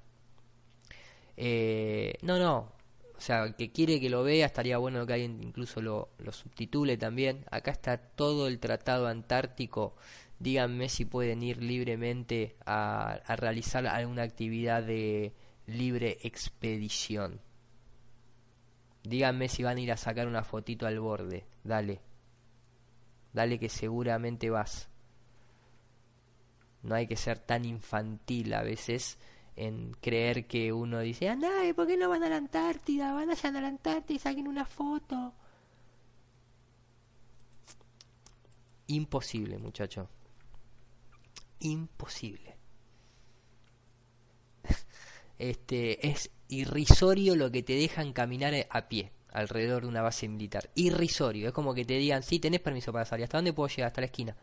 Eh, 1.35 2.15
no, 2.21 2.39
no. 2.39 2.71
O 3.17 3.23
sea, 3.23 3.53
que 3.55 3.71
quiere 3.71 3.99
que 3.99 4.09
lo 4.09 4.23
vea, 4.23 4.47
estaría 4.47 4.77
bueno 4.79 5.05
que 5.05 5.13
alguien 5.13 5.43
incluso 5.43 5.81
lo, 5.81 6.09
lo 6.17 6.31
subtitule 6.31 6.97
también. 6.97 7.45
Acá 7.51 7.71
está 7.71 7.97
todo 7.97 8.47
el 8.47 8.59
tratado 8.59 9.07
antártico 9.07 9.95
díganme 10.41 10.89
si 10.89 11.05
pueden 11.05 11.43
ir 11.43 11.61
libremente 11.61 12.55
a, 12.65 13.11
a, 13.11 13.35
realizar 13.35 13.85
alguna 13.85 14.23
actividad 14.23 14.81
de 14.81 15.33
libre 15.67 16.17
expedición. 16.23 17.39
Díganme 19.03 19.49
si 19.49 19.61
van 19.61 19.77
a 19.77 19.81
ir 19.81 19.91
a 19.91 19.97
sacar 19.97 20.27
una 20.27 20.43
fotito 20.43 20.87
al 20.87 20.99
borde. 20.99 21.45
Dale. 21.63 22.01
Dale 23.33 23.59
que 23.59 23.69
seguramente 23.69 24.49
vas. 24.49 24.89
No 26.81 26.95
hay 26.95 27.05
que 27.05 27.17
ser 27.17 27.37
tan 27.37 27.63
infantil 27.63 28.55
a 28.55 28.63
veces 28.63 29.19
en 29.55 29.91
creer 30.01 30.47
que 30.47 30.73
uno 30.73 30.99
dice, 31.01 31.29
anda, 31.29 31.49
¿por 31.75 31.85
qué 31.85 31.97
no 31.97 32.09
van 32.09 32.23
a 32.23 32.29
la 32.29 32.37
Antártida? 32.37 33.13
Van 33.13 33.29
allá 33.29 33.49
a 33.49 33.61
la 33.61 33.67
Antártida 33.67 34.15
y 34.15 34.19
saquen 34.19 34.47
una 34.47 34.65
foto. 34.65 35.35
Imposible, 38.87 39.59
muchacho 39.59 40.09
imposible. 41.61 42.57
Este 45.39 46.07
es 46.07 46.29
irrisorio 46.49 47.35
lo 47.35 47.51
que 47.51 47.63
te 47.63 47.73
dejan 47.73 48.13
caminar 48.13 48.53
a 48.69 48.87
pie 48.87 49.11
alrededor 49.31 49.83
de 49.83 49.87
una 49.87 50.01
base 50.01 50.27
militar. 50.27 50.69
Irrisorio, 50.75 51.47
es 51.47 51.53
como 51.53 51.73
que 51.73 51.85
te 51.85 51.97
digan, 51.97 52.21
sí, 52.21 52.39
tenés 52.39 52.59
permiso 52.59 52.91
para 52.93 53.05
salir. 53.05 53.23
¿Hasta 53.23 53.37
dónde 53.37 53.53
puedo 53.53 53.69
llegar? 53.69 53.87
Hasta 53.87 54.01
la 54.01 54.05
esquina. 54.05 54.35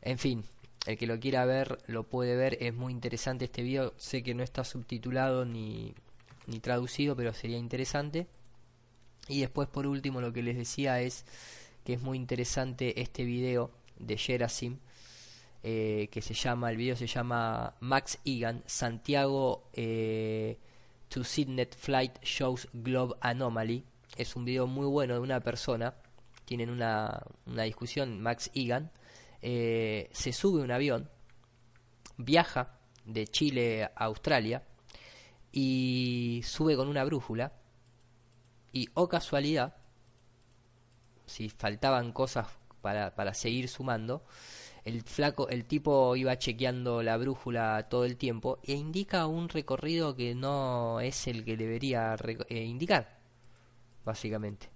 En 0.00 0.18
fin, 0.18 0.44
el 0.86 0.96
que 0.96 1.06
lo 1.06 1.20
quiera 1.20 1.44
ver 1.44 1.78
lo 1.86 2.04
puede 2.04 2.34
ver. 2.36 2.56
Es 2.60 2.74
muy 2.74 2.92
interesante 2.92 3.44
este 3.44 3.62
video. 3.62 3.94
Sé 3.96 4.22
que 4.22 4.34
no 4.34 4.42
está 4.42 4.64
subtitulado 4.64 5.44
ni, 5.44 5.94
ni 6.46 6.60
traducido, 6.60 7.14
pero 7.14 7.34
sería 7.34 7.58
interesante. 7.58 8.26
Y 9.28 9.40
después, 9.40 9.68
por 9.68 9.86
último, 9.86 10.20
lo 10.20 10.32
que 10.32 10.42
les 10.42 10.56
decía 10.56 11.00
es 11.00 11.26
que 11.84 11.94
es 11.94 12.02
muy 12.02 12.16
interesante 12.16 13.00
este 13.00 13.24
video 13.24 13.70
de 13.98 14.16
Gerasim, 14.16 14.78
eh, 15.62 16.08
que 16.10 16.22
se 16.22 16.34
llama, 16.34 16.70
el 16.70 16.76
video 16.76 16.96
se 16.96 17.06
llama 17.06 17.74
Max 17.80 18.18
Egan, 18.24 18.62
Santiago 18.66 19.68
eh, 19.72 20.58
to 21.08 21.24
Sydney 21.24 21.68
Flight 21.76 22.22
Shows 22.22 22.68
Globe 22.72 23.16
Anomaly. 23.20 23.84
Es 24.16 24.36
un 24.36 24.44
video 24.44 24.66
muy 24.66 24.86
bueno 24.86 25.14
de 25.14 25.20
una 25.20 25.40
persona, 25.40 25.94
tienen 26.44 26.70
una, 26.70 27.22
una 27.46 27.64
discusión, 27.64 28.20
Max 28.20 28.50
Egan, 28.54 28.90
eh, 29.42 30.08
se 30.12 30.32
sube 30.32 30.62
un 30.62 30.70
avión, 30.70 31.10
viaja 32.16 32.78
de 33.04 33.26
Chile 33.26 33.84
a 33.84 34.04
Australia 34.04 34.62
y 35.52 36.42
sube 36.44 36.76
con 36.76 36.88
una 36.88 37.04
brújula. 37.04 37.52
Y, 38.72 38.88
oh 38.94 39.08
casualidad, 39.08 39.76
si 41.26 41.48
faltaban 41.48 42.12
cosas 42.12 42.57
para, 42.88 43.14
para 43.14 43.34
seguir 43.34 43.68
sumando, 43.68 44.22
el 44.82 45.02
flaco, 45.02 45.50
el 45.50 45.66
tipo 45.66 46.16
iba 46.16 46.38
chequeando 46.38 47.02
la 47.02 47.18
brújula 47.18 47.86
todo 47.90 48.06
el 48.06 48.16
tiempo 48.16 48.60
e 48.62 48.72
indica 48.72 49.26
un 49.26 49.50
recorrido 49.50 50.16
que 50.16 50.34
no 50.34 50.98
es 51.00 51.26
el 51.26 51.44
que 51.44 51.58
debería 51.58 52.16
eh, 52.48 52.64
indicar, 52.64 53.18
básicamente. 54.06 54.70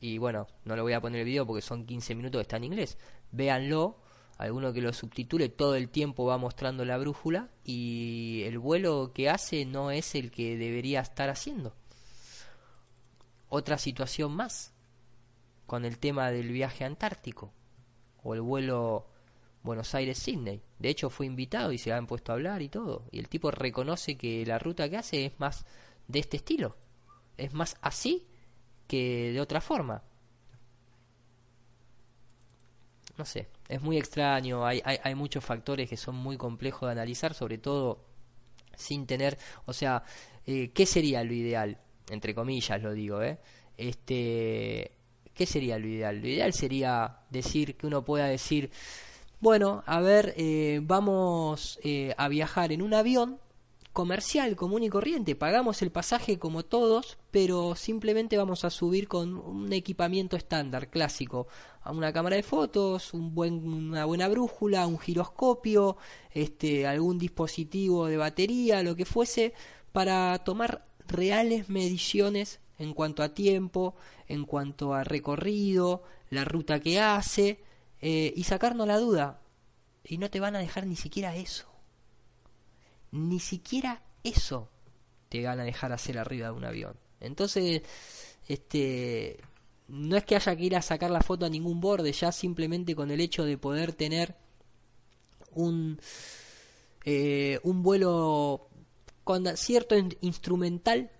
Y 0.00 0.18
bueno, 0.18 0.48
no 0.64 0.74
lo 0.74 0.82
voy 0.82 0.94
a 0.94 1.00
poner 1.00 1.20
el 1.20 1.26
video 1.26 1.46
porque 1.46 1.62
son 1.62 1.86
15 1.86 2.16
minutos, 2.16 2.40
está 2.40 2.56
en 2.56 2.64
inglés. 2.64 2.98
Véanlo, 3.30 3.98
alguno 4.36 4.72
que 4.72 4.82
lo 4.82 4.92
subtitule, 4.92 5.48
todo 5.48 5.76
el 5.76 5.90
tiempo 5.90 6.24
va 6.24 6.38
mostrando 6.38 6.84
la 6.84 6.98
brújula 6.98 7.50
y 7.64 8.42
el 8.46 8.58
vuelo 8.58 9.12
que 9.14 9.30
hace 9.30 9.64
no 9.64 9.92
es 9.92 10.16
el 10.16 10.32
que 10.32 10.56
debería 10.56 11.02
estar 11.02 11.30
haciendo. 11.30 11.72
Otra 13.48 13.78
situación 13.78 14.32
más 14.32 14.72
con 15.70 15.84
el 15.84 15.98
tema 16.00 16.32
del 16.32 16.50
viaje 16.50 16.84
antártico 16.84 17.52
o 18.24 18.34
el 18.34 18.40
vuelo 18.40 19.06
Buenos 19.62 19.94
Aires-Sydney. 19.94 20.60
De 20.80 20.88
hecho 20.88 21.10
fue 21.10 21.26
invitado 21.26 21.70
y 21.70 21.78
se 21.78 21.92
han 21.92 22.08
puesto 22.08 22.32
a 22.32 22.34
hablar 22.34 22.60
y 22.60 22.68
todo. 22.68 23.04
Y 23.12 23.20
el 23.20 23.28
tipo 23.28 23.52
reconoce 23.52 24.16
que 24.16 24.44
la 24.44 24.58
ruta 24.58 24.90
que 24.90 24.96
hace 24.96 25.26
es 25.26 25.38
más 25.38 25.64
de 26.08 26.18
este 26.18 26.38
estilo. 26.38 26.76
Es 27.36 27.52
más 27.52 27.76
así 27.82 28.26
que 28.88 29.30
de 29.32 29.40
otra 29.40 29.60
forma. 29.60 30.02
No 33.16 33.24
sé, 33.24 33.46
es 33.68 33.80
muy 33.80 33.96
extraño, 33.96 34.66
hay, 34.66 34.82
hay, 34.84 35.14
muchos 35.14 35.44
factores 35.44 35.88
que 35.88 35.96
son 35.96 36.16
muy 36.16 36.36
complejos 36.36 36.88
de 36.88 36.94
analizar, 36.94 37.32
sobre 37.32 37.58
todo 37.58 38.06
sin 38.74 39.06
tener, 39.06 39.38
o 39.66 39.72
sea, 39.72 40.02
eh, 40.46 40.72
¿qué 40.72 40.84
sería 40.84 41.22
lo 41.22 41.32
ideal? 41.32 41.78
Entre 42.08 42.34
comillas 42.34 42.82
lo 42.82 42.92
digo, 42.92 43.22
¿eh? 43.22 43.38
Este, 43.76 44.96
¿qué 45.40 45.46
sería 45.46 45.78
lo 45.78 45.86
ideal? 45.86 46.20
Lo 46.20 46.28
ideal 46.28 46.52
sería 46.52 47.16
decir 47.30 47.74
que 47.74 47.86
uno 47.86 48.04
pueda 48.04 48.26
decir, 48.26 48.70
bueno, 49.40 49.82
a 49.86 49.98
ver, 50.00 50.34
eh, 50.36 50.80
vamos 50.82 51.80
eh, 51.82 52.14
a 52.18 52.28
viajar 52.28 52.72
en 52.72 52.82
un 52.82 52.92
avión 52.92 53.38
comercial 53.94 54.54
común 54.54 54.82
y 54.82 54.90
corriente, 54.90 55.34
pagamos 55.36 55.80
el 55.80 55.90
pasaje 55.90 56.38
como 56.38 56.62
todos, 56.62 57.16
pero 57.30 57.74
simplemente 57.74 58.36
vamos 58.36 58.66
a 58.66 58.70
subir 58.70 59.08
con 59.08 59.38
un 59.38 59.72
equipamiento 59.72 60.36
estándar, 60.36 60.90
clásico, 60.90 61.46
a 61.80 61.90
una 61.92 62.12
cámara 62.12 62.36
de 62.36 62.42
fotos, 62.42 63.14
un 63.14 63.34
buen, 63.34 63.66
una 63.66 64.04
buena 64.04 64.28
brújula, 64.28 64.86
un 64.86 64.98
giroscopio, 64.98 65.96
este, 66.32 66.86
algún 66.86 67.18
dispositivo 67.18 68.08
de 68.08 68.18
batería, 68.18 68.82
lo 68.82 68.94
que 68.94 69.06
fuese, 69.06 69.54
para 69.92 70.38
tomar 70.44 70.84
reales 71.08 71.70
mediciones 71.70 72.60
en 72.78 72.92
cuanto 72.92 73.22
a 73.22 73.30
tiempo, 73.30 73.94
en 74.30 74.44
cuanto 74.44 74.94
a 74.94 75.04
recorrido, 75.04 76.02
la 76.30 76.44
ruta 76.44 76.80
que 76.80 77.00
hace, 77.00 77.62
eh, 78.00 78.32
y 78.34 78.44
sacarnos 78.44 78.86
la 78.86 78.98
duda. 78.98 79.40
Y 80.04 80.18
no 80.18 80.30
te 80.30 80.40
van 80.40 80.56
a 80.56 80.60
dejar 80.60 80.86
ni 80.86 80.96
siquiera 80.96 81.36
eso 81.36 81.70
ni 83.12 83.40
siquiera 83.40 84.02
eso 84.22 84.68
te 85.28 85.44
van 85.44 85.60
a 85.60 85.64
dejar 85.64 85.92
hacer 85.92 86.18
arriba 86.18 86.48
de 86.48 86.52
un 86.52 86.64
avión. 86.64 86.96
Entonces, 87.20 87.82
este, 88.48 89.40
no 89.88 90.16
es 90.16 90.24
que 90.24 90.36
haya 90.36 90.56
que 90.56 90.64
ir 90.64 90.76
a 90.76 90.82
sacar 90.82 91.10
la 91.10 91.20
foto 91.20 91.46
a 91.46 91.50
ningún 91.50 91.80
borde, 91.80 92.12
ya 92.12 92.32
simplemente 92.32 92.94
con 92.94 93.10
el 93.10 93.20
hecho 93.20 93.44
de 93.44 93.58
poder 93.58 93.92
tener 93.92 94.36
un, 95.52 96.00
eh, 97.04 97.60
un 97.62 97.82
vuelo 97.82 98.68
con 99.24 99.56
cierto 99.56 99.94
instrumental, 100.20 101.10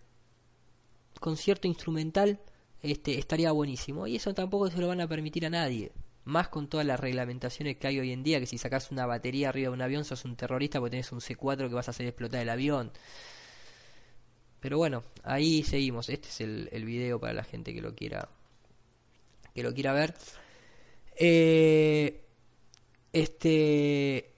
con 1.21 1.37
cierto 1.37 1.69
instrumental, 1.69 2.41
este, 2.83 3.19
estaría 3.19 3.53
buenísimo. 3.53 4.07
Y 4.07 4.17
eso 4.17 4.35
tampoco 4.35 4.71
se 4.71 4.79
lo 4.79 4.89
van 4.89 5.01
a 5.01 5.09
permitir 5.09 5.47
a 5.47 5.51
nadie. 5.51 5.93
Más 6.25 6.49
con 6.49 6.69
todas 6.69 6.87
las 6.87 7.01
reglamentaciones 7.01 7.77
que 7.77 7.87
hay 7.87 7.99
hoy 7.99 8.13
en 8.13 8.23
día, 8.23 8.41
que 8.41 8.47
si 8.47 8.59
sacas 8.59 8.91
una 8.91 9.07
batería 9.07 9.49
arriba 9.49 9.71
de 9.71 9.75
un 9.75 9.83
avión 9.83 10.05
sos 10.05 10.25
un 10.25 10.37
terrorista 10.37 10.79
porque 10.79 10.93
tenés 10.93 11.13
un 11.13 11.21
C4 11.21 11.69
que 11.69 11.75
vas 11.75 11.89
a 11.89 11.93
hacer 11.93 12.07
explotar 12.07 12.43
el 12.43 12.49
avión. 12.49 12.93
Pero 14.61 14.77
bueno, 14.77 15.03
ahí 15.23 15.63
seguimos. 15.63 16.09
Este 16.09 16.29
es 16.29 16.41
el, 16.41 16.85
video 16.85 17.19
para 17.19 17.33
la 17.33 17.45
gente 17.45 17.73
que 17.75 17.81
lo 17.81 17.95
quiera 17.95 18.29
que 19.55 19.63
lo 19.63 19.75
quiera 19.75 19.93
ver. 19.93 20.15
Eh, 21.17 22.25
este 23.13 24.31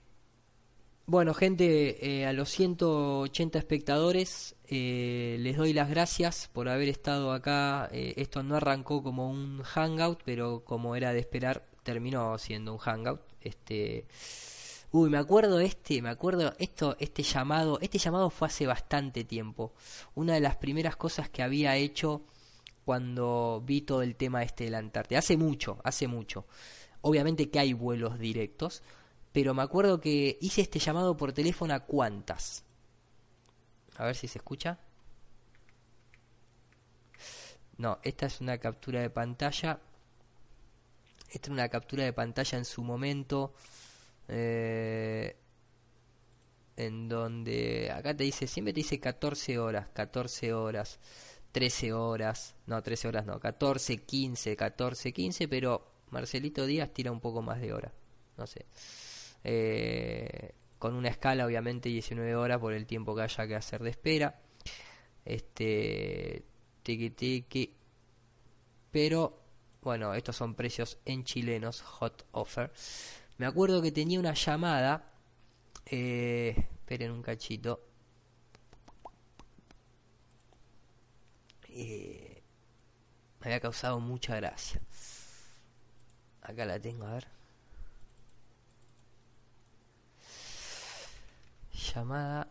bueno, 1.05 1.33
gente, 1.33 2.21
eh, 2.21 2.25
a 2.25 2.33
los 2.33 2.49
180 2.49 3.59
espectadores 3.59 4.55
eh, 4.75 5.37
les 5.39 5.57
doy 5.57 5.73
las 5.73 5.89
gracias 5.89 6.49
por 6.51 6.67
haber 6.67 6.89
estado 6.89 7.31
acá. 7.31 7.89
esto 7.91 8.43
no 8.43 8.55
arrancó 8.55 9.03
como 9.03 9.29
un 9.29 9.61
hangout, 9.63 10.21
pero 10.25 10.63
como 10.65 10.95
era 10.95 11.13
de 11.13 11.19
esperar, 11.19 11.65
terminó 11.83 12.37
siendo 12.37 12.73
un 12.73 12.79
hangout. 12.79 13.21
Este, 13.41 14.07
uy, 14.91 15.09
me 15.09 15.17
acuerdo 15.17 15.59
este, 15.59 16.01
me 16.01 16.09
acuerdo 16.09 16.53
esto, 16.57 16.95
este 16.99 17.23
llamado, 17.23 17.79
este 17.81 17.99
llamado 17.99 18.29
fue 18.29 18.47
hace 18.47 18.65
bastante 18.65 19.23
tiempo. 19.23 19.73
Una 20.15 20.33
de 20.33 20.41
las 20.41 20.55
primeras 20.57 20.95
cosas 20.95 21.29
que 21.29 21.43
había 21.43 21.75
hecho 21.75 22.23
cuando 22.85 23.61
vi 23.65 23.81
todo 23.81 24.01
el 24.01 24.15
tema 24.15 24.43
este 24.43 24.65
del 24.65 24.75
Antártida. 24.75 25.19
Hace 25.19 25.37
mucho, 25.37 25.79
hace 25.83 26.07
mucho. 26.07 26.45
Obviamente 27.01 27.49
que 27.49 27.59
hay 27.59 27.73
vuelos 27.73 28.19
directos, 28.19 28.81
pero 29.31 29.53
me 29.53 29.61
acuerdo 29.61 29.99
que 29.99 30.37
hice 30.41 30.61
este 30.61 30.79
llamado 30.79 31.17
por 31.17 31.33
teléfono 31.33 31.73
a 31.73 31.81
cuántas. 31.81 32.63
A 33.97 34.05
ver 34.05 34.15
si 34.15 34.27
se 34.27 34.39
escucha. 34.39 34.79
No, 37.77 37.99
esta 38.03 38.27
es 38.27 38.41
una 38.41 38.57
captura 38.57 39.01
de 39.01 39.09
pantalla 39.09 39.79
esta 41.33 41.47
es 41.47 41.51
una 41.51 41.67
captura 41.67 42.03
de 42.03 42.13
pantalla 42.13 42.59
en 42.59 42.65
su 42.65 42.83
momento. 42.83 43.53
Eh, 44.27 45.35
en 46.77 47.09
donde 47.09 47.91
acá 47.91 48.15
te 48.15 48.23
dice, 48.23 48.47
siempre 48.47 48.71
te 48.73 48.81
dice 48.81 48.99
14 48.99 49.57
horas, 49.57 49.87
14 49.93 50.53
horas, 50.53 50.99
13 51.51 51.93
horas, 51.93 52.55
no, 52.67 52.81
13 52.81 53.07
horas 53.07 53.25
no, 53.25 53.39
14, 53.39 53.97
15, 53.97 54.55
14, 54.55 55.11
15, 55.11 55.47
pero 55.47 55.85
Marcelito 56.11 56.65
Díaz 56.65 56.91
tira 56.93 57.11
un 57.11 57.19
poco 57.19 57.41
más 57.41 57.59
de 57.61 57.73
hora, 57.73 57.91
no 58.37 58.47
sé. 58.47 58.65
Eh, 59.43 60.53
con 60.83 60.95
una 60.95 61.07
escala 61.07 61.45
obviamente 61.45 61.87
19 61.87 62.35
horas 62.35 62.59
por 62.59 62.73
el 62.73 62.85
tiempo 62.85 63.15
que 63.15 63.21
haya 63.21 63.47
que 63.47 63.55
hacer 63.55 63.81
de 63.83 63.91
espera. 63.91 64.41
Este, 65.23 66.43
tiki 66.83 67.09
tiki, 67.11 67.73
pero 68.91 69.39
bueno, 69.81 70.13
estos 70.13 70.35
son 70.35 70.55
precios 70.55 70.97
en 71.05 71.23
chilenos, 71.23 71.81
hot 71.83 72.25
offer. 72.33 72.69
Me 73.37 73.45
acuerdo 73.45 73.81
que 73.81 73.93
tenía 73.93 74.19
una 74.19 74.33
llamada. 74.33 75.09
Eh, 75.85 76.53
esperen 76.57 77.11
un 77.11 77.21
cachito. 77.21 77.79
Eh, 81.69 82.43
me 83.39 83.45
había 83.45 83.61
causado 83.61 84.01
mucha 84.01 84.35
gracia. 84.35 84.81
Acá 86.41 86.65
la 86.65 86.77
tengo, 86.77 87.05
a 87.05 87.13
ver. 87.13 87.42
Llamada. 91.83 92.47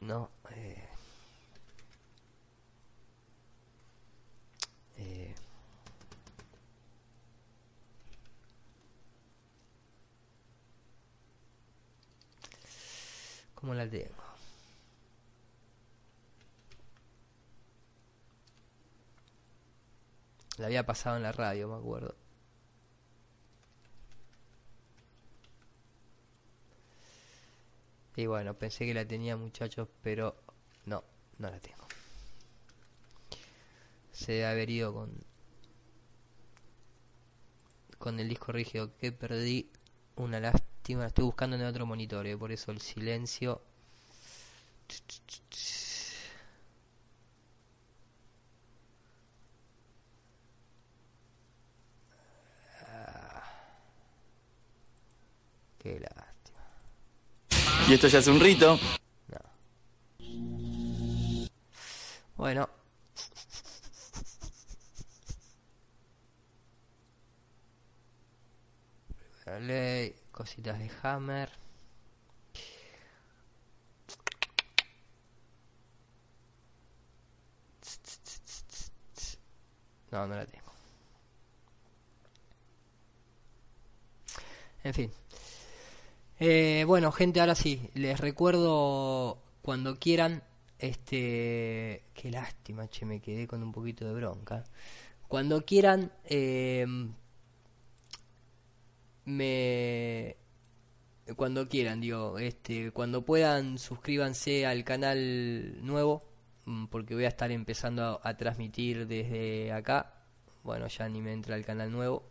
No, 0.00 0.30
eh. 0.50 0.88
Eh, 4.98 5.34
¿Cómo 13.54 13.74
la 13.74 13.88
tengo? 13.88 14.14
La 20.58 20.66
había 20.66 20.84
pasado 20.84 21.16
en 21.16 21.22
la 21.22 21.32
radio, 21.32 21.68
me 21.68 21.76
acuerdo. 21.76 22.14
Y 28.18 28.26
bueno, 28.26 28.52
pensé 28.52 28.84
que 28.84 28.92
la 28.92 29.06
tenía 29.06 29.36
muchachos, 29.36 29.88
pero 30.02 30.34
no, 30.84 31.02
no 31.38 31.50
la 31.50 31.58
tengo 31.60 31.88
se 34.18 34.32
debe 34.32 34.46
haber 34.46 34.92
con 34.92 35.12
con 37.98 38.18
el 38.18 38.28
disco 38.28 38.50
rígido 38.52 38.96
que 38.96 39.12
perdí 39.12 39.70
una 40.16 40.40
lástima 40.40 41.06
estoy 41.06 41.24
buscando 41.24 41.54
en 41.56 41.62
otro 41.62 41.86
monitor 41.86 42.26
eh, 42.26 42.36
por 42.36 42.50
eso 42.50 42.72
el 42.72 42.80
silencio 42.80 43.62
ah. 52.88 53.44
qué 55.78 56.00
lástima 56.00 56.17
y 57.88 57.94
esto 57.94 58.08
ya 58.08 58.18
es 58.18 58.26
un 58.26 58.40
rito 58.40 58.78
bueno 62.36 62.68
ley, 69.60 70.14
cositas 70.30 70.78
de 70.78 70.90
Hammer. 71.02 71.50
No, 80.10 80.26
no 80.26 80.36
la 80.36 80.46
tengo. 80.46 80.72
En 84.84 84.94
fin. 84.94 85.12
Eh, 86.40 86.84
bueno, 86.86 87.10
gente, 87.12 87.40
ahora 87.40 87.54
sí, 87.54 87.90
les 87.94 88.20
recuerdo 88.20 89.42
cuando 89.62 89.98
quieran, 89.98 90.42
este, 90.78 92.04
qué 92.14 92.30
lástima, 92.30 92.88
che, 92.88 93.04
me 93.06 93.20
quedé 93.20 93.46
con 93.46 93.62
un 93.62 93.72
poquito 93.72 94.06
de 94.06 94.14
bronca. 94.14 94.64
Cuando 95.26 95.64
quieran, 95.64 96.12
eh, 96.24 96.86
me 99.24 100.36
cuando 101.36 101.68
quieran, 101.68 102.00
digo, 102.00 102.38
este, 102.38 102.90
cuando 102.92 103.24
puedan 103.24 103.78
suscríbanse 103.78 104.66
al 104.66 104.84
canal 104.84 105.84
nuevo, 105.84 106.24
mm, 106.64 106.86
porque 106.86 107.14
voy 107.14 107.24
a 107.24 107.28
estar 107.28 107.50
empezando 107.52 108.20
a, 108.22 108.36
transmitir 108.36 109.06
desde 109.06 109.72
acá. 109.72 110.14
Bueno, 110.62 110.86
ya 110.88 111.08
ni 111.08 111.20
me 111.20 111.32
entra 111.32 111.56
el 111.56 111.64
canal 111.64 111.90
nuevo. 111.92 112.24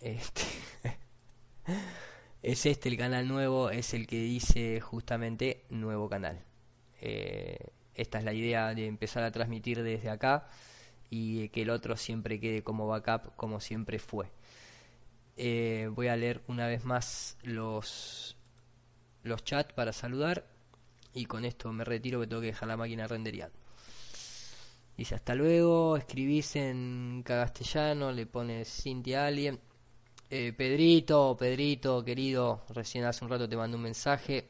Este 0.00 0.42
es 2.44 2.66
este 2.66 2.90
el 2.90 2.98
canal 2.98 3.26
nuevo, 3.26 3.70
es 3.70 3.94
el 3.94 4.06
que 4.06 4.20
dice 4.20 4.78
justamente 4.78 5.64
nuevo 5.70 6.10
canal. 6.10 6.44
Eh, 7.00 7.56
esta 7.94 8.18
es 8.18 8.24
la 8.24 8.34
idea 8.34 8.74
de 8.74 8.86
empezar 8.86 9.24
a 9.24 9.32
transmitir 9.32 9.82
desde 9.82 10.10
acá 10.10 10.48
y 11.08 11.48
que 11.48 11.62
el 11.62 11.70
otro 11.70 11.96
siempre 11.96 12.38
quede 12.38 12.62
como 12.62 12.86
backup 12.86 13.34
como 13.36 13.60
siempre 13.60 13.98
fue. 13.98 14.26
Eh, 15.38 15.88
voy 15.92 16.08
a 16.08 16.16
leer 16.16 16.42
una 16.46 16.66
vez 16.66 16.84
más 16.84 17.38
los, 17.42 18.36
los 19.22 19.42
chats 19.42 19.72
para 19.72 19.94
saludar. 19.94 20.46
Y 21.14 21.24
con 21.24 21.46
esto 21.46 21.72
me 21.72 21.84
retiro 21.84 22.20
que 22.20 22.26
tengo 22.26 22.42
que 22.42 22.48
dejar 22.48 22.68
la 22.68 22.76
máquina 22.76 23.06
renderiando. 23.06 23.56
Dice 24.98 25.14
hasta 25.14 25.34
luego, 25.34 25.96
escribís 25.96 26.56
en 26.56 27.22
castellano, 27.24 28.12
le 28.12 28.26
pones 28.26 28.68
Cintia 28.68 29.26
Alien. 29.26 29.58
Eh, 30.30 30.52
Pedrito, 30.56 31.36
Pedrito, 31.38 32.02
querido, 32.02 32.62
recién 32.70 33.04
hace 33.04 33.24
un 33.24 33.30
rato 33.30 33.48
te 33.48 33.56
mandé 33.56 33.76
un 33.76 33.82
mensaje. 33.82 34.48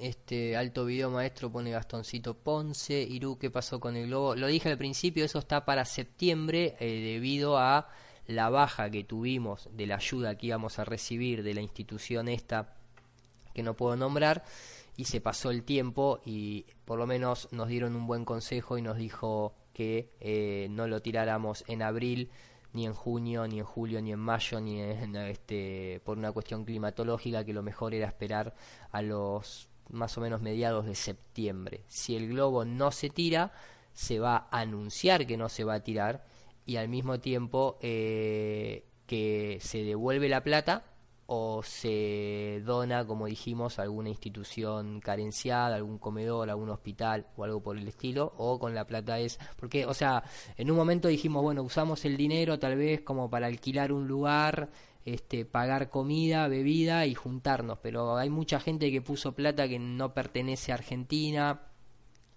Este 0.00 0.56
alto 0.56 0.84
video 0.84 1.10
maestro 1.10 1.50
pone 1.50 1.72
Gastoncito 1.72 2.34
Ponce. 2.34 3.02
Iru, 3.02 3.38
¿qué 3.38 3.50
pasó 3.50 3.80
con 3.80 3.96
el 3.96 4.06
globo? 4.06 4.36
Lo 4.36 4.46
dije 4.46 4.68
al 4.68 4.78
principio, 4.78 5.24
eso 5.24 5.40
está 5.40 5.64
para 5.64 5.84
septiembre 5.84 6.76
eh, 6.78 6.86
debido 6.86 7.58
a 7.58 7.88
la 8.26 8.48
baja 8.48 8.90
que 8.90 9.04
tuvimos 9.04 9.68
de 9.72 9.86
la 9.86 9.96
ayuda 9.96 10.36
que 10.36 10.46
íbamos 10.46 10.78
a 10.78 10.84
recibir 10.84 11.42
de 11.42 11.54
la 11.54 11.60
institución 11.60 12.28
esta 12.28 12.74
que 13.54 13.62
no 13.62 13.74
puedo 13.74 13.96
nombrar 13.96 14.44
y 14.96 15.04
se 15.04 15.20
pasó 15.20 15.50
el 15.50 15.62
tiempo 15.62 16.20
y 16.24 16.66
por 16.84 16.98
lo 16.98 17.06
menos 17.06 17.48
nos 17.52 17.68
dieron 17.68 17.94
un 17.94 18.06
buen 18.06 18.24
consejo 18.24 18.78
y 18.78 18.82
nos 18.82 18.96
dijo 18.96 19.54
que 19.72 20.10
eh, 20.20 20.66
no 20.70 20.88
lo 20.88 21.00
tiráramos 21.00 21.64
en 21.68 21.82
abril 21.82 22.30
ni 22.76 22.84
en 22.84 22.92
junio 22.92 23.48
ni 23.48 23.58
en 23.58 23.64
julio 23.64 24.00
ni 24.02 24.12
en 24.12 24.18
mayo 24.18 24.60
ni 24.60 24.80
en 24.80 25.16
este 25.16 26.00
por 26.04 26.18
una 26.18 26.30
cuestión 26.30 26.64
climatológica 26.64 27.44
que 27.44 27.54
lo 27.54 27.62
mejor 27.62 27.94
era 27.94 28.06
esperar 28.06 28.54
a 28.92 29.00
los 29.00 29.68
más 29.88 30.16
o 30.18 30.20
menos 30.20 30.42
mediados 30.42 30.84
de 30.84 30.94
septiembre. 30.94 31.84
Si 31.88 32.14
el 32.16 32.28
globo 32.28 32.64
no 32.64 32.92
se 32.92 33.08
tira 33.08 33.52
se 33.94 34.18
va 34.18 34.48
a 34.50 34.60
anunciar 34.60 35.26
que 35.26 35.38
no 35.38 35.48
se 35.48 35.64
va 35.64 35.74
a 35.74 35.80
tirar 35.80 36.24
y 36.66 36.76
al 36.76 36.88
mismo 36.88 37.18
tiempo 37.18 37.78
eh, 37.80 38.84
que 39.06 39.58
se 39.62 39.82
devuelve 39.82 40.28
la 40.28 40.42
plata 40.42 40.84
o 41.26 41.62
se 41.62 42.62
dona, 42.64 43.04
como 43.04 43.26
dijimos, 43.26 43.78
a 43.78 43.82
alguna 43.82 44.08
institución 44.08 45.00
carenciada, 45.00 45.76
algún 45.76 45.98
comedor, 45.98 46.48
algún 46.50 46.70
hospital 46.70 47.26
o 47.36 47.44
algo 47.44 47.62
por 47.62 47.76
el 47.76 47.88
estilo, 47.88 48.32
o 48.36 48.58
con 48.58 48.74
la 48.74 48.86
plata 48.86 49.18
es, 49.18 49.38
porque, 49.56 49.86
o 49.86 49.94
sea, 49.94 50.22
en 50.56 50.70
un 50.70 50.76
momento 50.76 51.08
dijimos, 51.08 51.42
bueno, 51.42 51.62
usamos 51.62 52.04
el 52.04 52.16
dinero 52.16 52.58
tal 52.58 52.76
vez 52.76 53.00
como 53.02 53.28
para 53.28 53.46
alquilar 53.46 53.92
un 53.92 54.06
lugar, 54.06 54.70
este, 55.04 55.44
pagar 55.44 55.88
comida, 55.88 56.48
bebida 56.48 57.06
y 57.06 57.14
juntarnos, 57.14 57.78
pero 57.78 58.16
hay 58.16 58.30
mucha 58.30 58.60
gente 58.60 58.90
que 58.90 59.02
puso 59.02 59.34
plata 59.34 59.68
que 59.68 59.78
no 59.78 60.14
pertenece 60.14 60.72
a 60.72 60.76
Argentina, 60.76 61.60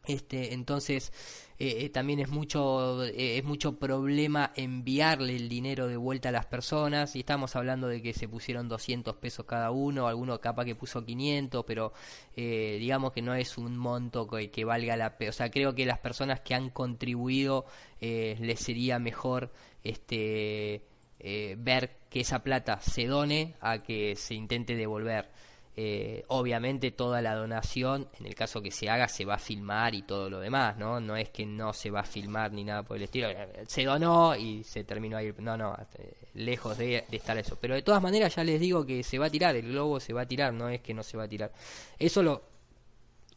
este, 0.05 0.53
entonces 0.53 1.11
eh, 1.59 1.83
eh, 1.85 1.89
también 1.89 2.21
es 2.21 2.29
mucho 2.29 3.03
eh, 3.03 3.37
es 3.37 3.43
mucho 3.43 3.77
problema 3.77 4.53
enviarle 4.55 5.35
el 5.35 5.49
dinero 5.49 5.87
de 5.87 5.97
vuelta 5.97 6.29
a 6.29 6.31
las 6.31 6.45
personas. 6.45 7.15
Y 7.15 7.19
estamos 7.19 7.55
hablando 7.55 7.87
de 7.87 8.01
que 8.01 8.13
se 8.13 8.29
pusieron 8.29 8.69
200 8.69 9.17
pesos 9.17 9.45
cada 9.45 9.71
uno 9.71 10.07
alguno 10.07 10.39
capaz 10.39 10.65
que 10.65 10.75
puso 10.75 11.03
500 11.05 11.65
pero 11.65 11.93
digamos 12.35 13.11
que 13.11 13.21
no 13.21 13.35
es 13.35 13.57
un 13.57 13.77
monto 13.77 14.27
que, 14.27 14.65
valga 14.65 14.95
la 14.95 15.17
pena 15.17 15.31
o 15.31 15.33
sea 15.33 15.51
creo 15.51 15.75
que 15.75 15.85
las 15.85 15.99
personas 15.99 16.39
que 16.39 16.55
han 16.55 16.69
contribuido 16.69 17.65
les 17.99 18.59
sería 18.59 18.99
mejor 18.99 19.51
este 19.83 20.83
ver 21.57 21.97
que 22.09 22.21
esa 22.21 22.43
plata 22.43 22.79
se 22.79 23.07
done 23.07 23.55
a 23.59 23.83
que 23.83 24.15
se 24.15 24.35
intente 24.35 24.75
devolver 24.75 25.29
eh, 25.75 26.25
obviamente 26.27 26.91
toda 26.91 27.21
la 27.21 27.35
donación, 27.35 28.09
en 28.19 28.25
el 28.25 28.35
caso 28.35 28.61
que 28.61 28.71
se 28.71 28.89
haga, 28.89 29.07
se 29.07 29.23
va 29.23 29.35
a 29.35 29.39
filmar 29.39 29.95
y 29.95 30.01
todo 30.01 30.29
lo 30.29 30.39
demás, 30.39 30.77
¿no? 30.77 30.99
No 30.99 31.15
es 31.15 31.29
que 31.29 31.45
no 31.45 31.71
se 31.73 31.89
va 31.89 32.01
a 32.01 32.03
filmar 32.03 32.51
ni 32.51 32.63
nada 32.63 32.83
por 32.83 32.97
el 32.97 33.03
estilo. 33.03 33.29
Se 33.67 33.85
donó 33.85 34.35
y 34.35 34.63
se 34.63 34.83
terminó 34.83 35.15
ahí. 35.15 35.33
No, 35.37 35.57
no, 35.57 35.77
eh, 35.97 36.13
lejos 36.33 36.77
de, 36.77 37.05
estar 37.11 37.37
eso. 37.37 37.57
Pero 37.61 37.75
de 37.75 37.81
todas 37.81 38.01
maneras 38.01 38.35
ya 38.35 38.43
les 38.43 38.59
digo 38.59 38.85
que 38.85 39.03
se 39.03 39.17
va 39.17 39.27
a 39.27 39.29
tirar, 39.29 39.55
el 39.55 39.69
globo 39.69 39.99
se 39.99 40.11
va 40.11 40.21
a 40.21 40.27
tirar, 40.27 40.53
no 40.53 40.67
es 40.67 40.81
que 40.81 40.93
no 40.93 41.01
se 41.01 41.15
va 41.15 41.23
a 41.23 41.27
tirar. 41.29 41.53
Eso 41.97 42.23
lo, 42.23 42.43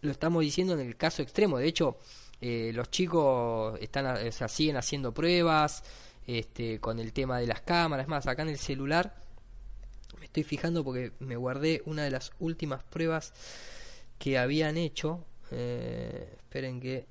lo 0.01 0.11
estamos 0.11 0.43
diciendo 0.43 0.75
en 0.75 0.81
el 0.81 0.97
caso 0.97 1.23
extremo. 1.23 1.59
De 1.59 1.69
hecho, 1.69 1.99
eh, 2.41 2.73
los 2.75 2.91
chicos 2.91 3.79
están, 3.81 4.27
o 4.27 4.33
sea, 4.33 4.49
siguen 4.49 4.77
haciendo 4.77 5.15
pruebas 5.15 5.85
este, 6.27 6.81
con 6.81 6.99
el 6.99 7.13
tema 7.13 7.39
de 7.39 7.47
las 7.47 7.61
cámaras. 7.61 8.09
Más, 8.09 8.27
acá 8.27 8.43
en 8.43 8.49
el 8.49 8.59
celular 8.59 9.15
estoy 10.20 10.43
fijando 10.43 10.84
porque 10.84 11.12
me 11.20 11.36
guardé 11.36 11.82
una 11.86 12.05
de 12.05 12.10
las 12.10 12.32
últimas 12.39 12.82
pruebas 12.84 13.32
que 14.18 14.39
habían 14.39 14.76
hecho. 14.76 15.24
Eh, 15.51 16.34
esperen 16.36 16.80
que 16.80 17.06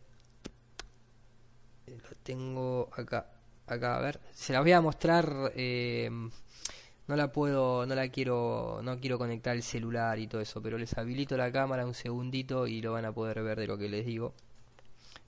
lo 1.88 2.16
tengo 2.24 2.90
acá. 2.94 3.28
Acá, 3.68 3.98
a 3.98 4.02
ver. 4.02 4.20
Se 4.34 4.54
la 4.54 4.62
voy 4.62 4.72
a 4.74 4.82
mostrar. 4.82 5.52
Eh, 5.56 6.10
no 7.12 7.18
la 7.18 7.32
puedo, 7.32 7.86
no 7.86 7.94
la 7.94 8.08
quiero, 8.08 8.80
no 8.84 9.00
quiero 9.00 9.18
conectar 9.18 9.56
el 9.56 9.64
celular 9.64 10.18
y 10.18 10.28
todo 10.28 10.40
eso, 10.40 10.62
pero 10.62 10.78
les 10.78 10.98
habilito 10.98 11.36
la 11.36 11.52
cámara 11.52 11.86
un 11.86 11.94
segundito 11.94 12.68
y 12.68 12.82
lo 12.82 12.94
van 12.94 13.04
a 13.04 13.12
poder 13.12 13.44
ver 13.44 13.60
de 13.60 13.68
lo 13.68 13.78
que 13.78 13.90
les 13.90 14.06
digo. 14.06 14.34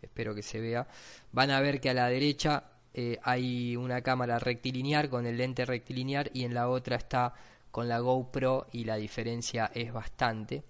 Espero 0.01 0.33
que 0.33 0.43
se 0.43 0.61
vea. 0.61 0.87
Van 1.33 1.51
a 1.51 1.59
ver 1.59 1.81
que 1.81 1.89
a 1.89 1.93
la 1.93 2.07
derecha 2.07 2.63
eh, 2.93 3.19
hay 3.23 3.75
una 3.75 4.01
cámara 4.01 4.39
rectilinear 4.39 5.09
con 5.09 5.25
el 5.25 5.37
lente 5.37 5.65
rectilinear 5.65 6.29
y 6.33 6.45
en 6.45 6.53
la 6.53 6.69
otra 6.69 6.95
está 6.95 7.33
con 7.73 7.89
la 7.89 7.97
GoPro 7.97 8.67
y 8.71 8.83
la 8.83 8.97
diferencia 8.97 9.71
es 9.73 9.91
bastante. 9.91 10.63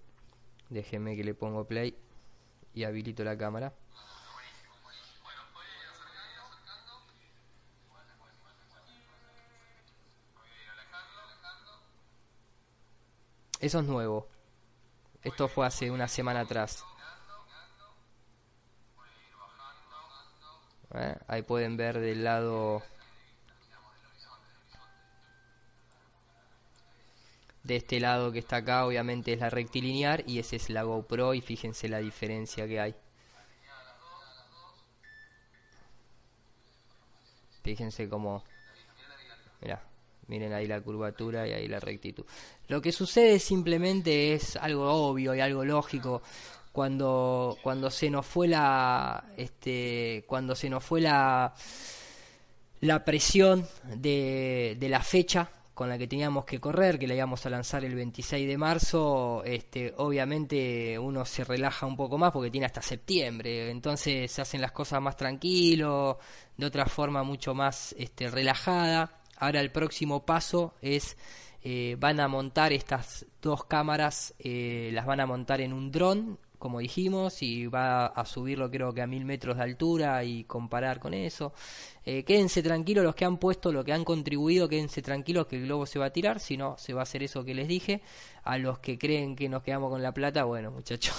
Déjenme 0.69 1.17
que 1.17 1.25
le 1.25 1.33
pongo 1.33 1.67
play 1.67 1.97
y 2.73 2.85
habilito 2.85 3.25
la 3.25 3.37
cámara. 3.37 3.73
Eso 13.59 13.79
es 13.79 13.85
nuevo. 13.85 14.29
Esto 15.23 15.49
fue 15.49 15.65
hace 15.67 15.91
una 15.91 16.07
semana 16.07 16.39
atrás. 16.39 16.85
Eh, 20.93 21.17
ahí 21.27 21.41
pueden 21.41 21.75
ver 21.75 21.99
del 21.99 22.23
lado 22.23 22.81
de 27.63 27.77
este 27.77 27.99
lado 27.99 28.31
que 28.31 28.39
está 28.39 28.57
acá 28.57 28.85
obviamente 28.85 29.33
es 29.33 29.39
la 29.39 29.49
rectilinear 29.49 30.23
y 30.27 30.39
ese 30.39 30.57
es 30.57 30.69
la 30.69 30.83
GoPro 30.83 31.33
y 31.33 31.41
fíjense 31.41 31.87
la 31.87 31.99
diferencia 31.99 32.67
que 32.67 32.79
hay. 32.79 32.95
Fíjense 37.63 38.09
cómo... 38.09 38.43
Mira, 39.61 39.81
miren 40.27 40.51
ahí 40.51 40.67
la 40.67 40.81
curvatura 40.81 41.47
y 41.47 41.53
ahí 41.53 41.69
la 41.69 41.79
rectitud. 41.79 42.25
Lo 42.67 42.81
que 42.81 42.91
sucede 42.91 43.39
simplemente 43.39 44.33
es 44.33 44.57
algo 44.57 44.91
obvio 44.91 45.33
y 45.33 45.39
algo 45.39 45.63
lógico 45.63 46.21
cuando 46.73 47.55
cuando 47.61 47.89
se 47.91 48.09
nos 48.09 48.25
fue 48.25 48.47
la 48.47 49.25
este 49.37 50.25
cuando 50.27 50.55
se 50.55 50.69
nos 50.69 50.83
fue 50.83 51.01
la 51.01 51.53
la 52.81 53.05
presión 53.05 53.65
de, 53.95 54.75
de 54.79 54.89
la 54.89 55.01
fecha 55.01 55.49
con 55.73 55.89
la 55.89 55.97
que 55.97 56.07
teníamos 56.07 56.45
que 56.45 56.59
correr, 56.59 56.99
que 56.99 57.07
la 57.07 57.15
íbamos 57.15 57.45
a 57.45 57.49
lanzar 57.49 57.83
el 57.83 57.95
26 57.95 58.47
de 58.47 58.57
marzo, 58.57 59.43
este, 59.43 59.93
obviamente 59.97 60.99
uno 60.99 61.25
se 61.25 61.43
relaja 61.43 61.85
un 61.85 61.95
poco 61.95 62.17
más 62.17 62.31
porque 62.31 62.51
tiene 62.51 62.67
hasta 62.67 62.81
septiembre, 62.81 63.71
entonces 63.71 64.31
se 64.31 64.41
hacen 64.41 64.61
las 64.61 64.71
cosas 64.71 65.01
más 65.01 65.17
tranquilo, 65.17 66.19
de 66.57 66.65
otra 66.65 66.85
forma 66.85 67.23
mucho 67.23 67.53
más 67.55 67.95
este, 67.97 68.29
relajada. 68.29 69.19
Ahora 69.37 69.61
el 69.61 69.71
próximo 69.71 70.25
paso 70.25 70.75
es, 70.81 71.17
eh, 71.63 71.97
van 71.99 72.19
a 72.19 72.27
montar 72.27 72.71
estas 72.71 73.25
dos 73.41 73.65
cámaras, 73.65 74.35
eh, 74.37 74.91
las 74.93 75.05
van 75.07 75.21
a 75.21 75.25
montar 75.25 75.59
en 75.59 75.73
un 75.73 75.91
dron, 75.91 76.37
como 76.63 76.79
dijimos, 76.79 77.43
y 77.43 77.67
va 77.67 78.05
a 78.05 78.25
subirlo 78.25 78.71
creo 78.71 78.93
que 78.93 79.01
a 79.01 79.05
mil 79.05 79.25
metros 79.25 79.57
de 79.57 79.63
altura 79.63 80.23
y 80.23 80.45
comparar 80.45 81.01
con 81.01 81.13
eso. 81.13 81.51
Eh, 82.05 82.23
quédense 82.23 82.63
tranquilos 82.63 83.03
los 83.03 83.15
que 83.15 83.25
han 83.25 83.35
puesto, 83.35 83.73
lo 83.73 83.83
que 83.83 83.91
han 83.91 84.05
contribuido, 84.05 84.69
quédense 84.69 85.01
tranquilos 85.01 85.47
que 85.47 85.57
el 85.57 85.63
globo 85.63 85.85
se 85.85 85.99
va 85.99 86.05
a 86.05 86.09
tirar, 86.11 86.39
si 86.39 86.55
no, 86.55 86.77
se 86.77 86.93
va 86.93 87.01
a 87.01 87.03
hacer 87.03 87.21
eso 87.21 87.43
que 87.43 87.53
les 87.53 87.67
dije. 87.67 88.01
A 88.45 88.57
los 88.57 88.79
que 88.79 88.97
creen 88.97 89.35
que 89.35 89.49
nos 89.49 89.61
quedamos 89.61 89.89
con 89.89 90.01
la 90.01 90.13
plata, 90.13 90.45
bueno 90.45 90.71
muchachos, 90.71 91.13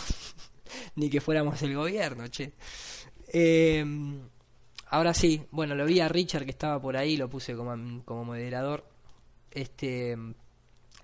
ni 0.96 1.10
que 1.10 1.20
fuéramos 1.20 1.60
el 1.62 1.74
gobierno, 1.74 2.26
che. 2.28 2.54
Em, 3.28 4.22
ahora 4.88 5.12
sí, 5.12 5.42
bueno, 5.50 5.74
lo 5.74 5.84
vi 5.84 6.00
a 6.00 6.08
Richard 6.08 6.44
que 6.46 6.52
estaba 6.52 6.80
por 6.80 6.96
ahí, 6.96 7.18
lo 7.18 7.28
puse 7.28 7.54
como, 7.54 8.02
como 8.06 8.24
moderador. 8.24 8.82
Este, 9.50 10.16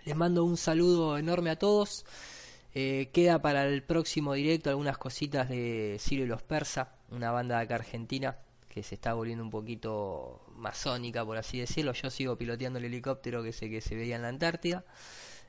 les 0.07 0.17
mando 0.17 0.45
un 0.45 0.57
saludo 0.57 1.19
enorme 1.19 1.51
a 1.51 1.59
todos. 1.59 2.07
Eh, 2.75 3.11
queda 3.13 3.43
para 3.43 3.67
el 3.67 3.83
próximo 3.83 4.35
directo 4.35 4.71
algunas 4.71 4.99
cositas 4.99 5.49
de 5.49 5.97
Ciro 5.99 6.25
y 6.25 6.27
los 6.27 6.43
Persa, 6.43 6.95
una 7.11 7.33
banda 7.33 7.57
de 7.57 7.65
acá 7.65 7.75
argentina 7.77 8.39
que 8.69 8.85
se 8.85 8.95
está 8.95 9.15
volviendo 9.15 9.43
un 9.43 9.51
poquito 9.51 10.45
masónica, 10.55 11.25
por 11.25 11.37
así 11.37 11.59
decirlo. 11.59 11.93
Yo 11.93 12.11
sigo 12.11 12.37
piloteando 12.39 12.79
el 12.79 12.85
helicóptero 12.85 13.43
que 13.43 13.53
sé 13.53 13.69
que 13.69 13.81
se 13.81 13.97
veía 13.97 14.17
en 14.17 14.23
la 14.23 14.29
Antártida. 14.29 14.85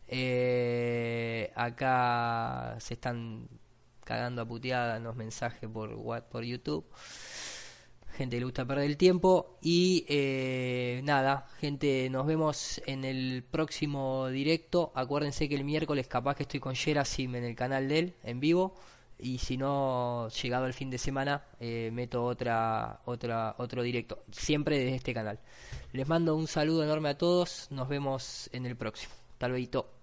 Eh, 0.07 1.52
acá 1.56 2.76
se 2.80 2.95
están 2.95 3.48
cagando 4.03 4.41
a 4.41 4.45
puteada 4.48 4.99
los 4.99 5.15
mensajes 5.15 5.69
por, 5.69 6.23
por 6.26 6.43
YouTube. 6.43 6.85
Gente 8.11 8.39
le 8.39 8.45
gusta 8.45 8.65
perder 8.65 8.85
el 8.85 8.97
tiempo. 8.97 9.57
Y 9.61 10.05
eh, 10.07 11.01
nada, 11.03 11.47
gente, 11.59 12.09
nos 12.09 12.25
vemos 12.25 12.81
en 12.85 13.05
el 13.05 13.43
próximo 13.43 14.27
directo. 14.27 14.91
Acuérdense 14.95 15.49
que 15.49 15.55
el 15.55 15.63
miércoles 15.63 16.07
capaz 16.07 16.35
que 16.35 16.43
estoy 16.43 16.59
con 16.59 16.75
Gerasim 16.75 17.35
en 17.35 17.43
el 17.43 17.55
canal 17.55 17.88
de 17.88 17.99
él, 17.99 18.13
en 18.23 18.39
vivo. 18.39 18.75
Y 19.19 19.38
si 19.38 19.55
no, 19.55 20.29
llegado 20.29 20.65
el 20.65 20.73
fin 20.73 20.89
de 20.89 20.97
semana, 20.97 21.45
eh, 21.59 21.91
meto 21.93 22.25
otra, 22.25 23.01
otra, 23.05 23.55
otro 23.59 23.83
directo. 23.83 24.23
Siempre 24.31 24.79
desde 24.79 24.95
este 24.95 25.13
canal. 25.13 25.39
Les 25.93 26.07
mando 26.07 26.35
un 26.35 26.47
saludo 26.47 26.83
enorme 26.83 27.09
a 27.09 27.17
todos. 27.17 27.67
Nos 27.69 27.88
vemos 27.88 28.49
en 28.51 28.65
el 28.65 28.75
próximo. 28.75 29.13
Hasta 29.33 29.47
luego. 29.47 30.01